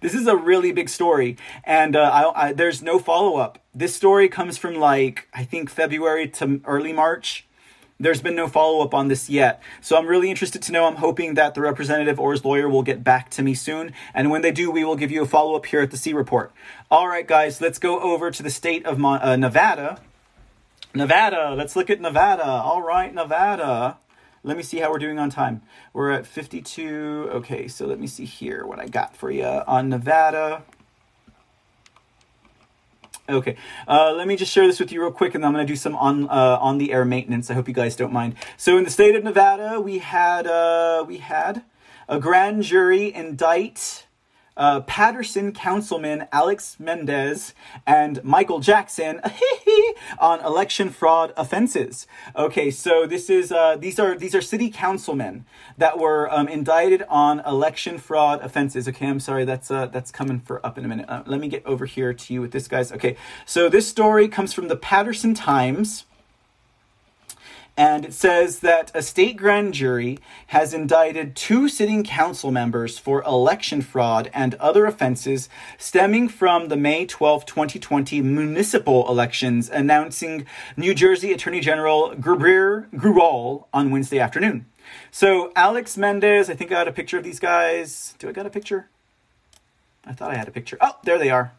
this 0.00 0.14
is 0.14 0.26
a 0.26 0.36
really 0.36 0.72
big 0.72 0.88
story. 0.88 1.36
And 1.64 1.96
uh, 1.96 2.00
I, 2.00 2.48
I, 2.48 2.52
there's 2.52 2.82
no 2.82 2.98
follow-up. 2.98 3.58
This 3.74 3.94
story 3.94 4.28
comes 4.28 4.56
from 4.56 4.74
like 4.76 5.28
i 5.34 5.44
think 5.44 5.68
february 5.68 6.28
to 6.28 6.60
early 6.64 6.92
march 6.92 7.45
there's 7.98 8.20
been 8.20 8.34
no 8.34 8.48
follow 8.48 8.82
up 8.82 8.94
on 8.94 9.08
this 9.08 9.30
yet. 9.30 9.62
So 9.80 9.96
I'm 9.96 10.06
really 10.06 10.30
interested 10.30 10.62
to 10.62 10.72
know. 10.72 10.86
I'm 10.86 10.96
hoping 10.96 11.34
that 11.34 11.54
the 11.54 11.60
representative 11.60 12.20
or 12.20 12.32
his 12.32 12.44
lawyer 12.44 12.68
will 12.68 12.82
get 12.82 13.02
back 13.02 13.30
to 13.30 13.42
me 13.42 13.54
soon. 13.54 13.92
And 14.14 14.30
when 14.30 14.42
they 14.42 14.52
do, 14.52 14.70
we 14.70 14.84
will 14.84 14.96
give 14.96 15.10
you 15.10 15.22
a 15.22 15.26
follow 15.26 15.54
up 15.54 15.66
here 15.66 15.80
at 15.80 15.90
the 15.90 15.96
C 15.96 16.12
Report. 16.12 16.52
All 16.90 17.08
right, 17.08 17.26
guys, 17.26 17.60
let's 17.60 17.78
go 17.78 18.00
over 18.00 18.30
to 18.30 18.42
the 18.42 18.50
state 18.50 18.84
of 18.84 18.98
Mon- 18.98 19.22
uh, 19.22 19.36
Nevada 19.36 20.00
Nevada. 20.96 21.54
Let's 21.54 21.76
look 21.76 21.90
at 21.90 22.00
Nevada. 22.00 22.46
All 22.46 22.82
right, 22.82 23.14
Nevada. 23.14 23.98
Let 24.42 24.56
me 24.56 24.62
see 24.62 24.78
how 24.78 24.90
we're 24.90 24.98
doing 24.98 25.18
on 25.18 25.28
time. 25.28 25.62
We're 25.92 26.10
at 26.10 26.26
52. 26.26 27.28
Okay, 27.32 27.68
so 27.68 27.86
let 27.86 28.00
me 28.00 28.06
see 28.06 28.24
here 28.24 28.66
what 28.66 28.78
I 28.78 28.86
got 28.86 29.14
for 29.14 29.30
you 29.30 29.44
on 29.44 29.90
Nevada. 29.90 30.62
Okay, 33.28 33.56
uh, 33.88 34.12
let 34.12 34.28
me 34.28 34.36
just 34.36 34.52
share 34.52 34.66
this 34.66 34.78
with 34.78 34.92
you 34.92 35.00
real 35.00 35.10
quick, 35.10 35.34
and 35.34 35.42
then 35.42 35.48
I'm 35.48 35.54
going 35.54 35.66
to 35.66 35.72
do 35.72 35.76
some 35.76 35.96
on 35.96 36.28
uh, 36.28 36.58
on 36.60 36.78
the 36.78 36.92
air 36.92 37.04
maintenance. 37.04 37.50
I 37.50 37.54
hope 37.54 37.66
you 37.66 37.74
guys 37.74 37.96
don't 37.96 38.12
mind. 38.12 38.36
So, 38.56 38.78
in 38.78 38.84
the 38.84 38.90
state 38.90 39.16
of 39.16 39.24
Nevada, 39.24 39.80
we 39.80 39.98
had 39.98 40.46
uh, 40.46 41.04
we 41.06 41.18
had 41.18 41.62
a 42.08 42.20
grand 42.20 42.62
jury 42.62 43.12
indict 43.12 44.05
uh, 44.56 44.80
Paterson 44.80 45.52
councilman 45.52 46.26
Alex 46.32 46.76
Mendez 46.78 47.54
and 47.86 48.22
Michael 48.24 48.60
Jackson 48.60 49.20
on 50.18 50.40
election 50.40 50.90
fraud 50.90 51.32
offenses. 51.36 52.06
Okay, 52.34 52.70
so 52.70 53.06
this 53.06 53.28
is 53.28 53.52
uh, 53.52 53.76
these 53.76 53.98
are 53.98 54.16
these 54.16 54.34
are 54.34 54.40
city 54.40 54.70
councilmen 54.70 55.44
that 55.76 55.98
were 55.98 56.32
um, 56.32 56.48
indicted 56.48 57.02
on 57.08 57.40
election 57.40 57.98
fraud 57.98 58.40
offenses. 58.42 58.88
Okay, 58.88 59.06
I'm 59.06 59.20
sorry, 59.20 59.44
that's 59.44 59.70
uh, 59.70 59.86
that's 59.86 60.10
coming 60.10 60.40
for 60.40 60.64
up 60.64 60.78
in 60.78 60.84
a 60.84 60.88
minute. 60.88 61.06
Uh, 61.08 61.22
let 61.26 61.40
me 61.40 61.48
get 61.48 61.64
over 61.66 61.86
here 61.86 62.12
to 62.12 62.34
you 62.34 62.40
with 62.40 62.52
this, 62.52 62.68
guys. 62.68 62.92
Okay, 62.92 63.16
so 63.44 63.68
this 63.68 63.86
story 63.88 64.28
comes 64.28 64.52
from 64.52 64.68
the 64.68 64.76
Paterson 64.76 65.34
Times 65.34 66.04
and 67.76 68.06
it 68.06 68.14
says 68.14 68.60
that 68.60 68.90
a 68.94 69.02
state 69.02 69.36
grand 69.36 69.74
jury 69.74 70.18
has 70.48 70.72
indicted 70.72 71.36
two 71.36 71.68
sitting 71.68 72.02
council 72.04 72.50
members 72.50 72.98
for 72.98 73.22
election 73.24 73.82
fraud 73.82 74.30
and 74.32 74.54
other 74.54 74.86
offenses 74.86 75.48
stemming 75.76 76.28
from 76.28 76.68
the 76.68 76.76
May 76.76 77.04
12, 77.04 77.44
2020 77.44 78.22
municipal 78.22 79.06
elections, 79.08 79.68
announcing 79.68 80.46
New 80.76 80.94
Jersey 80.94 81.32
Attorney 81.32 81.60
General 81.60 82.14
Gabriel 82.14 82.86
Grewal 82.94 83.66
on 83.74 83.90
Wednesday 83.90 84.18
afternoon. 84.18 84.64
So, 85.10 85.52
Alex 85.54 85.96
Mendez, 85.96 86.48
I 86.48 86.54
think 86.54 86.70
I 86.70 86.74
got 86.76 86.88
a 86.88 86.92
picture 86.92 87.18
of 87.18 87.24
these 87.24 87.40
guys. 87.40 88.14
Do 88.18 88.28
I 88.28 88.32
got 88.32 88.46
a 88.46 88.50
picture? 88.50 88.88
I 90.06 90.12
thought 90.12 90.30
I 90.30 90.36
had 90.36 90.48
a 90.48 90.52
picture. 90.52 90.78
Oh, 90.80 90.96
there 91.02 91.18
they 91.18 91.30
are. 91.30 91.52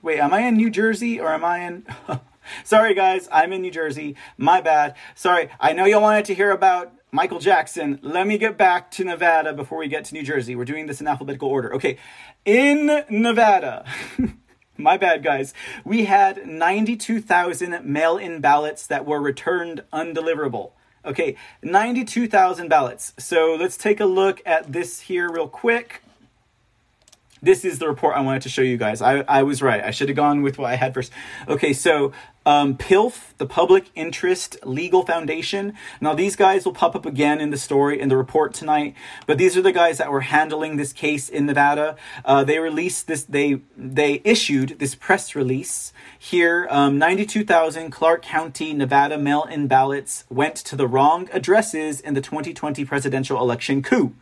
Wait, 0.00 0.18
am 0.18 0.32
I 0.32 0.40
in 0.40 0.56
New 0.56 0.70
Jersey 0.70 1.20
or 1.20 1.28
am 1.28 1.44
I 1.44 1.58
in. 1.60 1.86
Oh, 2.08 2.20
Sorry, 2.64 2.94
guys, 2.94 3.28
I'm 3.32 3.52
in 3.52 3.62
New 3.62 3.70
Jersey. 3.70 4.16
My 4.36 4.60
bad. 4.60 4.94
Sorry, 5.14 5.48
I 5.60 5.72
know 5.72 5.84
y'all 5.84 6.02
wanted 6.02 6.24
to 6.26 6.34
hear 6.34 6.50
about 6.50 6.92
Michael 7.10 7.38
Jackson. 7.38 7.98
Let 8.02 8.26
me 8.26 8.38
get 8.38 8.56
back 8.56 8.90
to 8.92 9.04
Nevada 9.04 9.52
before 9.52 9.78
we 9.78 9.88
get 9.88 10.04
to 10.06 10.14
New 10.14 10.22
Jersey. 10.22 10.56
We're 10.56 10.64
doing 10.64 10.86
this 10.86 11.00
in 11.00 11.06
alphabetical 11.06 11.48
order. 11.48 11.74
Okay, 11.74 11.98
in 12.44 13.04
Nevada. 13.10 13.84
My 14.78 14.96
bad, 14.96 15.22
guys. 15.22 15.52
We 15.84 16.06
had 16.06 16.46
92,000 16.46 17.84
mail 17.84 18.16
in 18.16 18.40
ballots 18.40 18.86
that 18.86 19.04
were 19.04 19.20
returned 19.20 19.84
undeliverable. 19.92 20.72
Okay, 21.04 21.36
92,000 21.62 22.68
ballots. 22.68 23.12
So 23.18 23.56
let's 23.58 23.76
take 23.76 24.00
a 24.00 24.06
look 24.06 24.40
at 24.46 24.72
this 24.72 25.00
here 25.00 25.30
real 25.30 25.48
quick. 25.48 26.02
this 27.42 27.64
is 27.64 27.80
the 27.80 27.88
report 27.88 28.16
I 28.16 28.20
wanted 28.20 28.42
to 28.42 28.48
show 28.48 28.62
you 28.62 28.76
guys. 28.76 29.02
I, 29.02 29.24
I 29.26 29.42
was 29.42 29.60
right. 29.60 29.82
I 29.82 29.90
should 29.90 30.08
have 30.08 30.16
gone 30.16 30.42
with 30.42 30.58
what 30.58 30.70
I 30.70 30.76
had 30.76 30.94
first. 30.94 31.12
Okay, 31.48 31.72
so 31.72 32.12
um, 32.44 32.76
PILF, 32.76 33.34
the 33.38 33.46
Public 33.46 33.86
Interest 33.94 34.56
Legal 34.64 35.04
Foundation. 35.04 35.74
Now, 36.00 36.14
these 36.14 36.36
guys 36.36 36.64
will 36.64 36.72
pop 36.72 36.94
up 36.94 37.06
again 37.06 37.40
in 37.40 37.50
the 37.50 37.56
story, 37.56 38.00
in 38.00 38.08
the 38.08 38.16
report 38.16 38.54
tonight, 38.54 38.94
but 39.26 39.38
these 39.38 39.56
are 39.56 39.62
the 39.62 39.72
guys 39.72 39.98
that 39.98 40.10
were 40.10 40.22
handling 40.22 40.76
this 40.76 40.92
case 40.92 41.28
in 41.28 41.46
Nevada. 41.46 41.96
Uh, 42.24 42.44
they 42.44 42.58
released 42.58 43.06
this, 43.06 43.24
they, 43.24 43.60
they 43.76 44.20
issued 44.24 44.78
this 44.78 44.94
press 44.94 45.34
release 45.34 45.92
here. 46.18 46.66
Um, 46.70 46.98
92,000 46.98 47.90
Clark 47.90 48.22
County, 48.22 48.72
Nevada 48.72 49.18
mail 49.18 49.44
in 49.44 49.66
ballots 49.66 50.24
went 50.28 50.56
to 50.56 50.76
the 50.76 50.88
wrong 50.88 51.28
addresses 51.32 52.00
in 52.00 52.14
the 52.14 52.20
2020 52.20 52.84
presidential 52.84 53.40
election 53.40 53.82
coup. 53.82 54.14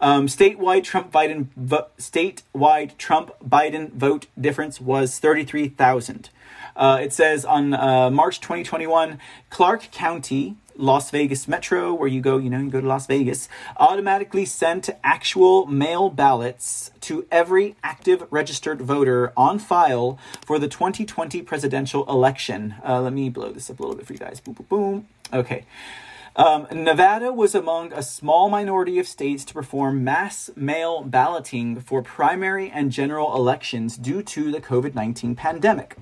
Um, 0.00 0.26
statewide 0.26 0.84
Trump 0.84 1.10
Biden 1.10 1.48
vo- 1.56 1.86
statewide 1.98 2.96
Trump 2.98 3.32
Biden 3.42 3.92
vote 3.92 4.26
difference 4.38 4.80
was 4.80 5.18
33,000. 5.18 6.30
Uh, 6.76 6.98
it 7.00 7.12
says 7.12 7.44
on 7.44 7.74
uh, 7.74 8.10
March 8.10 8.40
2021, 8.40 9.18
Clark 9.50 9.90
County, 9.90 10.56
Las 10.76 11.10
Vegas 11.10 11.48
Metro, 11.48 11.94
where 11.94 12.08
you 12.08 12.20
go, 12.20 12.36
you 12.36 12.50
know, 12.50 12.58
you 12.58 12.70
go 12.70 12.80
to 12.80 12.86
Las 12.86 13.06
Vegas, 13.06 13.48
automatically 13.78 14.44
sent 14.44 14.90
actual 15.02 15.66
mail 15.66 16.10
ballots 16.10 16.90
to 17.00 17.26
every 17.30 17.76
active 17.82 18.26
registered 18.30 18.82
voter 18.82 19.32
on 19.36 19.58
file 19.58 20.18
for 20.44 20.58
the 20.58 20.68
2020 20.68 21.42
presidential 21.42 22.04
election. 22.10 22.74
Uh, 22.86 23.00
let 23.00 23.12
me 23.12 23.30
blow 23.30 23.50
this 23.50 23.70
up 23.70 23.80
a 23.80 23.82
little 23.82 23.96
bit 23.96 24.06
for 24.06 24.12
you 24.12 24.18
guys. 24.18 24.40
Boom, 24.40 24.54
boom, 24.54 24.66
boom. 24.68 25.08
Okay. 25.32 25.64
Um, 26.36 26.66
Nevada 26.70 27.32
was 27.32 27.54
among 27.54 27.94
a 27.94 28.02
small 28.02 28.50
minority 28.50 28.98
of 28.98 29.08
states 29.08 29.42
to 29.46 29.54
perform 29.54 30.04
mass 30.04 30.50
mail 30.54 31.02
balloting 31.02 31.80
for 31.80 32.02
primary 32.02 32.70
and 32.70 32.92
general 32.92 33.34
elections 33.34 33.96
due 33.96 34.22
to 34.22 34.52
the 34.52 34.60
COVID 34.60 34.94
19 34.94 35.34
pandemic. 35.34 35.96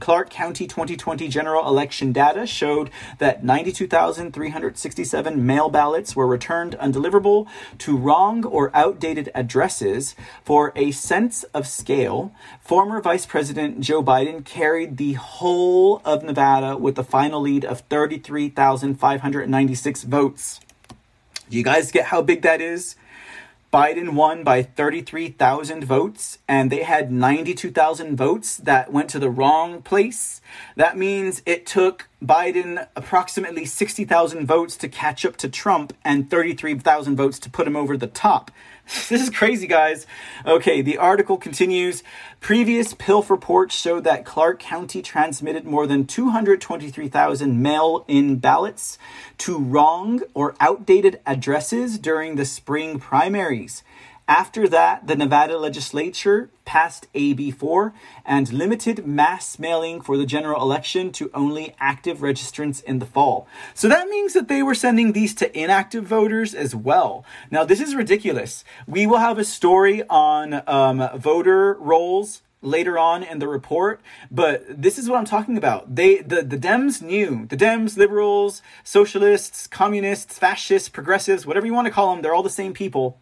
Clark 0.00 0.30
County 0.30 0.66
2020 0.66 1.28
general 1.28 1.68
election 1.68 2.12
data 2.12 2.46
showed 2.46 2.90
that 3.18 3.44
92,367 3.44 5.46
mail 5.46 5.68
ballots 5.68 6.16
were 6.16 6.26
returned 6.26 6.76
undeliverable 6.78 7.46
to 7.78 7.96
wrong 7.96 8.44
or 8.44 8.70
outdated 8.74 9.30
addresses. 9.34 10.16
For 10.42 10.72
a 10.74 10.90
sense 10.90 11.44
of 11.54 11.66
scale, 11.66 12.32
former 12.60 13.00
Vice 13.00 13.26
President 13.26 13.80
Joe 13.80 14.02
Biden 14.02 14.44
carried 14.44 14.96
the 14.96 15.12
whole 15.12 16.02
of 16.04 16.22
Nevada 16.22 16.76
with 16.76 16.98
a 16.98 17.04
final 17.04 17.40
lead 17.40 17.64
of 17.64 17.80
33,596 17.82 20.02
votes. 20.04 20.60
Do 21.50 21.56
you 21.56 21.64
guys 21.64 21.90
get 21.90 22.06
how 22.06 22.22
big 22.22 22.42
that 22.42 22.60
is? 22.60 22.94
Biden 23.72 24.14
won 24.14 24.42
by 24.42 24.64
33,000 24.64 25.84
votes, 25.84 26.38
and 26.48 26.72
they 26.72 26.82
had 26.82 27.12
92,000 27.12 28.16
votes 28.16 28.56
that 28.56 28.92
went 28.92 29.08
to 29.10 29.20
the 29.20 29.30
wrong 29.30 29.80
place. 29.80 30.40
That 30.74 30.98
means 30.98 31.40
it 31.46 31.66
took 31.66 32.08
Biden 32.20 32.88
approximately 32.96 33.64
60,000 33.64 34.44
votes 34.44 34.76
to 34.78 34.88
catch 34.88 35.24
up 35.24 35.36
to 35.36 35.48
Trump 35.48 35.92
and 36.04 36.28
33,000 36.28 37.16
votes 37.16 37.38
to 37.38 37.50
put 37.50 37.68
him 37.68 37.76
over 37.76 37.96
the 37.96 38.08
top. 38.08 38.50
This 39.08 39.22
is 39.22 39.30
crazy, 39.30 39.66
guys. 39.66 40.06
Okay, 40.44 40.82
the 40.82 40.98
article 40.98 41.36
continues. 41.36 42.02
Previous 42.40 42.94
PILF 42.94 43.30
reports 43.30 43.74
showed 43.74 44.04
that 44.04 44.24
Clark 44.24 44.58
County 44.58 45.00
transmitted 45.02 45.64
more 45.64 45.86
than 45.86 46.06
223,000 46.06 47.62
mail 47.62 48.04
in 48.08 48.36
ballots 48.36 48.98
to 49.38 49.58
wrong 49.58 50.22
or 50.34 50.54
outdated 50.58 51.20
addresses 51.26 51.98
during 51.98 52.36
the 52.36 52.44
spring 52.44 52.98
primaries. 52.98 53.82
After 54.30 54.68
that, 54.68 55.08
the 55.08 55.16
Nevada 55.16 55.58
legislature 55.58 56.50
passed 56.64 57.08
AB 57.16 57.50
4 57.50 57.92
and 58.24 58.52
limited 58.52 59.04
mass 59.04 59.58
mailing 59.58 60.00
for 60.00 60.16
the 60.16 60.24
general 60.24 60.62
election 60.62 61.10
to 61.14 61.32
only 61.34 61.74
active 61.80 62.18
registrants 62.18 62.80
in 62.84 63.00
the 63.00 63.06
fall. 63.06 63.48
So 63.74 63.88
that 63.88 64.06
means 64.06 64.32
that 64.34 64.46
they 64.46 64.62
were 64.62 64.76
sending 64.76 65.14
these 65.14 65.34
to 65.34 65.58
inactive 65.58 66.04
voters 66.04 66.54
as 66.54 66.76
well. 66.76 67.24
Now, 67.50 67.64
this 67.64 67.80
is 67.80 67.96
ridiculous. 67.96 68.62
We 68.86 69.04
will 69.04 69.18
have 69.18 69.36
a 69.36 69.44
story 69.44 70.04
on 70.08 70.62
um, 70.68 71.08
voter 71.18 71.74
rolls 71.80 72.42
later 72.62 72.98
on 72.98 73.22
in 73.22 73.38
the 73.38 73.48
report 73.48 74.02
but 74.30 74.62
this 74.68 74.98
is 74.98 75.08
what 75.08 75.16
i'm 75.16 75.24
talking 75.24 75.56
about 75.56 75.94
they 75.96 76.18
the, 76.18 76.42
the 76.42 76.58
dems 76.58 77.00
knew 77.00 77.46
the 77.46 77.56
dems 77.56 77.96
liberals 77.96 78.60
socialists 78.84 79.66
communists 79.66 80.38
fascists 80.38 80.90
progressives 80.90 81.46
whatever 81.46 81.64
you 81.64 81.72
want 81.72 81.86
to 81.86 81.90
call 81.90 82.14
them 82.14 82.20
they're 82.20 82.34
all 82.34 82.42
the 82.42 82.50
same 82.50 82.74
people 82.74 83.18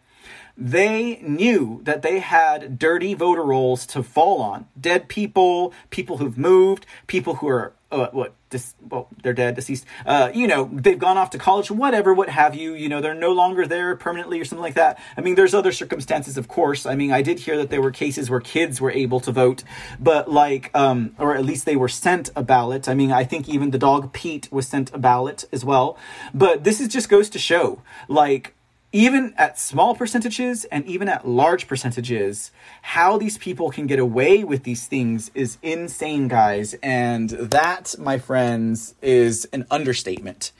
they 0.59 1.21
knew 1.21 1.79
that 1.83 2.01
they 2.01 2.19
had 2.19 2.77
dirty 2.77 3.13
voter 3.13 3.43
rolls 3.43 3.85
to 3.87 4.03
fall 4.03 4.41
on. 4.41 4.67
Dead 4.79 5.07
people, 5.07 5.73
people 5.89 6.17
who've 6.17 6.37
moved, 6.37 6.85
people 7.07 7.35
who 7.35 7.47
are 7.47 7.73
uh, 7.91 8.07
what 8.11 8.35
dis- 8.49 8.75
well 8.87 9.07
they're 9.23 9.33
dead 9.33 9.55
deceased. 9.55 9.85
Uh, 10.05 10.29
you 10.33 10.47
know 10.47 10.69
they've 10.71 10.99
gone 10.99 11.17
off 11.17 11.31
to 11.31 11.37
college 11.37 11.71
whatever 11.71 12.13
what 12.13 12.29
have 12.29 12.53
you. 12.53 12.73
You 12.73 12.89
know 12.89 13.01
they're 13.01 13.15
no 13.15 13.31
longer 13.31 13.65
there 13.65 13.95
permanently 13.95 14.39
or 14.39 14.45
something 14.45 14.61
like 14.61 14.75
that. 14.75 14.99
I 15.17 15.21
mean 15.21 15.35
there's 15.35 15.53
other 15.53 15.71
circumstances 15.71 16.37
of 16.37 16.47
course. 16.47 16.85
I 16.85 16.95
mean 16.95 17.11
i 17.11 17.21
did 17.21 17.39
hear 17.39 17.57
that 17.57 17.69
there 17.69 17.81
were 17.81 17.91
cases 17.91 18.29
where 18.29 18.41
kids 18.41 18.79
were 18.79 18.91
able 18.91 19.19
to 19.21 19.31
vote 19.31 19.63
but 19.99 20.29
like 20.29 20.69
um, 20.75 21.15
or 21.17 21.35
at 21.35 21.45
least 21.45 21.65
they 21.65 21.75
were 21.75 21.89
sent 21.89 22.29
a 22.35 22.43
ballot. 22.43 22.87
I 22.87 22.93
mean 22.93 23.11
i 23.11 23.23
think 23.23 23.49
even 23.49 23.71
the 23.71 23.79
dog 23.79 24.13
pete 24.13 24.51
was 24.51 24.67
sent 24.67 24.93
a 24.93 24.99
ballot 24.99 25.45
as 25.51 25.65
well. 25.65 25.97
But 26.33 26.63
this 26.63 26.79
is 26.79 26.89
just 26.89 27.09
goes 27.09 27.29
to 27.29 27.39
show 27.39 27.81
like 28.07 28.53
even 28.91 29.33
at 29.37 29.59
small 29.59 29.95
percentages 29.95 30.65
and 30.65 30.85
even 30.85 31.07
at 31.07 31.27
large 31.27 31.67
percentages, 31.67 32.51
how 32.81 33.17
these 33.17 33.37
people 33.37 33.69
can 33.69 33.85
get 33.85 33.99
away 33.99 34.43
with 34.43 34.63
these 34.63 34.87
things 34.87 35.29
is 35.35 35.57
insane, 35.61 36.27
guys. 36.27 36.75
And 36.81 37.29
that, 37.29 37.95
my 37.99 38.17
friends, 38.17 38.95
is 39.01 39.45
an 39.53 39.67
understatement. 39.69 40.51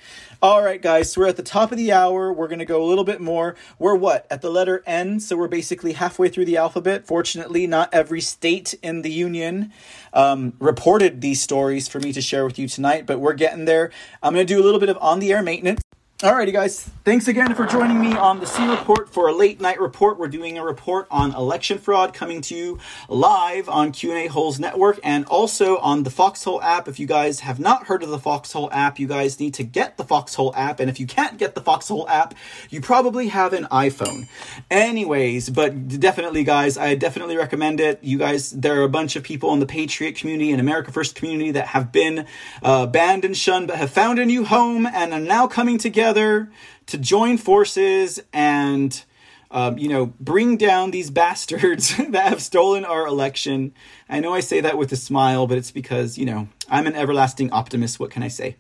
All 0.42 0.64
right, 0.64 0.82
guys, 0.82 1.12
so 1.12 1.22
we're 1.22 1.28
at 1.28 1.38
the 1.38 1.44
top 1.44 1.72
of 1.72 1.78
the 1.78 1.92
hour. 1.92 2.32
We're 2.32 2.48
going 2.48 2.60
to 2.60 2.66
go 2.66 2.82
a 2.82 2.88
little 2.88 3.04
bit 3.04 3.20
more. 3.20 3.56
We're 3.78 3.96
what? 3.96 4.26
At 4.30 4.42
the 4.42 4.50
letter 4.50 4.84
N, 4.86 5.20
so 5.20 5.36
we're 5.36 5.50
basically 5.50 5.94
halfway 5.94 6.30
through 6.30 6.46
the 6.46 6.56
alphabet. 6.56 7.06
Fortunately, 7.06 7.68
not 7.68 7.94
every 7.94 8.22
state 8.22 8.74
in 8.82 9.02
the 9.02 9.12
union 9.12 9.74
um, 10.14 10.54
reported 10.60 11.20
these 11.20 11.42
stories 11.42 11.90
for 11.90 12.00
me 12.00 12.14
to 12.14 12.22
share 12.22 12.46
with 12.46 12.58
you 12.58 12.70
tonight, 12.70 13.06
but 13.06 13.20
we're 13.20 13.34
getting 13.34 13.66
there. 13.66 13.92
I'm 14.24 14.34
going 14.34 14.48
to 14.48 14.54
do 14.54 14.62
a 14.62 14.64
little 14.64 14.80
bit 14.80 14.88
of 14.88 14.98
on 15.02 15.20
the 15.20 15.34
air 15.34 15.42
maintenance. 15.42 15.82
Alrighty, 16.22 16.52
guys. 16.52 16.84
Thanks 17.06 17.30
again 17.30 17.56
for 17.56 17.66
joining 17.66 18.02
me 18.02 18.12
on 18.12 18.42
the 18.42 18.46
C 18.46 18.68
Report 18.68 19.08
for 19.08 19.30
a 19.30 19.32
late 19.32 19.62
night 19.62 19.80
report. 19.80 20.20
We're 20.20 20.28
doing 20.28 20.58
a 20.58 20.66
report 20.66 21.08
on 21.10 21.34
election 21.34 21.78
fraud 21.78 22.14
coming 22.14 22.42
to 22.42 22.56
you 22.56 22.78
live 23.08 23.70
on 23.70 23.94
Q&A 23.94 24.28
Holes 24.28 24.60
Network 24.60 25.00
and 25.02 25.24
also 25.28 25.78
on 25.78 26.04
the 26.04 26.10
Foxhole 26.10 26.62
app. 26.62 26.90
If 26.90 27.00
you 27.00 27.08
guys 27.08 27.40
have 27.40 27.58
not 27.58 27.86
heard 27.88 28.04
of 28.04 28.10
the 28.10 28.20
Foxhole 28.20 28.70
app, 28.74 29.00
you 29.00 29.08
guys 29.08 29.40
need 29.40 29.54
to 29.54 29.64
get 29.64 29.96
the 29.96 30.04
Foxhole 30.04 30.54
app. 30.58 30.82
And 30.82 30.90
if 30.90 31.00
you 31.00 31.08
can't 31.08 31.38
get 31.38 31.56
the 31.56 31.62
Foxhole 31.62 32.06
app, 32.10 32.36
you 32.70 32.82
probably 32.82 33.30
have 33.30 33.54
an 33.54 33.64
iPhone. 33.72 34.28
Anyways, 34.70 35.50
but 35.50 35.88
definitely, 36.02 36.44
guys, 36.44 36.78
I 36.78 36.96
definitely 36.96 37.38
recommend 37.38 37.80
it. 37.80 38.04
You 38.04 38.18
guys, 38.18 38.52
there 38.52 38.82
are 38.82 38.84
a 38.84 38.90
bunch 38.90 39.16
of 39.16 39.24
people 39.24 39.54
in 39.54 39.62
the 39.62 39.66
Patriot 39.66 40.18
community 40.18 40.52
and 40.52 40.60
America 40.60 40.92
First 40.92 41.16
community 41.16 41.52
that 41.52 41.68
have 41.68 41.94
been 41.94 42.26
uh, 42.62 42.88
banned 42.88 43.24
and 43.24 43.38
shunned, 43.38 43.70
but 43.70 43.78
have 43.78 43.90
found 43.90 44.20
a 44.20 44.26
new 44.26 44.44
home 44.44 44.86
and 44.86 45.14
are 45.14 45.20
now 45.22 45.48
coming 45.48 45.78
together 45.78 46.09
together 46.10 46.52
to 46.88 46.98
join 46.98 47.38
forces 47.38 48.20
and 48.34 49.04
um, 49.52 49.80
you 49.80 49.88
know, 49.90 50.14
bring 50.20 50.58
down 50.58 50.92
these 50.92 51.10
bastards 51.22 51.96
that 51.98 52.30
have 52.30 52.42
stolen 52.42 52.86
our 52.86 53.08
election. 53.08 53.74
I 54.08 54.20
know 54.20 54.34
I 54.34 54.42
say 54.42 54.62
that 54.62 54.78
with 54.78 54.92
a 54.92 54.96
smile, 54.96 55.48
but 55.48 55.58
it's 55.58 55.72
because, 55.72 56.20
you 56.20 56.26
know, 56.26 56.48
I'm 56.70 56.88
an 56.88 56.96
everlasting 56.96 57.52
optimist. 57.52 58.00
What 58.00 58.12
can 58.12 58.24
I 58.24 58.28
say? 58.28 58.56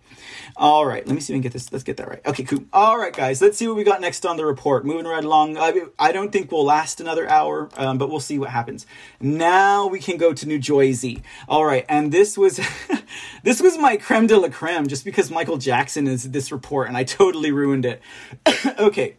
All 0.58 0.86
right, 0.86 1.06
let 1.06 1.14
me 1.14 1.22
see 1.22 1.34
if 1.34 1.36
we 1.36 1.38
can 1.38 1.42
get 1.44 1.54
this. 1.54 1.72
Let's 1.72 1.84
get 1.84 1.98
that 1.98 2.08
right. 2.08 2.22
Okay, 2.26 2.44
cool. 2.44 2.64
All 2.74 2.98
right, 2.98 3.14
guys, 3.14 3.42
let's 3.42 3.58
see 3.58 3.68
what 3.68 3.78
we 3.78 3.84
got 3.84 4.02
next 4.02 4.26
on 4.26 4.38
the 4.38 4.46
report. 4.46 4.86
Moving 4.86 5.06
right 5.06 5.24
along. 5.24 5.58
I, 5.58 5.84
I 5.98 6.12
don't 6.12 6.32
think 6.32 6.52
we'll 6.52 6.66
last 6.66 7.00
another 7.00 7.30
hour, 7.30 7.70
um, 7.78 7.98
but 7.98 8.10
we'll 8.10 8.20
see 8.20 8.40
what 8.40 8.50
happens. 8.50 8.86
Now 9.20 9.88
we 9.88 10.00
can 10.00 10.18
go 10.18 10.34
to 10.34 10.48
New 10.48 10.60
Jersey. 10.60 11.22
All 11.48 11.66
right, 11.66 11.86
and 11.88 12.12
this 12.12 12.38
was 12.38 12.60
this 13.44 13.62
was 13.62 13.78
my 13.78 13.98
creme 13.98 14.28
de 14.28 14.38
la 14.38 14.50
creme, 14.50 14.88
just 14.88 15.06
because 15.06 15.30
Michael 15.30 15.58
Jackson 15.58 16.08
is 16.08 16.32
this 16.32 16.52
report, 16.52 16.88
and 16.88 16.98
I 16.98 17.04
totally 17.04 17.52
ruined 17.52 17.86
it. 17.86 18.02
okay. 18.80 19.18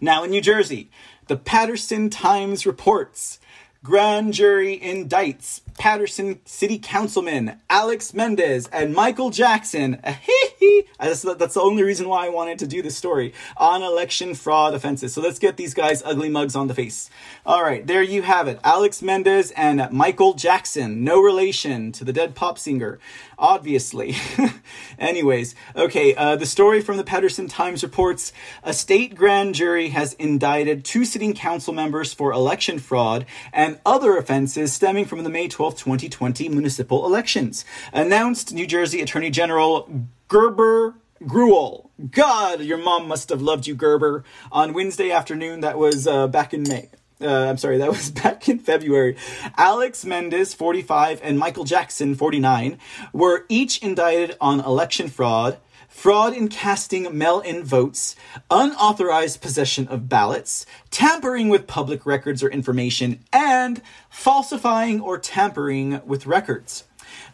Now 0.00 0.24
in 0.24 0.30
New 0.30 0.42
Jersey, 0.42 0.90
the 1.26 1.36
Paterson 1.36 2.10
Times 2.10 2.66
reports 2.66 3.38
grand 3.82 4.34
jury 4.34 4.78
indicts 4.82 5.60
Paterson 5.78 6.40
City 6.44 6.78
Councilman 6.78 7.60
Alex 7.70 8.14
Mendez 8.14 8.66
and 8.68 8.94
Michael 8.94 9.30
Jackson 9.30 10.00
that's, 10.98 11.22
the 11.22 11.60
only 11.60 11.82
reason 11.82 12.08
why 12.08 12.26
I 12.26 12.28
wanted 12.28 12.58
to 12.60 12.66
do 12.66 12.82
this 12.82 12.96
story 12.96 13.32
on 13.56 13.82
election 13.82 14.34
fraud 14.34 14.74
offenses. 14.74 15.14
So 15.14 15.20
let's 15.20 15.38
get 15.38 15.56
these 15.56 15.74
guys 15.74 16.02
ugly 16.04 16.28
mugs 16.28 16.56
on 16.56 16.68
the 16.68 16.74
face. 16.74 17.10
All 17.44 17.62
right, 17.62 17.86
there 17.86 18.02
you 18.02 18.22
have 18.22 18.48
it. 18.48 18.60
Alex 18.64 19.02
Mendez 19.02 19.50
and 19.52 19.88
Michael 19.90 20.34
Jackson. 20.34 21.04
No 21.04 21.20
relation 21.20 21.92
to 21.92 22.04
the 22.04 22.12
dead 22.12 22.34
pop 22.34 22.58
singer, 22.58 22.98
obviously. 23.38 24.16
Anyways, 24.98 25.54
okay, 25.74 26.14
uh, 26.14 26.36
the 26.36 26.46
story 26.46 26.80
from 26.80 26.96
the 26.96 27.04
Paterson 27.04 27.48
Times 27.48 27.82
reports 27.82 28.32
a 28.62 28.72
state 28.72 29.14
grand 29.14 29.54
jury 29.54 29.90
has 29.90 30.14
indicted 30.14 30.84
two 30.84 31.04
sitting 31.04 31.34
council 31.34 31.72
members 31.72 32.12
for 32.12 32.32
election 32.32 32.78
fraud 32.78 33.26
and 33.52 33.78
other 33.84 34.16
offenses 34.16 34.72
stemming 34.72 35.04
from 35.04 35.22
the 35.22 35.30
May 35.30 35.48
12, 35.48 35.65
2020 35.74 36.48
municipal 36.48 37.04
elections, 37.04 37.64
announced 37.92 38.54
New 38.54 38.66
Jersey 38.66 39.00
Attorney 39.00 39.30
General 39.30 40.06
Gerber 40.28 40.94
Gruel. 41.26 41.90
God, 42.10 42.60
your 42.60 42.78
mom 42.78 43.08
must 43.08 43.30
have 43.30 43.42
loved 43.42 43.66
you, 43.66 43.74
Gerber. 43.74 44.22
On 44.52 44.72
Wednesday 44.72 45.10
afternoon, 45.10 45.60
that 45.60 45.78
was 45.78 46.06
uh, 46.06 46.28
back 46.28 46.54
in 46.54 46.62
May. 46.62 46.90
Uh, 47.20 47.46
I'm 47.48 47.56
sorry, 47.56 47.78
that 47.78 47.88
was 47.88 48.10
back 48.22 48.48
in 48.48 48.58
February. 48.58 49.16
Alex 49.56 50.04
Mendez, 50.04 50.54
45, 50.54 51.20
and 51.22 51.38
Michael 51.38 51.64
Jackson, 51.64 52.14
49, 52.14 52.78
were 53.12 53.46
each 53.48 53.78
indicted 53.82 54.36
on 54.40 54.60
election 54.60 55.08
fraud, 55.08 55.58
fraud 55.88 56.34
in 56.34 56.48
casting 56.48 57.16
mail 57.16 57.40
in 57.40 57.64
votes, 57.64 58.16
unauthorized 58.50 59.40
possession 59.40 59.88
of 59.88 60.08
ballots, 60.08 60.66
tampering 60.90 61.48
with 61.48 61.66
public 61.66 62.06
records 62.06 62.42
or 62.42 62.48
information, 62.48 63.24
and 63.32 63.82
falsifying 64.08 65.00
or 65.00 65.18
tampering 65.18 66.00
with 66.04 66.26
records. 66.26 66.84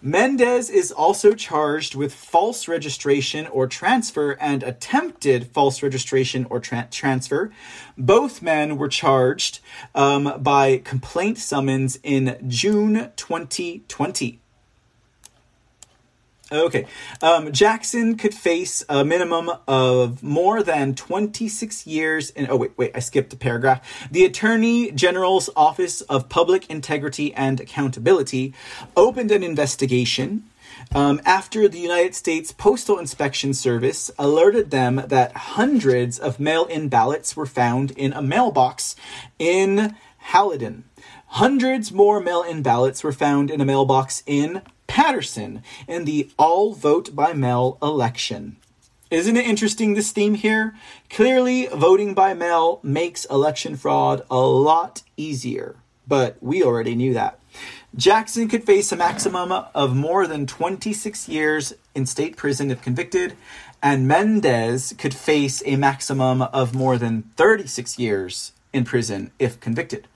Mendez 0.01 0.69
is 0.69 0.91
also 0.91 1.33
charged 1.33 1.95
with 1.95 2.13
false 2.13 2.67
registration 2.67 3.47
or 3.47 3.67
transfer 3.67 4.33
and 4.41 4.63
attempted 4.63 5.47
false 5.49 5.83
registration 5.83 6.47
or 6.51 6.61
tra- 6.61 6.89
transfer. 6.91 7.53
Both 7.97 8.43
men 8.43 8.77
were 8.77 8.89
charged 8.89 9.61
um, 9.95 10.35
by 10.43 10.79
complaint 10.79 11.39
summons 11.39 11.99
in 12.03 12.37
June 12.49 13.13
2020. 13.17 14.42
Okay. 16.53 16.87
Um, 17.23 17.51
Jackson 17.51 18.17
could 18.17 18.35
face 18.35 18.85
a 18.89 19.05
minimum 19.05 19.51
of 19.67 20.23
more 20.23 20.63
than 20.63 20.95
26 20.95 21.87
years 21.87 22.29
in. 22.31 22.47
Oh, 22.51 22.57
wait, 22.57 22.73
wait, 22.77 22.93
I 22.95 22.99
skipped 22.99 23.33
a 23.33 23.37
paragraph. 23.37 24.09
The 24.11 24.27
Attorney 24.27 24.91
General's 24.93 25.49
Office 25.57 26.03
of 26.03 26.29
Public 26.29 26.69
Integrity 26.69 27.33
and 27.33 27.59
Accountability 27.59 28.53
opened 28.97 29.31
an 29.31 29.43
investigation 29.43 30.45
um, 30.95 31.23
after 31.25 31.69
the 31.69 31.79
United 31.79 32.15
States 32.15 32.53
Postal 32.53 32.99
Inspection 32.99 33.55
Service 33.55 34.11
alerted 34.19 34.71
them 34.71 35.03
that 35.07 35.35
hundreds 35.35 36.19
of 36.19 36.39
mail 36.39 36.67
in 36.67 36.89
ballots 36.89 37.35
were 37.35 37.47
found 37.47 37.93
in 37.93 38.13
a 38.13 38.21
mailbox 38.21 38.95
in 39.39 39.97
Haledon. 40.33 40.83
Hundreds 41.29 41.93
more 41.93 42.21
mail 42.21 42.43
in 42.43 42.63
ballots 42.63 43.03
were 43.03 43.13
found 43.13 43.51
in 43.51 43.61
a 43.61 43.65
mailbox 43.65 44.23
in 44.27 44.61
Paterson 44.93 45.63
in 45.89 46.05
the 46.05 46.31
all 46.39 46.75
vote 46.75 47.17
by 47.17 47.33
mail 47.33 47.79
election. 47.81 48.57
Isn't 49.11 49.39
it 49.39 49.47
interesting 49.47 49.95
this 49.95 50.13
theme 50.13 50.35
here? 50.35 50.75
Clearly, 51.09 51.67
voting 51.69 52.13
by 52.13 52.35
mail 52.35 52.79
makes 52.83 53.25
election 53.25 53.79
fraud 53.79 54.23
a 54.31 54.41
lot 54.41 55.01
easier, 55.17 55.77
but 56.07 56.37
we 56.43 56.63
already 56.63 56.95
knew 56.95 57.15
that. 57.15 57.39
Jackson 57.97 58.49
could 58.49 58.65
face 58.65 58.93
a 58.93 58.97
maximum 58.97 59.51
of 59.51 59.97
more 59.97 60.27
than 60.27 60.47
26 60.47 61.27
years 61.27 61.73
in 61.95 62.05
state 62.05 62.37
prison 62.37 62.71
if 62.71 62.83
convicted, 62.83 63.35
and 63.83 64.07
Mendez 64.07 64.93
could 64.99 65.15
face 65.15 65.63
a 65.65 65.77
maximum 65.77 66.43
of 66.43 66.75
more 66.75 66.99
than 66.99 67.23
36 67.39 67.99
years 67.99 68.53
in 68.75 68.85
prison 68.85 69.31
if 69.39 69.59
convicted. 69.59 70.07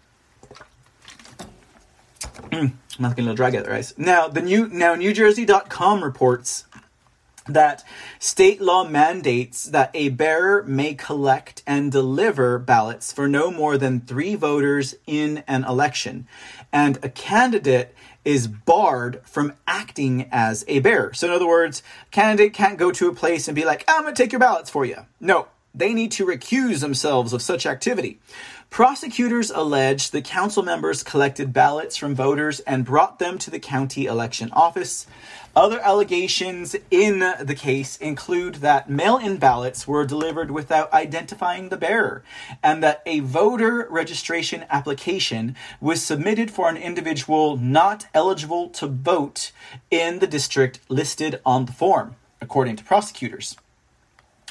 Mm, 2.56 2.72
I'm 2.98 3.02
not 3.02 3.16
going 3.16 3.28
to 3.28 3.34
drag 3.34 3.54
it, 3.54 3.66
right? 3.66 3.92
Now, 3.96 4.28
the 4.28 4.42
new 4.42 4.68
now 4.68 4.94
NewJersey.com 4.94 6.02
reports 6.02 6.64
that 7.48 7.84
state 8.18 8.60
law 8.60 8.82
mandates 8.84 9.64
that 9.64 9.90
a 9.94 10.08
bearer 10.08 10.64
may 10.64 10.94
collect 10.94 11.62
and 11.66 11.92
deliver 11.92 12.58
ballots 12.58 13.12
for 13.12 13.28
no 13.28 13.52
more 13.52 13.78
than 13.78 14.00
three 14.00 14.34
voters 14.34 14.96
in 15.06 15.44
an 15.46 15.64
election, 15.64 16.26
and 16.72 16.98
a 17.04 17.08
candidate 17.08 17.94
is 18.24 18.48
barred 18.48 19.20
from 19.24 19.52
acting 19.68 20.28
as 20.32 20.64
a 20.66 20.80
bearer. 20.80 21.14
So, 21.14 21.28
in 21.28 21.32
other 21.32 21.46
words, 21.46 21.82
candidate 22.10 22.52
can't 22.52 22.78
go 22.78 22.90
to 22.90 23.08
a 23.08 23.14
place 23.14 23.46
and 23.46 23.54
be 23.54 23.64
like, 23.64 23.84
"I'm 23.86 24.02
going 24.02 24.14
to 24.14 24.22
take 24.22 24.32
your 24.32 24.40
ballots 24.40 24.70
for 24.70 24.84
you." 24.84 25.06
No, 25.20 25.46
they 25.74 25.92
need 25.92 26.12
to 26.12 26.26
recuse 26.26 26.80
themselves 26.80 27.32
of 27.32 27.42
such 27.42 27.66
activity. 27.66 28.18
Prosecutors 28.70 29.50
allege 29.50 30.10
the 30.10 30.20
council 30.20 30.62
members 30.62 31.02
collected 31.02 31.52
ballots 31.52 31.96
from 31.96 32.14
voters 32.14 32.60
and 32.60 32.84
brought 32.84 33.18
them 33.18 33.38
to 33.38 33.50
the 33.50 33.58
county 33.58 34.04
election 34.04 34.50
office. 34.52 35.06
Other 35.54 35.80
allegations 35.80 36.76
in 36.90 37.20
the 37.20 37.54
case 37.54 37.96
include 37.96 38.56
that 38.56 38.90
mail 38.90 39.16
in 39.16 39.38
ballots 39.38 39.88
were 39.88 40.04
delivered 40.04 40.50
without 40.50 40.92
identifying 40.92 41.70
the 41.70 41.78
bearer, 41.78 42.22
and 42.62 42.82
that 42.82 43.00
a 43.06 43.20
voter 43.20 43.86
registration 43.88 44.66
application 44.68 45.56
was 45.80 46.02
submitted 46.02 46.50
for 46.50 46.68
an 46.68 46.76
individual 46.76 47.56
not 47.56 48.06
eligible 48.12 48.68
to 48.68 48.86
vote 48.86 49.52
in 49.90 50.18
the 50.18 50.26
district 50.26 50.80
listed 50.90 51.40
on 51.46 51.64
the 51.64 51.72
form, 51.72 52.16
according 52.42 52.76
to 52.76 52.84
prosecutors. 52.84 53.56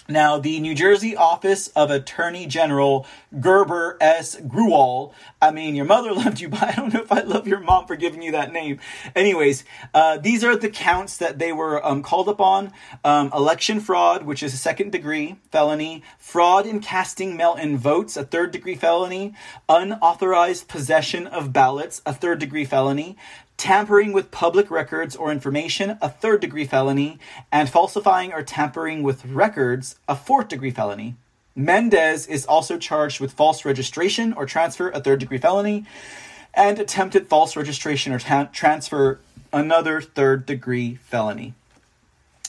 Now, 0.07 0.37
the 0.37 0.59
New 0.59 0.75
Jersey 0.75 1.15
Office 1.15 1.69
of 1.69 1.89
Attorney 1.89 2.45
General 2.45 3.07
Gurbir 3.33 3.97
S. 3.99 4.35
Grewal. 4.35 5.13
I 5.41 5.49
mean, 5.49 5.73
your 5.73 5.85
mother 5.85 6.13
loved 6.13 6.39
you, 6.39 6.47
but 6.47 6.61
I 6.61 6.71
don't 6.73 6.93
know 6.93 7.01
if 7.01 7.11
I 7.11 7.21
love 7.21 7.47
your 7.47 7.59
mom 7.59 7.87
for 7.87 7.95
giving 7.95 8.21
you 8.21 8.31
that 8.33 8.53
name. 8.53 8.79
Anyways, 9.15 9.63
uh, 9.95 10.17
these 10.17 10.43
are 10.43 10.55
the 10.55 10.69
counts 10.69 11.17
that 11.17 11.39
they 11.39 11.51
were 11.51 11.83
um, 11.83 12.03
called 12.03 12.29
upon 12.29 12.71
um, 13.03 13.31
election 13.33 13.79
fraud, 13.79 14.27
which 14.27 14.43
is 14.43 14.53
a 14.53 14.57
second 14.57 14.91
degree 14.91 15.37
felony, 15.51 16.03
fraud 16.19 16.67
in 16.67 16.81
casting 16.81 17.35
mail 17.35 17.55
in 17.55 17.75
votes, 17.75 18.15
a 18.15 18.23
third 18.23 18.51
degree 18.51 18.75
felony, 18.75 19.33
unauthorized 19.67 20.67
possession 20.67 21.25
of 21.25 21.51
ballots, 21.51 22.03
a 22.05 22.13
third 22.13 22.37
degree 22.37 22.65
felony, 22.65 23.17
tampering 23.57 24.11
with 24.11 24.31
public 24.31 24.69
records 24.69 25.15
or 25.15 25.31
information, 25.31 25.97
a 26.01 26.09
third 26.09 26.41
degree 26.41 26.65
felony, 26.65 27.19
and 27.51 27.69
falsifying 27.69 28.33
or 28.33 28.43
tampering 28.43 29.03
with 29.03 29.25
records, 29.25 29.95
a 30.07 30.15
fourth 30.15 30.49
degree 30.49 30.71
felony. 30.71 31.15
Mendez 31.55 32.27
is 32.27 32.45
also 32.45 32.77
charged 32.77 33.21
with 33.21 33.31
false 33.31 33.63
registration 33.63 34.33
or 34.33 34.45
transfer, 34.45 34.89
a 34.89 34.99
third 34.99 35.19
degree 35.19 35.37
felony, 35.37 35.85
and 36.53 36.79
attempted 36.79 37.27
false 37.27 37.55
registration 37.55 38.11
or 38.11 38.19
ta- 38.19 38.49
transfer, 38.51 39.19
another 39.53 40.01
third 40.01 40.45
degree 40.45 40.95
felony. 40.95 41.53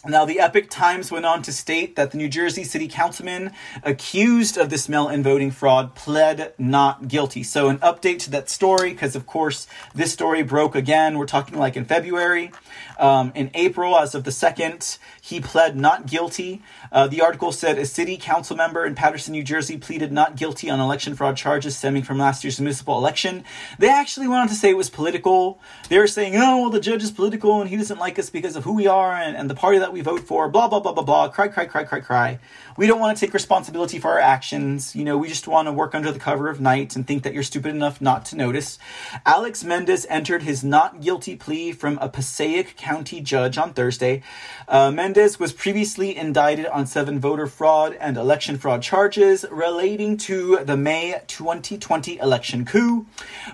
Now, 0.09 0.25
the 0.25 0.39
Epoch 0.39 0.71
Times 0.71 1.11
went 1.11 1.27
on 1.27 1.43
to 1.43 1.53
state 1.53 1.97
that 1.97 2.13
the 2.13 2.17
New 2.17 2.29
Jersey 2.29 2.63
City 2.63 2.87
Councilman 2.87 3.53
accused 3.83 4.57
of 4.57 4.71
this 4.71 4.89
mail 4.89 5.09
in 5.09 5.23
voting 5.23 5.51
fraud 5.51 5.97
pled 5.97 6.53
not 6.59 7.09
guilty. 7.09 7.43
So, 7.43 7.69
an 7.69 7.79
update 7.79 8.21
to 8.21 8.31
that 8.31 8.49
story, 8.49 8.93
because 8.93 9.17
of 9.17 9.27
course, 9.27 9.67
this 9.97 10.13
story 10.13 10.45
broke 10.45 10.77
again. 10.77 11.19
We're 11.19 11.27
talking 11.27 11.59
like 11.59 11.77
in 11.77 11.85
February. 11.87 12.53
Um, 12.99 13.33
in 13.35 13.51
April, 13.55 13.97
as 13.99 14.15
of 14.15 14.23
the 14.23 14.31
2nd, 14.31 14.99
he 15.27 15.41
pled 15.41 15.77
not 15.77 16.07
guilty. 16.07 16.63
Uh, 16.93 17.09
the 17.09 17.21
article 17.21 17.51
said 17.51 17.79
a 17.79 17.85
city 17.85 18.17
council 18.17 18.55
member 18.55 18.87
in 18.87 18.95
Paterson, 18.95 19.33
New 19.33 19.43
Jersey 19.43 19.77
pleaded 19.77 20.13
not 20.13 20.37
guilty 20.37 20.71
on 20.71 20.79
election 20.79 21.17
fraud 21.17 21.37
charges 21.37 21.77
stemming 21.77 22.05
from 22.05 22.17
last 22.17 22.45
year's 22.45 22.61
municipal 22.61 22.97
election. 22.97 23.43
They 23.81 23.89
actually 23.89 24.29
went 24.29 24.43
on 24.43 24.49
to 24.49 24.55
say 24.55 24.71
it 24.71 24.77
was 24.77 24.89
political. 24.89 25.59
They 25.89 25.99
were 25.99 26.07
saying, 26.07 26.37
oh, 26.37 26.61
well, 26.61 26.71
the 26.71 26.79
judge 26.79 27.03
is 27.03 27.11
political 27.11 27.61
and 27.61 27.69
he 27.69 27.77
doesn't 27.77 27.99
like 27.99 28.21
us 28.21 28.31
because 28.31 28.55
of 28.55 28.63
who 28.63 28.75
we 28.75 28.87
are 28.87 29.17
and, 29.17 29.37
and 29.37 29.51
the 29.51 29.57
party 29.57 29.79
that 29.79 29.93
we 29.93 30.01
vote 30.01 30.21
for, 30.21 30.49
blah, 30.49 30.69
blah, 30.69 30.79
blah, 30.79 30.93
blah, 30.93 31.03
blah. 31.03 31.29
Cry, 31.29 31.49
cry, 31.49 31.67
cry, 31.67 31.83
cry, 31.83 31.99
cry. 31.99 32.39
We 32.77 32.87
don't 32.87 33.01
want 33.01 33.17
to 33.17 33.25
take 33.25 33.33
responsibility 33.33 33.99
for 33.99 34.11
our 34.11 34.19
actions. 34.19 34.95
You 34.95 35.05
know, 35.05 35.17
we 35.17 35.29
just 35.29 35.49
want 35.49 35.67
to 35.67 35.73
work 35.73 35.95
under 35.95 36.13
the 36.13 36.19
cover 36.19 36.51
of 36.51 36.61
night 36.61 36.95
and 36.95 37.07
think 37.07 37.23
that 37.23 37.33
you're 37.33 37.43
stupid 37.43 37.71
enough 37.75 38.03
not 38.03 38.27
to 38.27 38.37
notice. 38.37 38.79
Alex 39.25 39.65
Mendez 39.65 40.05
entered 40.11 40.43
his 40.43 40.63
not 40.63 41.01
guilty 41.01 41.37
plea 41.37 41.73
from 41.73 41.97
a 42.03 42.09
Passaic 42.11 42.77
County 42.77 43.23
judge 43.23 43.57
on 43.57 43.73
Thursday. 43.73 44.23
Uh, 44.69 44.91
Mendez 44.91 45.41
was 45.41 45.55
previously 45.55 46.15
indicted 46.15 46.67
on 46.67 46.87
seven 46.87 47.19
voter 47.19 47.47
fraud 47.47 47.97
and 47.99 48.19
election 48.19 48.59
fraud 48.59 48.83
charges 48.83 49.47
relating 49.51 50.19
to 50.19 50.59
the 50.63 50.77
May 50.77 51.19
2020 51.29 52.19
election 52.19 52.67
coup. 52.67 53.07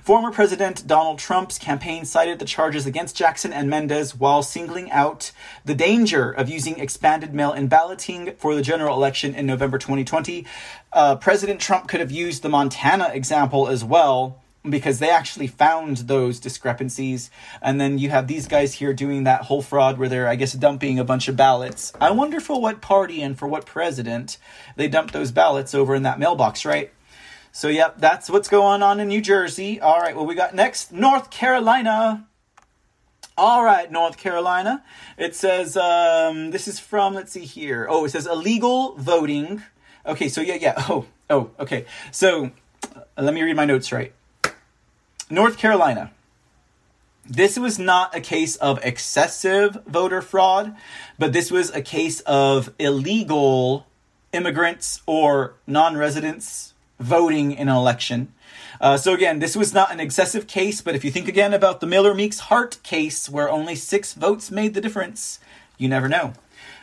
Former 0.03 0.33
President 0.33 0.85
Donald 0.89 1.21
Trump's 1.21 1.59
campaign 1.59 2.05
cited 2.05 2.41
the 2.41 2.45
charges 2.45 2.87
against 2.87 3.15
Jackson 3.15 3.53
and 3.53 3.71
Mendez 3.71 4.17
while 4.17 4.43
singling 4.43 4.91
out 4.91 5.31
the 5.65 5.77
danger 5.77 6.33
of 6.33 6.49
using 6.49 6.81
expanded 6.81 7.33
mail 7.33 7.53
in 7.53 7.69
balloting 7.69 8.35
for 8.37 8.57
the 8.57 8.63
general 8.63 8.97
election 8.97 9.12
election 9.13 9.35
in 9.35 9.45
November 9.45 9.77
2020. 9.77 10.47
Uh, 10.91 11.17
President 11.17 11.61
Trump 11.61 11.87
could 11.87 12.01
have 12.01 12.11
used 12.11 12.43
the 12.43 12.49
Montana 12.49 13.11
example 13.13 13.69
as 13.69 13.85
well 13.85 14.41
because 14.67 15.01
they 15.01 15.11
actually 15.11 15.49
found 15.49 15.99
those 16.09 16.41
discrepancies. 16.41 17.31
And 17.61 17.79
then 17.79 17.99
you 17.99 18.09
have 18.09 18.27
these 18.27 18.49
guys 18.49 18.73
here 18.73 18.95
doing 18.95 19.25
that 19.25 19.43
whole 19.43 19.61
fraud 19.61 19.99
where 19.99 20.09
they're, 20.09 20.27
I 20.27 20.37
guess, 20.37 20.55
dumping 20.55 20.99
a 20.99 21.05
bunch 21.05 21.29
of 21.29 21.37
ballots. 21.37 21.93
I 22.01 22.11
wonder 22.11 22.41
for 22.41 22.59
what 22.59 22.81
party 22.81 23.21
and 23.21 23.39
for 23.39 23.47
what 23.47 23.67
president 23.67 24.39
they 24.77 24.89
dumped 24.89 25.13
those 25.13 25.31
ballots 25.31 25.75
over 25.75 25.95
in 25.95 26.05
that 26.05 26.19
mailbox, 26.19 26.65
right? 26.65 26.91
So, 27.51 27.69
yep, 27.69 27.99
that's 27.99 28.31
what's 28.31 28.49
going 28.49 28.83
on 28.83 28.99
in 28.99 29.09
New 29.09 29.21
Jersey. 29.21 29.79
All 29.79 30.01
right, 30.01 30.17
what 30.17 30.27
we 30.27 30.35
got 30.35 30.55
next? 30.55 30.91
North 30.91 31.29
Carolina. 31.29 32.27
All 33.37 33.65
right, 33.65 33.91
North 33.91 34.19
Carolina. 34.19 34.85
It 35.17 35.35
says, 35.35 35.77
um, 35.77 36.51
this 36.51 36.69
is 36.69 36.79
from, 36.79 37.15
let's 37.15 37.33
see 37.33 37.45
here. 37.45 37.87
Oh, 37.89 38.05
it 38.05 38.11
says 38.11 38.27
illegal 38.27 38.95
voting. 38.97 39.63
Okay, 40.05 40.29
so 40.29 40.41
yeah, 40.41 40.59
yeah. 40.61 40.75
Oh, 40.89 41.07
oh, 41.31 41.51
okay. 41.59 41.87
So 42.11 42.51
uh, 42.95 43.01
let 43.23 43.33
me 43.33 43.43
read 43.43 43.57
my 43.57 43.65
notes 43.65 43.91
right. 43.91 44.13
North 45.31 45.57
Carolina. 45.57 46.13
This 47.25 47.59
was 47.59 47.79
not 47.79 48.15
a 48.15 48.21
case 48.21 48.57
of 48.57 48.81
excessive 48.83 49.79
voter 49.87 50.21
fraud, 50.21 50.77
but 51.19 51.33
this 51.33 51.51
was 51.51 51.71
a 51.71 51.81
case 51.81 52.21
of 52.21 52.75
illegal 52.79 53.87
immigrants 54.33 55.01
or 55.07 55.55
non 55.67 55.97
residents 55.97 56.75
voting 56.99 57.53
in 57.53 57.69
an 57.69 57.77
election. 57.77 58.35
Uh, 58.83 58.97
so 58.97 59.15
again, 59.15 59.39
this 59.39 59.55
was 59.55 59.73
not 59.73 59.93
an 59.93 60.01
excessive 60.01 60.49
case, 60.49 60.81
but 60.81 60.97
if 60.97 61.05
you 61.05 61.11
think 61.13 61.29
again 61.29 61.55
about 61.55 61.79
the 61.79 61.87
Miller 61.87 62.15
Meeks 62.15 62.41
Hart 62.41 62.83
case, 62.83 63.31
where 63.31 63.49
only 63.49 63.77
six 63.77 64.13
votes 64.13 64.51
made 64.51 64.75
the 64.75 64.81
difference, 64.81 65.39
you 65.79 65.89
never 65.89 66.09
know. 66.09 66.33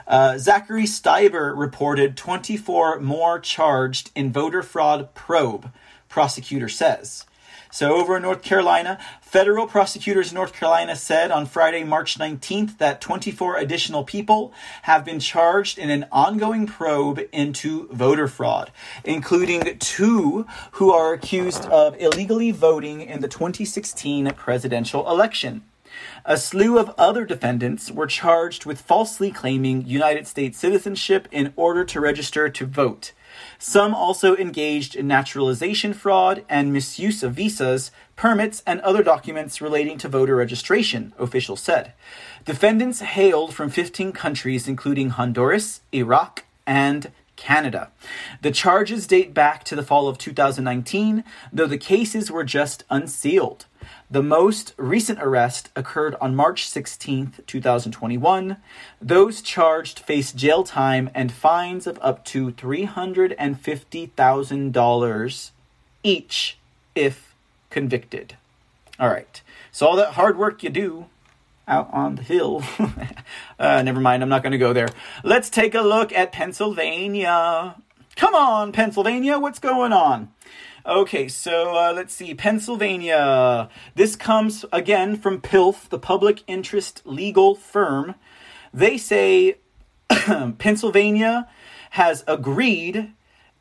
Uh, 0.08 0.38
Zachary 0.38 0.86
Stieber 0.86 1.54
reported 1.54 2.16
24 2.16 3.02
more 3.02 3.38
charged 3.38 4.12
in 4.16 4.32
voter 4.32 4.64
fraud 4.64 5.14
probe, 5.14 5.74
prosecutor 6.08 6.70
says. 6.70 7.26
So, 7.72 7.95
over 7.97 8.15
in 8.15 8.24
North 8.24 8.41
Carolina, 8.41 8.97
federal 9.22 9.67
prosecutors 9.67 10.32
in 10.32 10.36
North 10.36 10.53
Carolina 10.53 10.95
said 10.95 11.30
on 11.30 11.45
Friday, 11.45 11.84
March 11.84 12.17
19th, 12.17 12.80
that 12.80 12.99
24 12.99 13.57
additional 13.57 14.03
people 14.03 14.51
have 14.82 15.05
been 15.05 15.20
charged 15.20 15.78
in 15.78 15.91
an 15.91 16.07
ongoing 16.11 16.65
probe 16.65 17.22
into 17.32 17.88
voter 17.89 18.28
fraud, 18.28 18.72
including 19.03 19.78
two 19.78 20.47
who 20.72 20.91
are 20.91 21.13
accused 21.13 21.65
of 21.65 21.95
illegally 22.01 22.49
voting 22.49 23.01
in 23.01 23.22
the 23.22 23.28
2016 23.28 24.32
presidential 24.32 25.07
election. 25.07 25.63
A 26.26 26.38
slew 26.38 26.80
of 26.80 26.93
other 26.97 27.24
defendants 27.24 27.91
were 27.91 28.07
charged 28.07 28.65
with 28.65 28.82
falsely 28.82 29.30
claiming 29.30 29.86
United 29.86 30.26
States 30.26 30.57
citizenship 30.57 31.28
in 31.32 31.53
order 31.55 31.84
to 31.86 32.01
register 32.01 32.49
to 32.49 32.65
vote. 32.65 33.11
Some 33.62 33.93
also 33.93 34.38
engaged 34.38 34.95
in 34.95 35.05
naturalization 35.05 35.93
fraud 35.93 36.45
and 36.47 36.72
misuse 36.72 37.24
of 37.24 37.34
visas, 37.34 37.91
permits, 38.16 38.64
and 38.66 38.80
other 38.80 39.03
documents 39.03 39.60
relating 39.60 39.97
to 39.97 40.07
voter 40.07 40.38
registration, 40.38 41.14
officials 41.20 41.60
said. 41.60 41.91
Defendants 42.45 43.01
hailed 43.01 43.53
from 43.53 43.70
15 43.70 44.14
countries, 44.14 44.66
including 44.66 45.10
Honduras, 45.10 45.82
Iraq, 45.91 46.45
and 46.66 47.12
Canada. 47.36 47.91
The 48.41 48.51
charges 48.51 49.05
date 49.07 49.34
back 49.34 49.66
to 49.66 49.76
the 49.76 49.84
fall 49.84 50.07
of 50.07 50.18
2019, 50.18 51.26
though 51.51 51.68
the 51.68 51.78
cases 51.78 52.32
were 52.32 52.45
just 52.45 52.86
unsealed. 52.89 53.66
The 54.12 54.24
most 54.24 54.74
recent 54.78 55.20
arrest 55.22 55.70
occurred 55.76 56.16
on 56.20 56.36
March 56.36 56.68
16, 56.68 57.34
2021. 57.45 58.57
Those 58.99 59.43
charged 59.43 59.99
face 59.99 60.32
jail 60.32 60.64
time 60.64 61.12
and 61.14 61.32
fines 61.32 61.86
of 61.86 61.99
up 62.01 62.26
to 62.26 62.51
$350,000 62.51 65.51
each 66.01 66.57
if 66.95 67.36
convicted. 67.70 68.36
All 68.99 69.10
right. 69.10 69.43
So, 69.72 69.86
all 69.86 69.95
that 69.97 70.14
hard 70.14 70.39
work 70.39 70.64
you 70.64 70.72
do 70.72 71.05
out 71.68 71.93
on 71.93 72.16
the 72.16 72.24
hill. 72.24 72.64
uh, 73.60 73.84
never 73.84 74.01
mind, 74.01 74.24
I'm 74.24 74.30
not 74.30 74.41
going 74.41 74.53
to 74.53 74.57
go 74.57 74.74
there. 74.74 74.89
Let's 75.24 75.51
take 75.51 75.76
a 75.76 75.82
look 75.82 76.12
at 76.12 76.32
Pennsylvania. 76.32 77.76
Come 78.20 78.36
on, 78.36 78.74
Pennsylvania, 78.74 79.39
what's 79.39 79.59
going 79.59 79.93
on? 79.93 80.34
Okay, 80.86 81.30
so 81.30 81.74
uh, 81.74 81.93
let's 81.95 82.13
see. 82.13 82.34
Pennsylvania. 82.34 83.70
This 83.95 84.17
comes 84.17 84.65
again 84.74 85.15
from 85.15 85.39
PILF, 85.39 85.88
the 85.88 85.99
public 85.99 86.43
interest 86.45 87.01
legal 87.05 87.55
firm. 87.55 88.15
They 88.74 88.97
say 88.97 89.59
Pennsylvania 90.57 91.47
has 91.91 92.26
agreed 92.28 93.13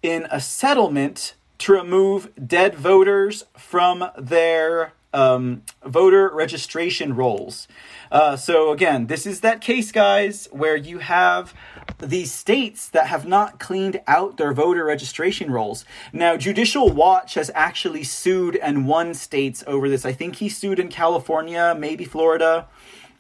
in 0.03 0.27
a 0.29 0.41
settlement 0.41 1.35
to 1.59 1.73
remove 1.75 2.33
dead 2.45 2.75
voters 2.75 3.45
from 3.57 4.11
their 4.19 4.93
um, 5.13 5.63
voter 5.85 6.31
registration 6.33 7.15
rolls. 7.15 7.69
Uh, 8.11 8.37
so, 8.37 8.73
again, 8.73 9.07
this 9.07 9.27
is 9.27 9.41
that 9.41 9.61
case, 9.61 9.93
guys, 9.93 10.49
where 10.51 10.77
you 10.77 10.99
have 10.99 11.55
these 11.99 12.33
states 12.33 12.89
that 12.91 13.07
have 13.09 13.27
not 13.27 13.59
cleaned 13.59 14.01
out 14.07 14.37
their 14.37 14.53
voter 14.53 14.85
registration 14.85 15.51
rolls. 15.51 15.85
Now, 16.13 16.37
Judicial 16.37 16.91
Watch 16.91 17.35
has 17.35 17.51
actually 17.55 18.05
sued 18.05 18.57
and 18.57 18.87
won 18.87 19.15
states 19.15 19.65
over 19.67 19.89
this. 19.89 20.05
I 20.05 20.13
think 20.13 20.37
he 20.37 20.49
sued 20.49 20.79
in 20.79 20.89
California, 20.89 21.75
maybe 21.79 22.05
Florida. 22.05 22.67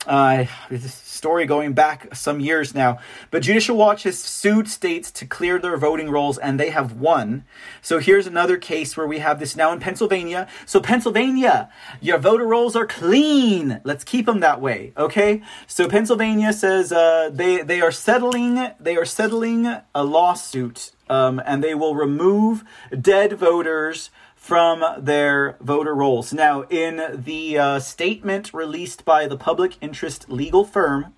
Uh, 0.06 0.46
story 0.78 1.44
going 1.44 1.72
back 1.72 2.14
some 2.14 2.38
years 2.38 2.72
now. 2.72 2.98
But 3.32 3.42
Judicial 3.42 3.76
Watch 3.76 4.04
has 4.04 4.18
sued 4.18 4.68
states 4.68 5.10
to 5.10 5.26
clear 5.26 5.58
their 5.58 5.76
voting 5.76 6.08
rolls, 6.08 6.38
and 6.38 6.58
they 6.58 6.70
have 6.70 6.92
won. 6.92 7.44
So 7.82 7.98
here's 7.98 8.26
another 8.28 8.56
case 8.56 8.96
where 8.96 9.08
we 9.08 9.18
have 9.18 9.40
this 9.40 9.56
now 9.56 9.72
in 9.72 9.80
Pennsylvania. 9.80 10.46
So 10.66 10.80
Pennsylvania, 10.80 11.68
your 12.00 12.18
voter 12.18 12.46
rolls 12.46 12.76
are 12.76 12.86
clean. 12.86 13.80
Let's 13.82 14.04
keep 14.04 14.26
them 14.26 14.38
that 14.40 14.60
way, 14.60 14.92
okay? 14.96 15.42
So 15.66 15.88
Pennsylvania 15.88 16.52
says 16.52 16.92
uh, 16.92 17.30
they 17.32 17.62
they 17.62 17.80
are 17.80 17.92
settling 17.92 18.70
they 18.78 18.96
are 18.96 19.04
settling 19.04 19.66
a 19.94 20.04
lawsuit, 20.04 20.92
um, 21.10 21.42
and 21.44 21.62
they 21.62 21.74
will 21.74 21.96
remove 21.96 22.62
dead 23.00 23.32
voters 23.32 24.10
from 24.48 24.82
their 24.96 25.58
voter 25.60 25.94
rolls. 25.94 26.32
Now, 26.32 26.62
in 26.70 27.02
the 27.12 27.58
uh, 27.58 27.80
statement 27.80 28.54
released 28.54 29.04
by 29.04 29.26
the 29.26 29.36
public 29.36 29.76
interest 29.82 30.30
legal 30.30 30.64
firm, 30.64 31.12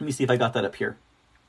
let 0.00 0.06
me 0.06 0.10
see 0.12 0.24
if 0.24 0.30
I 0.30 0.38
got 0.38 0.54
that 0.54 0.64
up 0.64 0.76
here. 0.76 0.96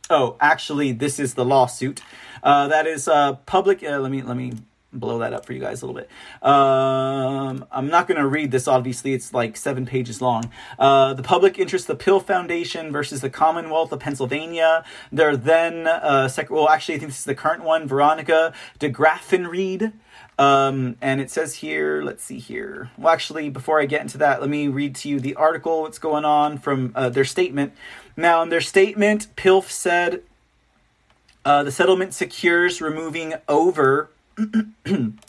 Oh, 0.09 0.35
actually, 0.41 0.91
this 0.91 1.17
is 1.17 1.35
the 1.35 1.45
lawsuit. 1.45 2.01
Uh, 2.43 2.67
that 2.67 2.87
is 2.87 3.07
uh, 3.07 3.35
public. 3.45 3.81
Uh, 3.81 3.99
let 3.99 4.11
me 4.11 4.21
let 4.21 4.35
me 4.35 4.51
blow 4.91 5.19
that 5.19 5.31
up 5.31 5.45
for 5.45 5.53
you 5.53 5.61
guys 5.61 5.81
a 5.81 5.85
little 5.85 6.01
bit. 6.01 6.09
Um, 6.45 7.65
I'm 7.71 7.87
not 7.87 8.07
going 8.07 8.19
to 8.19 8.27
read 8.27 8.51
this, 8.51 8.67
obviously, 8.67 9.13
it's 9.13 9.33
like 9.33 9.55
seven 9.55 9.85
pages 9.85 10.21
long. 10.21 10.51
Uh, 10.77 11.13
the 11.13 11.23
public 11.23 11.59
interest, 11.59 11.87
the 11.87 11.95
Pill 11.95 12.19
Foundation 12.19 12.91
versus 12.91 13.21
the 13.21 13.29
Commonwealth 13.29 13.91
of 13.91 13.99
Pennsylvania. 13.99 14.83
They're 15.11 15.37
then, 15.37 15.87
uh, 15.87 16.27
sec- 16.27 16.49
well, 16.49 16.67
actually, 16.67 16.95
I 16.95 16.99
think 16.99 17.11
this 17.11 17.19
is 17.19 17.25
the 17.25 17.35
current 17.35 17.63
one, 17.63 17.87
Veronica 17.87 18.51
Degraffenreid. 18.79 19.93
Um, 20.39 20.95
and 21.01 21.19
it 21.19 21.29
says 21.29 21.55
here, 21.55 22.01
let's 22.01 22.23
see 22.23 22.39
here. 22.39 22.91
Well, 22.97 23.13
actually, 23.13 23.49
before 23.49 23.81
I 23.81 23.85
get 23.85 24.01
into 24.01 24.17
that, 24.19 24.39
let 24.39 24.49
me 24.49 24.69
read 24.69 24.95
to 24.95 25.09
you 25.09 25.19
the 25.19 25.35
article, 25.35 25.81
what's 25.81 25.99
going 25.99 26.23
on 26.23 26.57
from 26.57 26.93
uh, 26.95 27.09
their 27.09 27.25
statement. 27.25 27.73
Now, 28.15 28.41
in 28.41 28.47
their 28.47 28.61
statement, 28.61 29.27
PILF 29.35 29.69
said 29.69 30.23
uh, 31.43 31.63
the 31.63 31.73
settlement 31.73 32.13
secures 32.13 32.79
removing 32.81 33.33
over 33.49 34.09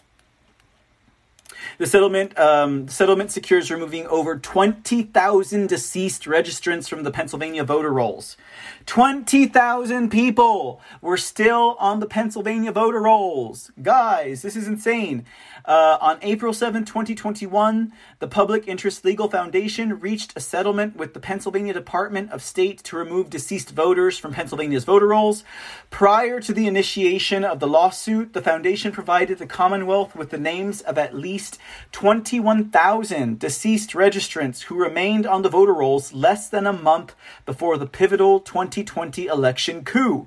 The 1.81 1.87
settlement 1.87 2.39
um, 2.39 2.89
settlement 2.89 3.31
secures 3.31 3.71
removing 3.71 4.07
over 4.09 4.39
20,000 4.39 5.67
deceased 5.67 6.25
registrants 6.25 6.87
from 6.87 7.05
the 7.05 7.11
Pennsylvania 7.11 7.65
voter 7.65 7.91
rolls. 7.91 8.37
20,000 8.85 10.11
people 10.11 10.83
were 11.01 11.17
still 11.17 11.77
on 11.81 12.01
the 12.01 12.07
Pennsylvania 12.07 12.71
voter 12.71 13.01
rolls. 13.01 13.71
Guys, 13.81 14.43
this 14.43 14.57
is 14.57 14.69
insane. 14.69 15.25
Uh, 15.71 15.97
on 16.01 16.19
April 16.23 16.53
7, 16.53 16.85
2021, 16.85 17.93
the 18.19 18.27
Public 18.27 18.67
Interest 18.67 19.05
Legal 19.05 19.31
Foundation 19.31 20.01
reached 20.01 20.33
a 20.35 20.41
settlement 20.41 20.97
with 20.97 21.15
the 21.15 21.21
Pennsylvania 21.21 21.73
Department 21.73 22.33
of 22.33 22.43
State 22.43 22.83
to 22.83 22.97
remove 22.97 23.31
deceased 23.31 23.71
voters 23.71 24.19
from 24.19 24.33
Pennsylvania's 24.33 24.83
voter 24.83 25.07
rolls. 25.07 25.45
Prior 25.89 26.41
to 26.41 26.53
the 26.53 26.67
initiation 26.67 27.45
of 27.45 27.61
the 27.61 27.69
lawsuit, 27.69 28.33
the 28.33 28.43
foundation 28.43 28.91
provided 28.91 29.39
the 29.39 29.47
Commonwealth 29.47 30.17
with 30.17 30.31
the 30.31 30.39
names 30.39 30.81
of 30.81 30.99
at 30.99 31.15
least 31.15 31.57
21,000 31.93 33.39
deceased 33.39 33.91
registrants 33.91 34.63
who 34.63 34.75
remained 34.75 35.25
on 35.25 35.43
the 35.43 35.49
voter 35.49 35.75
rolls 35.75 36.13
less 36.13 36.49
than 36.49 36.67
a 36.67 36.73
month 36.73 37.15
before 37.47 37.79
the 37.79 37.87
pivotal 37.87 38.41
2020 38.41 39.27
election 39.27 39.85
coup. 39.85 40.27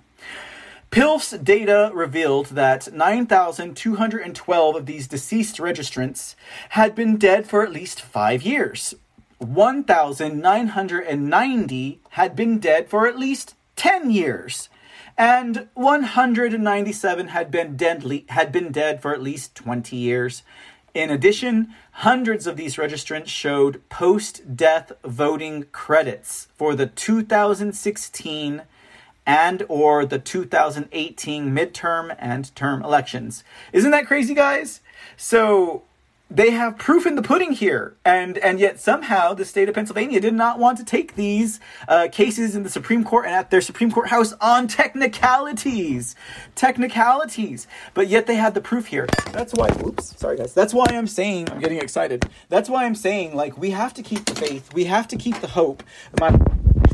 PILF's 0.93 1.31
data 1.31 1.89
revealed 1.91 2.45
that 2.49 2.93
9,212 2.93 4.75
of 4.75 4.85
these 4.85 5.07
deceased 5.07 5.57
registrants 5.57 6.35
had 6.69 6.93
been 6.93 7.17
dead 7.17 7.47
for 7.47 7.63
at 7.63 7.71
least 7.71 7.99
five 7.99 8.43
years. 8.43 8.93
1,990 9.39 11.99
had 12.09 12.35
been 12.35 12.59
dead 12.59 12.89
for 12.89 13.07
at 13.07 13.17
least 13.17 13.55
10 13.75 14.11
years. 14.11 14.69
And 15.17 15.67
197 15.73 17.29
had 17.29 17.49
been 17.49 17.75
deadly 17.75 18.25
had 18.29 18.51
been 18.51 18.71
dead 18.71 19.01
for 19.01 19.15
at 19.15 19.23
least 19.23 19.55
20 19.55 19.95
years. 19.95 20.43
In 20.93 21.09
addition, 21.09 21.73
hundreds 21.93 22.45
of 22.45 22.55
these 22.55 22.75
registrants 22.75 23.29
showed 23.29 23.81
post 23.89 24.55
death 24.55 24.91
voting 25.03 25.63
credits 25.71 26.49
for 26.55 26.75
the 26.75 26.85
2016 26.85 28.61
and 29.25 29.63
or 29.69 30.05
the 30.05 30.19
2018 30.19 31.55
midterm 31.55 32.15
and 32.19 32.55
term 32.55 32.83
elections. 32.83 33.43
Isn't 33.71 33.91
that 33.91 34.07
crazy 34.07 34.33
guys? 34.33 34.81
So 35.17 35.83
they 36.33 36.49
have 36.49 36.79
proof 36.79 37.05
in 37.05 37.15
the 37.15 37.21
pudding 37.21 37.51
here, 37.51 37.95
and 38.03 38.39
and 38.39 38.59
yet 38.59 38.79
somehow 38.79 39.35
the 39.35 39.45
state 39.45 39.69
of 39.69 39.75
Pennsylvania 39.75 40.19
did 40.19 40.33
not 40.33 40.57
want 40.57 40.79
to 40.79 40.83
take 40.83 41.15
these 41.15 41.59
uh, 41.87 42.07
cases 42.11 42.55
in 42.55 42.63
the 42.63 42.69
Supreme 42.69 43.03
Court 43.03 43.25
and 43.25 43.35
at 43.35 43.51
their 43.51 43.61
Supreme 43.61 43.91
Court 43.91 44.07
house 44.07 44.33
on 44.41 44.67
technicalities, 44.67 46.15
technicalities. 46.55 47.67
But 47.93 48.07
yet 48.07 48.25
they 48.25 48.35
had 48.35 48.55
the 48.55 48.61
proof 48.61 48.87
here. 48.87 49.07
That's 49.31 49.53
why. 49.53 49.69
Oops, 49.85 50.19
sorry 50.19 50.37
guys. 50.37 50.53
That's 50.53 50.73
why 50.73 50.85
I'm 50.89 51.07
saying 51.07 51.51
I'm 51.51 51.59
getting 51.59 51.79
excited. 51.79 52.27
That's 52.49 52.69
why 52.69 52.85
I'm 52.85 52.95
saying 52.95 53.35
like 53.35 53.57
we 53.57 53.69
have 53.69 53.93
to 53.93 54.01
keep 54.01 54.25
the 54.25 54.35
faith. 54.35 54.73
We 54.73 54.85
have 54.85 55.07
to 55.09 55.17
keep 55.17 55.39
the 55.39 55.47
hope. 55.47 55.83
My 56.19 56.31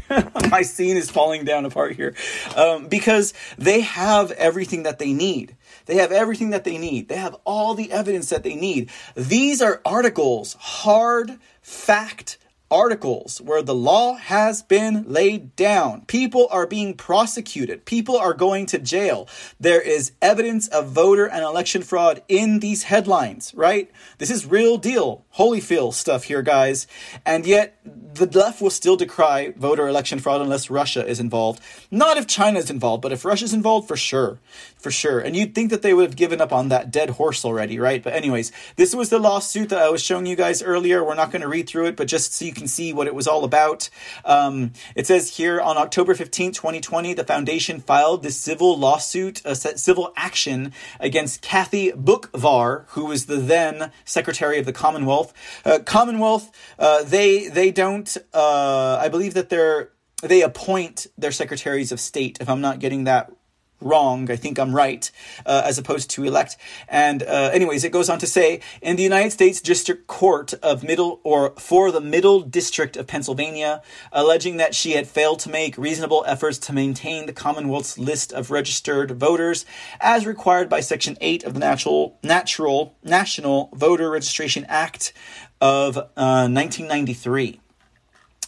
my 0.49 0.61
scene 0.61 0.97
is 0.97 1.09
falling 1.09 1.45
down 1.45 1.65
apart 1.65 1.95
here 1.95 2.15
um, 2.55 2.87
because 2.87 3.33
they 3.57 3.81
have 3.81 4.31
everything 4.31 4.83
that 4.83 4.99
they 4.99 5.13
need. 5.13 5.55
They 5.85 5.95
have 5.95 6.11
everything 6.11 6.51
that 6.51 6.63
they 6.63 6.77
need. 6.77 7.09
They 7.09 7.17
have 7.17 7.35
all 7.45 7.73
the 7.73 7.91
evidence 7.91 8.29
that 8.29 8.43
they 8.43 8.55
need. 8.55 8.89
These 9.15 9.61
are 9.61 9.81
articles, 9.85 10.55
hard 10.59 11.39
fact 11.61 12.37
articles 12.71 13.41
where 13.41 13.61
the 13.61 13.75
law 13.75 14.15
has 14.15 14.61
been 14.61 15.03
laid 15.07 15.55
down. 15.55 16.01
People 16.05 16.47
are 16.51 16.67
being 16.67 16.93
prosecuted. 16.93 17.85
People 17.85 18.17
are 18.17 18.33
going 18.33 18.65
to 18.67 18.79
jail. 18.79 19.27
There 19.59 19.81
is 19.81 20.11
evidence 20.21 20.67
of 20.67 20.89
voter 20.89 21.25
and 21.25 21.43
election 21.43 21.81
fraud 21.81 22.21
in 22.27 22.59
these 22.59 22.83
headlines, 22.83 23.53
right? 23.55 23.89
This 24.17 24.29
is 24.29 24.45
real 24.45 24.77
deal, 24.77 25.25
Holyfield 25.37 25.93
stuff 25.93 26.25
here, 26.25 26.41
guys. 26.41 26.87
And 27.25 27.45
yet, 27.45 27.79
the 27.83 28.25
left 28.25 28.61
will 28.61 28.69
still 28.69 28.95
decry 28.95 29.53
voter 29.55 29.87
election 29.87 30.19
fraud 30.19 30.41
unless 30.41 30.69
Russia 30.69 31.05
is 31.05 31.19
involved. 31.19 31.61
Not 31.89 32.17
if 32.17 32.27
China 32.27 32.59
is 32.59 32.69
involved, 32.69 33.01
but 33.01 33.11
if 33.11 33.25
Russia's 33.25 33.53
involved, 33.53 33.87
for 33.87 33.97
sure. 33.97 34.39
For 34.79 34.91
sure. 34.91 35.19
And 35.19 35.35
you'd 35.35 35.53
think 35.53 35.71
that 35.71 35.81
they 35.81 35.93
would 35.93 36.05
have 36.05 36.15
given 36.15 36.39
up 36.39 36.53
on 36.53 36.69
that 36.69 36.89
dead 36.89 37.11
horse 37.11 37.43
already, 37.43 37.77
right? 37.79 38.01
But, 38.01 38.13
anyways, 38.13 38.53
this 38.77 38.95
was 38.95 39.09
the 39.09 39.19
lawsuit 39.19 39.67
that 39.69 39.79
I 39.79 39.89
was 39.89 40.01
showing 40.01 40.25
you 40.25 40.37
guys 40.37 40.63
earlier. 40.63 41.03
We're 41.03 41.15
not 41.15 41.31
going 41.31 41.41
to 41.41 41.49
read 41.49 41.67
through 41.67 41.87
it, 41.87 41.97
but 41.97 42.07
just 42.07 42.33
so 42.33 42.45
you 42.45 42.53
can 42.53 42.67
see 42.67 42.93
what 42.93 43.05
it 43.05 43.13
was 43.13 43.27
all 43.27 43.43
about. 43.43 43.89
Um, 44.23 44.71
it 44.95 45.05
says 45.05 45.35
here 45.35 45.59
on 45.59 45.77
October 45.77 46.15
15, 46.15 46.53
2020, 46.53 47.13
the 47.13 47.25
foundation 47.25 47.81
filed 47.81 48.23
this 48.23 48.37
civil 48.37 48.77
lawsuit, 48.77 49.41
a 49.43 49.53
civil 49.53 50.13
action 50.15 50.71
against 51.01 51.41
Kathy 51.41 51.91
Boockvar, 51.91 52.85
who 52.89 53.05
was 53.05 53.25
the 53.25 53.35
then 53.35 53.91
Secretary 54.05 54.59
of 54.59 54.65
the 54.65 54.73
Commonwealth. 54.73 55.33
Uh, 55.65 55.79
Commonwealth, 55.85 56.51
uh, 56.77 57.03
they 57.03 57.49
they 57.49 57.69
don't. 57.71 58.15
Uh, 58.33 58.97
I 59.01 59.09
believe 59.09 59.33
that 59.33 59.49
they're 59.49 59.91
they 60.21 60.41
appoint 60.41 61.07
their 61.17 61.31
secretaries 61.31 61.91
of 61.91 61.99
state. 61.99 62.37
If 62.41 62.49
I'm 62.49 62.61
not 62.61 62.79
getting 62.79 63.05
that 63.05 63.31
wrong. 63.81 64.29
I 64.31 64.35
think 64.35 64.59
I'm 64.59 64.73
right, 64.75 65.09
uh, 65.45 65.63
as 65.65 65.77
opposed 65.77 66.09
to 66.11 66.23
elect. 66.23 66.57
And 66.87 67.23
uh, 67.23 67.51
anyways, 67.53 67.83
it 67.83 67.91
goes 67.91 68.09
on 68.09 68.19
to 68.19 68.27
say 68.27 68.61
in 68.81 68.95
the 68.95 69.03
United 69.03 69.31
States 69.31 69.61
District 69.61 70.07
Court 70.07 70.53
of 70.61 70.83
Middle 70.83 71.19
or 71.23 71.51
for 71.57 71.91
the 71.91 72.01
Middle 72.01 72.41
District 72.41 72.97
of 72.97 73.07
Pennsylvania, 73.07 73.81
alleging 74.11 74.57
that 74.57 74.75
she 74.75 74.91
had 74.91 75.07
failed 75.07 75.39
to 75.39 75.49
make 75.49 75.77
reasonable 75.77 76.23
efforts 76.27 76.57
to 76.59 76.73
maintain 76.73 77.25
the 77.25 77.33
Commonwealth's 77.33 77.97
list 77.97 78.33
of 78.33 78.51
registered 78.51 79.11
voters 79.11 79.65
as 79.99 80.25
required 80.25 80.69
by 80.69 80.79
Section 80.79 81.17
8 81.21 81.43
of 81.43 81.53
the 81.53 81.59
Natural 81.59 82.17
Natural 82.23 82.95
National 83.03 83.69
Voter 83.73 84.09
Registration 84.09 84.65
Act 84.67 85.13
of 85.61 85.97
uh, 85.97 86.47
1993. 86.47 87.59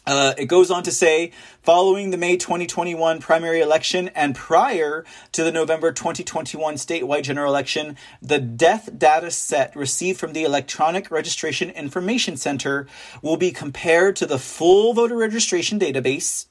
Uh, 0.06 0.34
it 0.38 0.46
goes 0.46 0.72
on 0.72 0.82
to 0.84 0.92
say, 0.92 1.32
following 1.62 2.10
the 2.10 2.18
May 2.18 2.36
2021 2.36 3.20
primary 3.20 3.62
election 3.62 4.10
and 4.10 4.36
prior 4.36 5.06
to 5.32 5.44
the 5.44 5.52
November 5.52 5.92
2021 5.92 6.76
statewide 6.76 7.24
general 7.24 7.52
election, 7.52 7.96
the 8.22 8.40
death 8.40 8.90
data 8.98 9.30
set 9.30 9.76
received 9.76 10.20
from 10.20 10.34
the 10.34 10.44
Electronic 10.44 11.12
Registration 11.12 11.70
Information 11.70 12.36
Center 12.36 12.88
will 13.22 13.38
be 13.38 13.52
compared 13.52 14.16
to 14.16 14.26
the 14.26 14.40
full 14.40 14.94
voter 14.94 15.16
registration 15.16 15.80
database 15.80 16.48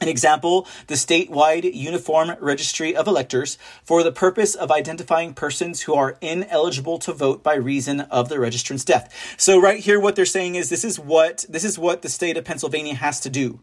an 0.00 0.08
example, 0.08 0.66
the 0.86 0.94
statewide 0.94 1.74
Uniform 1.74 2.36
Registry 2.40 2.94
of 2.94 3.06
Electors, 3.06 3.58
for 3.82 4.02
the 4.02 4.12
purpose 4.12 4.54
of 4.54 4.70
identifying 4.70 5.34
persons 5.34 5.82
who 5.82 5.94
are 5.94 6.16
ineligible 6.20 6.98
to 7.00 7.12
vote 7.12 7.42
by 7.42 7.54
reason 7.54 8.02
of 8.02 8.28
the 8.28 8.38
registrant's 8.38 8.84
death. 8.84 9.12
So 9.36 9.60
right 9.60 9.80
here, 9.80 9.98
what 9.98 10.14
they're 10.14 10.24
saying 10.24 10.54
is 10.54 10.70
this 10.70 10.84
is 10.84 11.00
what 11.00 11.46
this 11.48 11.64
is 11.64 11.78
what 11.78 12.02
the 12.02 12.08
state 12.08 12.36
of 12.36 12.44
Pennsylvania 12.44 12.94
has 12.94 13.20
to 13.20 13.30
do. 13.30 13.60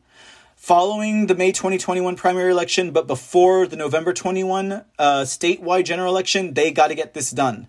Following 0.56 1.28
the 1.28 1.36
May 1.36 1.52
2021 1.52 2.16
primary 2.16 2.52
election, 2.52 2.92
but 2.92 3.08
before 3.08 3.68
the 3.68 3.76
November 3.76 4.14
21 4.14 4.72
uh, 4.72 4.84
statewide 5.22 5.86
general 5.86 6.12
election, 6.12 6.54
they 6.54 6.72
got 6.72 6.88
to 6.88 6.96
get 6.96 7.14
this 7.14 7.32
done. 7.32 7.68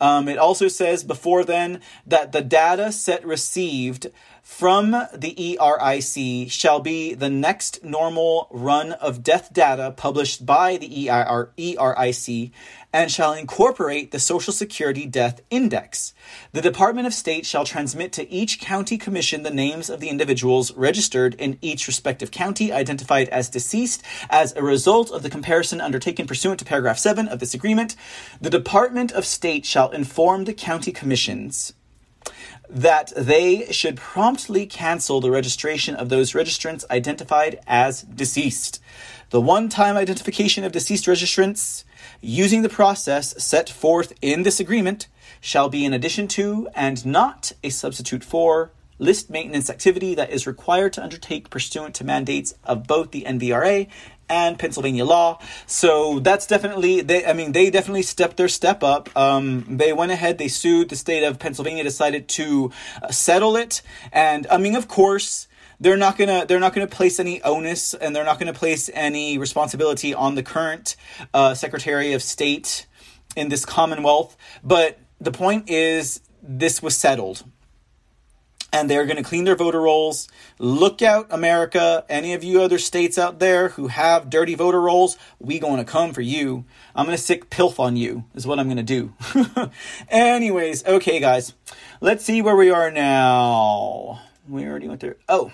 Um, 0.00 0.28
it 0.28 0.38
also 0.38 0.68
says 0.68 1.02
before 1.02 1.44
then 1.44 1.80
that 2.06 2.32
the 2.32 2.42
data 2.42 2.92
set 2.92 3.24
received 3.26 4.08
from 4.46 4.92
the 5.12 5.58
ERIC 5.58 6.48
shall 6.48 6.78
be 6.78 7.14
the 7.14 7.28
next 7.28 7.82
normal 7.82 8.46
run 8.52 8.92
of 8.92 9.24
death 9.24 9.52
data 9.52 9.92
published 9.94 10.46
by 10.46 10.76
the 10.76 11.08
ERIC 11.08 12.52
and 12.92 13.10
shall 13.10 13.32
incorporate 13.34 14.12
the 14.12 14.20
Social 14.20 14.52
Security 14.52 15.04
Death 15.04 15.40
Index. 15.50 16.14
The 16.52 16.62
Department 16.62 17.08
of 17.08 17.12
State 17.12 17.44
shall 17.44 17.64
transmit 17.64 18.12
to 18.12 18.30
each 18.30 18.60
county 18.60 18.96
commission 18.96 19.42
the 19.42 19.50
names 19.50 19.90
of 19.90 19.98
the 19.98 20.08
individuals 20.08 20.72
registered 20.74 21.34
in 21.34 21.58
each 21.60 21.88
respective 21.88 22.30
county 22.30 22.72
identified 22.72 23.28
as 23.30 23.50
deceased 23.50 24.00
as 24.30 24.54
a 24.54 24.62
result 24.62 25.10
of 25.10 25.24
the 25.24 25.28
comparison 25.28 25.80
undertaken 25.80 26.24
pursuant 26.24 26.60
to 26.60 26.64
paragraph 26.64 26.98
7 26.98 27.26
of 27.26 27.40
this 27.40 27.52
agreement. 27.52 27.96
The 28.40 28.48
Department 28.48 29.10
of 29.10 29.26
State 29.26 29.66
shall 29.66 29.90
inform 29.90 30.44
the 30.44 30.54
county 30.54 30.92
commissions 30.92 31.72
that 32.68 33.12
they 33.16 33.70
should 33.72 33.96
promptly 33.96 34.66
cancel 34.66 35.20
the 35.20 35.30
registration 35.30 35.94
of 35.94 36.08
those 36.08 36.32
registrants 36.32 36.88
identified 36.90 37.60
as 37.66 38.02
deceased. 38.02 38.80
The 39.30 39.40
one 39.40 39.68
time 39.68 39.96
identification 39.96 40.64
of 40.64 40.72
deceased 40.72 41.06
registrants 41.06 41.84
using 42.20 42.62
the 42.62 42.68
process 42.68 43.42
set 43.42 43.68
forth 43.68 44.12
in 44.22 44.42
this 44.42 44.60
agreement 44.60 45.08
shall 45.40 45.68
be 45.68 45.84
in 45.84 45.92
addition 45.92 46.28
to 46.28 46.68
and 46.74 47.04
not 47.04 47.52
a 47.62 47.70
substitute 47.70 48.24
for 48.24 48.70
list 48.98 49.28
maintenance 49.28 49.68
activity 49.68 50.14
that 50.14 50.30
is 50.30 50.46
required 50.46 50.92
to 50.94 51.02
undertake 51.02 51.50
pursuant 51.50 51.94
to 51.94 52.04
mandates 52.04 52.54
of 52.64 52.86
both 52.86 53.10
the 53.10 53.24
NVRA 53.24 53.88
and 54.28 54.58
Pennsylvania 54.58 55.04
law. 55.04 55.38
So 55.66 56.20
that's 56.20 56.46
definitely 56.46 57.00
they. 57.00 57.24
I 57.24 57.32
mean, 57.32 57.52
they 57.52 57.70
definitely 57.70 58.02
stepped 58.02 58.36
their 58.36 58.48
step 58.48 58.82
up. 58.82 59.14
Um, 59.16 59.76
they 59.76 59.92
went 59.92 60.12
ahead. 60.12 60.38
They 60.38 60.48
sued. 60.48 60.88
The 60.88 60.96
state 60.96 61.24
of 61.24 61.38
Pennsylvania 61.38 61.82
decided 61.84 62.28
to 62.30 62.70
uh, 63.02 63.10
settle 63.10 63.56
it. 63.56 63.82
And 64.12 64.46
I 64.50 64.58
mean, 64.58 64.76
of 64.76 64.88
course, 64.88 65.48
they're 65.80 65.96
not 65.96 66.16
gonna 66.16 66.46
they're 66.46 66.60
not 66.60 66.74
gonna 66.74 66.86
place 66.86 67.20
any 67.20 67.42
onus 67.42 67.94
and 67.94 68.14
they're 68.14 68.24
not 68.24 68.38
gonna 68.38 68.52
place 68.52 68.90
any 68.92 69.38
responsibility 69.38 70.14
on 70.14 70.34
the 70.34 70.42
current 70.42 70.96
uh, 71.34 71.54
Secretary 71.54 72.12
of 72.12 72.22
State 72.22 72.86
in 73.36 73.48
this 73.48 73.64
Commonwealth. 73.64 74.36
But 74.64 74.98
the 75.20 75.32
point 75.32 75.68
is, 75.70 76.20
this 76.42 76.82
was 76.82 76.96
settled 76.96 77.44
and 78.76 78.90
they're 78.90 79.06
going 79.06 79.16
to 79.16 79.22
clean 79.22 79.44
their 79.44 79.56
voter 79.56 79.80
rolls. 79.80 80.28
Look 80.58 81.00
out, 81.00 81.28
America. 81.30 82.04
Any 82.10 82.34
of 82.34 82.44
you 82.44 82.60
other 82.60 82.78
states 82.78 83.16
out 83.16 83.38
there 83.38 83.70
who 83.70 83.88
have 83.88 84.28
dirty 84.28 84.54
voter 84.54 84.82
rolls, 84.82 85.16
we 85.38 85.58
going 85.58 85.78
to 85.78 85.84
come 85.84 86.12
for 86.12 86.20
you. 86.20 86.66
I'm 86.94 87.06
going 87.06 87.16
to 87.16 87.22
sick 87.22 87.48
pilf 87.48 87.80
on 87.80 87.96
you, 87.96 88.24
is 88.34 88.46
what 88.46 88.58
I'm 88.58 88.66
going 88.66 88.76
to 88.76 88.82
do. 88.82 89.14
Anyways, 90.10 90.84
okay, 90.84 91.20
guys. 91.20 91.54
Let's 92.02 92.22
see 92.22 92.42
where 92.42 92.54
we 92.54 92.70
are 92.70 92.90
now. 92.90 94.20
We 94.46 94.66
already 94.66 94.88
went 94.88 95.00
there. 95.00 95.16
Oh. 95.26 95.52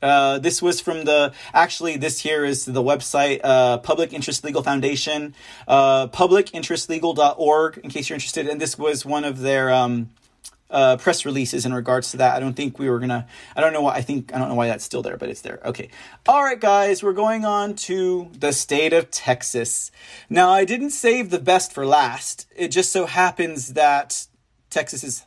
Uh, 0.00 0.38
this 0.38 0.62
was 0.62 0.80
from 0.80 1.04
the 1.04 1.32
actually 1.54 1.96
this 1.96 2.20
here 2.20 2.44
is 2.44 2.66
the 2.66 2.82
website 2.82 3.40
uh, 3.42 3.78
public 3.78 4.12
interest 4.12 4.44
legal 4.44 4.62
foundation 4.62 5.34
uh, 5.66 6.06
publicinterestlegal.org 6.08 7.78
in 7.78 7.90
case 7.90 8.10
you're 8.10 8.14
interested 8.14 8.46
and 8.46 8.60
this 8.60 8.78
was 8.78 9.06
one 9.06 9.24
of 9.24 9.40
their 9.40 9.72
um, 9.72 10.10
uh, 10.70 10.96
press 10.96 11.24
releases 11.24 11.64
in 11.64 11.72
regards 11.72 12.10
to 12.10 12.16
that. 12.18 12.36
I 12.36 12.40
don't 12.40 12.54
think 12.54 12.78
we 12.78 12.88
were 12.88 12.98
gonna. 12.98 13.26
I 13.54 13.60
don't 13.60 13.72
know 13.72 13.82
why. 13.82 13.94
I 13.94 14.02
think 14.02 14.34
I 14.34 14.38
don't 14.38 14.48
know 14.48 14.54
why 14.54 14.68
that's 14.68 14.84
still 14.84 15.02
there, 15.02 15.16
but 15.16 15.28
it's 15.28 15.42
there. 15.42 15.60
Okay. 15.64 15.90
All 16.26 16.42
right, 16.42 16.60
guys. 16.60 17.02
We're 17.02 17.12
going 17.12 17.44
on 17.44 17.74
to 17.74 18.30
the 18.38 18.52
state 18.52 18.92
of 18.92 19.10
Texas. 19.10 19.90
Now, 20.28 20.50
I 20.50 20.64
didn't 20.64 20.90
save 20.90 21.30
the 21.30 21.38
best 21.38 21.72
for 21.72 21.86
last. 21.86 22.46
It 22.54 22.68
just 22.68 22.92
so 22.92 23.06
happens 23.06 23.74
that 23.74 24.26
Texas 24.70 25.04
is 25.04 25.24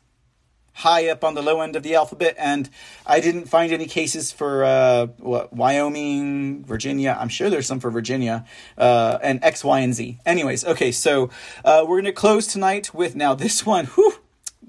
high 0.79 1.09
up 1.09 1.23
on 1.25 1.35
the 1.35 1.41
low 1.41 1.61
end 1.61 1.75
of 1.75 1.83
the 1.83 1.95
alphabet, 1.95 2.35
and 2.37 2.69
I 3.05 3.19
didn't 3.19 3.45
find 3.45 3.71
any 3.71 3.85
cases 3.85 4.31
for 4.31 4.63
uh, 4.63 5.07
what, 5.17 5.53
Wyoming, 5.53 6.63
Virginia. 6.63 7.17
I'm 7.19 7.27
sure 7.27 7.49
there's 7.49 7.67
some 7.67 7.81
for 7.81 7.91
Virginia, 7.91 8.45
uh, 8.77 9.19
and 9.21 9.43
X, 9.43 9.63
Y, 9.63 9.79
and 9.79 9.93
Z. 9.93 10.19
Anyways, 10.25 10.65
okay, 10.65 10.91
so 10.91 11.29
uh, 11.65 11.85
we're 11.87 12.01
to 12.01 12.13
close 12.13 12.47
tonight 12.47 12.93
with 12.93 13.15
now 13.15 13.35
this 13.35 13.65
one. 13.65 13.85
Whew, 13.87 14.15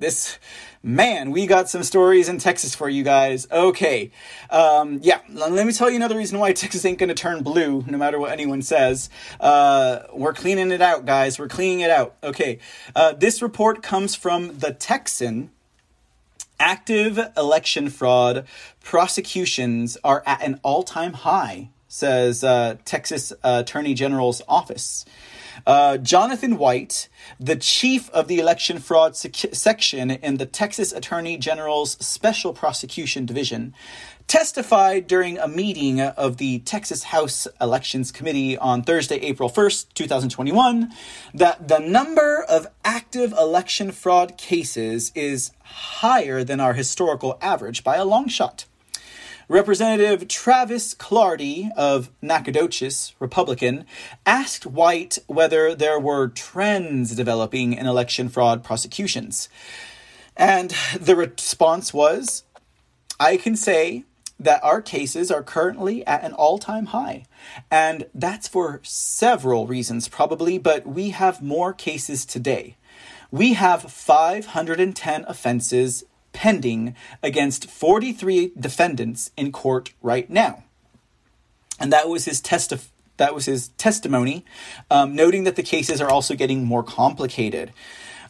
this 0.00 0.38
man, 0.82 1.30
we 1.30 1.46
got 1.46 1.68
some 1.68 1.82
stories 1.82 2.28
in 2.28 2.38
Texas 2.38 2.74
for 2.74 2.88
you 2.88 3.02
guys. 3.02 3.46
Okay. 3.50 4.10
Um, 4.48 4.98
yeah, 5.02 5.20
let 5.28 5.66
me 5.66 5.72
tell 5.72 5.90
you 5.90 5.96
another 5.96 6.16
reason 6.16 6.38
why 6.38 6.52
Texas 6.54 6.84
ain't 6.84 6.98
gonna 6.98 7.14
turn 7.14 7.42
blue, 7.42 7.84
no 7.86 7.98
matter 7.98 8.18
what 8.18 8.32
anyone 8.32 8.62
says. 8.62 9.10
Uh, 9.38 10.00
we're 10.12 10.32
cleaning 10.32 10.70
it 10.70 10.82
out, 10.82 11.04
guys. 11.04 11.38
We're 11.38 11.48
cleaning 11.48 11.80
it 11.80 11.90
out. 11.90 12.16
Okay. 12.22 12.58
Uh, 12.94 13.12
this 13.12 13.42
report 13.42 13.82
comes 13.82 14.14
from 14.14 14.58
the 14.58 14.72
Texan. 14.72 15.50
Active 16.58 17.18
election 17.38 17.88
fraud 17.88 18.46
prosecutions 18.84 19.96
are 20.04 20.22
at 20.26 20.42
an 20.42 20.60
all 20.62 20.82
time 20.82 21.14
high, 21.14 21.70
says 21.88 22.44
uh, 22.44 22.76
Texas 22.84 23.32
Attorney 23.42 23.94
General's 23.94 24.42
office. 24.46 25.06
Uh, 25.66 25.96
Jonathan 25.98 26.58
White, 26.58 27.08
the 27.38 27.56
chief 27.56 28.10
of 28.10 28.28
the 28.28 28.38
election 28.38 28.78
fraud 28.78 29.16
sec- 29.16 29.54
section 29.54 30.10
in 30.10 30.36
the 30.36 30.46
Texas 30.46 30.92
Attorney 30.92 31.36
General's 31.36 31.92
Special 32.04 32.52
Prosecution 32.52 33.26
Division, 33.26 33.74
testified 34.26 35.08
during 35.08 35.38
a 35.38 35.48
meeting 35.48 36.00
of 36.00 36.36
the 36.36 36.60
Texas 36.60 37.02
House 37.02 37.48
Elections 37.60 38.12
Committee 38.12 38.56
on 38.56 38.82
Thursday, 38.82 39.16
April 39.16 39.50
1st, 39.50 39.86
2021, 39.94 40.92
that 41.34 41.66
the 41.66 41.80
number 41.80 42.44
of 42.48 42.68
active 42.84 43.32
election 43.32 43.90
fraud 43.90 44.38
cases 44.38 45.10
is 45.16 45.50
higher 45.62 46.44
than 46.44 46.60
our 46.60 46.74
historical 46.74 47.38
average 47.42 47.82
by 47.82 47.96
a 47.96 48.04
long 48.04 48.28
shot. 48.28 48.66
Representative 49.50 50.28
Travis 50.28 50.94
Clardy 50.94 51.72
of 51.76 52.12
Nacogdoches, 52.22 53.14
Republican, 53.18 53.84
asked 54.24 54.64
White 54.64 55.18
whether 55.26 55.74
there 55.74 55.98
were 55.98 56.28
trends 56.28 57.16
developing 57.16 57.72
in 57.72 57.84
election 57.84 58.28
fraud 58.28 58.62
prosecutions. 58.62 59.48
And 60.36 60.72
the 61.00 61.16
response 61.16 61.92
was 61.92 62.44
I 63.18 63.36
can 63.36 63.56
say 63.56 64.04
that 64.38 64.62
our 64.62 64.80
cases 64.80 65.32
are 65.32 65.42
currently 65.42 66.06
at 66.06 66.22
an 66.22 66.32
all 66.32 66.60
time 66.60 66.86
high. 66.86 67.24
And 67.72 68.06
that's 68.14 68.46
for 68.46 68.78
several 68.84 69.66
reasons, 69.66 70.06
probably, 70.06 70.58
but 70.58 70.86
we 70.86 71.10
have 71.10 71.42
more 71.42 71.72
cases 71.72 72.24
today. 72.24 72.76
We 73.32 73.54
have 73.54 73.82
510 73.82 75.24
offenses 75.26 76.04
pending 76.32 76.94
against 77.22 77.70
43 77.70 78.52
defendants 78.58 79.30
in 79.36 79.52
court 79.52 79.92
right 80.02 80.28
now. 80.28 80.64
And 81.78 81.92
that 81.92 82.08
was 82.08 82.26
his 82.26 82.40
testif- 82.40 82.88
that 83.16 83.34
was 83.34 83.46
his 83.46 83.68
testimony, 83.76 84.44
um, 84.90 85.14
noting 85.14 85.44
that 85.44 85.56
the 85.56 85.62
cases 85.62 86.00
are 86.00 86.10
also 86.10 86.34
getting 86.34 86.64
more 86.64 86.82
complicated. 86.82 87.72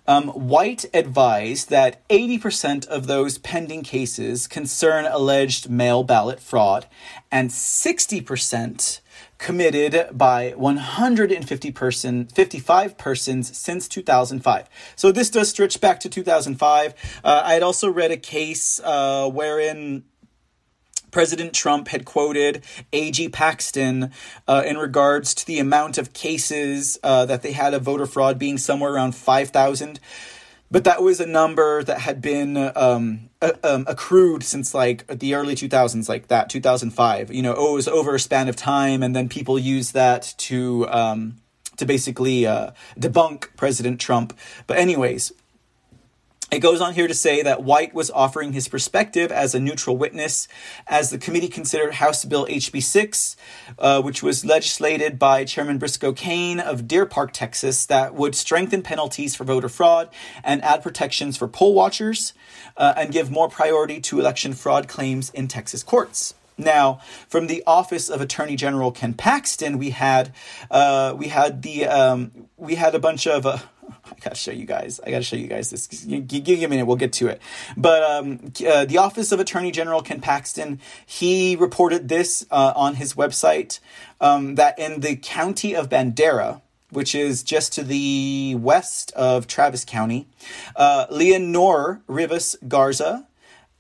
Um, 0.07 0.29
White 0.29 0.87
advised 0.93 1.71
that 1.71 2.07
80% 2.09 2.87
of 2.89 3.07
those 3.07 3.39
pending 3.39 3.83
cases 3.83 4.49
concern 4.49 5.05
alleged 5.05 5.71
mail 5.71 6.03
ballot 6.03 6.41
fraud, 6.41 6.87
and 7.31 7.51
60% 7.51 9.01
committed 9.41 10.07
by 10.13 10.51
150 10.51 11.73
person 11.73 12.27
55 12.27 12.99
persons 12.99 13.57
since 13.57 13.89
2005 13.89 14.69
so 14.95 15.11
this 15.11 15.31
does 15.31 15.49
stretch 15.49 15.81
back 15.81 15.99
to 15.99 16.11
2005 16.11 16.95
uh, 17.25 17.43
i 17.45 17.55
had 17.55 17.63
also 17.63 17.91
read 17.91 18.11
a 18.11 18.17
case 18.17 18.81
uh, 18.85 19.29
wherein 19.29 20.05
President 21.11 21.53
Trump 21.53 21.89
had 21.89 22.05
quoted 22.05 22.63
A.G. 22.93 23.31
Paxton 23.31 24.13
uh, 24.47 24.63
in 24.65 24.79
regards 24.79 25.35
to 25.35 25.47
the 25.47 25.59
amount 25.59 25.99
of 25.99 26.13
cases 26.13 26.99
uh, 27.03 27.27
that 27.27 27.43
they 27.43 27.51
had 27.51 27.75
of 27.75 27.83
voter 27.83 28.07
fraud 28.07 28.39
being 28.39 28.59
somewhere 28.59 28.93
around 28.93 29.17
5,000 29.17 29.99
but 30.71 30.85
that 30.85 31.03
was 31.03 31.19
a 31.19 31.27
number 31.27 31.83
that 31.83 32.01
had 32.01 32.21
been 32.21 32.71
um, 32.77 33.30
uh, 33.43 33.53
um, 33.65 33.85
accrued 33.87 34.43
since 34.43 34.75
like 34.75 35.07
the 35.07 35.35
early 35.35 35.55
2000s 35.55 36.09
like 36.09 36.29
that 36.29 36.51
2005 36.51 37.33
you 37.33 37.43
know 37.43 37.55
oh, 37.57 37.73
it 37.73 37.75
was 37.75 37.89
over 37.89 38.15
a 38.15 38.21
span 38.21 38.49
of 38.49 38.57
time 38.57 39.03
and 39.03 39.17
then 39.17 39.29
people 39.29 39.59
use 39.59 39.93
that 39.93 40.35
to 40.37 40.89
um, 40.91 41.37
to 41.77 41.87
basically 41.87 42.47
uh, 42.47 42.73
debunk 42.99 43.49
president 43.57 43.99
trump. 44.01 44.37
But 44.67 44.77
anyways 44.79 45.33
it 46.51 46.59
goes 46.59 46.81
on 46.81 46.95
here 46.95 47.07
to 47.07 47.15
say 47.15 47.43
that 47.43 47.63
White 47.63 47.95
was 47.95 48.11
offering 48.11 48.53
his 48.53 48.67
perspective 48.67 49.31
as 49.31 49.55
a 49.55 49.61
neutral 49.61 49.97
witness 49.97 50.49
as 50.89 51.11
the 51.11 51.19
committee 51.19 51.49
considered 51.49 51.95
House 51.95 52.25
Bill 52.25 52.47
HB 52.47 52.83
6, 52.83 53.37
uh, 53.79 54.03
which 54.03 54.23
was 54.23 54.45
legislated 54.45 55.19
by 55.19 55.45
Chairman 55.45 55.79
Briscoe 55.79 56.13
Cain 56.13 56.59
of 56.59 56.89
Deer 56.89 57.07
Park, 57.07 57.31
Texas, 57.33 57.87
that 57.87 58.15
would 58.15 58.35
strengthen 58.35 58.83
penalties 58.83 59.37
for 59.37 59.45
voter 59.45 59.69
fraud 59.69 60.09
and 60.43 60.63
add 60.65 60.83
protections 60.83 61.37
for 61.37 61.47
poll 61.47 61.73
watchers 61.73 62.33
uh, 62.77 62.95
and 62.97 63.13
give 63.13 63.31
more 63.31 63.49
priority 63.49 64.01
to 64.01 64.19
election 64.19 64.53
fraud 64.53 64.89
claims 64.89 65.31
in 65.31 65.47
Texas 65.47 65.83
courts. 65.85 66.35
Now, 66.59 67.01
from 67.29 67.47
the 67.47 67.63
office 67.67 68.11
of 68.11 68.21
Attorney 68.21 68.57
General 68.57 68.93
Ken 68.93 69.15
Paxton, 69.15 69.79
we 69.79 69.91
had 69.91 70.33
uh, 70.71 71.15
we 71.17 71.29
had 71.29 71.63
the 71.63 71.87
um, 71.87 72.33
we 72.59 72.75
had 72.75 72.95
a 72.95 72.99
bunch 72.99 73.27
of 73.27 73.47
uh, 73.47 73.59
I 74.05 74.15
gotta 74.21 74.37
show 74.37 74.53
you 74.53 74.67
guys. 74.67 75.01
I 75.05 75.11
gotta 75.11 75.23
show 75.23 75.37
you 75.37 75.47
guys 75.47 75.71
this. 75.71 75.87
Give 75.87 76.47
me 76.47 76.65
a 76.65 76.69
minute. 76.69 76.87
We'll 76.87 76.97
get 76.97 77.13
to 77.15 77.29
it. 77.29 77.41
But 77.77 78.03
um, 78.03 78.53
uh, 78.67 78.85
the 78.85 78.99
Office 78.99 79.33
of 79.33 79.41
Attorney 79.41 79.71
General 79.71 80.03
Ken 80.03 80.21
Paxton 80.21 80.81
he 81.07 81.57
reported 81.57 82.09
this 82.09 82.47
uh, 82.51 82.73
on 82.77 82.97
his 82.97 83.15
website 83.15 83.81
um, 84.21 84.55
that 84.57 84.79
in 84.79 85.01
the 85.01 85.17
county 85.17 85.75
of 85.75 85.89
Bandera, 85.89 86.61
which 86.91 87.15
is 87.15 87.43
just 87.43 87.73
to 87.75 87.83
the 87.83 88.57
west 88.59 89.13
of 89.13 89.47
Travis 89.47 89.85
County, 89.85 90.29
uh, 90.77 91.07
Leonor 91.11 92.03
Rivas 92.07 92.57
Garza, 92.67 93.27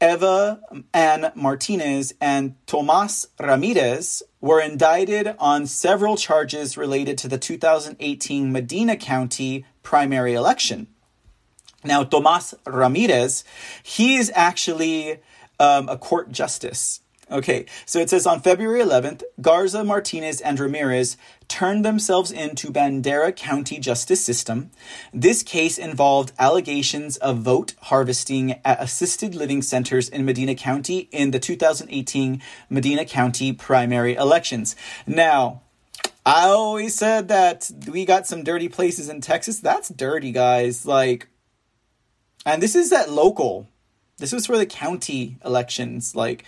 Eva 0.00 0.60
Ann 0.94 1.30
Martinez, 1.34 2.14
and 2.20 2.54
Tomas 2.66 3.26
Ramirez 3.38 4.22
were 4.40 4.60
indicted 4.60 5.34
on 5.38 5.66
several 5.66 6.16
charges 6.16 6.76
related 6.76 7.18
to 7.18 7.28
the 7.28 7.36
2018 7.36 8.50
Medina 8.50 8.96
County 8.96 9.66
primary 9.90 10.34
election. 10.34 10.86
Now, 11.82 12.04
Tomas 12.04 12.54
Ramirez, 12.64 13.42
he 13.82 14.14
is 14.14 14.30
actually 14.36 15.18
um, 15.58 15.88
a 15.88 15.98
court 15.98 16.30
justice. 16.30 17.00
Okay, 17.28 17.66
so 17.86 17.98
it 17.98 18.08
says 18.08 18.24
on 18.24 18.40
February 18.40 18.80
11th, 18.80 19.24
Garza, 19.40 19.82
Martinez, 19.82 20.40
and 20.40 20.60
Ramirez 20.60 21.16
turned 21.48 21.84
themselves 21.84 22.30
into 22.30 22.70
Bandera 22.70 23.34
County 23.34 23.80
Justice 23.80 24.24
System. 24.24 24.70
This 25.12 25.42
case 25.42 25.76
involved 25.76 26.30
allegations 26.38 27.16
of 27.16 27.38
vote 27.38 27.74
harvesting 27.90 28.60
at 28.64 28.80
assisted 28.80 29.34
living 29.34 29.60
centers 29.60 30.08
in 30.08 30.24
Medina 30.24 30.54
County 30.54 31.08
in 31.10 31.32
the 31.32 31.40
2018 31.40 32.40
Medina 32.68 33.04
County 33.04 33.52
primary 33.52 34.14
elections. 34.14 34.76
Now, 35.04 35.62
I 36.32 36.50
always 36.50 36.94
said 36.94 37.26
that 37.26 37.68
we 37.88 38.04
got 38.04 38.24
some 38.24 38.44
dirty 38.44 38.68
places 38.68 39.08
in 39.08 39.20
Texas. 39.20 39.58
That's 39.58 39.88
dirty, 39.88 40.30
guys. 40.30 40.86
Like, 40.86 41.26
and 42.46 42.62
this 42.62 42.76
is 42.76 42.90
that 42.90 43.10
local. 43.10 43.66
This 44.20 44.32
was 44.32 44.46
for 44.46 44.58
the 44.58 44.66
county 44.66 45.36
elections. 45.44 46.14
Like, 46.14 46.44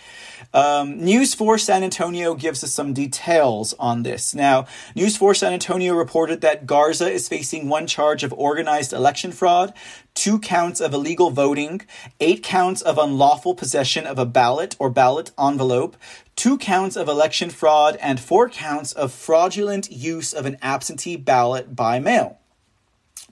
um, 0.53 1.03
News 1.03 1.33
4 1.33 1.57
San 1.57 1.83
Antonio 1.83 2.35
gives 2.35 2.63
us 2.63 2.71
some 2.71 2.93
details 2.93 3.73
on 3.79 4.03
this. 4.03 4.35
Now, 4.35 4.67
News 4.95 5.17
4 5.17 5.33
San 5.33 5.53
Antonio 5.53 5.95
reported 5.95 6.41
that 6.41 6.67
Garza 6.67 7.11
is 7.11 7.27
facing 7.27 7.67
one 7.67 7.87
charge 7.87 8.23
of 8.23 8.31
organized 8.33 8.93
election 8.93 9.31
fraud, 9.31 9.73
two 10.13 10.37
counts 10.39 10.79
of 10.79 10.93
illegal 10.93 11.31
voting, 11.31 11.81
eight 12.19 12.43
counts 12.43 12.83
of 12.83 12.99
unlawful 12.99 13.55
possession 13.55 14.05
of 14.05 14.19
a 14.19 14.25
ballot 14.25 14.75
or 14.77 14.91
ballot 14.91 15.31
envelope, 15.39 15.97
two 16.35 16.57
counts 16.59 16.95
of 16.95 17.07
election 17.07 17.49
fraud, 17.49 17.97
and 17.99 18.19
four 18.19 18.49
counts 18.49 18.93
of 18.93 19.11
fraudulent 19.11 19.91
use 19.91 20.31
of 20.31 20.45
an 20.45 20.57
absentee 20.61 21.15
ballot 21.15 21.75
by 21.75 21.99
mail. 21.99 22.39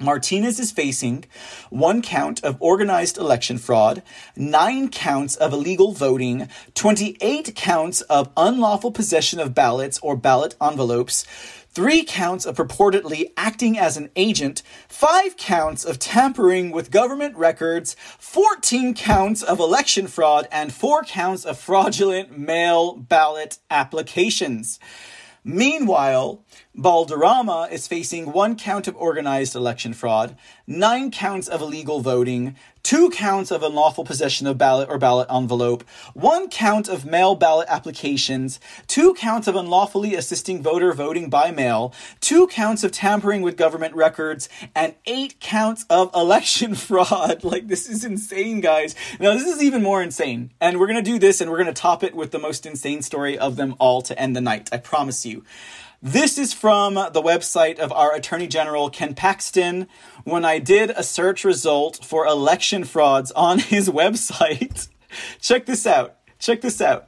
Martinez 0.01 0.59
is 0.59 0.71
facing 0.71 1.25
one 1.69 2.01
count 2.01 2.43
of 2.43 2.57
organized 2.59 3.17
election 3.17 3.57
fraud, 3.57 4.01
nine 4.35 4.89
counts 4.89 5.35
of 5.35 5.53
illegal 5.53 5.93
voting, 5.93 6.49
28 6.73 7.55
counts 7.55 8.01
of 8.01 8.31
unlawful 8.35 8.91
possession 8.91 9.39
of 9.39 9.53
ballots 9.53 9.99
or 9.99 10.15
ballot 10.15 10.55
envelopes, 10.59 11.23
three 11.69 12.03
counts 12.03 12.45
of 12.45 12.55
purportedly 12.55 13.31
acting 13.37 13.77
as 13.77 13.95
an 13.95 14.09
agent, 14.15 14.63
five 14.87 15.37
counts 15.37 15.85
of 15.85 15.99
tampering 15.99 16.71
with 16.71 16.91
government 16.91 17.35
records, 17.37 17.95
14 18.17 18.93
counts 18.95 19.43
of 19.43 19.59
election 19.59 20.07
fraud, 20.07 20.47
and 20.51 20.73
four 20.73 21.03
counts 21.03 21.45
of 21.45 21.59
fraudulent 21.59 22.37
mail 22.37 22.95
ballot 22.95 23.59
applications. 23.69 24.79
Meanwhile, 25.43 26.43
Balderrama 26.77 27.69
is 27.69 27.85
facing 27.85 28.31
one 28.31 28.55
count 28.55 28.87
of 28.87 28.95
organized 28.95 29.55
election 29.57 29.91
fraud, 29.93 30.37
nine 30.65 31.11
counts 31.11 31.49
of 31.49 31.61
illegal 31.61 31.99
voting, 31.99 32.55
two 32.81 33.09
counts 33.09 33.51
of 33.51 33.61
unlawful 33.61 34.05
possession 34.05 34.47
of 34.47 34.57
ballot 34.57 34.87
or 34.87 34.97
ballot 34.97 35.27
envelope, 35.29 35.83
one 36.13 36.49
count 36.49 36.87
of 36.87 37.05
mail 37.05 37.35
ballot 37.35 37.67
applications, 37.69 38.57
two 38.87 39.13
counts 39.15 39.49
of 39.49 39.55
unlawfully 39.57 40.15
assisting 40.15 40.63
voter 40.63 40.93
voting 40.93 41.29
by 41.29 41.51
mail, 41.51 41.93
two 42.21 42.47
counts 42.47 42.85
of 42.85 42.93
tampering 42.93 43.41
with 43.41 43.57
government 43.57 43.93
records, 43.93 44.47
and 44.73 44.95
eight 45.05 45.41
counts 45.41 45.85
of 45.89 46.09
election 46.15 46.73
fraud. 46.73 47.43
Like, 47.51 47.67
this 47.67 47.89
is 47.89 48.05
insane, 48.05 48.61
guys. 48.61 48.95
Now, 49.19 49.33
this 49.33 49.45
is 49.45 49.61
even 49.61 49.83
more 49.83 50.01
insane. 50.01 50.51
And 50.61 50.79
we're 50.79 50.87
going 50.87 51.03
to 51.03 51.11
do 51.11 51.19
this 51.19 51.41
and 51.41 51.51
we're 51.51 51.57
going 51.57 51.67
to 51.67 51.73
top 51.73 52.01
it 52.01 52.15
with 52.15 52.31
the 52.31 52.39
most 52.39 52.65
insane 52.65 53.01
story 53.01 53.37
of 53.37 53.57
them 53.57 53.75
all 53.77 54.01
to 54.03 54.17
end 54.17 54.37
the 54.37 54.41
night. 54.41 54.69
I 54.71 54.77
promise 54.77 55.25
you. 55.25 55.43
This 56.03 56.39
is 56.39 56.51
from 56.51 56.95
the 56.95 57.21
website 57.21 57.77
of 57.77 57.91
our 57.91 58.15
Attorney 58.15 58.47
General, 58.47 58.89
Ken 58.89 59.13
Paxton. 59.13 59.87
When 60.23 60.43
I 60.43 60.57
did 60.57 60.89
a 60.89 61.03
search 61.03 61.45
result 61.45 62.03
for 62.03 62.25
election 62.25 62.85
frauds 62.85 63.31
on 63.33 63.59
his 63.59 63.87
website, 63.91 64.87
check 65.39 65.67
this 65.67 65.85
out. 65.85 66.15
Check 66.39 66.61
this 66.61 66.81
out. 66.81 67.07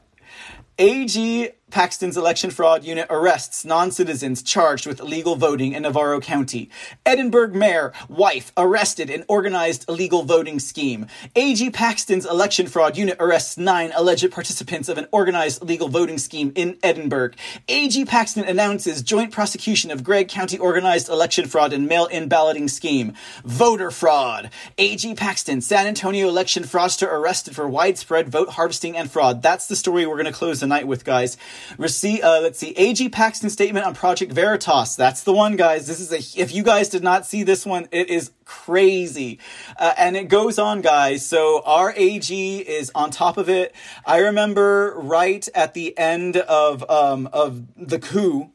AG 0.78 1.54
Paxton's 1.74 2.18
election 2.18 2.52
fraud 2.52 2.84
unit 2.84 3.08
arrests 3.10 3.66
non 3.66 3.90
citizens 3.90 4.44
charged 4.44 4.86
with 4.86 5.00
illegal 5.00 5.36
voting 5.36 5.74
in 5.74 5.82
Navarro 5.82 6.20
County. 6.20 6.70
Edinburg 7.04 7.56
mayor, 7.56 7.92
wife 8.08 8.52
arrested 8.56 9.10
in 9.10 9.26
organized 9.28 9.90
illegal 9.90 10.22
voting 10.22 10.60
scheme. 10.60 11.08
AG 11.36 11.72
Paxton's 11.72 12.28
election 12.28 12.68
fraud 12.68 12.96
unit 12.96 13.18
arrests 13.20 13.58
nine 13.58 13.92
alleged 13.96 14.32
participants 14.32 14.88
of 14.88 15.00
an 15.00 15.08
organized 15.12 15.64
illegal 15.64 15.90
voting 15.90 16.20
scheme 16.20 16.52
in 16.54 16.78
Edinburg. 16.84 17.36
AG 17.68 18.06
Paxton 18.06 18.44
announces 18.44 19.02
joint 19.02 19.32
prosecution 19.32 19.90
of 19.90 20.04
Gregg 20.04 20.28
County 20.28 20.60
organized 20.60 21.10
election 21.10 21.48
fraud 21.48 21.74
and 21.74 21.88
mail 21.88 22.06
in 22.06 22.30
balloting 22.30 22.68
scheme. 22.68 23.14
Voter 23.46 23.90
fraud. 23.90 24.52
AG 24.78 25.16
Paxton, 25.16 25.60
San 25.60 25.88
Antonio 25.88 26.28
election 26.28 26.66
fraudster 26.66 27.12
arrested 27.12 27.56
for 27.56 27.68
widespread 27.68 28.30
vote 28.30 28.50
harvesting 28.50 28.96
and 28.96 29.10
fraud. 29.10 29.42
That's 29.42 29.66
the 29.66 29.76
story 29.76 30.06
we're 30.06 30.22
going 30.22 30.28
to 30.28 30.32
close 30.32 30.60
the 30.60 30.68
night 30.68 30.86
with, 30.86 31.04
guys. 31.04 31.36
Receive, 31.78 32.24
uh, 32.24 32.40
let's 32.42 32.60
see, 32.60 32.72
AG 32.72 33.10
Paxton 33.10 33.50
statement 33.50 33.86
on 33.86 33.94
Project 33.94 34.32
Veritas. 34.32 34.96
That's 34.96 35.24
the 35.24 35.34
one, 35.34 35.56
guys. 35.56 35.88
This 35.88 36.00
is 36.00 36.12
a, 36.12 36.42
if 36.42 36.54
you 36.54 36.64
guys 36.64 36.90
did 36.90 37.04
not 37.04 37.26
see 37.26 37.44
this 37.44 37.66
one, 37.66 37.88
it 37.92 38.10
is 38.10 38.32
crazy. 38.46 39.40
Uh, 39.78 39.94
and 39.98 40.16
it 40.16 40.30
goes 40.30 40.60
on, 40.60 40.82
guys. 40.82 41.26
So 41.26 41.62
our 41.66 41.94
AG 41.96 42.60
is 42.60 42.92
on 42.96 43.12
top 43.12 43.38
of 43.38 43.50
it. 43.50 43.76
I 44.06 44.20
remember 44.20 44.94
right 44.98 45.48
at 45.56 45.74
the 45.74 45.98
end 45.98 46.38
of, 46.38 46.90
um, 46.90 47.30
of 47.34 47.64
the 47.76 48.00
coup, 48.00 48.52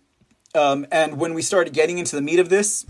um, 0.54 0.86
and 0.90 1.18
when 1.18 1.34
we 1.34 1.42
started 1.42 1.72
getting 1.72 1.98
into 1.98 2.16
the 2.16 2.22
meat 2.22 2.38
of 2.38 2.48
this, 2.48 2.86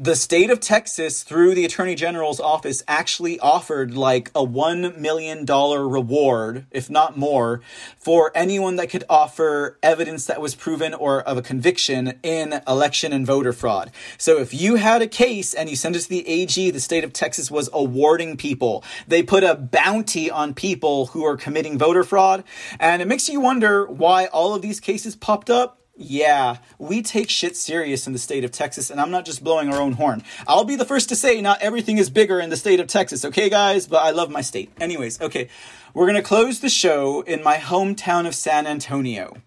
the 0.00 0.14
state 0.14 0.48
of 0.48 0.60
Texas, 0.60 1.24
through 1.24 1.56
the 1.56 1.64
attorney 1.64 1.96
general's 1.96 2.38
office, 2.38 2.84
actually 2.86 3.40
offered 3.40 3.96
like 3.96 4.28
a 4.28 4.46
$1 4.46 4.96
million 4.96 5.44
reward, 5.44 6.66
if 6.70 6.88
not 6.88 7.18
more, 7.18 7.60
for 7.96 8.30
anyone 8.32 8.76
that 8.76 8.90
could 8.90 9.02
offer 9.10 9.76
evidence 9.82 10.26
that 10.26 10.40
was 10.40 10.54
proven 10.54 10.94
or 10.94 11.20
of 11.22 11.36
a 11.36 11.42
conviction 11.42 12.16
in 12.22 12.60
election 12.68 13.12
and 13.12 13.26
voter 13.26 13.52
fraud. 13.52 13.90
So 14.18 14.38
if 14.38 14.54
you 14.54 14.76
had 14.76 15.02
a 15.02 15.08
case 15.08 15.52
and 15.52 15.68
you 15.68 15.74
sent 15.74 15.96
it 15.96 16.00
to 16.00 16.08
the 16.08 16.26
AG, 16.28 16.70
the 16.70 16.78
state 16.78 17.02
of 17.02 17.12
Texas 17.12 17.50
was 17.50 17.68
awarding 17.72 18.36
people. 18.36 18.84
They 19.08 19.24
put 19.24 19.42
a 19.42 19.56
bounty 19.56 20.30
on 20.30 20.54
people 20.54 21.06
who 21.06 21.24
are 21.24 21.36
committing 21.36 21.76
voter 21.76 22.04
fraud. 22.04 22.44
And 22.78 23.02
it 23.02 23.08
makes 23.08 23.28
you 23.28 23.40
wonder 23.40 23.84
why 23.84 24.26
all 24.26 24.54
of 24.54 24.62
these 24.62 24.78
cases 24.78 25.16
popped 25.16 25.50
up 25.50 25.77
yeah, 25.98 26.58
we 26.78 27.02
take 27.02 27.28
shit 27.28 27.56
serious 27.56 28.06
in 28.06 28.12
the 28.12 28.20
state 28.20 28.44
of 28.44 28.52
Texas, 28.52 28.88
and 28.88 29.00
I'm 29.00 29.10
not 29.10 29.24
just 29.24 29.42
blowing 29.42 29.72
our 29.72 29.80
own 29.80 29.92
horn. 29.92 30.22
I'll 30.46 30.64
be 30.64 30.76
the 30.76 30.84
first 30.84 31.08
to 31.08 31.16
say 31.16 31.40
not 31.40 31.60
everything 31.60 31.98
is 31.98 32.08
bigger 32.08 32.38
in 32.38 32.50
the 32.50 32.56
state 32.56 32.78
of 32.78 32.86
Texas, 32.86 33.24
okay, 33.24 33.50
guys? 33.50 33.88
But 33.88 34.04
I 34.04 34.12
love 34.12 34.30
my 34.30 34.40
state. 34.40 34.70
Anyways, 34.80 35.20
okay, 35.20 35.48
we're 35.94 36.06
gonna 36.06 36.22
close 36.22 36.60
the 36.60 36.68
show 36.68 37.22
in 37.22 37.42
my 37.42 37.56
hometown 37.56 38.28
of 38.28 38.34
San 38.36 38.64
Antonio. 38.64 39.38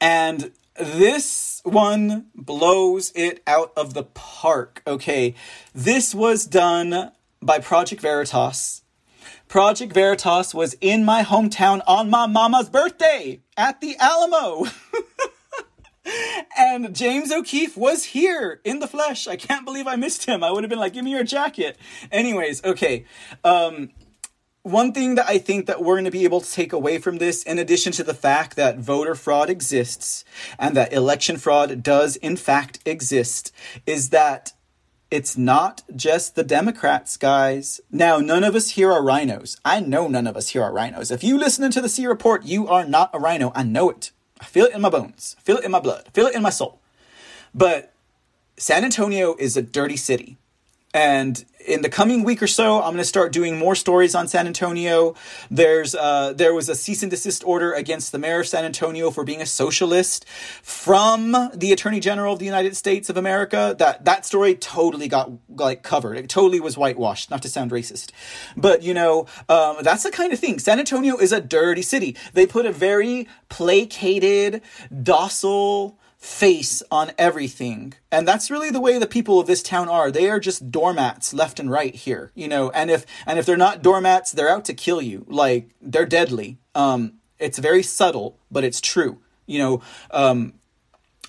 And 0.00 0.52
this 0.76 1.60
one 1.64 2.26
blows 2.36 3.10
it 3.16 3.42
out 3.48 3.72
of 3.76 3.94
the 3.94 4.04
park, 4.04 4.82
okay? 4.86 5.34
This 5.74 6.14
was 6.14 6.46
done 6.46 7.10
by 7.42 7.58
Project 7.58 8.00
Veritas 8.00 8.82
Project 9.48 9.94
Veritas 9.94 10.54
was 10.54 10.76
in 10.80 11.04
my 11.04 11.22
hometown 11.22 11.80
on 11.86 12.10
my 12.10 12.26
mama's 12.26 12.68
birthday 12.68 13.40
at 13.56 13.80
the 13.80 13.96
Alamo. 13.98 14.66
and 16.58 16.94
James 16.94 17.32
O'Keefe 17.32 17.74
was 17.76 18.04
here 18.04 18.60
in 18.62 18.78
the 18.80 18.86
flesh. 18.86 19.26
I 19.26 19.36
can't 19.36 19.64
believe 19.64 19.86
I 19.86 19.96
missed 19.96 20.26
him. 20.26 20.44
I 20.44 20.50
would 20.50 20.64
have 20.64 20.70
been 20.70 20.78
like, 20.78 20.92
give 20.92 21.04
me 21.04 21.12
your 21.12 21.24
jacket. 21.24 21.78
Anyways, 22.12 22.62
okay. 22.62 23.06
Um, 23.42 23.88
one 24.62 24.92
thing 24.92 25.14
that 25.14 25.26
I 25.26 25.38
think 25.38 25.64
that 25.66 25.82
we're 25.82 25.94
going 25.94 26.04
to 26.04 26.10
be 26.10 26.24
able 26.24 26.42
to 26.42 26.50
take 26.50 26.74
away 26.74 26.98
from 26.98 27.16
this, 27.16 27.42
in 27.42 27.58
addition 27.58 27.92
to 27.92 28.04
the 28.04 28.12
fact 28.12 28.54
that 28.56 28.78
voter 28.78 29.14
fraud 29.14 29.48
exists 29.48 30.26
and 30.58 30.76
that 30.76 30.92
election 30.92 31.38
fraud 31.38 31.82
does 31.82 32.16
in 32.16 32.36
fact 32.36 32.80
exist, 32.84 33.50
is 33.86 34.10
that 34.10 34.52
it's 35.10 35.38
not 35.38 35.82
just 35.96 36.34
the 36.34 36.44
Democrats, 36.44 37.16
guys. 37.16 37.80
Now, 37.90 38.18
none 38.18 38.44
of 38.44 38.54
us 38.54 38.70
here 38.70 38.92
are 38.92 39.00
RINOs. 39.00 39.58
I 39.64 39.80
know 39.80 40.06
none 40.06 40.26
of 40.26 40.36
us 40.36 40.50
here 40.50 40.62
are 40.62 40.72
RINOs. 40.72 41.10
If 41.10 41.24
you 41.24 41.38
listen 41.38 41.70
to 41.70 41.80
the 41.80 41.88
C 41.88 42.06
report, 42.06 42.44
you 42.44 42.68
are 42.68 42.84
not 42.84 43.10
a 43.14 43.18
RINO. 43.18 43.52
I 43.54 43.62
know 43.62 43.88
it. 43.88 44.10
I 44.40 44.44
feel 44.44 44.66
it 44.66 44.74
in 44.74 44.82
my 44.82 44.90
bones. 44.90 45.34
I 45.38 45.42
feel 45.42 45.56
it 45.56 45.64
in 45.64 45.70
my 45.70 45.80
blood. 45.80 46.04
I 46.06 46.10
feel 46.10 46.26
it 46.26 46.34
in 46.34 46.42
my 46.42 46.50
soul. 46.50 46.80
But 47.54 47.92
San 48.58 48.84
Antonio 48.84 49.34
is 49.38 49.56
a 49.56 49.62
dirty 49.62 49.96
city. 49.96 50.36
And 50.92 51.44
in 51.68 51.82
the 51.82 51.88
coming 51.88 52.24
week 52.24 52.42
or 52.42 52.46
so, 52.46 52.78
I'm 52.78 52.92
going 52.92 52.96
to 52.96 53.04
start 53.04 53.30
doing 53.30 53.58
more 53.58 53.74
stories 53.74 54.14
on 54.14 54.26
San 54.26 54.46
Antonio. 54.46 55.14
There's 55.50 55.94
uh, 55.94 56.32
there 56.32 56.54
was 56.54 56.68
a 56.68 56.74
cease 56.74 57.02
and 57.02 57.10
desist 57.10 57.44
order 57.46 57.72
against 57.72 58.10
the 58.10 58.18
mayor 58.18 58.40
of 58.40 58.48
San 58.48 58.64
Antonio 58.64 59.10
for 59.10 59.22
being 59.22 59.42
a 59.42 59.46
socialist 59.46 60.26
from 60.62 61.50
the 61.54 61.72
Attorney 61.72 62.00
General 62.00 62.32
of 62.32 62.38
the 62.38 62.46
United 62.46 62.76
States 62.76 63.10
of 63.10 63.16
America. 63.16 63.76
That 63.78 64.04
that 64.06 64.24
story 64.24 64.54
totally 64.54 65.08
got 65.08 65.30
like 65.48 65.82
covered. 65.82 66.16
It 66.16 66.28
totally 66.28 66.60
was 66.60 66.76
whitewashed. 66.76 67.30
Not 67.30 67.42
to 67.42 67.48
sound 67.48 67.70
racist, 67.70 68.10
but 68.56 68.82
you 68.82 68.94
know 68.94 69.26
um, 69.48 69.76
that's 69.82 70.02
the 70.02 70.10
kind 70.10 70.32
of 70.32 70.38
thing. 70.38 70.58
San 70.58 70.78
Antonio 70.78 71.18
is 71.18 71.32
a 71.32 71.40
dirty 71.40 71.82
city. 71.82 72.16
They 72.32 72.46
put 72.46 72.64
a 72.64 72.72
very 72.72 73.28
placated, 73.48 74.62
docile 75.02 75.98
face 76.18 76.82
on 76.90 77.12
everything. 77.16 77.94
And 78.10 78.26
that's 78.26 78.50
really 78.50 78.70
the 78.70 78.80
way 78.80 78.98
the 78.98 79.06
people 79.06 79.38
of 79.38 79.46
this 79.46 79.62
town 79.62 79.88
are. 79.88 80.10
They 80.10 80.28
are 80.28 80.40
just 80.40 80.70
doormats 80.70 81.32
left 81.32 81.60
and 81.60 81.70
right 81.70 81.94
here, 81.94 82.32
you 82.34 82.48
know. 82.48 82.70
And 82.70 82.90
if 82.90 83.06
and 83.24 83.38
if 83.38 83.46
they're 83.46 83.56
not 83.56 83.82
doormats, 83.82 84.32
they're 84.32 84.50
out 84.50 84.64
to 84.66 84.74
kill 84.74 85.00
you. 85.00 85.24
Like 85.28 85.70
they're 85.80 86.06
deadly. 86.06 86.58
Um 86.74 87.14
it's 87.38 87.58
very 87.58 87.84
subtle, 87.84 88.36
but 88.50 88.64
it's 88.64 88.80
true. 88.80 89.20
You 89.46 89.58
know, 89.60 89.82
um 90.10 90.54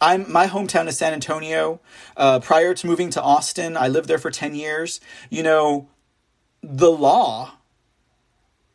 I'm 0.01 0.31
my 0.31 0.47
hometown 0.47 0.87
is 0.87 0.97
San 0.97 1.13
Antonio. 1.13 1.81
Uh, 2.17 2.39
prior 2.39 2.73
to 2.73 2.87
moving 2.87 3.09
to 3.11 3.21
Austin, 3.21 3.77
I 3.77 3.89
lived 3.89 4.07
there 4.07 4.17
for 4.17 4.31
10 4.31 4.55
years. 4.55 5.01
You 5.29 5.43
know, 5.43 5.89
the 6.63 6.89
law 6.89 7.53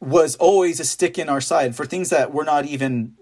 was 0.01 0.36
always 0.36 0.81
a 0.81 0.85
stick 0.85 1.19
in 1.19 1.28
our 1.31 1.41
side 1.41 1.74
for 1.74 1.86
things 1.86 2.11
that 2.11 2.32
were 2.32 2.45
not 2.45 2.66
even 2.66 3.16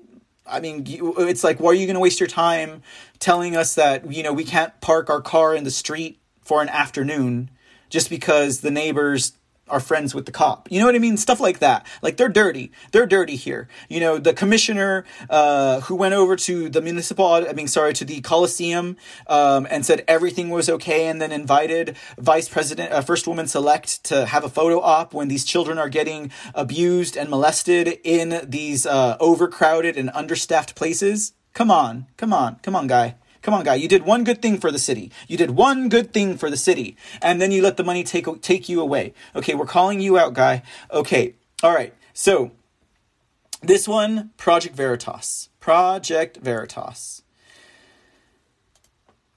I 0.46 0.60
mean, 0.60 0.84
it's 0.86 1.44
like, 1.44 1.60
why 1.60 1.70
are 1.70 1.74
you 1.74 1.86
going 1.86 1.94
to 1.94 2.00
waste 2.00 2.20
your 2.20 2.28
time 2.28 2.82
telling 3.18 3.56
us 3.56 3.74
that, 3.74 4.10
you 4.10 4.22
know, 4.22 4.32
we 4.32 4.44
can't 4.44 4.78
park 4.80 5.08
our 5.08 5.20
car 5.20 5.54
in 5.54 5.64
the 5.64 5.70
street 5.70 6.20
for 6.40 6.62
an 6.62 6.68
afternoon 6.68 7.50
just 7.90 8.10
because 8.10 8.60
the 8.60 8.70
neighbors 8.70 9.32
are 9.68 9.80
friends 9.80 10.14
with 10.14 10.26
the 10.26 10.32
cop. 10.32 10.70
You 10.70 10.80
know 10.80 10.86
what 10.86 10.94
I 10.94 10.98
mean? 10.98 11.16
Stuff 11.16 11.40
like 11.40 11.60
that. 11.60 11.86
Like 12.02 12.16
they're 12.16 12.28
dirty. 12.28 12.72
They're 12.90 13.06
dirty 13.06 13.36
here. 13.36 13.68
You 13.88 14.00
know, 14.00 14.18
the 14.18 14.34
commissioner 14.34 15.04
uh, 15.30 15.80
who 15.82 15.94
went 15.94 16.14
over 16.14 16.36
to 16.36 16.68
the 16.68 16.82
municipal, 16.82 17.26
I 17.26 17.52
mean, 17.52 17.68
sorry, 17.68 17.92
to 17.94 18.04
the 18.04 18.20
Coliseum 18.20 18.96
um, 19.26 19.66
and 19.70 19.86
said 19.86 20.04
everything 20.08 20.50
was 20.50 20.68
okay, 20.68 21.06
and 21.06 21.22
then 21.22 21.32
invited 21.32 21.96
Vice 22.18 22.48
President, 22.48 22.92
uh, 22.92 23.00
First 23.00 23.26
Woman 23.26 23.46
Select 23.46 24.04
to 24.04 24.26
have 24.26 24.44
a 24.44 24.48
photo 24.48 24.80
op 24.80 25.14
when 25.14 25.28
these 25.28 25.44
children 25.44 25.78
are 25.78 25.88
getting 25.88 26.30
abused 26.54 27.16
and 27.16 27.30
molested 27.30 27.98
in 28.04 28.40
these 28.44 28.84
uh, 28.84 29.16
overcrowded 29.20 29.96
and 29.96 30.10
understaffed 30.14 30.74
places. 30.74 31.32
Come 31.54 31.70
on, 31.70 32.06
come 32.16 32.32
on, 32.32 32.56
come 32.62 32.74
on, 32.74 32.86
guy. 32.86 33.16
Come 33.42 33.54
on, 33.54 33.64
guy. 33.64 33.74
You 33.74 33.88
did 33.88 34.04
one 34.04 34.24
good 34.24 34.40
thing 34.40 34.58
for 34.58 34.70
the 34.70 34.78
city. 34.78 35.10
You 35.26 35.36
did 35.36 35.50
one 35.50 35.88
good 35.88 36.12
thing 36.12 36.36
for 36.36 36.48
the 36.48 36.56
city. 36.56 36.96
And 37.20 37.40
then 37.40 37.50
you 37.50 37.60
let 37.60 37.76
the 37.76 37.84
money 37.84 38.04
take, 38.04 38.40
take 38.40 38.68
you 38.68 38.80
away. 38.80 39.14
Okay, 39.34 39.54
we're 39.54 39.66
calling 39.66 40.00
you 40.00 40.16
out, 40.16 40.32
guy. 40.32 40.62
Okay, 40.92 41.34
all 41.62 41.74
right. 41.74 41.92
So, 42.14 42.52
this 43.60 43.88
one, 43.88 44.30
Project 44.36 44.76
Veritas. 44.76 45.48
Project 45.60 46.38
Veritas. 46.38 47.22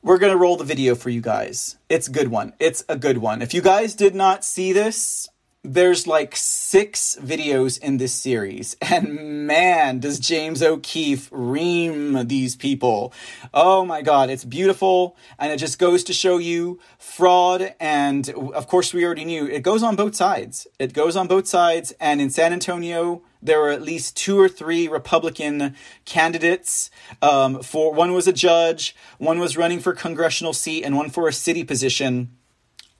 We're 0.04 0.20
going 0.20 0.32
to 0.32 0.38
roll 0.38 0.56
the 0.56 0.64
video 0.64 0.94
for 0.94 1.10
you 1.10 1.22
guys. 1.22 1.78
It's 1.90 2.08
a 2.08 2.12
good 2.12 2.28
one. 2.28 2.54
It's 2.60 2.86
a 2.88 2.96
good 2.96 3.18
one. 3.18 3.42
If 3.42 3.56
you 3.56 3.62
guys 3.62 3.96
did 3.96 4.14
not 4.14 4.46
see 4.46 4.72
this, 4.72 5.28
there's 5.74 6.06
like 6.06 6.36
six 6.36 7.18
videos 7.22 7.80
in 7.80 7.98
this 7.98 8.14
series, 8.14 8.76
and 8.82 9.48
man, 9.48 10.00
does 10.00 10.20
James 10.20 10.62
O'Keefe 10.62 11.30
ream 11.32 12.28
these 12.28 12.56
people. 12.56 13.14
Oh 13.54 13.86
my 13.86 14.02
god, 14.02 14.30
it's 14.30 14.46
beautiful, 14.46 15.18
and 15.40 15.52
it 15.52 15.58
just 15.58 15.80
goes 15.80 16.04
to 16.06 16.14
show 16.14 16.38
you 16.38 16.80
fraud, 16.98 17.74
and 17.80 18.30
of 18.30 18.68
course, 18.68 18.94
we 18.94 19.04
already 19.06 19.26
knew 19.26 19.48
it 19.48 19.64
goes 19.64 19.84
on 19.84 19.96
both 19.96 20.16
sides. 20.16 20.68
It 20.80 20.94
goes 20.94 21.16
on 21.16 21.28
both 21.28 21.48
sides, 21.48 21.94
and 22.00 22.22
in 22.22 22.30
San 22.30 22.54
Antonio, 22.54 23.24
there 23.42 23.60
were 23.60 23.72
at 23.72 23.82
least 23.82 24.16
two 24.16 24.40
or 24.40 24.50
three 24.50 24.88
Republican 24.88 25.76
candidates. 26.06 26.90
Um, 27.22 27.62
for 27.62 27.94
one 27.94 28.14
was 28.14 28.28
a 28.28 28.34
judge, 28.34 28.96
one 29.18 29.40
was 29.40 29.58
running 29.58 29.80
for 29.80 29.94
congressional 29.94 30.54
seat, 30.54 30.84
and 30.84 30.96
one 30.96 31.10
for 31.10 31.28
a 31.28 31.34
city 31.34 31.64
position. 31.64 32.36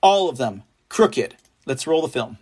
All 0.02 0.28
of 0.28 0.36
them 0.36 0.62
crooked. 0.88 1.36
Let's 1.64 1.86
roll 1.86 2.02
the 2.02 2.08
film. 2.08 2.38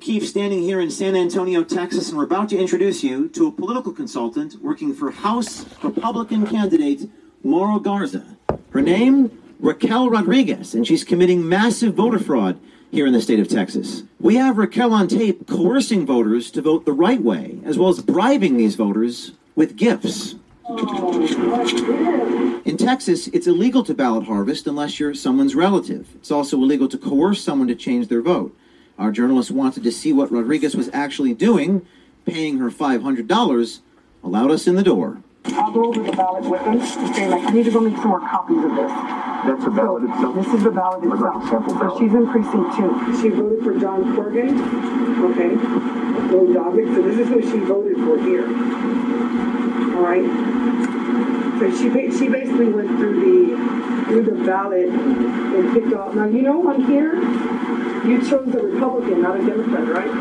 Keefe 0.00 0.28
standing 0.28 0.62
here 0.62 0.80
in 0.80 0.90
San 0.90 1.16
Antonio, 1.16 1.64
Texas, 1.64 2.08
and 2.08 2.18
we're 2.18 2.24
about 2.24 2.48
to 2.50 2.58
introduce 2.58 3.02
you 3.02 3.28
to 3.30 3.48
a 3.48 3.52
political 3.52 3.92
consultant 3.92 4.62
working 4.62 4.94
for 4.94 5.10
House 5.10 5.66
Republican 5.82 6.46
candidate 6.46 7.10
Mauro 7.42 7.80
Garza. 7.80 8.36
Her 8.70 8.80
name, 8.80 9.42
Raquel 9.58 10.08
Rodriguez, 10.08 10.74
and 10.74 10.86
she's 10.86 11.02
committing 11.02 11.48
massive 11.48 11.94
voter 11.94 12.18
fraud 12.18 12.60
here 12.90 13.06
in 13.06 13.12
the 13.12 13.20
state 13.20 13.40
of 13.40 13.48
Texas. 13.48 14.04
We 14.20 14.36
have 14.36 14.56
Raquel 14.56 14.92
on 14.92 15.08
tape 15.08 15.48
coercing 15.48 16.06
voters 16.06 16.50
to 16.52 16.62
vote 16.62 16.84
the 16.84 16.92
right 16.92 17.20
way, 17.20 17.58
as 17.64 17.76
well 17.76 17.88
as 17.88 18.00
bribing 18.00 18.56
these 18.56 18.76
voters 18.76 19.32
with 19.56 19.76
gifts. 19.76 20.36
In 22.64 22.76
Texas, 22.76 23.26
it's 23.28 23.46
illegal 23.46 23.82
to 23.84 23.94
ballot 23.94 24.26
harvest 24.26 24.66
unless 24.66 25.00
you're 25.00 25.14
someone's 25.14 25.54
relative. 25.54 26.08
It's 26.16 26.30
also 26.30 26.56
illegal 26.58 26.88
to 26.88 26.98
coerce 26.98 27.42
someone 27.42 27.68
to 27.68 27.74
change 27.74 28.08
their 28.08 28.22
vote. 28.22 28.56
Our 28.98 29.12
journalist 29.12 29.50
wanted 29.50 29.84
to 29.84 29.92
see 29.92 30.12
what 30.12 30.32
Rodriguez 30.32 30.74
was 30.74 30.90
actually 30.92 31.32
doing. 31.34 31.86
Paying 32.26 32.58
her 32.58 32.70
$500 32.70 33.80
allowed 34.22 34.50
us 34.50 34.66
in 34.66 34.74
the 34.74 34.82
door. 34.82 35.22
I'll 35.46 35.72
go 35.72 35.86
over 35.86 36.02
the 36.02 36.12
ballot 36.12 36.44
with 36.44 36.60
them 36.62 36.78
and 36.80 37.16
say, 37.16 37.28
like, 37.28 37.44
I 37.44 37.50
need 37.52 37.64
to 37.64 37.70
go 37.70 37.80
make 37.80 37.96
some 37.96 38.08
more 38.08 38.20
copies 38.20 38.58
of 38.58 38.74
this. 38.74 38.90
That's 39.46 39.64
the 39.64 39.70
ballot 39.70 40.02
itself? 40.04 40.34
This 40.34 40.54
is 40.54 40.64
the 40.64 40.70
ballot 40.70 41.02
What 41.04 41.14
itself. 41.14 41.42
the 41.42 41.48
sample 41.48 41.78
So 41.78 41.98
she's 41.98 42.12
in 42.12 42.26
precinct 42.28 42.76
two. 42.76 43.22
She 43.22 43.28
voted 43.30 43.62
for 43.64 43.78
John 43.78 44.04
Cornyn, 44.14 44.58
okay? 45.30 45.54
Lloyd 46.34 46.50
Doggett, 46.56 46.94
so 46.94 47.02
this 47.02 47.18
is 47.18 47.28
who 47.28 47.40
she 47.40 47.64
voted 47.64 47.96
for 47.96 48.18
here. 48.18 48.44
All 49.96 50.02
right? 50.04 50.87
So 51.58 51.70
she, 51.70 51.90
she 52.16 52.28
basically 52.28 52.68
went 52.68 52.88
through 52.98 53.20
the, 53.20 54.04
through 54.06 54.22
the 54.24 54.44
ballot 54.44 54.88
and 54.88 55.72
picked 55.74 55.92
off, 55.94 56.14
now, 56.14 56.26
you 56.26 56.42
know, 56.42 56.68
on 56.68 56.84
here, 56.84 57.14
you 58.06 58.20
chose 58.20 58.54
a 58.54 58.62
Republican, 58.62 59.22
not 59.22 59.40
a 59.40 59.44
Democrat, 59.44 59.88
right? 59.88 60.12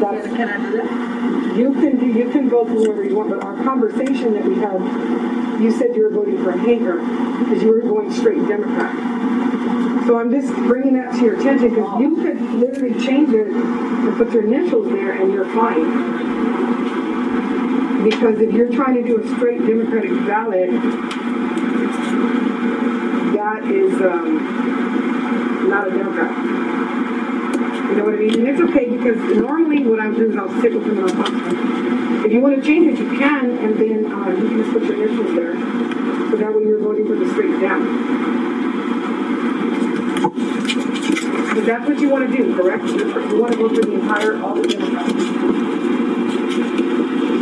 That's, 0.00 0.26
Can 0.28 0.48
I 0.48 0.56
do 0.70 0.76
that? 0.78 1.10
you 1.56 1.72
can 1.74 1.98
do, 1.98 2.06
you 2.06 2.30
can 2.30 2.48
vote 2.48 2.68
for 2.68 2.74
whoever 2.74 3.04
you 3.04 3.16
want, 3.16 3.30
but 3.30 3.42
our 3.44 3.56
conversation 3.64 4.34
that 4.34 4.44
we 4.44 4.54
had, 4.56 4.80
you 5.60 5.70
said 5.70 5.94
you 5.94 6.04
were 6.04 6.10
voting 6.10 6.42
for 6.42 6.52
Hegar 6.52 6.98
because 7.40 7.62
you 7.62 7.68
were 7.68 7.80
going 7.80 8.12
straight 8.12 8.46
Democrat. 8.46 8.94
So 10.06 10.18
I'm 10.18 10.30
just 10.30 10.52
bringing 10.54 10.94
that 10.94 11.12
to 11.14 11.24
your 11.24 11.38
attention 11.38 11.70
because 11.70 12.00
you 12.00 12.16
could 12.16 12.40
literally 12.54 12.94
change 13.04 13.30
it 13.30 13.48
and 13.48 14.16
put 14.16 14.32
your 14.32 14.44
initials 14.44 14.88
there 14.88 15.12
and 15.12 15.32
you're 15.32 15.44
fine. 15.52 16.99
Because 18.04 18.40
if 18.40 18.52
you're 18.52 18.72
trying 18.72 18.94
to 18.94 19.02
do 19.02 19.20
a 19.20 19.36
straight 19.36 19.58
Democratic 19.66 20.10
ballot, 20.26 20.70
that 23.34 23.64
is, 23.70 23.92
um, 24.00 25.68
not 25.68 25.86
a 25.86 25.90
Democrat. 25.90 26.30
You 27.90 27.96
know 27.96 28.04
what 28.04 28.14
I 28.14 28.18
mean? 28.18 28.34
And 28.34 28.48
it's 28.48 28.60
okay 28.70 28.88
because 28.88 29.18
normally 29.36 29.84
what 29.84 30.00
I'll 30.00 30.14
do 30.14 30.30
is 30.30 30.36
I'll 30.36 30.62
sit 30.62 30.72
with 30.72 30.86
them 30.86 31.04
and 31.04 31.10
I'll. 31.10 32.24
If 32.24 32.32
you 32.32 32.40
want 32.40 32.56
to 32.56 32.62
change 32.62 32.86
it, 32.86 32.98
you 32.98 33.18
can, 33.18 33.58
and 33.58 33.76
then 33.76 34.12
uh, 34.12 34.28
you 34.28 34.48
can 34.48 34.58
just 34.58 34.72
put 34.72 34.84
your 34.84 35.02
initials 35.02 35.34
there. 35.34 35.54
So 36.30 36.36
that 36.36 36.54
way 36.54 36.62
you're 36.62 36.78
voting 36.78 37.06
for 37.06 37.16
the 37.16 37.28
straight 37.30 37.60
down. 37.60 37.80
But 41.54 41.66
that's 41.66 41.88
what 41.88 41.98
you 41.98 42.08
want 42.08 42.30
to 42.30 42.36
do, 42.36 42.54
correct? 42.56 42.84
You 42.84 43.40
want 43.40 43.52
to 43.52 43.58
vote 43.58 43.74
for 43.74 43.82
the 43.82 43.94
entire, 43.94 44.40
all 44.42 44.54
the 44.54 44.68
Democrats. 44.68 45.99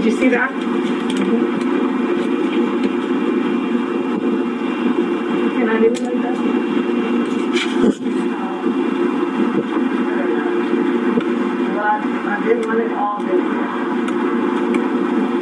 You 0.08 0.16
see 0.16 0.28
that? 0.30 0.50
Can 5.52 5.68
I 5.68 5.80
do 5.80 5.92
it 5.92 6.00
like 6.00 6.22
that? 6.22 6.36
I 12.24 12.42
didn't 12.42 12.66
want 12.66 12.80
it 12.80 12.92
all 12.92 13.20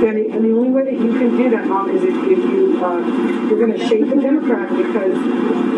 And 0.04 0.16
the, 0.18 0.30
and 0.34 0.44
the 0.44 0.50
only 0.50 0.70
way 0.70 0.82
that 0.82 0.94
you 0.94 1.12
can 1.12 1.36
do 1.36 1.48
that, 1.50 1.68
Mom, 1.68 1.88
is 1.90 2.02
if, 2.02 2.08
if 2.08 2.38
you, 2.38 2.84
uh, 2.84 2.98
you're 3.46 3.60
gonna 3.60 3.78
shape 3.78 4.08
the 4.08 4.16
Democrat 4.16 4.68
because 4.70 5.16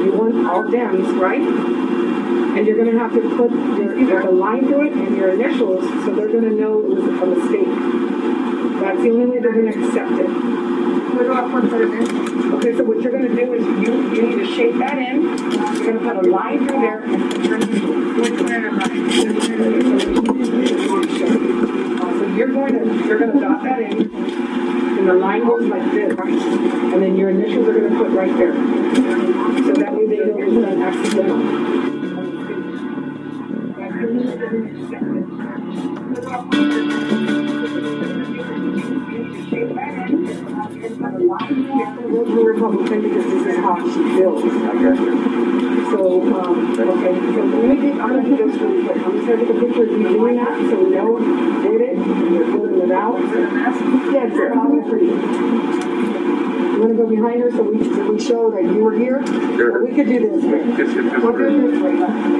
you 0.03 0.13
want 0.15 0.47
all 0.47 0.63
Dems, 0.63 1.21
right? 1.21 1.43
And 1.43 2.67
you're 2.67 2.83
gonna 2.83 2.99
have 2.99 3.13
to 3.13 3.21
put 3.37 3.51
your, 3.51 4.03
there's 4.07 4.25
a 4.25 4.31
line 4.31 4.67
through 4.67 4.87
it 4.87 4.95
and 4.95 5.15
your 5.15 5.35
initials, 5.35 5.85
so 6.07 6.15
they're 6.15 6.33
gonna 6.33 6.53
know 6.53 6.79
it 6.81 6.89
was 6.89 7.05
a 7.05 7.27
mistake. 7.27 8.18
That's 8.81 9.01
the 9.03 9.11
only 9.11 9.27
way 9.27 9.39
they're 9.41 9.53
gonna 9.53 9.71
accept 9.87 10.13
it. 10.13 10.29
Where 11.15 11.25
do 11.25 11.33
I 11.35 11.51
put 11.51 11.65
it? 11.65 11.73
Okay, 12.55 12.73
so 12.77 12.85
what 12.85 13.01
you're 13.03 13.13
gonna 13.13 13.29
do 13.29 13.55
is 13.55 13.65
you, 13.83 13.93
you 14.15 14.23
need 14.23 14.39
to 14.39 14.47
shape 14.55 14.79
that 14.79 14.99
in, 14.99 15.23
you're 15.23 15.93
gonna 15.93 16.15
put 16.15 16.27
a 16.27 16.31
line 16.31 16.67
through 16.67 16.81
there. 16.81 17.01
Which 17.01 18.41
way 18.41 18.55
am 18.55 18.79
I? 18.79 18.83
So 22.19 22.25
you're 22.37 22.53
going 22.53 22.73
to, 22.73 22.81
you're 23.07 23.19
gonna 23.19 23.41
dot 23.41 23.63
that 23.65 23.81
in, 23.81 24.15
and 24.15 25.09
the 25.09 25.15
line 25.15 25.45
goes 25.47 25.63
like 25.63 25.91
this, 25.91 26.19
and 26.19 27.03
then 27.03 27.17
your 27.17 27.31
initials 27.31 27.67
are 27.69 27.81
gonna 27.81 27.99
put 27.99 28.11
right 28.13 28.37
there. 28.37 28.55
So, 44.97 46.23
um, 46.35 46.73
okay, 46.73 47.15
so 47.35 47.45
let 47.45 47.69
me 47.69 47.77
take, 47.77 48.01
I'm 48.01 48.09
gonna 48.09 48.23
do 48.25 48.37
this 48.37 48.57
really 48.61 48.85
quick. 48.85 49.05
I'm 49.05 49.13
just 49.17 49.27
gonna 49.29 49.41
take 49.45 49.51
a 49.51 49.61
picture 49.61 49.83
of 49.85 49.91
you 49.91 50.09
doing 50.09 50.37
that, 50.37 50.57
so 50.71 50.83
we 50.85 50.91
know 50.91 51.19
you 51.19 51.63
did 51.63 51.81
it, 51.81 51.99
and 51.99 52.35
you're 52.35 52.47
filling 52.47 52.81
it 52.83 52.91
out. 52.93 53.19
Yeah, 54.13 54.29
sure, 54.31 54.59
I'll 54.59 54.71
do 54.71 54.81
it 54.81 54.89
for 54.89 54.99
you. 54.99 55.13
I'm 56.79 56.81
gonna 56.83 56.95
go 56.95 57.07
behind 57.09 57.41
her 57.43 57.51
so 57.51 57.63
we, 57.63 57.85
so 57.85 58.13
we 58.13 58.21
show 58.21 58.51
that 58.51 58.63
you 58.63 58.83
were 58.85 58.93
here. 58.93 59.27
Sure. 59.27 59.85
We 59.85 59.95
could 59.95 60.07
do 60.07 60.19
this. 60.21 60.77
Just- 60.77 60.95
We'll 61.23 61.37
do 61.37 61.45
it 61.47 61.71
this 61.73 61.83
way. 61.83 62.38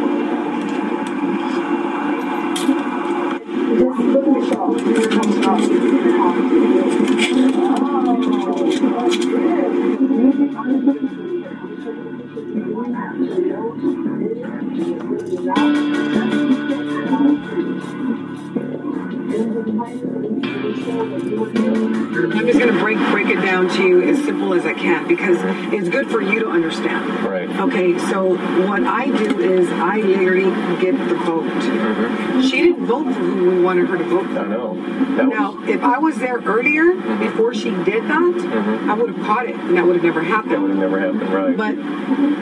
As 24.79 24.89
simple 24.89 24.99
as 24.99 25.09
I 25.09 25.09
can 25.09 25.09
because 25.09 25.39
it's 25.73 25.89
good 25.89 26.11
for 26.11 26.21
you 26.21 26.41
to 26.41 26.49
understand. 26.49 27.25
Right. 27.25 27.49
Okay, 27.49 27.99
so 27.99 28.37
what 28.67 28.85
I 28.85 29.07
do 29.07 29.41
is 29.41 29.69
I 29.71 29.97
literally 29.99 30.51
get 30.81 30.93
the 31.09 31.15
vote. 31.15 31.45
Mm-hmm. 31.45 32.41
She 32.43 32.63
didn't 32.63 32.87
vote 32.87 33.05
for 33.05 33.21
who 33.21 33.51
we 33.51 33.63
wanted 33.63 33.89
her 33.89 33.99
to 33.99 34.05
vote 34.05 34.27
for. 34.27 34.41
I 34.41 34.47
know. 34.47 34.75
That 35.17 35.27
Now, 35.27 35.53
was, 35.53 35.69
if 35.69 35.83
I 35.83 35.99
was 35.99 36.17
there 36.19 36.39
earlier 36.39 36.95
mm-hmm. 36.95 37.25
before 37.25 37.55
she 37.55 37.71
did 37.71 38.05
that, 38.05 38.35
mm-hmm. 38.35 38.91
I 38.91 38.95
would 38.95 39.15
have 39.15 39.27
caught 39.27 39.47
it 39.47 39.57
and 39.57 39.77
that 39.77 39.87
would 39.87 39.97
have 39.97 40.05
never 40.05 40.23
that 40.23 40.61
would 40.61 40.71
have 40.71 40.79
never 40.79 41.01
happened, 41.01 41.33
right? 41.33 41.57
But 41.57 41.75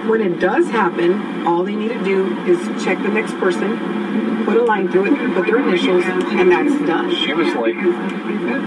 when 0.08 0.20
it 0.20 0.38
does 0.40 0.68
happen, 0.70 1.46
all 1.46 1.64
they 1.64 1.74
need 1.74 1.88
to 1.88 2.04
do 2.04 2.36
is 2.44 2.84
check 2.84 2.98
the 3.02 3.08
next 3.08 3.32
person, 3.34 3.72
put 4.46 4.56
a 4.56 4.62
line 4.64 4.88
through 4.90 5.12
it, 5.12 5.34
put 5.34 5.46
their 5.46 5.58
initials, 5.58 6.04
and 6.06 6.50
that's 6.50 6.78
done. 6.86 7.14
she 7.14 7.34
was 7.34 7.48
like, 7.54 7.74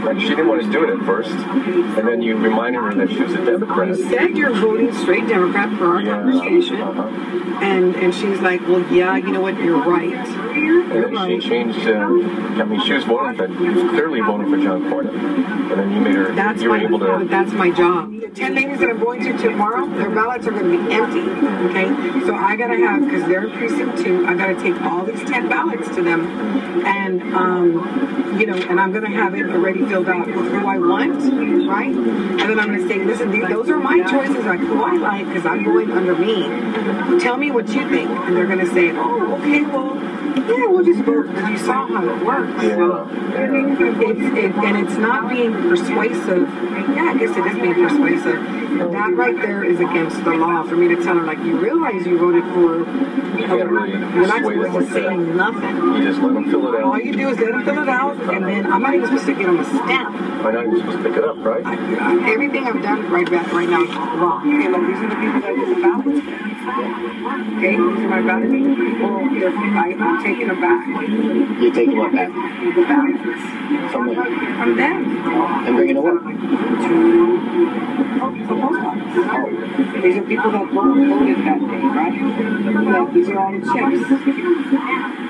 like 0.03 0.19
she 0.19 0.29
didn't 0.29 0.47
want 0.47 0.61
to 0.61 0.71
do 0.71 0.83
it 0.83 0.89
at 0.99 1.05
first, 1.05 1.31
and 1.31 2.07
then 2.07 2.21
you 2.21 2.35
reminded 2.37 2.81
her 2.81 2.93
that 2.93 3.09
she 3.09 3.21
was 3.23 3.33
a 3.33 3.43
Democrat. 3.45 3.87
You 3.97 4.09
said 4.09 4.37
you're 4.37 4.53
voting 4.53 4.93
straight 4.93 5.27
Democrat 5.27 5.75
for 5.77 5.95
our 5.95 6.01
Yeah, 6.01 6.21
conversation. 6.21 6.81
uh-huh. 6.81 7.63
And 7.63 7.95
and 7.95 8.13
she's 8.13 8.39
like, 8.39 8.61
well, 8.67 8.81
yeah, 8.93 9.15
you 9.17 9.31
know 9.31 9.41
what? 9.41 9.57
You're 9.59 9.81
right. 9.83 10.13
You're 10.89 11.05
And 11.07 11.15
right. 11.15 11.41
she 11.43 11.49
changed. 11.49 11.87
Uh, 11.87 11.93
I 11.93 12.63
mean, 12.63 12.81
she 12.85 12.93
was 12.93 13.03
voting 13.03 13.35
for, 13.37 13.47
clearly 13.47 14.21
voting 14.21 14.49
for 14.49 14.57
John 14.57 14.81
Cornyn, 14.83 15.13
and 15.13 15.71
then 15.79 15.91
you 15.91 16.01
made 16.01 16.15
her. 16.15 16.33
That's 16.33 16.61
you 16.61 16.69
were 16.69 16.77
my 16.77 16.83
able 16.83 16.99
to. 16.99 17.27
that's 17.29 17.51
my 17.53 17.69
job. 17.71 18.11
The 18.19 18.29
ten 18.29 18.55
ladies 18.55 18.79
that 18.79 18.89
I'm 18.89 18.99
going 18.99 19.21
to 19.23 19.37
tomorrow, 19.37 19.87
their 19.87 20.09
ballots 20.09 20.47
are 20.47 20.51
going 20.51 20.71
to 20.71 20.87
be 20.87 20.93
empty. 20.93 21.19
Okay, 21.69 22.25
so 22.25 22.33
I 22.35 22.55
gotta 22.55 22.77
have 22.77 23.05
because 23.05 23.27
they're 23.27 23.45
in 23.47 23.51
precinct 23.57 23.99
two. 24.03 24.25
I 24.25 24.33
gotta 24.35 24.55
take 24.59 24.81
all 24.81 25.05
these 25.05 25.23
ten 25.29 25.47
ballots 25.47 25.87
to 25.95 26.01
them, 26.03 26.25
and 26.85 27.21
um, 27.35 28.28
you 28.39 28.45
know, 28.45 28.55
and 28.55 28.79
I'm 28.79 28.93
gonna 28.93 29.09
have 29.09 29.35
it 29.35 29.49
already 29.49 29.85
filled 29.85 30.07
out 30.07 30.25
with 30.25 30.35
who 30.35 30.65
I 30.65 30.77
want, 30.77 31.19
right? 31.67 31.93
And 31.93 32.39
then 32.39 32.59
I'm 32.59 32.67
gonna 32.67 32.87
say, 32.87 33.03
listen, 33.03 33.31
these, 33.31 33.47
those 33.49 33.69
are 33.69 33.77
my 33.77 34.01
choices, 34.09 34.45
like 34.45 34.61
who 34.61 34.81
I 34.81 34.95
like, 34.95 35.27
because 35.27 35.45
I'm 35.45 35.65
going 35.65 35.91
under 35.91 36.15
me. 36.15 37.19
Tell 37.19 37.35
me 37.35 37.51
what 37.51 37.67
you 37.67 37.87
think, 37.89 38.09
and 38.09 38.37
they're 38.37 38.47
gonna 38.47 38.65
say, 38.67 38.91
oh, 38.91 39.35
okay, 39.35 39.63
well, 39.63 39.97
yeah, 40.49 40.67
we'll 40.67 40.85
just 40.85 41.01
vote 41.01 41.27
because 41.27 41.49
you 41.49 41.57
saw 41.57 41.85
how 41.87 42.07
it 42.07 42.25
works. 42.25 42.51
It's, 42.63 44.37
it, 44.37 44.55
and 44.55 44.87
it's 44.87 44.97
not 44.97 45.29
being 45.29 45.51
persuasive. 45.53 46.47
Yeah, 46.95 47.13
I 47.13 47.17
guess 47.17 47.35
it 47.37 47.45
is 47.45 47.55
being 47.55 47.73
persuasive. 47.73 48.69
That 48.79 49.13
right 49.15 49.35
there 49.35 49.63
is 49.63 49.79
against 49.79 50.23
the 50.23 50.31
law 50.31 50.63
for 50.63 50.75
me 50.75 50.87
to 50.87 51.03
tell 51.03 51.17
her, 51.17 51.25
like, 51.25 51.39
you 51.39 51.57
realize 51.57 52.05
you 52.05 52.17
voted 52.17 52.43
for. 52.53 52.85
can't 52.85 53.69
really 53.69 53.91
You're 53.91 54.27
not 54.27 54.41
supposed 54.41 54.87
to 54.87 54.93
say 54.93 55.17
nothing. 55.17 55.75
You 55.75 56.03
just 56.03 56.21
let 56.21 56.33
them 56.33 56.49
fill 56.49 56.73
it 56.73 56.79
out. 56.79 56.83
All 56.83 56.99
you 56.99 57.13
do 57.13 57.29
is 57.29 57.37
let 57.37 57.51
them 57.51 57.65
fill 57.65 57.83
it 57.83 57.89
out, 57.89 58.17
and 58.31 58.45
then 58.45 58.71
I'm 58.71 58.81
not 58.81 58.93
even 58.93 59.05
supposed 59.07 59.25
to 59.25 59.33
get 59.33 59.45
them 59.45 59.59
a 59.59 59.65
stamp. 59.65 60.15
I 60.15 60.51
know 60.51 60.61
you're 60.61 60.79
supposed 60.79 60.97
to 60.97 61.03
pick 61.03 61.17
it 61.17 61.23
up, 61.23 61.37
right? 61.39 61.65
Everything 62.29 62.65
I've 62.65 62.81
done 62.81 63.09
right 63.11 63.29
back 63.29 63.51
right 63.51 63.69
now 63.69 63.83
is 63.83 63.89
wrong. 63.89 64.47
Okay, 64.47 64.69
look, 64.69 64.87
these 64.87 64.97
are 64.97 65.09
the 65.09 65.15
people 65.19 65.41
that 65.41 65.55
the 65.59 65.75
ballots. 65.81 66.23
Okay, 67.59 67.75
these 67.75 68.05
are 68.05 68.21
my. 68.21 68.39
Well, 68.99 69.19
if 69.35 69.55
I, 69.75 69.93
I'm 69.99 70.23
taking 70.23 70.47
them 70.47 70.61
back. 70.61 70.87
You're 71.59 71.73
taking 71.73 71.97
what 71.97 72.13
back? 72.13 72.29
The. 72.29 73.49
From 73.91 74.07
where? 74.07 74.25
From 74.25 74.77
them. 74.77 75.27
And 75.67 75.75
bringing 75.75 75.97
it 75.97 76.03
what? 76.03 76.13
Oh, 78.21 78.31
the 78.31 78.45
post 78.47 78.81
office. 78.85 80.03
These 80.03 80.17
are 80.17 80.23
people 80.23 80.51
that 80.51 80.67
voted, 80.71 81.37
that 81.45 81.59
day, 81.59 81.83
right? 81.91 82.13
Yeah, 82.13 83.09
these 83.13 83.29
are 83.29 83.39
all 83.39 83.51
the 83.51 83.59
chips. 83.59 83.99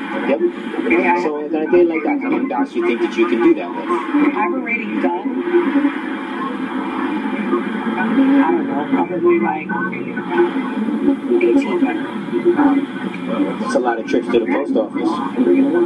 Yep. 0.09 0.39
Okay, 0.85 1.07
I, 1.07 1.21
So 1.21 1.35
on 1.37 1.55
a 1.55 1.71
day 1.71 1.83
like 1.85 2.03
that, 2.03 2.19
how 2.21 2.29
many 2.29 2.47
ballots 2.47 2.73
do 2.73 2.79
you 2.79 2.87
think 2.89 3.01
that 3.01 3.15
you 3.15 3.27
can 3.27 3.43
do 3.43 3.53
that 3.53 3.69
with? 3.69 3.85
I've 4.35 4.51
already 4.51 4.85
done. 4.99 5.29
I 7.99 8.51
don't 8.51 8.67
know, 8.67 8.87
probably 8.89 9.39
like 9.39 9.67
18 11.43 11.81
better. 11.81 12.05
It's 13.65 13.75
a 13.75 13.79
lot 13.79 13.99
of 13.99 14.07
trips 14.07 14.27
to 14.29 14.39
the 14.39 14.47
post 14.47 14.75
office. 14.75 15.09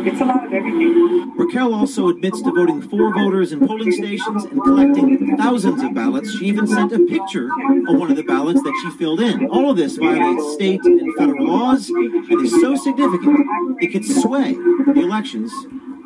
It's 0.08 0.22
a 0.22 0.26
lot 0.26 0.46
of 0.46 0.54
everything. 0.54 1.34
Raquel 1.36 1.74
also 1.74 2.08
admits 2.08 2.42
to 2.42 2.52
voting 2.54 2.82
for 2.82 3.14
voters 3.14 3.52
in 3.52 3.68
polling 3.68 3.92
stations 3.92 4.46
and 4.46 4.64
collecting 4.64 5.36
thousands 5.36 5.84
of 5.84 5.94
ballots. 5.94 6.32
She 6.38 6.46
even 6.46 6.68
sent 6.68 6.94
a 6.94 7.00
picture 7.00 7.50
of 7.90 8.00
one 8.00 8.12
of 8.12 8.16
the 8.16 8.24
ballots 8.24 8.64
that 8.64 8.74
she 8.82 8.92
filled 8.98 9.20
in. 9.20 9.48
All 9.48 9.70
of 9.70 9.76
this 9.76 9.98
violates 9.98 10.54
state 10.54 10.86
and 10.86 11.14
federal 11.18 11.48
laws 11.48 11.90
and 11.90 12.42
is 12.42 12.62
so 12.62 12.78
significant 12.78 13.46
it 13.82 13.88
could 13.88 14.06
sway 14.06 14.54
the 14.54 15.02
elections 15.02 15.52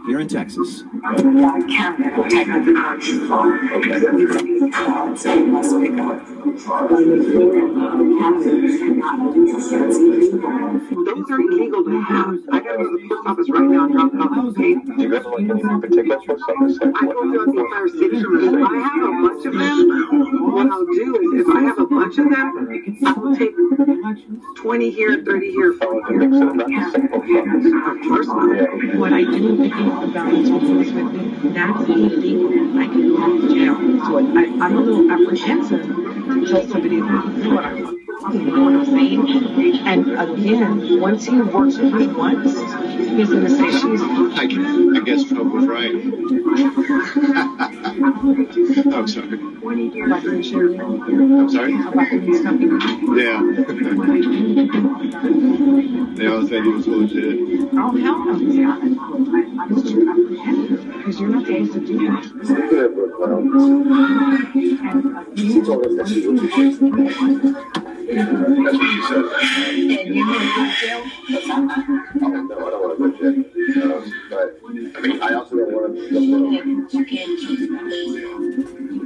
here 0.07 0.21
in 0.21 0.27
Texas. 0.27 0.83
Those 8.17 8.33
are 11.31 11.39
illegal 11.39 11.83
to 11.83 12.01
have. 12.01 12.39
I 12.51 12.59
gotta 12.59 12.77
go 12.77 12.83
to 12.83 12.97
the 12.97 13.07
post 13.09 13.27
office 13.27 13.49
right 13.49 13.69
now 13.69 13.85
and 13.85 13.93
drop 13.93 14.13
it 14.13 14.19
off. 14.19 14.37
Okay? 14.49 14.73
Do 14.73 15.01
you 15.01 15.09
guys 15.11 15.25
like 15.25 15.49
anything 15.49 15.81
particular 15.81 16.17
post 16.25 16.43
office? 16.49 16.79
I 16.81 16.85
go 17.05 17.21
throughout 17.21 17.53
the 17.53 17.59
entire 17.61 17.87
city. 17.87 18.17
If 18.17 18.25
I 18.65 18.77
have 18.81 19.03
a 19.03 19.11
bunch 19.21 19.45
of 19.45 19.53
them, 19.53 19.77
what 20.51 20.67
I'll 20.71 20.85
do 20.85 21.07
is 21.21 21.41
if 21.41 21.49
I 21.55 21.61
have 21.61 21.77
a 21.77 21.85
bunch 21.85 22.17
of 22.17 22.29
them, 22.29 22.47
I 23.05 23.11
will 23.13 23.35
take 23.35 23.55
20 24.55 24.89
here, 24.91 25.23
30 25.23 25.51
here. 25.51 25.75
Oh, 25.81 26.01
to 26.01 26.13
mix 26.13 26.35
it, 26.37 26.55
not 26.55 26.67
the 26.67 26.73
same. 26.91 27.05
Of 27.85 27.97
course 28.01 28.27
not. 28.27 28.97
What 28.97 29.13
I 29.13 29.23
do 29.23 29.61
against 29.61 30.01
the 30.01 30.07
balance 30.07 30.49
that's 31.57 31.89
illegal. 31.89 32.79
I 32.79 32.87
can 32.87 33.15
go 33.15 33.41
to 33.41 33.53
jail. 33.53 33.75
So 34.05 34.17
I, 34.17 34.43
I'm 34.63 34.77
a 34.77 34.81
little 34.81 35.11
apprehensive 35.11 35.85
to 35.85 36.47
tell 36.47 36.67
somebody 36.67 37.01
this 37.01 37.45
is 37.45 37.47
what 37.47 37.65
I 37.65 37.73
want. 37.81 38.06
You 38.19 38.29
know 38.33 38.63
what 38.63 38.73
I'm 38.73 38.83
saying? 38.85 39.27
And 39.85 40.19
again, 40.19 40.99
once 40.99 41.25
he 41.25 41.39
works 41.39 41.77
with 41.77 41.93
me 41.93 42.07
once, 42.07 42.51
he's 42.55 43.29
gonna 43.29 43.47
say 43.47 43.69
she's 43.71 44.01
I, 44.01 44.47
I 44.97 45.01
guess 45.05 45.23
Trump 45.25 45.53
was 45.53 45.67
right. 45.67 45.91
oh, 48.91 49.05
sorry. 49.05 49.35
about 50.03 50.23
the 50.23 50.31
insurance, 50.33 50.81
I'm 50.81 51.47
sorry? 51.49 51.75
about 51.75 52.09
the 52.09 52.17
lease 52.17 52.41
company. 52.41 52.79
Yeah. 53.21 53.37
they 56.15 56.25
all 56.27 56.47
said 56.47 56.63
he 56.63 56.69
was 56.69 56.87
legit. 56.87 57.69
Oh, 57.73 57.95
hell 57.97 58.25
no, 58.25 58.33
he's 58.33 58.55
not. 58.55 58.81
I'm 58.81 58.95
just 59.75 59.95
apprehensive 59.95 60.87
because 60.97 61.19
you're 61.19 61.29
not 61.29 61.45
supposed 61.45 61.73
to 61.73 61.79
do 61.79 61.97
that. 61.99 62.23
That's 68.07 68.31
what 68.31 68.79
she 68.79 69.01
said. 69.03 69.25
Want 71.27 72.51
I 72.51 72.69
don't 72.69 72.81
want 72.81 72.93
to 72.99 73.21
go. 73.21 73.57
Um, 73.77 74.03
but, 74.29 74.47
I 74.63 75.01
mean, 75.01 75.21
I 75.21 75.33
also 75.33 75.53
don't 75.57 75.71
want 75.73 75.93
to 75.93 76.01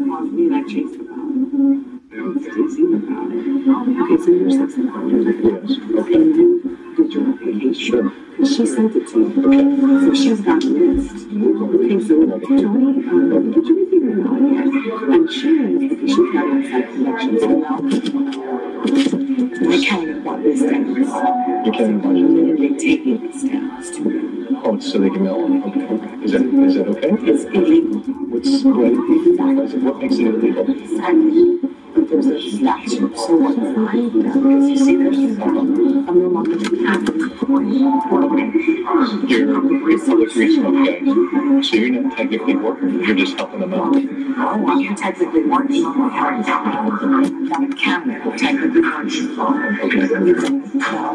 caused 0.05 0.33
me 0.33 2.00
and 2.11 2.37
I 2.37 2.39
chased 2.41 2.77
the 2.77 2.83
the 2.91 2.97
ballot. 3.07 3.39
Okay, 4.03 4.17
so 4.23 4.29
you're 4.31 4.51
sex 4.51 4.73
offender. 4.73 5.31
Yes. 5.31 5.71
Okay, 5.99 6.19
you 6.19 6.93
did 6.97 7.13
your 7.13 7.23
application. 7.29 7.73
Sure. 7.73 8.11
She 8.45 8.65
sent 8.65 8.95
it 8.95 9.07
to 9.09 9.17
me. 9.17 9.25
Okay. 9.45 10.05
So 10.05 10.13
she's 10.13 10.41
got 10.41 10.59
the 10.61 10.67
list. 10.67 11.27
Okay, 11.31 11.99
so 12.05 12.13
Tony, 12.39 13.07
um, 13.07 13.51
did 13.51 13.65
you 13.65 13.75
receive 13.79 14.03
or 14.03 14.15
not? 14.15 14.41
Yes. 14.51 14.67
And 15.13 15.31
she 15.31 15.49
is 15.49 15.79
because 15.89 16.11
she 16.11 16.23
had 16.35 16.47
inside 16.51 16.87
connections. 16.91 17.41
I 19.63 19.85
counted 19.85 20.25
what 20.25 20.43
this 20.43 20.61
down. 20.61 20.85
You 21.65 21.71
can't 21.71 22.05
And 22.05 22.59
they 22.59 22.69
take 22.77 23.03
this 23.05 23.43
down. 23.43 23.69
Oh, 24.63 24.79
so 24.79 24.99
they 24.99 25.09
can 25.09 25.23
mail 25.23 25.35
on. 25.35 25.63
Okay. 25.63 26.25
Is 26.25 26.31
that, 26.33 26.41
is 26.41 26.75
that 26.75 26.87
okay? 26.89 27.11
It's 27.31 27.43
illegal. 27.45 27.99
What's, 28.31 28.63
what, 28.63 29.83
what 29.83 29.97
makes 29.99 30.15
it 30.15 30.27
illegal? 30.27 30.69
Exactly. 30.69 31.71
But 31.93 32.07
there's 32.09 32.25
a 32.27 32.39
statute, 32.39 33.17
so 33.17 33.35
what 33.35 33.59
I 33.59 33.95
Because 34.07 34.69
you 34.69 34.77
see, 34.77 34.95
there's, 34.95 35.39
I'm 35.41 36.05
no 36.05 36.27
longer 36.29 36.55
You're. 39.27 39.51
So 41.63 41.75
you're 41.75 42.01
not 42.01 42.17
technically 42.17 42.55
working, 42.55 43.03
you're 43.03 43.15
just 43.15 43.35
helping 43.37 43.59
them 43.59 43.73
out. 43.73 43.93
Oh, 43.93 44.65
I'm 44.67 44.95
technically 44.95 45.43
working. 45.43 45.85
I'm 45.85 46.11
technically 48.37 48.81
working. 48.81 49.11
Okay. 49.81 50.07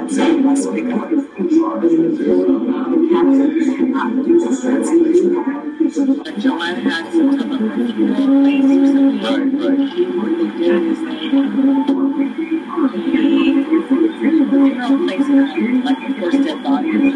So 0.08 0.26
you 0.26 0.38
must 0.38 0.72
pick 0.72 0.86
up. 0.92 1.10
Joanne 6.38 6.80
had 6.82 7.04
some 7.12 7.28
of. 7.40 7.46
What 10.66 10.74
they 10.74 10.80
did 10.80 10.90
is 10.90 10.98
they, 10.98 11.16
funeral 14.18 14.98
place, 15.06 15.28
like 15.84 16.00
of 16.10 16.18
course 16.18 16.34
dead 16.44 16.58
bodies. 16.64 17.14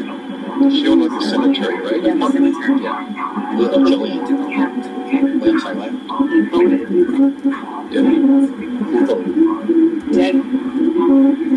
She 0.72 0.86
owned 0.86 1.02
a 1.02 1.20
cemetery, 1.20 1.80
right? 1.80 2.02
Yeah, 2.02 2.30
cemetery. 2.30 2.80
Yeah. 2.82 3.56
Well, 3.56 3.84
Joey, 3.86 4.12
Okay. 4.20 5.22
wait, 5.22 5.50
I'm 5.50 5.58
sorry, 5.60 5.76
what? 5.76 5.90
He 6.30 6.38
voted. 6.46 6.80
Yeah. 7.90 8.02
Dead. 10.12 10.34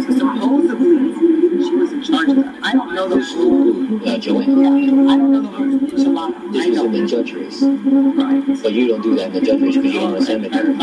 Supposedly, 0.03 1.13
she 1.63 1.73
was 1.75 1.89
in 1.93 2.01
charge 2.03 2.29
of 2.29 2.35
that. 2.37 2.55
I 2.63 2.71
don't 2.73 2.93
know 2.95 3.07
the 3.09 3.19
whole, 3.23 4.17
Joey. 4.19 4.43
I 4.43 4.47
don't 4.47 5.31
know 5.31 5.41
the 5.41 5.47
whole 5.49 5.67
enchilada. 5.67 6.51
This 6.51 6.65
I 6.65 6.69
was 6.69 6.79
in 6.79 6.91
the 6.91 7.05
judge 7.07 7.31
race. 7.33 7.61
Right. 7.61 8.61
But 8.63 8.71
you 8.73 8.87
don't 8.87 9.01
do 9.01 9.15
that 9.15 9.27
in 9.27 9.33
the 9.33 9.41
judge 9.41 9.59
because 9.59 9.75
you 9.93 9.99
own 9.99 10.15
a 10.15 10.21
cemetery. 10.21 10.75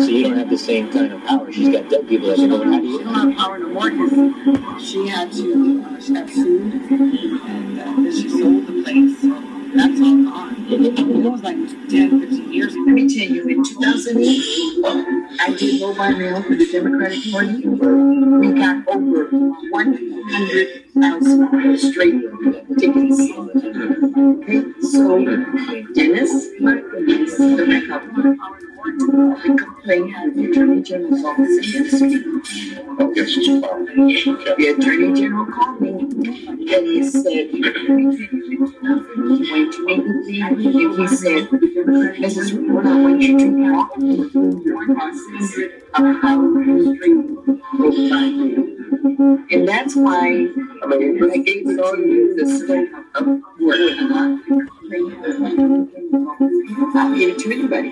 So 0.00 0.08
you 0.16 0.24
don't 0.24 0.38
have 0.38 0.50
the 0.50 0.58
same 0.58 0.90
kind 0.90 1.12
of 1.12 1.22
power. 1.24 1.52
She's 1.52 1.68
got 1.68 1.88
dead 1.90 2.08
people 2.08 2.28
that 2.28 2.36
She 2.38 2.48
go, 2.48 2.58
don't, 2.58 2.82
do 2.82 2.98
she 2.98 3.04
don't 3.04 3.14
have 3.14 3.36
power 3.36 3.58
no 3.58 3.68
more 3.68 3.90
because 3.90 4.88
she 4.88 5.08
had 5.08 5.32
to, 5.32 5.84
uh, 5.86 6.00
she 6.00 6.14
got 6.14 6.28
sued 6.30 6.74
and 6.90 7.80
uh, 7.80 7.84
then 7.84 8.12
she 8.12 8.28
sold 8.28 8.66
the 8.66 8.82
place. 8.82 9.20
So 9.20 9.28
that's 9.76 10.00
all 10.00 10.24
gone. 10.24 10.66
It 10.68 11.30
was 11.30 11.42
like 11.42 11.56
10, 11.88 12.20
15 12.20 12.52
years 12.52 12.72
ago. 12.72 12.84
Let 12.86 12.94
me 12.94 13.08
tell 13.14 13.28
you, 13.28 13.48
in 13.48 13.64
2008, 13.64 15.40
I 15.40 15.54
did 15.56 15.80
vote 15.80 15.96
by 15.96 16.10
mail 16.10 16.42
for 16.42 16.54
the 16.54 16.70
Democratic 16.70 17.32
Party. 17.32 17.66
We 17.66 18.52
got 18.58 18.88
over 18.88 19.26
100,000 20.96 21.78
straight 21.78 22.22
tickets. 22.78 23.20
Okay, 24.16 24.60
so 24.80 25.02
Dennis, 25.92 26.32
the 26.58 27.64
Republican, 27.68 28.38
complained 29.56 30.14
to 30.14 30.30
the 30.34 30.42
Attorney 30.50 30.80
General's 30.82 31.24
office. 31.24 31.52
Oh. 32.98 33.06
Okay. 33.06 33.24
The 34.56 34.66
Attorney 34.78 35.10
General 35.20 35.46
called 35.46 35.80
me 35.80 35.90
and 35.90 36.86
he 36.86 37.02
said, 37.04 37.52
went 39.52 39.72
to 39.72 39.78
me 39.84 39.94
and 40.40 40.60
he 40.60 41.06
said, 41.08 41.48
Mrs. 41.48 42.46
Report, 42.56 42.86
I 42.86 42.88
want 43.00 43.20
you 43.20 43.38
to 43.38 43.48
walk 43.72 43.90
the 43.96 44.06
process 44.94 45.50
of 45.94 46.04
how 46.22 46.36
vote 47.76 47.96
by 48.10 48.24
mail. 48.30 48.64
And 49.50 49.62
that's 49.68 49.94
why 49.94 50.48
I 50.88 50.96
it 50.98 51.80
all 51.80 51.96
work. 53.60 53.78
I'll 56.94 57.14
give 57.16 57.30
it 57.30 57.38
to 57.40 57.52
anybody. 57.52 57.90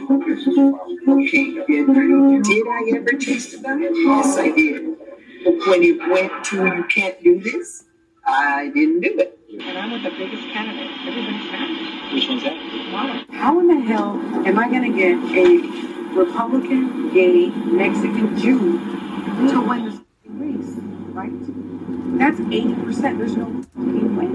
Okay, 1.08 1.46
did, 1.66 2.66
I 2.68 2.92
ever 2.94 3.12
taste 3.18 3.54
about 3.58 3.80
it? 3.80 3.92
Yes, 3.94 4.38
I 4.38 4.50
did. 4.50 4.96
When 5.66 5.82
it 5.82 5.98
went 6.08 6.44
to 6.44 6.64
you 6.64 6.84
can't 6.84 7.22
do 7.22 7.40
this, 7.40 7.84
I 8.26 8.70
didn't 8.72 9.00
do 9.00 9.18
it. 9.18 9.38
And 9.60 9.78
I'm 9.78 9.90
with 9.90 10.02
the 10.02 10.10
biggest 10.10 10.44
candidate, 10.48 10.90
everybody's 11.06 11.50
candidate. 11.50 12.14
Which 12.14 12.28
one's 12.28 12.42
that? 12.44 13.26
How 13.30 13.58
in 13.60 13.66
the 13.68 13.80
hell 13.80 14.20
am 14.46 14.58
I 14.58 14.68
gonna 14.70 14.90
get 14.90 15.18
a 15.36 15.58
Republican, 16.14 17.12
gay, 17.12 17.48
Mexican 17.48 18.38
Jew 18.38 18.78
to 19.50 19.60
win 19.60 19.84
this 19.84 20.00
race, 20.28 20.76
right? 21.12 21.73
That's 22.18 22.40
eighty 22.40 22.74
percent, 22.74 23.18
there's 23.18 23.36
no 23.36 23.46
fucking 23.74 24.16
way. 24.16 24.28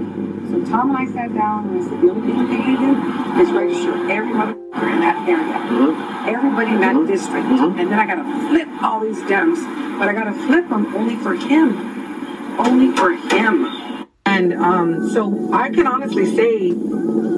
So 0.50 0.70
Tom 0.70 0.94
and 0.94 0.98
I 0.98 1.12
sat 1.12 1.34
down 1.34 1.68
and 1.68 1.80
I 1.80 1.88
said, 1.88 2.00
the 2.00 2.10
only 2.10 2.26
thing 2.26 2.38
we 2.38 2.46
can 2.46 2.76
do 2.76 3.40
is 3.40 3.50
register 3.50 4.10
every 4.10 4.32
motherfucker 4.32 4.92
in 4.92 5.00
that 5.00 5.28
area. 5.28 5.54
Mm-hmm. 5.54 6.28
Everybody 6.28 6.70
in 6.72 6.80
that 6.80 6.94
mm-hmm. 6.94 7.06
district. 7.10 7.46
Mm-hmm. 7.46 7.80
And 7.80 7.90
then 7.90 7.98
I 7.98 8.06
gotta 8.06 8.48
flip 8.48 8.68
all 8.82 9.00
these 9.00 9.18
Dems, 9.22 9.60
but 9.98 10.08
I 10.08 10.12
gotta 10.12 10.32
flip 10.46 10.68
them 10.68 10.94
only 10.94 11.16
for 11.16 11.34
him. 11.34 12.58
Only 12.58 12.94
for 12.96 13.12
him. 13.12 13.99
And 14.30 14.52
um, 14.54 15.10
so 15.10 15.52
I 15.52 15.70
can 15.70 15.86
honestly 15.86 16.24
say 16.36 16.70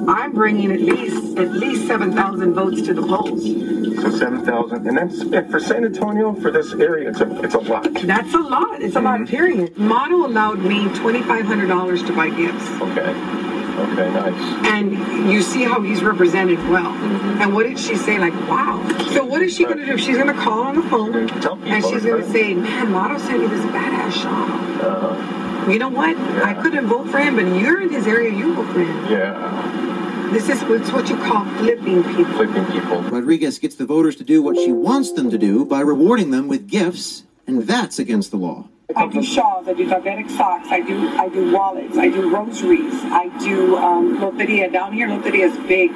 I'm 0.07 0.31
bringing 0.33 0.71
at 0.71 0.81
least 0.81 1.37
at 1.37 1.51
least 1.51 1.87
seven 1.87 2.13
thousand 2.13 2.53
votes 2.53 2.81
to 2.83 2.93
the 2.93 3.01
polls. 3.01 3.43
So 4.01 4.11
seven 4.17 4.45
thousand, 4.45 4.87
and 4.87 4.97
that's 4.97 5.19
and 5.21 5.49
for 5.49 5.59
San 5.59 5.85
Antonio 5.85 6.33
for 6.35 6.51
this 6.51 6.73
area. 6.73 7.09
It's 7.09 7.19
a 7.21 7.43
it's 7.43 7.55
a 7.55 7.59
lot. 7.59 7.87
That's 8.03 8.33
a 8.33 8.37
lot. 8.39 8.81
It's 8.81 8.95
a 8.95 9.01
lot. 9.01 9.27
Period. 9.27 9.75
Mauro 9.77 10.25
allowed 10.27 10.59
me 10.59 10.87
twenty 10.95 11.21
five 11.23 11.45
hundred 11.45 11.67
dollars 11.67 12.03
to 12.03 12.13
buy 12.13 12.29
gifts, 12.29 12.67
Okay, 12.81 13.09
okay, 13.85 14.09
nice. 14.13 14.67
and 14.73 15.31
you 15.31 15.41
see 15.41 15.63
how 15.63 15.81
he's 15.81 16.03
represented 16.03 16.59
well. 16.69 16.91
And 17.41 17.53
what 17.55 17.63
did 17.63 17.79
she 17.79 17.95
say? 17.95 18.19
Like, 18.19 18.33
wow. 18.47 18.77
So 19.13 19.25
what 19.25 19.41
is 19.41 19.55
she 19.55 19.65
gonna 19.65 19.85
do? 19.85 19.97
She's 19.97 20.17
gonna 20.17 20.33
call 20.33 20.61
on 20.63 20.75
the 20.75 20.83
phone, 20.89 21.27
Tell 21.41 21.55
people. 21.55 21.71
and 21.71 21.83
she's 21.85 22.05
gonna 22.05 22.29
say, 22.31 22.53
"Man, 22.53 22.91
Mauro 22.91 23.17
sent 23.17 23.39
me 23.41 23.47
this 23.47 23.65
badass 23.65 24.11
shot." 24.11 24.49
Uh, 24.83 25.39
You 25.71 25.79
know 25.79 25.89
what? 25.89 26.15
I 26.17 26.53
couldn't 26.61 26.87
vote 26.87 27.09
for 27.09 27.19
him, 27.19 27.35
but 27.35 27.45
you're 27.59 27.81
in 27.81 27.89
his 27.89 28.05
area. 28.05 28.31
You 28.31 28.53
vote 28.53 28.67
for 28.73 28.79
him. 28.81 29.11
yeah, 29.11 30.29
This 30.31 30.49
is 30.49 30.61
it's 30.63 30.91
what 30.91 31.09
you 31.09 31.17
call 31.17 31.45
flipping 31.57 32.03
people. 32.03 32.25
flipping 32.33 32.65
people. 32.65 33.01
Rodriguez 33.03 33.59
gets 33.59 33.75
the 33.75 33.85
voters 33.85 34.15
to 34.17 34.23
do 34.23 34.41
what 34.41 34.55
she 34.57 34.71
wants 34.71 35.11
them 35.13 35.29
to 35.31 35.37
do 35.37 35.65
by 35.65 35.79
rewarding 35.81 36.31
them 36.31 36.47
with 36.47 36.67
gifts, 36.67 37.23
and 37.47 37.63
that's 37.63 37.97
against 37.99 38.31
the 38.31 38.37
law. 38.37 38.67
I 38.95 39.07
do 39.07 39.23
shawls, 39.23 39.67
I 39.67 39.73
do 39.73 39.87
diabetic 39.87 40.29
socks, 40.29 40.67
I 40.69 40.81
do 40.81 41.07
I 41.17 41.27
do 41.29 41.51
wallets, 41.51 41.97
I 41.97 42.09
do 42.09 42.29
rosaries, 42.29 42.93
I 43.05 43.29
do 43.39 43.77
um, 43.77 44.19
loteria 44.19 44.71
down 44.71 44.93
here. 44.93 45.07
Loteria 45.07 45.49
is 45.49 45.57
big. 45.67 45.91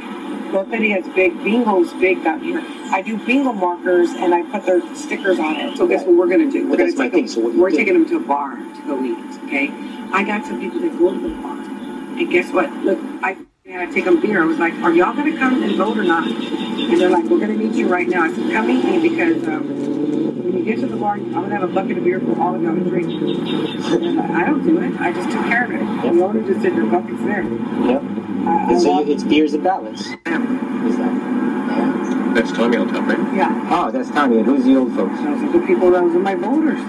Loteria 0.49 0.99
is 0.99 1.07
big. 1.13 1.33
Bingo's 1.43 1.93
big 1.93 2.23
down 2.23 2.41
here. 2.41 2.61
I 2.91 3.01
do 3.01 3.17
bingo 3.17 3.53
markers 3.53 4.11
and 4.11 4.33
I 4.33 4.43
put 4.43 4.65
their 4.65 4.81
stickers 4.95 5.39
on 5.39 5.55
it. 5.55 5.77
So 5.77 5.87
guess 5.87 6.03
what 6.03 6.15
we're 6.15 6.27
gonna 6.27 6.51
do? 6.51 6.67
We're 6.69 6.77
gonna 6.77 6.93
take 6.93 7.11
them. 7.11 7.27
so 7.27 7.41
what 7.41 7.55
we're 7.55 7.71
taking 7.71 7.93
them 7.93 8.07
to 8.09 8.17
a 8.17 8.19
bar 8.19 8.55
to 8.55 8.81
go 8.87 9.03
eat. 9.03 9.17
Okay. 9.45 9.69
I 10.13 10.23
got 10.23 10.45
some 10.45 10.59
people 10.59 10.79
that 10.79 10.97
go 10.97 11.13
to 11.13 11.19
the 11.19 11.35
bar, 11.41 11.57
and 11.57 12.31
guess 12.31 12.51
what? 12.51 12.71
Look, 12.83 12.99
I 13.21 13.37
and 13.65 13.81
I 13.81 13.85
take 13.91 14.05
them 14.05 14.21
beer. 14.21 14.41
I 14.41 14.45
was 14.45 14.57
like, 14.57 14.73
"Are 14.75 14.93
y'all 14.93 15.13
gonna 15.13 15.37
come 15.37 15.61
and 15.61 15.75
vote 15.75 15.97
or 15.97 16.03
not?" 16.03 16.27
And 16.27 16.99
they're 16.99 17.09
like, 17.09 17.25
"We're 17.25 17.39
gonna 17.39 17.53
meet 17.53 17.73
you 17.73 17.87
right 17.87 18.07
now." 18.07 18.23
I 18.23 18.33
said, 18.33 18.51
"Come 18.51 18.67
meet 18.67 18.85
me 18.85 19.09
because 19.09 19.45
um, 19.47 20.26
get 20.67 20.79
to 20.81 20.87
the 20.87 20.97
bar, 20.97 21.13
I'm 21.15 21.31
gonna 21.33 21.49
have 21.57 21.63
a 21.63 21.67
bucket 21.73 21.97
of 21.97 22.03
beer 22.03 22.19
for 22.19 22.39
all 22.41 22.53
of 22.55 22.61
y'all 22.61 22.75
to 22.75 22.81
drink." 22.81 23.07
And 23.09 24.19
I 24.19 24.45
don't 24.45 24.63
do 24.65 24.79
it. 24.81 24.99
I 24.99 25.11
just 25.13 25.29
took 25.31 25.43
care 25.45 25.65
of 25.65 25.71
it. 25.71 25.79
The 26.13 26.23
owner 26.23 26.41
just 26.41 26.61
said, 26.61 26.75
"Your 26.75 26.85
bucket's 26.87 27.21
there." 27.23 27.43
Yep. 27.43 28.03
I, 28.45 28.65
I 28.69 28.73
It's, 28.73 28.85
walked- 28.85 29.09
it's 29.09 29.23
beers 29.23 29.53
and 29.53 29.63
ballots. 29.63 30.05
Who's 30.05 30.97
that? 30.97 31.13
Yeah. 31.13 32.31
That's 32.35 32.51
Tommy 32.51 32.77
on 32.77 32.87
top, 32.89 33.07
right? 33.07 33.35
yeah. 33.35 33.67
Oh, 33.71 33.89
that's 33.91 34.09
Tommy. 34.11 34.37
And 34.37 34.45
Who's 34.45 34.63
the 34.63 34.75
old 34.77 34.93
folks? 34.95 35.17
Those 35.21 35.41
are 35.43 35.51
the 35.59 35.65
people. 35.65 35.91
Those 35.91 36.15
are 36.15 36.19
my 36.19 36.35
voters. 36.35 36.79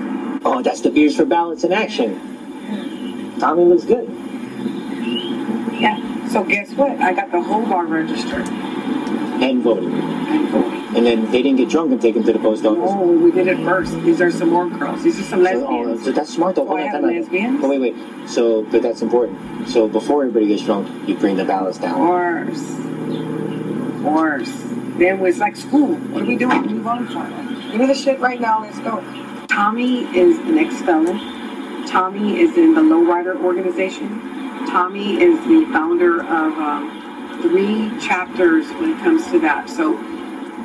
Oh, 0.45 0.63
that's 0.63 0.81
the 0.83 0.91
beers 0.91 1.17
for 1.17 1.25
ballots 1.25 1.65
in 1.65 1.73
action. 1.73 2.21
Tommy 3.41 3.65
looks 3.65 3.85
good. 3.85 4.09
Yeah. 5.81 5.99
So 6.29 6.45
guess 6.45 6.71
what? 6.73 6.93
I 7.01 7.13
got 7.15 7.31
the 7.33 7.41
whole 7.43 7.65
bar 7.65 7.87
registered 7.87 8.47
And 8.49 9.63
voting. 9.63 9.93
and 9.95 10.49
voting. 10.51 10.78
And 10.97 11.05
then 11.05 11.31
they 11.31 11.43
didn't 11.43 11.59
get 11.59 11.69
drunk 11.69 11.93
and 11.93 12.01
take 12.01 12.16
him 12.16 12.24
to 12.24 12.32
the 12.32 12.39
post 12.39 12.65
office. 12.65 12.81
Oh, 12.82 13.06
we 13.06 13.31
did 13.31 13.47
it 13.47 13.59
first. 13.59 13.93
These 14.02 14.23
are 14.23 14.31
some 14.31 14.48
more 14.48 14.69
girls. 14.70 15.02
These 15.02 15.20
are 15.20 15.23
some 15.23 15.44
So, 15.44 15.66
oh, 15.69 15.98
so 15.98 16.12
that's 16.12 16.32
smart 16.32 16.56
though. 16.56 16.66
Oh, 16.66 16.77
I 16.77 16.89
Hold 16.89 16.94
on, 16.94 17.02
have 17.02 17.02
time 17.02 17.20
lesbians? 17.20 17.60
Oh, 17.62 17.69
wait, 17.69 17.78
wait. 17.78 18.28
So, 18.28 18.62
but 18.65 18.81
that's 18.81 19.02
important. 19.02 19.69
So 19.69 19.86
before 19.86 20.23
everybody 20.23 20.48
gets 20.48 20.65
drunk, 20.65 20.89
you 21.06 21.15
bring 21.15 21.36
the 21.36 21.44
ballots 21.44 21.77
down. 21.77 22.01
Of 22.01 22.06
course. 22.06 22.73
Of 23.97 24.02
course. 24.02 24.69
Then 24.98 25.24
it's 25.27 25.39
like 25.39 25.56
school. 25.56 25.94
What 25.94 26.23
are 26.23 26.27
we 26.27 26.36
doing? 26.36 26.62
Move 26.62 26.86
on 26.86 27.06
for 27.06 27.70
Give 27.70 27.81
me 27.81 27.86
the 27.86 27.94
shit 27.94 28.19
right 28.19 28.40
now. 28.40 28.62
Let's 28.62 28.78
go. 28.78 29.05
Tommy 29.47 30.05
is 30.16 30.39
an 30.39 30.56
ex-felon. 30.59 31.86
Tommy 31.86 32.40
is 32.40 32.56
in 32.56 32.74
the 32.74 32.81
Lowrider 32.81 33.36
organization. 33.44 34.20
Tommy 34.66 35.20
is 35.23 35.39
the 35.47 35.70
founder 35.70 36.23
of 36.23 36.52
um, 36.59 37.40
three 37.43 37.90
chapters 38.01 38.66
when 38.73 38.93
it 38.93 38.98
comes 38.98 39.27
to 39.31 39.39
that. 39.40 39.69
So 39.69 39.97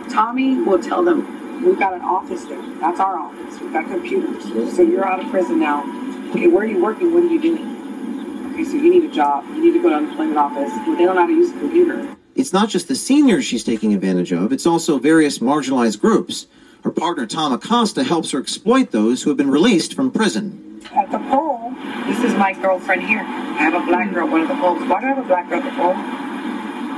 Tommy 0.09 0.61
will 0.61 0.81
tell 0.81 1.03
them, 1.03 1.63
we've 1.65 1.79
got 1.79 1.93
an 1.93 2.01
office 2.01 2.45
there. 2.45 2.61
That's 2.79 2.99
our 2.99 3.17
office. 3.17 3.59
We've 3.59 3.73
got 3.73 3.85
computers. 3.85 4.43
So 4.75 4.81
you're 4.81 5.05
out 5.05 5.19
of 5.23 5.29
prison 5.29 5.59
now. 5.59 5.83
Okay, 6.31 6.47
where 6.47 6.63
are 6.63 6.67
you 6.67 6.81
working? 6.83 7.13
What 7.13 7.23
are 7.23 7.27
you 7.27 7.41
doing? 7.41 8.51
Okay, 8.53 8.63
so 8.63 8.75
you 8.75 8.89
need 8.89 9.09
a 9.09 9.13
job. 9.13 9.45
You 9.49 9.63
need 9.63 9.73
to 9.73 9.81
go 9.81 9.89
to 9.89 9.95
an 9.95 10.03
unemployment 10.05 10.37
office. 10.37 10.71
Well, 10.87 10.95
they 10.95 11.05
don't 11.05 11.15
know 11.15 11.21
how 11.21 11.27
to 11.27 11.33
use 11.33 11.51
a 11.51 11.59
computer. 11.59 12.15
It's 12.35 12.53
not 12.53 12.69
just 12.69 12.87
the 12.87 12.95
seniors 12.95 13.45
she's 13.45 13.63
taking 13.63 13.93
advantage 13.93 14.31
of, 14.31 14.51
it's 14.51 14.65
also 14.65 14.97
various 14.97 15.37
marginalized 15.39 15.99
groups. 16.01 16.47
Her 16.83 16.89
partner 16.91 17.25
Tom 17.27 17.53
Acosta 17.53 18.03
helps 18.03 18.31
her 18.31 18.39
exploit 18.39 18.91
those 18.91 19.23
who 19.23 19.29
have 19.29 19.37
been 19.37 19.51
released 19.51 19.93
from 19.93 20.11
prison. 20.11 20.81
At 20.93 21.11
the 21.11 21.19
poll, 21.19 21.71
this 22.07 22.23
is 22.23 22.33
my 22.33 22.53
girlfriend 22.53 23.03
here. 23.03 23.19
I 23.21 23.63
have 23.69 23.75
a 23.75 23.85
black 23.85 24.11
girl 24.13 24.25
at 24.25 24.31
one 24.31 24.41
of 24.41 24.47
the 24.47 24.55
polls. 24.55 24.79
Why 24.89 24.99
do 24.99 25.05
I 25.05 25.09
have 25.09 25.17
a 25.19 25.27
black 25.27 25.47
girl 25.49 25.59
at 25.59 25.65
the 25.65 25.71
poll? 25.77 25.93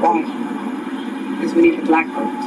Why? 0.02 0.22
Because 1.36 1.54
we 1.54 1.62
need 1.64 1.82
the 1.82 1.86
black 1.86 2.08
vote. 2.08 2.45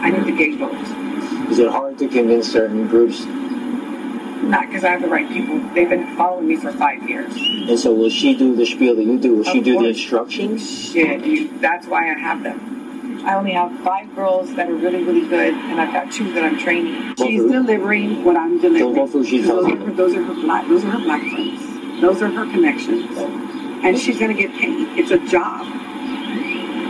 I 0.00 0.10
need 0.10 0.24
the 0.24 0.36
gay 0.36 0.56
vote. 0.56 1.50
Is 1.50 1.58
it 1.58 1.70
hard 1.70 1.98
to 1.98 2.08
convince 2.08 2.50
certain 2.50 2.88
groups? 2.88 3.24
Not 3.24 4.66
because 4.66 4.84
I 4.84 4.90
have 4.90 5.02
the 5.02 5.08
right 5.08 5.28
people. 5.28 5.58
They've 5.74 5.88
been 5.88 6.16
following 6.16 6.48
me 6.48 6.56
for 6.56 6.72
five 6.72 7.08
years. 7.08 7.34
And 7.34 7.78
so 7.78 7.92
will 7.92 8.10
she 8.10 8.36
do 8.36 8.54
the 8.54 8.66
spiel 8.66 8.94
that 8.94 9.02
you 9.02 9.18
do? 9.18 9.36
Will 9.36 9.44
she 9.44 9.58
Of 9.58 9.64
do 9.64 9.78
the 9.78 9.88
instructions? 9.88 10.92
Shit, 10.92 11.24
you, 11.24 11.58
that's 11.58 11.86
why 11.86 12.12
I 12.12 12.18
have 12.18 12.42
them. 12.42 13.24
I 13.26 13.34
only 13.34 13.52
have 13.52 13.76
five 13.80 14.14
girls 14.14 14.54
that 14.54 14.68
are 14.68 14.74
really, 14.74 15.02
really 15.02 15.26
good, 15.26 15.52
and 15.52 15.80
I've 15.80 15.92
got 15.92 16.12
two 16.12 16.32
that 16.34 16.44
I'm 16.44 16.58
training. 16.58 17.16
She's 17.16 17.42
delivering 17.42 18.24
what 18.24 18.36
I'm 18.36 18.60
delivering. 18.60 18.94
Don't 18.94 18.94
go 18.94 19.06
through 19.10 19.24
she's 19.24 19.48
those, 19.48 19.66
are 19.66 19.76
her, 19.76 19.92
those 19.94 20.14
are 20.14 20.22
her 20.22 20.34
black. 20.34 20.68
Those 20.68 20.84
are 20.84 20.90
her 20.90 20.98
black 21.00 21.22
friends. 21.22 22.00
Those 22.00 22.22
are 22.22 22.28
her 22.30 22.44
connections. 22.52 23.06
Oh. 23.16 23.80
And 23.82 23.98
she's 23.98 24.20
gonna 24.20 24.34
get 24.34 24.52
paid. 24.52 24.96
It's 24.96 25.10
a 25.10 25.18
job. 25.26 25.66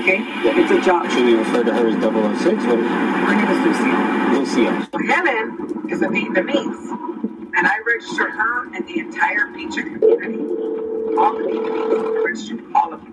Okay, 0.07 0.23
it's 0.23 0.70
a 0.70 0.81
job. 0.87 1.11
Should 1.11 1.24
we 1.24 1.35
refer 1.35 1.65
to 1.65 1.73
her 1.74 1.89
as 1.89 1.95
006? 1.97 2.65
What? 2.65 2.78
Her 2.78 3.35
name 3.35 3.51
is 3.51 3.59
Lucia. 3.66 3.91
Lucia. 4.39 4.70
Helen 5.12 5.91
is 5.91 6.01
a 6.01 6.07
Vietnamese, 6.07 6.91
and 7.57 7.66
I 7.66 7.81
registered 7.85 8.31
her 8.31 8.73
and 8.73 8.87
the 8.87 9.01
entire 9.01 9.53
feature 9.53 9.83
community. 9.83 10.39
All 11.19 11.35
the 11.35 11.43
Vietnamese, 11.43 12.07
I 12.07 12.24
registered 12.24 12.62
all 12.73 12.93
of 12.93 13.03
them. 13.03 13.12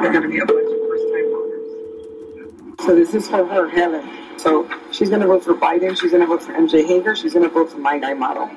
They're 0.00 0.12
going 0.12 0.22
to 0.22 0.28
be 0.28 0.38
a 0.38 0.46
bunch 0.46 0.64
of 0.64 0.78
first-time 0.88 1.26
voters. 1.32 2.86
So 2.86 2.94
this 2.94 3.14
is 3.14 3.26
for 3.28 3.44
her, 3.44 3.68
Helen. 3.68 4.08
So 4.36 4.70
she's 4.92 5.08
going 5.08 5.22
to 5.22 5.26
vote 5.26 5.42
for 5.42 5.54
Biden. 5.54 6.00
She's 6.00 6.12
going 6.12 6.22
to 6.22 6.28
vote 6.28 6.44
for 6.44 6.52
MJ 6.52 6.86
Hegar. 6.86 7.16
She's 7.16 7.32
going 7.32 7.48
to 7.48 7.52
vote 7.52 7.72
for 7.72 7.78
my 7.78 7.98
guy 7.98 8.14
model. 8.14 8.48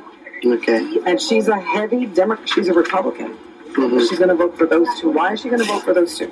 Okay. 0.46 1.00
And 1.08 1.20
she's 1.20 1.48
a 1.48 1.60
heavy 1.60 2.06
Democrat. 2.06 2.48
She's 2.48 2.68
a 2.68 2.74
Republican. 2.74 3.40
Mhm. 3.74 4.00
She's 4.10 4.18
going 4.20 4.30
to 4.30 4.36
vote 4.36 4.58
for 4.58 4.66
those 4.66 4.88
two. 5.00 5.10
Why 5.10 5.34
is 5.34 5.42
she 5.42 5.50
going 5.50 5.62
to 5.62 5.68
vote 5.68 5.84
for 5.84 5.94
those 5.94 6.18
two? 6.18 6.32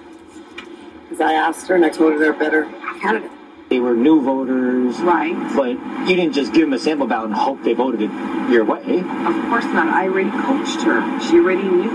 Because 1.03 1.22
I 1.22 1.34
asked 1.34 1.68
her 1.68 1.76
and 1.76 1.84
I 1.85 1.89
told 1.89 2.13
her 2.13 2.19
they're 2.19 2.31
a 2.34 2.38
better 2.38 2.68
candidate. 3.01 3.31
They 3.69 3.80
were 3.80 3.95
new 3.95 4.22
voters. 4.22 4.99
Right. 4.99 5.35
But 5.55 5.69
you 6.07 6.15
didn't 6.15 6.34
just 6.34 6.53
give 6.53 6.63
them 6.63 6.73
a 6.73 6.80
sample 6.80 7.07
ballot 7.07 7.27
and 7.27 7.35
hope 7.35 7.63
they 7.63 7.73
voted 7.73 8.01
it 8.01 8.11
your 8.49 8.65
way. 8.65 8.99
Of 8.99 9.35
course 9.49 9.65
not. 9.65 9.88
I 9.88 10.07
already 10.07 10.30
coached 10.30 10.81
her. 10.81 11.01
She 11.22 11.38
already 11.38 11.63
knew. 11.63 11.89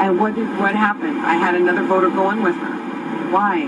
And 0.00 0.18
what 0.18 0.34
did 0.34 0.48
what 0.58 0.74
happened? 0.74 1.18
I 1.20 1.34
had 1.34 1.54
another 1.54 1.82
voter 1.82 2.08
going 2.08 2.42
with 2.42 2.56
her. 2.56 3.30
Why? 3.30 3.66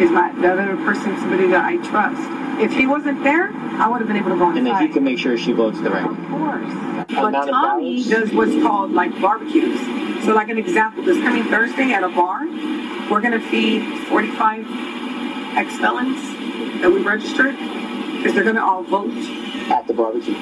Is 0.00 0.10
my 0.10 0.32
the 0.40 0.50
other 0.52 0.76
person 0.78 1.14
somebody 1.18 1.48
that 1.48 1.62
I 1.62 1.76
trust? 1.88 2.20
If 2.60 2.72
he 2.72 2.86
wasn't 2.86 3.22
there, 3.22 3.50
I 3.54 3.86
would 3.86 4.00
have 4.00 4.08
been 4.08 4.16
able 4.16 4.30
to 4.30 4.36
go 4.36 4.50
And 4.50 4.66
then 4.66 4.80
he 4.80 4.88
can 4.92 5.04
make 5.04 5.18
sure 5.18 5.36
she 5.36 5.52
votes 5.52 5.80
the 5.80 5.90
right. 5.90 6.04
Of 6.04 6.16
course. 6.28 7.06
But 7.08 7.28
Amount 7.28 7.50
Tommy 7.50 8.02
does 8.04 8.32
what's 8.32 8.52
called 8.62 8.92
like 8.92 9.18
barbecues. 9.20 9.78
So 10.24 10.34
like 10.34 10.48
an 10.48 10.58
example, 10.58 11.04
this 11.04 11.18
coming 11.22 11.44
Thursday 11.44 11.92
at 11.92 12.02
a 12.02 12.08
bar, 12.08 12.46
we're 13.10 13.20
gonna 13.20 13.40
feed 13.40 13.82
45 14.08 14.66
ex-felons 15.56 16.80
that 16.80 16.90
we 16.90 17.02
registered 17.02 17.56
because 18.16 18.34
they're 18.34 18.44
gonna 18.44 18.64
all 18.64 18.82
vote. 18.82 19.12
At 19.70 19.86
the 19.86 19.94
barbecue. 19.94 20.34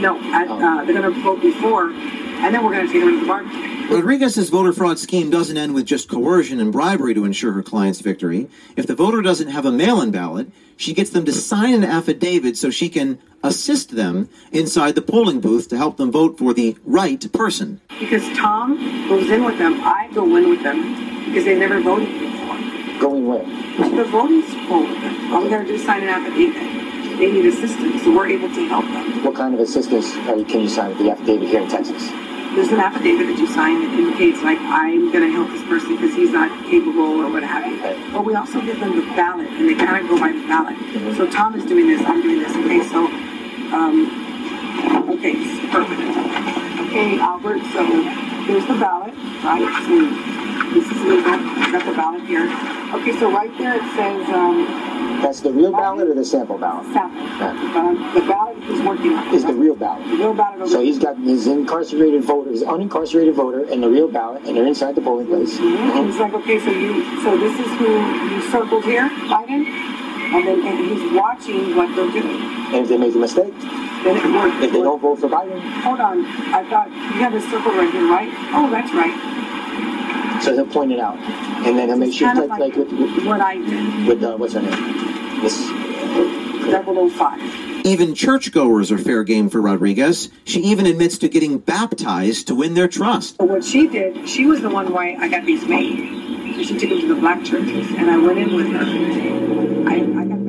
No, 0.00 0.18
at, 0.32 0.48
uh, 0.48 0.84
they're 0.84 0.94
gonna 0.94 1.10
vote 1.22 1.40
before, 1.40 1.90
and 1.90 2.54
then 2.54 2.64
we're 2.64 2.72
gonna 2.72 2.86
take 2.86 3.00
them 3.00 3.14
to 3.14 3.20
the 3.20 3.26
barbecue. 3.26 3.94
Rodriguez's 3.94 4.50
voter 4.50 4.72
fraud 4.72 4.98
scheme 4.98 5.30
doesn't 5.30 5.56
end 5.56 5.74
with 5.74 5.84
just 5.84 6.08
coercion 6.08 6.60
and 6.60 6.70
bribery 6.70 7.12
to 7.14 7.24
ensure 7.24 7.52
her 7.52 7.62
client's 7.62 8.00
victory. 8.00 8.48
If 8.76 8.86
the 8.86 8.94
voter 8.94 9.20
doesn't 9.20 9.48
have 9.48 9.66
a 9.66 9.72
mail 9.72 10.00
in 10.00 10.10
ballot, 10.10 10.50
she 10.76 10.94
gets 10.94 11.10
them 11.10 11.24
to 11.24 11.32
sign 11.32 11.74
an 11.74 11.84
affidavit 11.84 12.56
so 12.56 12.70
she 12.70 12.88
can 12.88 13.18
assist 13.42 13.96
them 13.96 14.28
inside 14.52 14.94
the 14.94 15.02
polling 15.02 15.40
booth 15.40 15.68
to 15.68 15.76
help 15.76 15.96
them 15.96 16.12
vote 16.12 16.38
for 16.38 16.54
the 16.54 16.76
right 16.84 17.32
person. 17.32 17.80
Because 17.98 18.22
Tom 18.36 18.76
goes 19.08 19.28
in 19.30 19.44
with 19.44 19.58
them, 19.58 19.80
I 19.82 20.08
go 20.12 20.36
in 20.36 20.50
with 20.50 20.62
them 20.62 21.24
because 21.24 21.44
they 21.44 21.58
never 21.58 21.80
voted 21.80 22.08
before. 22.08 23.00
Going 23.00 23.26
where? 23.26 23.44
To 23.44 23.96
the 23.96 24.04
voting 24.04 24.42
poll 24.68 24.82
with 24.82 25.00
them. 25.00 25.32
All 25.32 25.42
we 25.42 25.48
gotta 25.48 25.66
do 25.66 25.74
is 25.74 25.84
sign 25.84 26.02
an 26.02 26.10
affidavit. 26.10 26.79
They 27.20 27.30
need 27.30 27.44
assistance, 27.52 28.02
so 28.02 28.16
we're 28.16 28.28
able 28.28 28.48
to 28.48 28.66
help 28.66 28.86
them. 28.86 29.22
What 29.22 29.34
kind 29.34 29.52
of 29.52 29.60
assistance 29.60 30.16
are 30.26 30.36
you, 30.36 30.44
can 30.46 30.62
you 30.62 30.70
sign 30.70 30.88
with 30.88 31.04
the 31.04 31.10
affidavit 31.10 31.48
here 31.50 31.60
in 31.60 31.68
Texas? 31.68 32.08
There's 32.56 32.72
an 32.72 32.80
affidavit 32.80 33.26
that 33.28 33.36
you 33.38 33.46
sign 33.46 33.84
that 33.84 33.92
indicates 33.92 34.40
like 34.40 34.56
I'm 34.60 35.12
gonna 35.12 35.28
help 35.28 35.50
this 35.50 35.60
person 35.68 35.96
because 35.96 36.16
he's 36.16 36.30
not 36.32 36.48
capable 36.70 37.20
or 37.20 37.30
what 37.30 37.42
have 37.42 37.68
you. 37.68 37.76
But 38.10 38.24
we 38.24 38.34
also 38.34 38.62
give 38.62 38.80
them 38.80 38.96
the 38.96 39.04
ballot 39.12 39.48
and 39.48 39.68
they 39.68 39.74
kind 39.74 40.02
of 40.02 40.08
go 40.08 40.18
by 40.18 40.32
the 40.32 40.40
ballot. 40.48 40.80
So 41.18 41.30
Tom 41.30 41.54
is 41.54 41.66
doing 41.66 41.88
this, 41.88 42.00
I'm 42.08 42.22
doing 42.22 42.40
this. 42.40 42.56
Okay, 42.56 42.80
so, 42.88 43.04
um, 43.76 44.08
okay, 45.12 45.36
perfect. 45.68 46.00
Okay, 46.88 47.20
Albert, 47.20 47.60
so 47.76 47.84
here's 48.48 48.64
the 48.64 48.80
ballot, 48.80 49.12
right? 49.44 49.68
So 49.84 50.49
this 50.74 50.84
is 50.86 51.00
legal, 51.02 51.38
got 51.72 51.84
the 51.86 51.92
ballot 51.92 52.22
here. 52.26 52.46
Okay, 52.94 53.18
so 53.18 53.30
right 53.30 53.50
there 53.58 53.76
it 53.76 53.86
says, 53.94 54.28
um, 54.30 54.66
That's 55.22 55.40
the 55.40 55.52
real 55.52 55.72
ballot 55.72 56.08
or 56.08 56.14
the 56.14 56.24
sample 56.24 56.58
ballot? 56.58 56.86
sample. 56.92 57.20
But 57.38 57.54
um, 57.76 57.96
the 58.14 58.20
ballot 58.20 58.56
he's 58.64 58.80
working 58.82 59.14
on. 59.14 59.34
Is 59.34 59.44
the 59.44 59.52
real 59.54 59.74
ballot. 59.76 60.06
The 60.08 60.16
real 60.16 60.34
ballot 60.34 60.60
over 60.62 60.70
So 60.70 60.80
he's 60.82 60.98
got 60.98 61.16
his 61.18 61.46
incarcerated 61.46 62.24
voter, 62.24 62.50
his 62.50 62.62
unincarcerated 62.62 63.34
voter, 63.34 63.64
and 63.64 63.82
the 63.82 63.88
real 63.88 64.08
ballot, 64.08 64.42
and 64.44 64.56
they're 64.56 64.66
inside 64.66 64.94
the 64.94 65.00
polling 65.00 65.26
place. 65.26 65.56
Mhm. 65.58 66.06
He's 66.06 66.18
like, 66.18 66.34
okay, 66.34 66.58
so 66.58 66.70
you, 66.70 67.22
so 67.22 67.36
this 67.38 67.58
is 67.58 67.66
who 67.78 67.88
you 68.34 68.42
circled 68.50 68.84
here, 68.84 69.08
Biden, 69.30 69.66
and 69.66 70.46
then 70.46 70.66
and 70.66 70.78
he's 70.86 71.12
watching 71.12 71.76
what 71.76 71.94
they're 71.96 72.10
doing. 72.10 72.42
And 72.74 72.76
if 72.84 72.88
they 72.88 72.96
make 72.98 73.14
a 73.14 73.18
mistake, 73.18 73.54
Then 74.04 74.16
it 74.16 74.24
works. 74.32 74.56
if 74.64 74.72
they 74.72 74.80
don't 74.82 75.00
vote 75.00 75.18
for 75.20 75.28
Biden, 75.28 75.60
Hold 75.82 76.00
on, 76.00 76.24
I 76.54 76.62
thought 76.70 76.88
you 76.90 77.18
had 77.22 77.32
this 77.32 77.44
circle 77.50 77.72
right 77.72 77.90
here, 77.90 78.06
right? 78.08 78.30
Oh, 78.54 78.70
that's 78.70 78.92
right. 78.94 79.14
So 80.42 80.54
he'll 80.54 80.66
point 80.66 80.92
it 80.92 81.00
out, 81.00 81.16
and 81.16 81.78
then 81.78 81.88
he'll 81.88 81.96
make 81.98 82.12
sure, 82.12 82.28
Kind 82.28 82.38
of 82.40 82.48
like, 82.48 82.60
like 82.60 82.76
with, 82.76 82.92
with, 82.92 83.26
What 83.26 83.40
I 83.40 83.56
did, 83.56 84.06
with 84.06 84.22
uh, 84.22 84.36
what's 84.36 84.54
her 84.54 84.62
name? 84.62 85.42
Miss. 85.42 85.56
double 86.70 86.98
oh 86.98 87.08
five. 87.10 87.40
Even 87.84 88.14
churchgoers 88.14 88.92
are 88.92 88.98
fair 88.98 89.24
game 89.24 89.48
for 89.48 89.60
Rodriguez. 89.60 90.28
She 90.44 90.60
even 90.60 90.86
admits 90.86 91.16
to 91.18 91.28
getting 91.28 91.58
baptized 91.58 92.46
to 92.48 92.54
win 92.54 92.74
their 92.74 92.88
trust. 92.88 93.38
But 93.38 93.48
what 93.48 93.64
she 93.64 93.88
did, 93.88 94.28
she 94.28 94.44
was 94.44 94.60
the 94.60 94.68
one 94.68 94.92
why 94.92 95.16
I 95.18 95.28
got 95.28 95.46
these 95.46 95.64
made. 95.66 96.66
She 96.66 96.78
took 96.78 96.90
them 96.90 97.00
to 97.00 97.14
the 97.14 97.20
black 97.20 97.42
churches, 97.42 97.88
and 97.96 98.10
I 98.10 98.18
went 98.18 98.38
in 98.38 98.54
with 98.54 98.66
her. 98.68 99.88
I, 99.88 99.94
I 100.20 100.24
got 100.26 100.39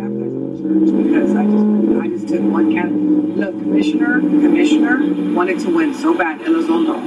baptized 0.72 0.72
in 0.72 0.86
the 0.86 0.92
church 0.92 1.04
because 1.04 1.36
I 1.36 1.46
just 1.46 2.02
I 2.02 2.08
just 2.08 2.28
took 2.28 2.42
one 2.52 2.72
candidate. 2.74 3.38
Look, 3.38 3.60
commissioner, 3.60 4.20
commissioner 4.20 5.34
wanted 5.34 5.60
to 5.62 5.76
win 5.76 5.94
so 5.94 6.18
bad, 6.18 6.40
Elizondo. 6.42 7.00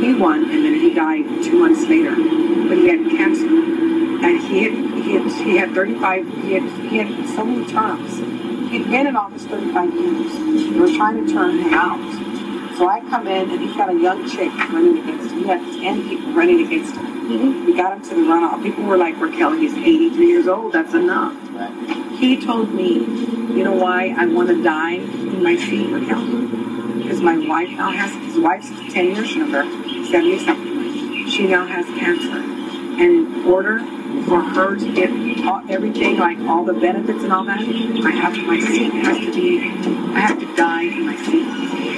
He 0.00 0.14
won, 0.14 0.50
and 0.50 0.64
then 0.64 0.74
he 0.74 0.94
died 0.94 1.24
two 1.42 1.58
months 1.58 1.82
later, 1.88 2.14
but 2.14 2.76
he 2.78 2.88
had 2.88 3.10
cancer, 3.10 3.46
and 3.46 4.40
he 4.42 4.64
had 4.64 4.72
he 5.02 5.14
had 5.14 5.32
he 5.46 5.56
had 5.56 5.72
35. 5.72 6.26
He 6.42 6.52
had 6.52 6.62
he 6.90 6.98
had 6.98 7.28
so 7.30 7.44
many 7.44 7.70
terms. 7.70 8.18
He'd 8.70 8.84
been 8.84 9.06
in 9.06 9.16
office 9.16 9.44
35 9.46 9.94
years. 9.94 10.70
They 10.70 10.78
were 10.78 10.94
trying 10.94 11.26
to 11.26 11.32
turn 11.32 11.58
him 11.58 11.74
out. 11.74 11.98
So 12.78 12.88
I 12.88 13.00
come 13.00 13.26
in 13.26 13.50
and 13.50 13.60
he's 13.60 13.76
got 13.76 13.90
a 13.90 13.98
young 13.98 14.28
chick 14.30 14.52
running 14.70 14.98
against 15.00 15.32
him. 15.32 15.38
He 15.40 15.46
had 15.46 15.60
10 15.60 16.08
people 16.08 16.32
running 16.32 16.64
against 16.64 16.94
him. 16.94 17.04
Mm-hmm. 17.04 17.66
We 17.66 17.76
got 17.76 17.92
him 17.92 18.02
to 18.02 18.08
the 18.10 18.22
runoff. 18.22 18.62
People 18.62 18.84
were 18.84 18.96
like, 18.96 19.20
Raquel, 19.20 19.52
he's 19.52 19.74
83 19.74 20.26
years 20.26 20.46
old. 20.46 20.72
That's 20.72 20.94
enough. 20.94 21.34
He 22.20 22.38
told 22.38 22.74
me, 22.74 22.96
you 22.96 23.64
know 23.64 23.72
why 23.72 24.14
I 24.14 24.26
want 24.26 24.50
to 24.50 24.62
die 24.62 24.96
in 24.96 25.42
my 25.42 25.56
seat, 25.56 25.86
Raquel? 25.90 26.22
Because 26.98 27.22
my 27.22 27.38
wife 27.48 27.70
now 27.70 27.90
has, 27.92 28.12
his 28.26 28.38
wife's 28.38 28.68
10 28.92 29.16
years 29.16 29.34
younger, 29.34 29.62
70 30.04 30.38
something. 30.44 31.28
She 31.30 31.46
now 31.46 31.66
has 31.66 31.86
cancer. 31.86 32.36
And 32.36 33.00
in 33.00 33.44
order 33.46 33.78
for 34.26 34.42
her 34.42 34.76
to 34.76 34.94
get 34.94 35.10
all, 35.46 35.62
everything, 35.70 36.18
like 36.18 36.38
all 36.40 36.62
the 36.62 36.74
benefits 36.74 37.24
and 37.24 37.32
all 37.32 37.44
that, 37.44 37.58
I 37.58 38.10
have 38.10 38.36
my 38.36 38.60
seat 38.60 38.92
has 38.92 39.16
to 39.24 39.32
be, 39.32 39.60
I 40.14 40.20
have 40.20 40.38
to 40.40 40.56
die 40.56 40.82
in 40.82 41.06
my 41.06 41.16
seat. 41.24 41.89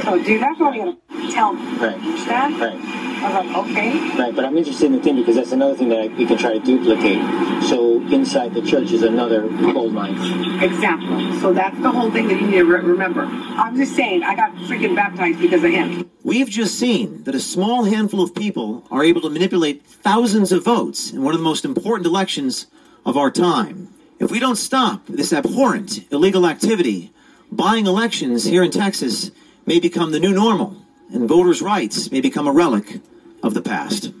So, 0.00 0.22
dude, 0.22 0.40
that's 0.40 0.58
what 0.58 0.72
I'm 0.72 0.78
gonna 0.78 1.32
tell 1.32 1.52
me. 1.52 1.76
Right. 1.76 1.94
Understand? 1.94 2.58
Right. 2.58 2.78
I 3.22 3.40
was 3.40 3.46
like, 3.46 3.56
okay. 3.68 4.18
Right, 4.18 4.34
but 4.34 4.44
I'm 4.44 4.56
interested 4.56 4.86
in 4.86 4.92
the 4.92 5.02
thing 5.02 5.16
because 5.16 5.36
that's 5.36 5.52
another 5.52 5.76
thing 5.76 5.90
that 5.90 6.16
we 6.16 6.26
can 6.26 6.38
try 6.38 6.54
to 6.54 6.58
duplicate. 6.58 7.22
So 7.64 8.00
inside 8.08 8.54
the 8.54 8.62
church 8.62 8.90
is 8.90 9.02
another 9.02 9.48
gold 9.48 9.92
mine. 9.92 10.16
Exactly. 10.62 11.38
So 11.40 11.52
that's 11.52 11.78
the 11.80 11.90
whole 11.90 12.10
thing 12.10 12.26
that 12.28 12.40
you 12.40 12.46
need 12.46 12.56
to 12.56 12.64
re- 12.64 12.80
remember. 12.80 13.22
I'm 13.22 13.76
just 13.76 13.94
saying, 13.94 14.24
I 14.24 14.34
got 14.34 14.52
freaking 14.66 14.96
baptized 14.96 15.40
because 15.40 15.62
of 15.62 15.70
him. 15.70 16.10
We've 16.24 16.48
just 16.48 16.78
seen 16.78 17.22
that 17.24 17.34
a 17.34 17.40
small 17.40 17.84
handful 17.84 18.22
of 18.22 18.34
people 18.34 18.84
are 18.90 19.04
able 19.04 19.20
to 19.20 19.30
manipulate 19.30 19.84
thousands 19.84 20.50
of 20.50 20.64
votes 20.64 21.12
in 21.12 21.22
one 21.22 21.34
of 21.34 21.38
the 21.38 21.44
most 21.44 21.64
important 21.64 22.06
elections 22.06 22.66
of 23.04 23.16
our 23.16 23.30
time. 23.30 23.88
If 24.18 24.30
we 24.30 24.40
don't 24.40 24.56
stop 24.56 25.06
this 25.06 25.32
abhorrent 25.32 26.10
illegal 26.12 26.46
activity, 26.46 27.12
buying 27.52 27.86
elections 27.86 28.44
here 28.44 28.62
in 28.62 28.70
Texas 28.70 29.30
may 29.66 29.80
become 29.80 30.12
the 30.12 30.20
new 30.20 30.32
normal, 30.32 30.76
and 31.12 31.28
voters' 31.28 31.62
rights 31.62 32.10
may 32.10 32.20
become 32.20 32.46
a 32.46 32.52
relic 32.52 33.00
of 33.42 33.54
the 33.54 33.62
past. 33.62 34.12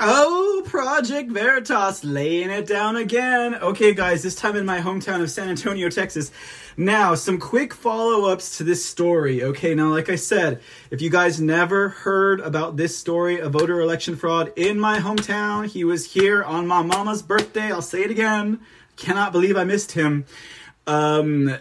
Oh, 0.00 0.62
Project 0.66 1.30
Veritas 1.30 2.04
laying 2.04 2.50
it 2.50 2.66
down 2.66 2.96
again. 2.96 3.54
Okay, 3.54 3.94
guys, 3.94 4.22
this 4.22 4.34
time 4.34 4.56
in 4.56 4.66
my 4.66 4.80
hometown 4.80 5.22
of 5.22 5.30
San 5.30 5.48
Antonio, 5.48 5.88
Texas. 5.88 6.32
Now, 6.76 7.14
some 7.14 7.38
quick 7.38 7.72
follow 7.72 8.28
ups 8.28 8.58
to 8.58 8.64
this 8.64 8.84
story. 8.84 9.44
Okay, 9.44 9.74
now, 9.74 9.90
like 9.90 10.10
I 10.10 10.16
said, 10.16 10.60
if 10.90 11.00
you 11.00 11.10
guys 11.10 11.40
never 11.40 11.90
heard 11.90 12.40
about 12.40 12.76
this 12.76 12.98
story 12.98 13.38
of 13.40 13.52
voter 13.52 13.80
election 13.80 14.16
fraud 14.16 14.52
in 14.56 14.80
my 14.80 14.98
hometown, 14.98 15.68
he 15.68 15.84
was 15.84 16.12
here 16.12 16.42
on 16.42 16.66
my 16.66 16.82
mama's 16.82 17.22
birthday. 17.22 17.70
I'll 17.70 17.80
say 17.80 18.02
it 18.02 18.10
again. 18.10 18.60
Cannot 18.96 19.30
believe 19.30 19.56
I 19.56 19.64
missed 19.64 19.92
him. 19.92 20.24
Um, 20.88 21.56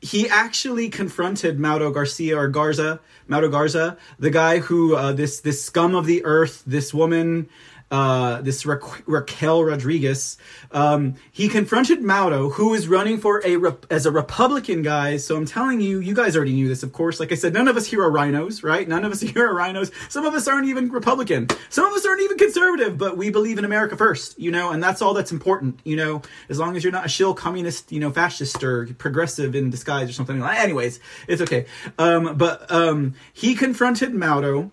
he 0.00 0.28
actually 0.28 0.88
confronted 0.88 1.58
Mauro 1.58 1.90
Garcia 1.90 2.36
or 2.38 2.48
Garza, 2.48 3.00
Mauro 3.28 3.48
Garza, 3.48 3.96
the 4.18 4.30
guy 4.30 4.58
who 4.58 4.94
uh, 4.94 5.12
this 5.12 5.40
this 5.40 5.64
scum 5.64 5.94
of 5.94 6.06
the 6.06 6.24
earth, 6.24 6.62
this 6.66 6.92
woman, 6.92 7.48
uh, 7.90 8.42
this 8.42 8.66
Ra- 8.66 8.78
Raquel 9.06 9.62
Rodriguez. 9.64 10.36
Um, 10.72 11.14
he 11.30 11.48
confronted 11.48 12.02
Mauro, 12.02 12.50
who 12.50 12.74
is 12.74 12.88
running 12.88 13.18
for 13.18 13.40
a 13.44 13.56
rep- 13.56 13.86
as 13.90 14.06
a 14.06 14.10
Republican, 14.10 14.82
guys. 14.82 15.24
So 15.24 15.36
I'm 15.36 15.46
telling 15.46 15.80
you, 15.80 16.00
you 16.00 16.14
guys 16.14 16.36
already 16.36 16.52
knew 16.52 16.68
this, 16.68 16.82
of 16.82 16.92
course. 16.92 17.20
Like 17.20 17.32
I 17.32 17.36
said, 17.36 17.52
none 17.52 17.68
of 17.68 17.76
us 17.76 17.86
here 17.86 18.02
are 18.02 18.10
RINOs, 18.10 18.64
right? 18.64 18.88
None 18.88 19.04
of 19.04 19.12
us 19.12 19.20
here 19.32 19.48
are 19.48 19.54
RINOs. 19.54 19.92
Some 20.10 20.24
of 20.24 20.34
us 20.34 20.48
aren't 20.48 20.66
even 20.66 20.90
Republican. 20.90 21.48
Some 21.68 21.86
of 21.86 21.92
us 21.92 22.04
aren't 22.04 22.22
even 22.22 22.38
conservative, 22.38 22.98
but 22.98 23.16
we 23.16 23.30
believe 23.30 23.58
in 23.58 23.64
America 23.64 23.96
first, 23.96 24.38
you 24.38 24.50
know, 24.50 24.70
and 24.70 24.82
that's 24.82 25.00
all 25.00 25.14
that's 25.14 25.32
important, 25.32 25.80
you 25.84 25.96
know. 25.96 26.22
As 26.48 26.58
long 26.58 26.76
as 26.76 26.82
you're 26.82 26.92
not 26.92 27.06
a 27.06 27.08
shill 27.08 27.34
communist, 27.34 27.92
you 27.92 28.00
know, 28.00 28.10
fascist 28.10 28.62
or 28.64 28.86
progressive 28.98 29.54
in 29.54 29.70
disguise 29.70 30.08
or 30.08 30.12
something. 30.12 30.42
Anyways, 30.42 31.00
it's 31.28 31.42
okay. 31.42 31.66
Um, 31.98 32.36
but 32.36 32.70
um, 32.70 33.14
he 33.32 33.54
confronted 33.54 34.14
Mauro 34.14 34.70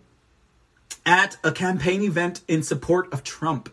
at 1.05 1.37
a 1.43 1.51
campaign 1.51 2.01
event 2.01 2.41
in 2.47 2.63
support 2.63 3.11
of 3.13 3.23
Trump 3.23 3.69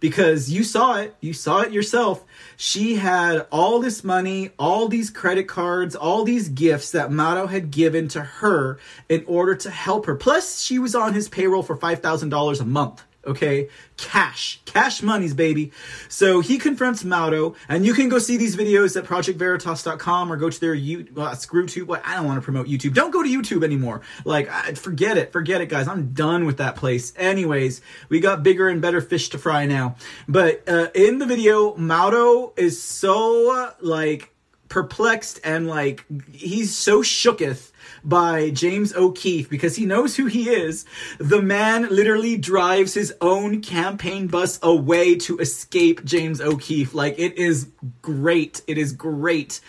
because 0.00 0.50
you 0.50 0.64
saw 0.64 0.96
it, 0.96 1.14
you 1.20 1.32
saw 1.32 1.60
it 1.60 1.72
yourself. 1.72 2.24
She 2.56 2.96
had 2.96 3.46
all 3.52 3.80
this 3.80 4.02
money, 4.02 4.50
all 4.58 4.88
these 4.88 5.10
credit 5.10 5.46
cards, 5.46 5.94
all 5.94 6.24
these 6.24 6.48
gifts 6.48 6.90
that 6.92 7.12
Mauro 7.12 7.46
had 7.46 7.70
given 7.70 8.08
to 8.08 8.22
her 8.22 8.78
in 9.08 9.24
order 9.26 9.54
to 9.56 9.70
help 9.70 10.06
her. 10.06 10.16
Plus, 10.16 10.60
she 10.60 10.78
was 10.78 10.94
on 10.94 11.12
his 11.12 11.28
payroll 11.28 11.62
for 11.62 11.76
$5,000 11.76 12.60
a 12.60 12.64
month. 12.64 13.04
Okay, 13.26 13.68
cash, 13.98 14.62
cash 14.64 15.02
monies, 15.02 15.34
baby. 15.34 15.72
So 16.08 16.40
he 16.40 16.56
confronts 16.56 17.04
Mauro, 17.04 17.54
and 17.68 17.84
you 17.84 17.92
can 17.92 18.08
go 18.08 18.18
see 18.18 18.38
these 18.38 18.56
videos 18.56 18.96
at 18.96 19.04
projectveritas.com 19.04 20.32
or 20.32 20.36
go 20.36 20.48
to 20.48 20.60
their 20.60 20.74
YouTube. 20.74 21.12
Well, 21.12 21.34
screw 21.34 21.66
tube. 21.66 21.86
What? 21.88 22.00
I 22.04 22.16
don't 22.16 22.24
want 22.24 22.38
to 22.38 22.44
promote 22.44 22.66
YouTube. 22.66 22.94
Don't 22.94 23.10
go 23.10 23.22
to 23.22 23.28
YouTube 23.28 23.62
anymore. 23.62 24.00
Like, 24.24 24.48
I, 24.48 24.72
forget 24.72 25.18
it, 25.18 25.32
forget 25.32 25.60
it, 25.60 25.66
guys. 25.66 25.86
I'm 25.86 26.12
done 26.12 26.46
with 26.46 26.56
that 26.56 26.76
place. 26.76 27.12
Anyways, 27.16 27.82
we 28.08 28.20
got 28.20 28.42
bigger 28.42 28.68
and 28.68 28.80
better 28.80 29.02
fish 29.02 29.28
to 29.30 29.38
fry 29.38 29.66
now. 29.66 29.96
But 30.26 30.66
uh, 30.66 30.88
in 30.94 31.18
the 31.18 31.26
video, 31.26 31.76
Mauro 31.76 32.54
is 32.56 32.82
so 32.82 33.54
uh, 33.54 33.72
like 33.80 34.32
perplexed 34.70 35.40
and 35.44 35.66
like 35.66 36.06
he's 36.32 36.74
so 36.74 37.02
shooketh 37.02 37.69
by 38.04 38.50
James 38.50 38.94
O'Keefe 38.94 39.48
because 39.48 39.76
he 39.76 39.86
knows 39.86 40.16
who 40.16 40.26
he 40.26 40.48
is. 40.48 40.84
The 41.18 41.42
man 41.42 41.88
literally 41.88 42.36
drives 42.36 42.94
his 42.94 43.14
own 43.20 43.60
campaign 43.60 44.26
bus 44.26 44.58
away 44.62 45.16
to 45.16 45.38
escape 45.38 46.04
James 46.04 46.40
O'Keefe. 46.40 46.94
Like 46.94 47.18
it 47.18 47.36
is 47.36 47.70
great. 48.02 48.62
It 48.66 48.78
is 48.78 48.92
great. 48.92 49.60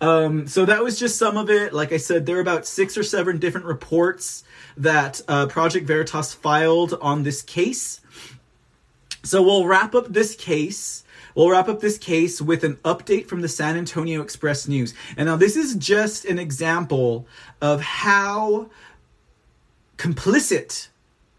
Um, 0.00 0.46
so 0.46 0.64
that 0.64 0.82
was 0.82 0.98
just 0.98 1.18
some 1.18 1.36
of 1.36 1.50
it. 1.50 1.72
Like 1.72 1.92
I 1.92 1.96
said, 1.98 2.26
there 2.26 2.36
are 2.36 2.40
about 2.40 2.66
six 2.66 2.96
or 2.96 3.02
seven 3.02 3.38
different 3.38 3.66
reports 3.66 4.44
that 4.76 5.20
uh, 5.28 5.46
Project 5.46 5.86
Veritas 5.86 6.32
filed 6.32 6.94
on 7.00 7.22
this 7.22 7.42
case. 7.42 8.00
So 9.22 9.42
we'll 9.42 9.66
wrap 9.66 9.94
up 9.94 10.08
this 10.08 10.34
case 10.34 11.04
We'll 11.40 11.48
wrap 11.48 11.70
up 11.70 11.80
this 11.80 11.96
case 11.96 12.42
with 12.42 12.64
an 12.64 12.76
update 12.84 13.26
from 13.26 13.40
the 13.40 13.48
San 13.48 13.78
Antonio 13.78 14.20
Express 14.20 14.68
News. 14.68 14.92
And 15.16 15.26
now, 15.26 15.36
this 15.36 15.56
is 15.56 15.74
just 15.76 16.26
an 16.26 16.38
example 16.38 17.26
of 17.62 17.80
how 17.80 18.68
complicit 19.96 20.88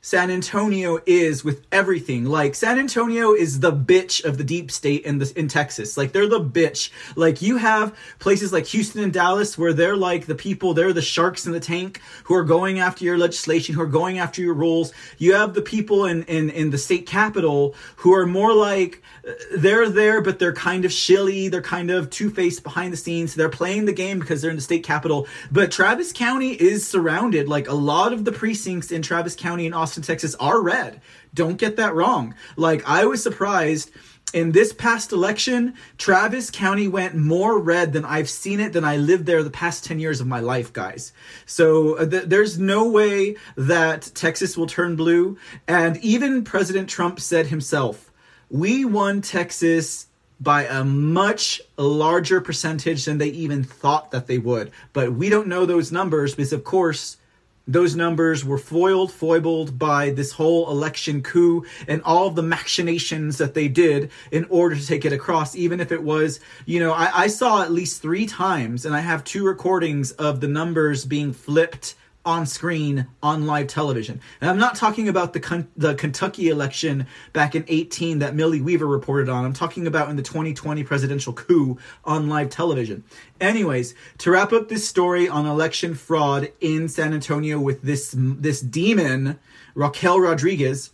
San 0.03 0.31
Antonio 0.31 0.97
is 1.05 1.43
with 1.43 1.63
everything. 1.71 2.25
Like 2.25 2.55
San 2.55 2.79
Antonio 2.79 3.33
is 3.33 3.59
the 3.59 3.71
bitch 3.71 4.25
of 4.25 4.39
the 4.39 4.43
deep 4.43 4.71
state 4.71 5.03
in 5.03 5.19
the 5.19 5.31
in 5.35 5.47
Texas. 5.47 5.95
Like 5.95 6.11
they're 6.11 6.27
the 6.27 6.43
bitch. 6.43 6.89
Like 7.15 7.43
you 7.43 7.57
have 7.57 7.95
places 8.17 8.51
like 8.51 8.65
Houston 8.65 9.03
and 9.03 9.13
Dallas 9.13 9.59
where 9.59 9.73
they're 9.73 9.95
like 9.95 10.25
the 10.25 10.33
people, 10.33 10.73
they're 10.73 10.91
the 10.91 11.03
sharks 11.03 11.45
in 11.45 11.51
the 11.51 11.59
tank 11.59 12.01
who 12.23 12.33
are 12.33 12.43
going 12.43 12.79
after 12.79 13.05
your 13.05 13.19
legislation, 13.19 13.75
who 13.75 13.81
are 13.81 13.85
going 13.85 14.17
after 14.17 14.41
your 14.41 14.55
rules. 14.55 14.91
You 15.19 15.35
have 15.35 15.53
the 15.53 15.61
people 15.61 16.05
in 16.05 16.23
in 16.23 16.49
in 16.49 16.71
the 16.71 16.79
state 16.79 17.05
capital 17.05 17.75
who 17.97 18.11
are 18.15 18.25
more 18.25 18.55
like 18.55 19.03
uh, 19.27 19.33
they're 19.55 19.87
there, 19.87 20.19
but 20.21 20.39
they're 20.39 20.51
kind 20.51 20.83
of 20.83 20.91
shilly. 20.91 21.47
They're 21.47 21.61
kind 21.61 21.91
of 21.91 22.09
two 22.09 22.31
faced 22.31 22.63
behind 22.63 22.91
the 22.91 22.97
scenes. 22.97 23.35
They're 23.35 23.49
playing 23.49 23.85
the 23.85 23.93
game 23.93 24.17
because 24.17 24.41
they're 24.41 24.49
in 24.49 24.57
the 24.57 24.63
state 24.63 24.83
capital. 24.83 25.27
But 25.51 25.71
Travis 25.71 26.11
County 26.11 26.53
is 26.53 26.87
surrounded. 26.87 27.47
Like 27.47 27.67
a 27.67 27.75
lot 27.75 28.13
of 28.13 28.25
the 28.25 28.31
precincts 28.31 28.91
in 28.91 29.03
Travis 29.03 29.35
County 29.35 29.67
and 29.67 29.75
Austin, 29.75 29.90
Texas 29.99 30.35
are 30.35 30.61
red. 30.61 31.01
Don't 31.33 31.57
get 31.57 31.75
that 31.75 31.93
wrong. 31.93 32.35
Like 32.55 32.87
I 32.87 33.05
was 33.05 33.21
surprised 33.21 33.91
in 34.33 34.53
this 34.53 34.71
past 34.71 35.11
election, 35.11 35.73
Travis 35.97 36.49
County 36.49 36.87
went 36.87 37.15
more 37.15 37.59
red 37.59 37.91
than 37.91 38.05
I've 38.05 38.29
seen 38.29 38.59
it 38.59 38.71
than 38.73 38.85
I 38.85 38.95
lived 38.95 39.25
there 39.25 39.43
the 39.43 39.49
past 39.49 39.83
10 39.83 39.99
years 39.99 40.21
of 40.21 40.27
my 40.27 40.39
life, 40.39 40.71
guys. 40.71 41.11
So 41.45 41.97
uh, 41.97 42.05
th- 42.05 42.23
there's 42.25 42.57
no 42.57 42.87
way 42.87 43.35
that 43.57 44.09
Texas 44.15 44.57
will 44.57 44.67
turn 44.67 44.95
blue. 44.95 45.37
And 45.67 45.97
even 45.97 46.43
President 46.43 46.89
Trump 46.89 47.19
said 47.19 47.47
himself, 47.47 48.11
we 48.49 48.85
won 48.85 49.21
Texas 49.21 50.07
by 50.39 50.65
a 50.65 50.83
much 50.83 51.61
larger 51.77 52.41
percentage 52.41 53.05
than 53.05 53.17
they 53.17 53.29
even 53.29 53.63
thought 53.63 54.11
that 54.11 54.27
they 54.27 54.37
would. 54.37 54.71
But 54.93 55.13
we 55.13 55.29
don't 55.29 55.47
know 55.47 55.65
those 55.65 55.91
numbers 55.91 56.35
because, 56.35 56.53
of 56.53 56.63
course, 56.63 57.17
those 57.67 57.95
numbers 57.95 58.43
were 58.43 58.57
foiled, 58.57 59.11
foibled 59.11 59.77
by 59.77 60.09
this 60.09 60.31
whole 60.31 60.69
election 60.69 61.21
coup 61.21 61.65
and 61.87 62.01
all 62.03 62.29
the 62.29 62.43
machinations 62.43 63.37
that 63.37 63.53
they 63.53 63.67
did 63.67 64.11
in 64.31 64.45
order 64.49 64.75
to 64.75 64.85
take 64.85 65.05
it 65.05 65.13
across. 65.13 65.55
Even 65.55 65.79
if 65.79 65.91
it 65.91 66.03
was, 66.03 66.39
you 66.65 66.79
know, 66.79 66.91
I, 66.91 67.23
I 67.23 67.27
saw 67.27 67.61
at 67.61 67.71
least 67.71 68.01
three 68.01 68.25
times, 68.25 68.85
and 68.85 68.95
I 68.95 68.99
have 68.99 69.23
two 69.23 69.45
recordings 69.45 70.11
of 70.13 70.41
the 70.41 70.47
numbers 70.47 71.05
being 71.05 71.33
flipped 71.33 71.95
on 72.25 72.45
screen 72.45 73.07
on 73.23 73.47
live 73.47 73.67
television. 73.67 74.21
And 74.39 74.49
I'm 74.49 74.57
not 74.57 74.75
talking 74.75 75.09
about 75.09 75.33
the 75.33 75.67
the 75.75 75.95
Kentucky 75.95 76.49
election 76.49 77.07
back 77.33 77.55
in 77.55 77.65
18 77.67 78.19
that 78.19 78.35
Millie 78.35 78.61
Weaver 78.61 78.87
reported 78.87 79.29
on. 79.29 79.45
I'm 79.45 79.53
talking 79.53 79.87
about 79.87 80.09
in 80.09 80.15
the 80.15 80.21
2020 80.21 80.83
presidential 80.83 81.33
coup 81.33 81.77
on 82.05 82.29
live 82.29 82.49
television. 82.49 83.03
Anyways, 83.39 83.95
to 84.19 84.31
wrap 84.31 84.53
up 84.53 84.69
this 84.69 84.87
story 84.87 85.27
on 85.27 85.45
election 85.45 85.95
fraud 85.95 86.51
in 86.59 86.87
San 86.87 87.13
Antonio 87.13 87.59
with 87.59 87.81
this 87.81 88.13
this 88.17 88.61
demon 88.61 89.39
Raquel 89.73 90.19
Rodriguez, 90.19 90.91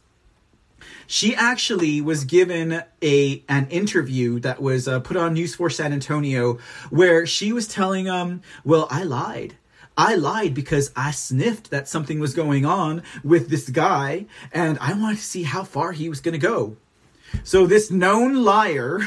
she 1.08 1.36
actually 1.36 2.02
was 2.02 2.26
given 2.26 2.84
a 3.02 3.44
an 3.50 3.68
interview 3.70 4.40
that 4.40 4.62
was 4.62 4.88
uh, 4.88 5.00
put 5.00 5.18
on 5.18 5.34
News 5.34 5.56
for 5.56 5.70
San 5.70 5.92
Antonio 5.92 6.58
where 6.90 7.26
she 7.26 7.52
was 7.52 7.68
telling 7.68 8.10
um 8.10 8.42
well 8.64 8.88
I 8.90 9.04
lied 9.04 9.58
I 9.98 10.16
lied 10.16 10.54
because 10.54 10.92
I 10.96 11.12
sniffed 11.12 11.72
that 11.72 11.88
something 11.88 12.20
was 12.20 12.36
going 12.36 12.66
on 12.66 13.02
with 13.24 13.50
this 13.50 13.68
guy 13.70 14.28
and 14.54 14.78
I 14.80 14.94
wanted 14.94 15.18
to 15.18 15.24
see 15.24 15.44
how 15.44 15.64
far 15.64 15.92
he 15.92 16.08
was 16.08 16.22
going 16.22 16.34
to 16.34 16.40
go. 16.40 16.78
So 17.44 17.66
this 17.66 17.90
known 17.90 18.44
liar 18.44 19.02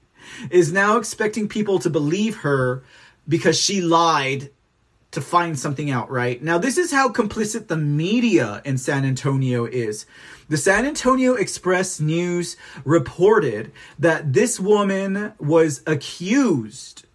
is 0.50 0.72
now 0.72 0.98
expecting 0.98 1.48
people 1.48 1.80
to 1.80 1.90
believe 1.90 2.36
her 2.38 2.84
because 3.28 3.58
she 3.58 3.80
lied 3.80 4.50
to 5.10 5.20
find 5.20 5.58
something 5.58 5.90
out, 5.90 6.10
right? 6.10 6.42
Now, 6.42 6.58
this 6.58 6.76
is 6.76 6.92
how 6.92 7.08
complicit 7.08 7.68
the 7.68 7.76
media 7.76 8.60
in 8.64 8.76
San 8.76 9.04
Antonio 9.04 9.64
is. 9.64 10.04
The 10.48 10.56
San 10.56 10.84
Antonio 10.84 11.34
Express 11.34 12.00
News 12.00 12.56
reported 12.84 13.72
that 13.98 14.32
this 14.32 14.60
woman 14.60 15.32
was 15.38 15.82
accused, 15.86 17.06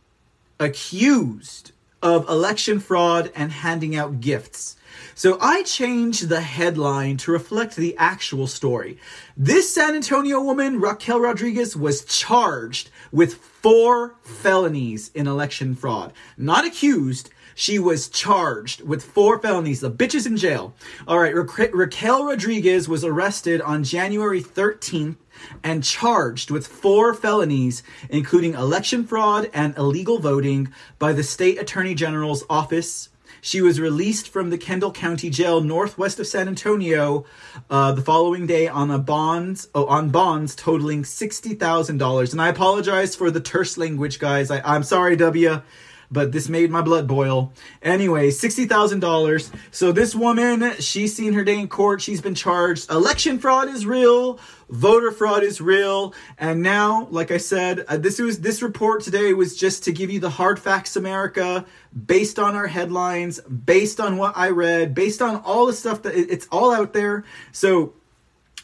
accused 0.59 1.70
of 2.01 2.27
election 2.29 2.79
fraud 2.79 3.31
and 3.35 3.51
handing 3.51 3.95
out 3.95 4.21
gifts. 4.21 4.77
So 5.15 5.37
I 5.39 5.63
changed 5.63 6.29
the 6.29 6.41
headline 6.41 7.17
to 7.17 7.31
reflect 7.31 7.75
the 7.75 7.95
actual 7.97 8.47
story. 8.47 8.97
This 9.37 9.71
San 9.73 9.95
Antonio 9.95 10.41
woman, 10.41 10.79
Raquel 10.79 11.19
Rodriguez, 11.19 11.75
was 11.75 12.03
charged 12.05 12.89
with 13.11 13.35
four 13.35 14.15
felonies 14.23 15.11
in 15.13 15.27
election 15.27 15.75
fraud. 15.75 16.13
Not 16.37 16.65
accused, 16.65 17.29
she 17.53 17.77
was 17.77 18.07
charged 18.07 18.81
with 18.81 19.03
four 19.03 19.37
felonies. 19.37 19.81
The 19.81 19.91
bitch 19.91 20.15
is 20.15 20.25
in 20.25 20.37
jail. 20.37 20.73
All 21.07 21.19
right, 21.19 21.35
Ra- 21.35 21.67
Raquel 21.71 22.25
Rodriguez 22.25 22.87
was 22.89 23.03
arrested 23.03 23.61
on 23.61 23.83
January 23.83 24.41
13th 24.41 25.17
and 25.63 25.83
charged 25.83 26.51
with 26.51 26.67
four 26.67 27.13
felonies, 27.13 27.83
including 28.09 28.53
election 28.53 29.05
fraud 29.05 29.49
and 29.53 29.77
illegal 29.77 30.19
voting, 30.19 30.73
by 30.99 31.13
the 31.13 31.23
state 31.23 31.59
attorney 31.59 31.95
general's 31.95 32.43
office. 32.49 33.09
She 33.43 33.61
was 33.61 33.79
released 33.79 34.29
from 34.29 34.51
the 34.51 34.57
Kendall 34.57 34.91
County 34.91 35.31
Jail 35.31 35.61
northwest 35.61 36.19
of 36.19 36.27
San 36.27 36.47
Antonio 36.47 37.25
uh, 37.71 37.91
the 37.91 38.01
following 38.03 38.45
day 38.45 38.67
on 38.67 38.91
a 38.91 38.99
bonds 38.99 39.67
oh, 39.73 39.85
on 39.85 40.09
bonds 40.09 40.53
totaling 40.53 41.03
sixty 41.03 41.55
thousand 41.55 41.97
dollars. 41.97 42.33
And 42.33 42.41
I 42.41 42.49
apologize 42.49 43.15
for 43.15 43.31
the 43.31 43.41
terse 43.41 43.79
language, 43.79 44.19
guys. 44.19 44.51
I, 44.51 44.61
I'm 44.63 44.83
sorry, 44.83 45.15
W 45.15 45.61
but 46.11 46.31
this 46.31 46.49
made 46.49 46.69
my 46.69 46.81
blood 46.81 47.07
boil. 47.07 47.53
Anyway, 47.81 48.29
$60,000. 48.29 49.51
So 49.71 49.91
this 49.91 50.13
woman, 50.13 50.73
she's 50.79 51.15
seen 51.15 51.33
her 51.33 51.43
day 51.43 51.57
in 51.57 51.67
court. 51.69 52.01
She's 52.01 52.21
been 52.21 52.35
charged. 52.35 52.91
Election 52.91 53.39
fraud 53.39 53.69
is 53.69 53.85
real. 53.85 54.39
Voter 54.69 55.11
fraud 55.11 55.43
is 55.43 55.61
real. 55.61 56.13
And 56.37 56.61
now, 56.61 57.07
like 57.11 57.31
I 57.31 57.37
said, 57.37 57.85
uh, 57.87 57.97
this 57.97 58.19
was 58.19 58.39
this 58.39 58.61
report 58.61 59.03
today 59.03 59.33
was 59.33 59.55
just 59.55 59.83
to 59.85 59.91
give 59.91 60.11
you 60.11 60.19
the 60.19 60.29
hard 60.29 60.59
facts 60.59 60.95
America 60.95 61.65
based 62.05 62.39
on 62.39 62.55
our 62.55 62.67
headlines, 62.67 63.39
based 63.41 63.99
on 63.99 64.17
what 64.17 64.33
I 64.35 64.49
read, 64.49 64.93
based 64.93 65.21
on 65.21 65.37
all 65.37 65.65
the 65.65 65.73
stuff 65.73 66.03
that 66.03 66.15
it's 66.15 66.47
all 66.51 66.73
out 66.73 66.93
there. 66.93 67.25
So 67.51 67.93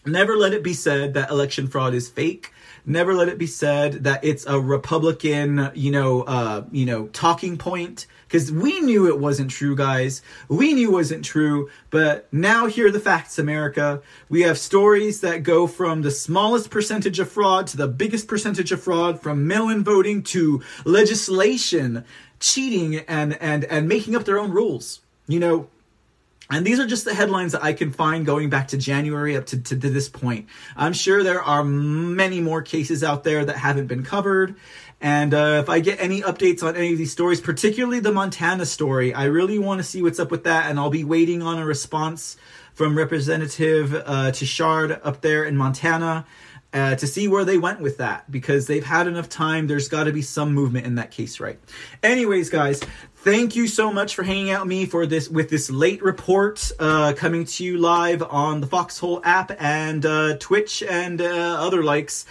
never 0.07 0.35
let 0.35 0.53
it 0.53 0.63
be 0.63 0.73
said 0.73 1.13
that 1.13 1.29
election 1.29 1.67
fraud 1.67 1.93
is 1.93 2.07
fake 2.09 2.51
never 2.87 3.13
let 3.13 3.27
it 3.27 3.37
be 3.37 3.45
said 3.45 4.05
that 4.05 4.23
it's 4.23 4.45
a 4.45 4.59
Republican, 4.59 5.69
you 5.75 5.91
know, 5.91 6.21
uh, 6.21 6.63
you 6.71 6.85
know, 6.85 7.07
talking 7.07 7.57
point 7.57 8.07
because 8.27 8.51
we 8.51 8.79
knew 8.79 9.07
it 9.07 9.19
wasn't 9.19 9.51
true, 9.51 9.75
guys. 9.75 10.21
We 10.47 10.73
knew 10.73 10.89
it 10.89 10.93
wasn't 10.93 11.23
true, 11.23 11.69
but 11.89 12.27
now 12.31 12.65
here 12.65 12.87
are 12.87 12.91
the 12.91 12.99
facts, 12.99 13.37
America. 13.37 14.01
We 14.29 14.41
have 14.41 14.57
stories 14.57 15.21
that 15.21 15.43
go 15.43 15.67
from 15.67 16.01
the 16.01 16.11
smallest 16.11 16.69
percentage 16.69 17.19
of 17.19 17.29
fraud 17.29 17.67
to 17.67 17.77
the 17.77 17.87
biggest 17.87 18.27
percentage 18.27 18.71
of 18.71 18.81
fraud, 18.81 19.21
from 19.21 19.47
mail-in 19.47 19.83
voting 19.83 20.23
to 20.23 20.63
legislation, 20.85 22.05
cheating, 22.39 22.97
and 23.07 23.39
and 23.41 23.65
and 23.65 23.87
making 23.87 24.15
up 24.15 24.23
their 24.23 24.39
own 24.39 24.51
rules. 24.51 25.01
You 25.27 25.41
know, 25.41 25.69
And 26.49 26.65
these 26.65 26.79
are 26.79 26.85
just 26.85 27.03
the 27.03 27.13
headlines 27.13 27.51
that 27.51 27.63
I 27.63 27.73
can 27.73 27.91
find 27.91 28.25
going 28.25 28.49
back 28.49 28.69
to 28.69 28.77
January 28.77 29.35
up 29.35 29.47
to, 29.47 29.59
to, 29.61 29.77
to, 29.77 29.89
this 29.89 30.07
point. 30.07 30.47
I'm 30.77 30.93
sure 30.93 31.23
there 31.23 31.41
are 31.41 31.63
many 31.63 32.39
more 32.39 32.61
cases 32.61 33.03
out 33.03 33.23
there 33.23 33.43
that 33.43 33.57
haven't 33.57 33.87
been 33.87 34.03
covered. 34.03 34.55
And 35.01 35.33
uh, 35.33 35.59
if 35.61 35.69
I 35.69 35.79
get 35.79 35.99
any 35.99 36.21
updates 36.21 36.63
on 36.63 36.75
any 36.75 36.93
of 36.93 36.97
these 36.97 37.11
stories, 37.11 37.41
particularly 37.41 37.99
the 37.99 38.11
Montana 38.11 38.65
story, 38.65 39.13
I 39.13 39.25
really 39.25 39.59
want 39.59 39.79
to 39.79 39.83
see 39.83 40.01
what's 40.01 40.19
up 40.19 40.31
with 40.31 40.45
that. 40.45 40.69
And 40.69 40.79
I'll 40.79 40.89
be 40.89 41.03
waiting 41.03 41.41
on 41.41 41.59
a 41.59 41.65
response 41.65 42.37
from 42.73 42.97
Representative 42.97 43.93
uh, 43.93 44.31
Tichard 44.31 44.99
up 45.03 45.21
there 45.21 45.43
in 45.43 45.57
Montana. 45.57 46.25
Uh, 46.73 46.95
to 46.95 47.07
see 47.07 47.29
where 47.29 47.45
they 47.45 47.57
went 47.57 47.79
with 47.79 47.97
that 47.97 48.29
because 48.29 48.67
they've 48.67 48.83
had 48.83 49.07
enough 49.07 49.29
time. 49.29 49.67
There's 49.67 49.87
got 49.87 50.03
to 50.03 50.11
be 50.11 50.21
some 50.21 50.53
movement 50.53 50.85
in 50.85 50.95
that 50.95 51.11
case, 51.11 51.39
right? 51.39 51.57
Anyways, 52.03 52.49
guys, 52.49 52.81
thank 53.17 53.55
you 53.55 53.67
so 53.67 53.91
much 53.91 54.15
for 54.15 54.23
hanging 54.23 54.51
out 54.51 54.61
with 54.61 54.69
me 54.69 54.85
for 54.85 55.05
this 55.05 55.27
with 55.27 55.49
this 55.49 55.69
late 55.69 56.01
report 56.03 56.71
uh, 56.79 57.13
coming 57.17 57.45
to 57.45 57.63
you 57.63 57.77
live 57.77 58.21
on 58.23 58.61
the 58.61 58.67
Foxhole 58.67 59.21
app 59.23 59.51
and 59.59 60.05
uh, 60.05 60.37
Twitch 60.37 60.83
and 60.83 61.19
uh, 61.21 61.25
other 61.25 61.83
likes. 61.83 62.25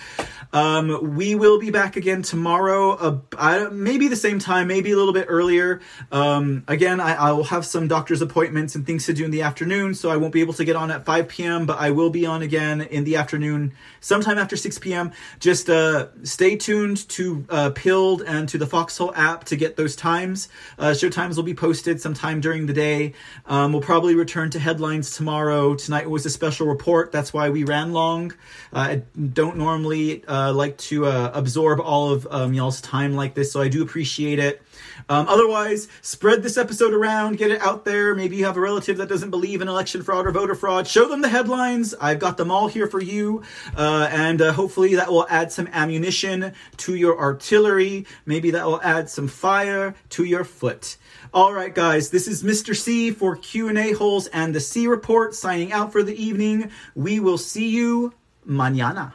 Um, 0.52 1.16
we 1.16 1.34
will 1.34 1.58
be 1.58 1.70
back 1.70 1.96
again 1.96 2.22
tomorrow, 2.22 2.92
uh, 2.92 3.18
I, 3.36 3.68
maybe 3.68 4.08
the 4.08 4.16
same 4.16 4.38
time, 4.38 4.68
maybe 4.68 4.92
a 4.92 4.96
little 4.96 5.12
bit 5.12 5.26
earlier. 5.28 5.80
Um, 6.12 6.64
again, 6.68 7.00
I, 7.00 7.14
I, 7.14 7.32
will 7.32 7.44
have 7.44 7.66
some 7.66 7.88
doctor's 7.88 8.22
appointments 8.22 8.74
and 8.74 8.86
things 8.86 9.06
to 9.06 9.12
do 9.12 9.24
in 9.24 9.30
the 9.30 9.42
afternoon, 9.42 9.94
so 9.94 10.08
I 10.08 10.16
won't 10.16 10.32
be 10.32 10.40
able 10.40 10.54
to 10.54 10.64
get 10.64 10.76
on 10.76 10.90
at 10.90 11.04
5 11.04 11.28
p.m., 11.28 11.66
but 11.66 11.78
I 11.78 11.90
will 11.90 12.10
be 12.10 12.24
on 12.24 12.42
again 12.42 12.80
in 12.80 13.04
the 13.04 13.16
afternoon, 13.16 13.72
sometime 14.00 14.38
after 14.38 14.56
6 14.56 14.78
p.m. 14.78 15.12
Just 15.40 15.68
uh, 15.68 16.08
stay 16.22 16.56
tuned 16.56 17.08
to 17.10 17.44
uh, 17.50 17.70
Pilled 17.74 18.22
and 18.22 18.48
to 18.48 18.56
the 18.56 18.66
Foxhole 18.66 19.12
app 19.14 19.44
to 19.44 19.56
get 19.56 19.76
those 19.76 19.96
times. 19.96 20.48
Uh, 20.78 20.94
show 20.94 21.08
times 21.08 21.36
will 21.36 21.44
be 21.44 21.54
posted 21.54 22.00
sometime 22.00 22.40
during 22.40 22.66
the 22.66 22.72
day. 22.72 23.14
Um, 23.46 23.72
we'll 23.72 23.82
probably 23.82 24.14
return 24.14 24.50
to 24.50 24.58
headlines 24.58 25.16
tomorrow. 25.16 25.74
Tonight 25.74 26.08
was 26.10 26.26
a 26.26 26.30
special 26.30 26.66
report, 26.66 27.12
that's 27.12 27.32
why 27.32 27.50
we 27.50 27.64
ran 27.64 27.92
long. 27.92 28.32
Uh, 28.72 28.78
I 28.78 29.02
don't 29.32 29.56
normally 29.56 30.24
uh, 30.26 30.52
like 30.52 30.76
to 30.78 31.06
uh, 31.06 31.30
absorb 31.32 31.80
all 31.80 32.12
of 32.12 32.26
um, 32.30 32.52
y'all's 32.54 32.80
time 32.80 33.14
like 33.14 33.34
this, 33.34 33.52
so 33.52 33.60
I 33.60 33.68
do 33.68 33.82
appreciate 33.82 34.38
it. 34.38 34.62
Um, 35.08 35.28
otherwise, 35.28 35.88
spread 36.02 36.42
this 36.42 36.56
episode 36.56 36.92
around, 36.92 37.38
get 37.38 37.50
it 37.50 37.60
out 37.60 37.84
there. 37.84 38.14
Maybe 38.14 38.36
you 38.36 38.44
have 38.44 38.56
a 38.56 38.60
relative 38.60 38.96
that 38.98 39.08
doesn't 39.08 39.30
believe 39.30 39.60
in 39.60 39.68
election 39.68 40.02
fraud 40.02 40.26
or 40.26 40.30
voter 40.30 40.54
fraud. 40.54 40.86
Show 40.86 41.08
them 41.08 41.22
the 41.22 41.28
headlines. 41.28 41.94
I've 42.00 42.18
got 42.18 42.36
them 42.36 42.50
all 42.50 42.68
here 42.68 42.86
for 42.86 43.00
you. 43.00 43.42
Uh, 43.76 44.08
and 44.10 44.40
uh, 44.42 44.52
hopefully 44.52 44.94
that 44.96 45.10
will 45.10 45.26
add 45.28 45.52
some 45.52 45.68
ammunition 45.72 46.52
to 46.78 46.94
your 46.94 47.18
artillery. 47.18 48.06
Maybe 48.24 48.50
that 48.52 48.66
will 48.66 48.82
add 48.82 49.08
some 49.08 49.28
fire 49.28 49.94
to 50.10 50.24
your 50.24 50.44
foot. 50.44 50.96
All 51.32 51.52
right, 51.52 51.74
guys, 51.74 52.10
this 52.10 52.28
is 52.28 52.42
Mr. 52.42 52.74
C 52.74 53.10
for 53.10 53.36
Q&A 53.36 53.92
holes 53.92 54.26
and 54.28 54.54
the 54.54 54.60
C 54.60 54.86
report 54.86 55.34
signing 55.34 55.72
out 55.72 55.92
for 55.92 56.02
the 56.02 56.14
evening. 56.20 56.70
We 56.94 57.20
will 57.20 57.38
see 57.38 57.68
you 57.68 58.14
mañana. 58.48 59.12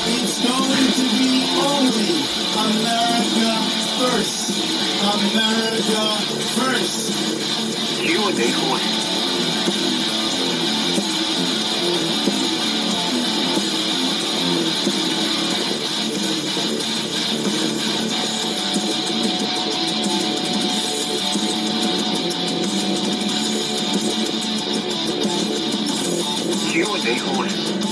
It's 0.07 0.39
going 0.45 0.89
to 0.93 1.07
be 1.19 1.33
only 1.65 2.13
America 2.61 3.53
first. 3.99 4.45
America 5.15 6.05
first. 6.55 7.05
Q&A. 8.03 9.04
who 26.95 27.01
they 27.03 27.17
hold. 27.17 27.84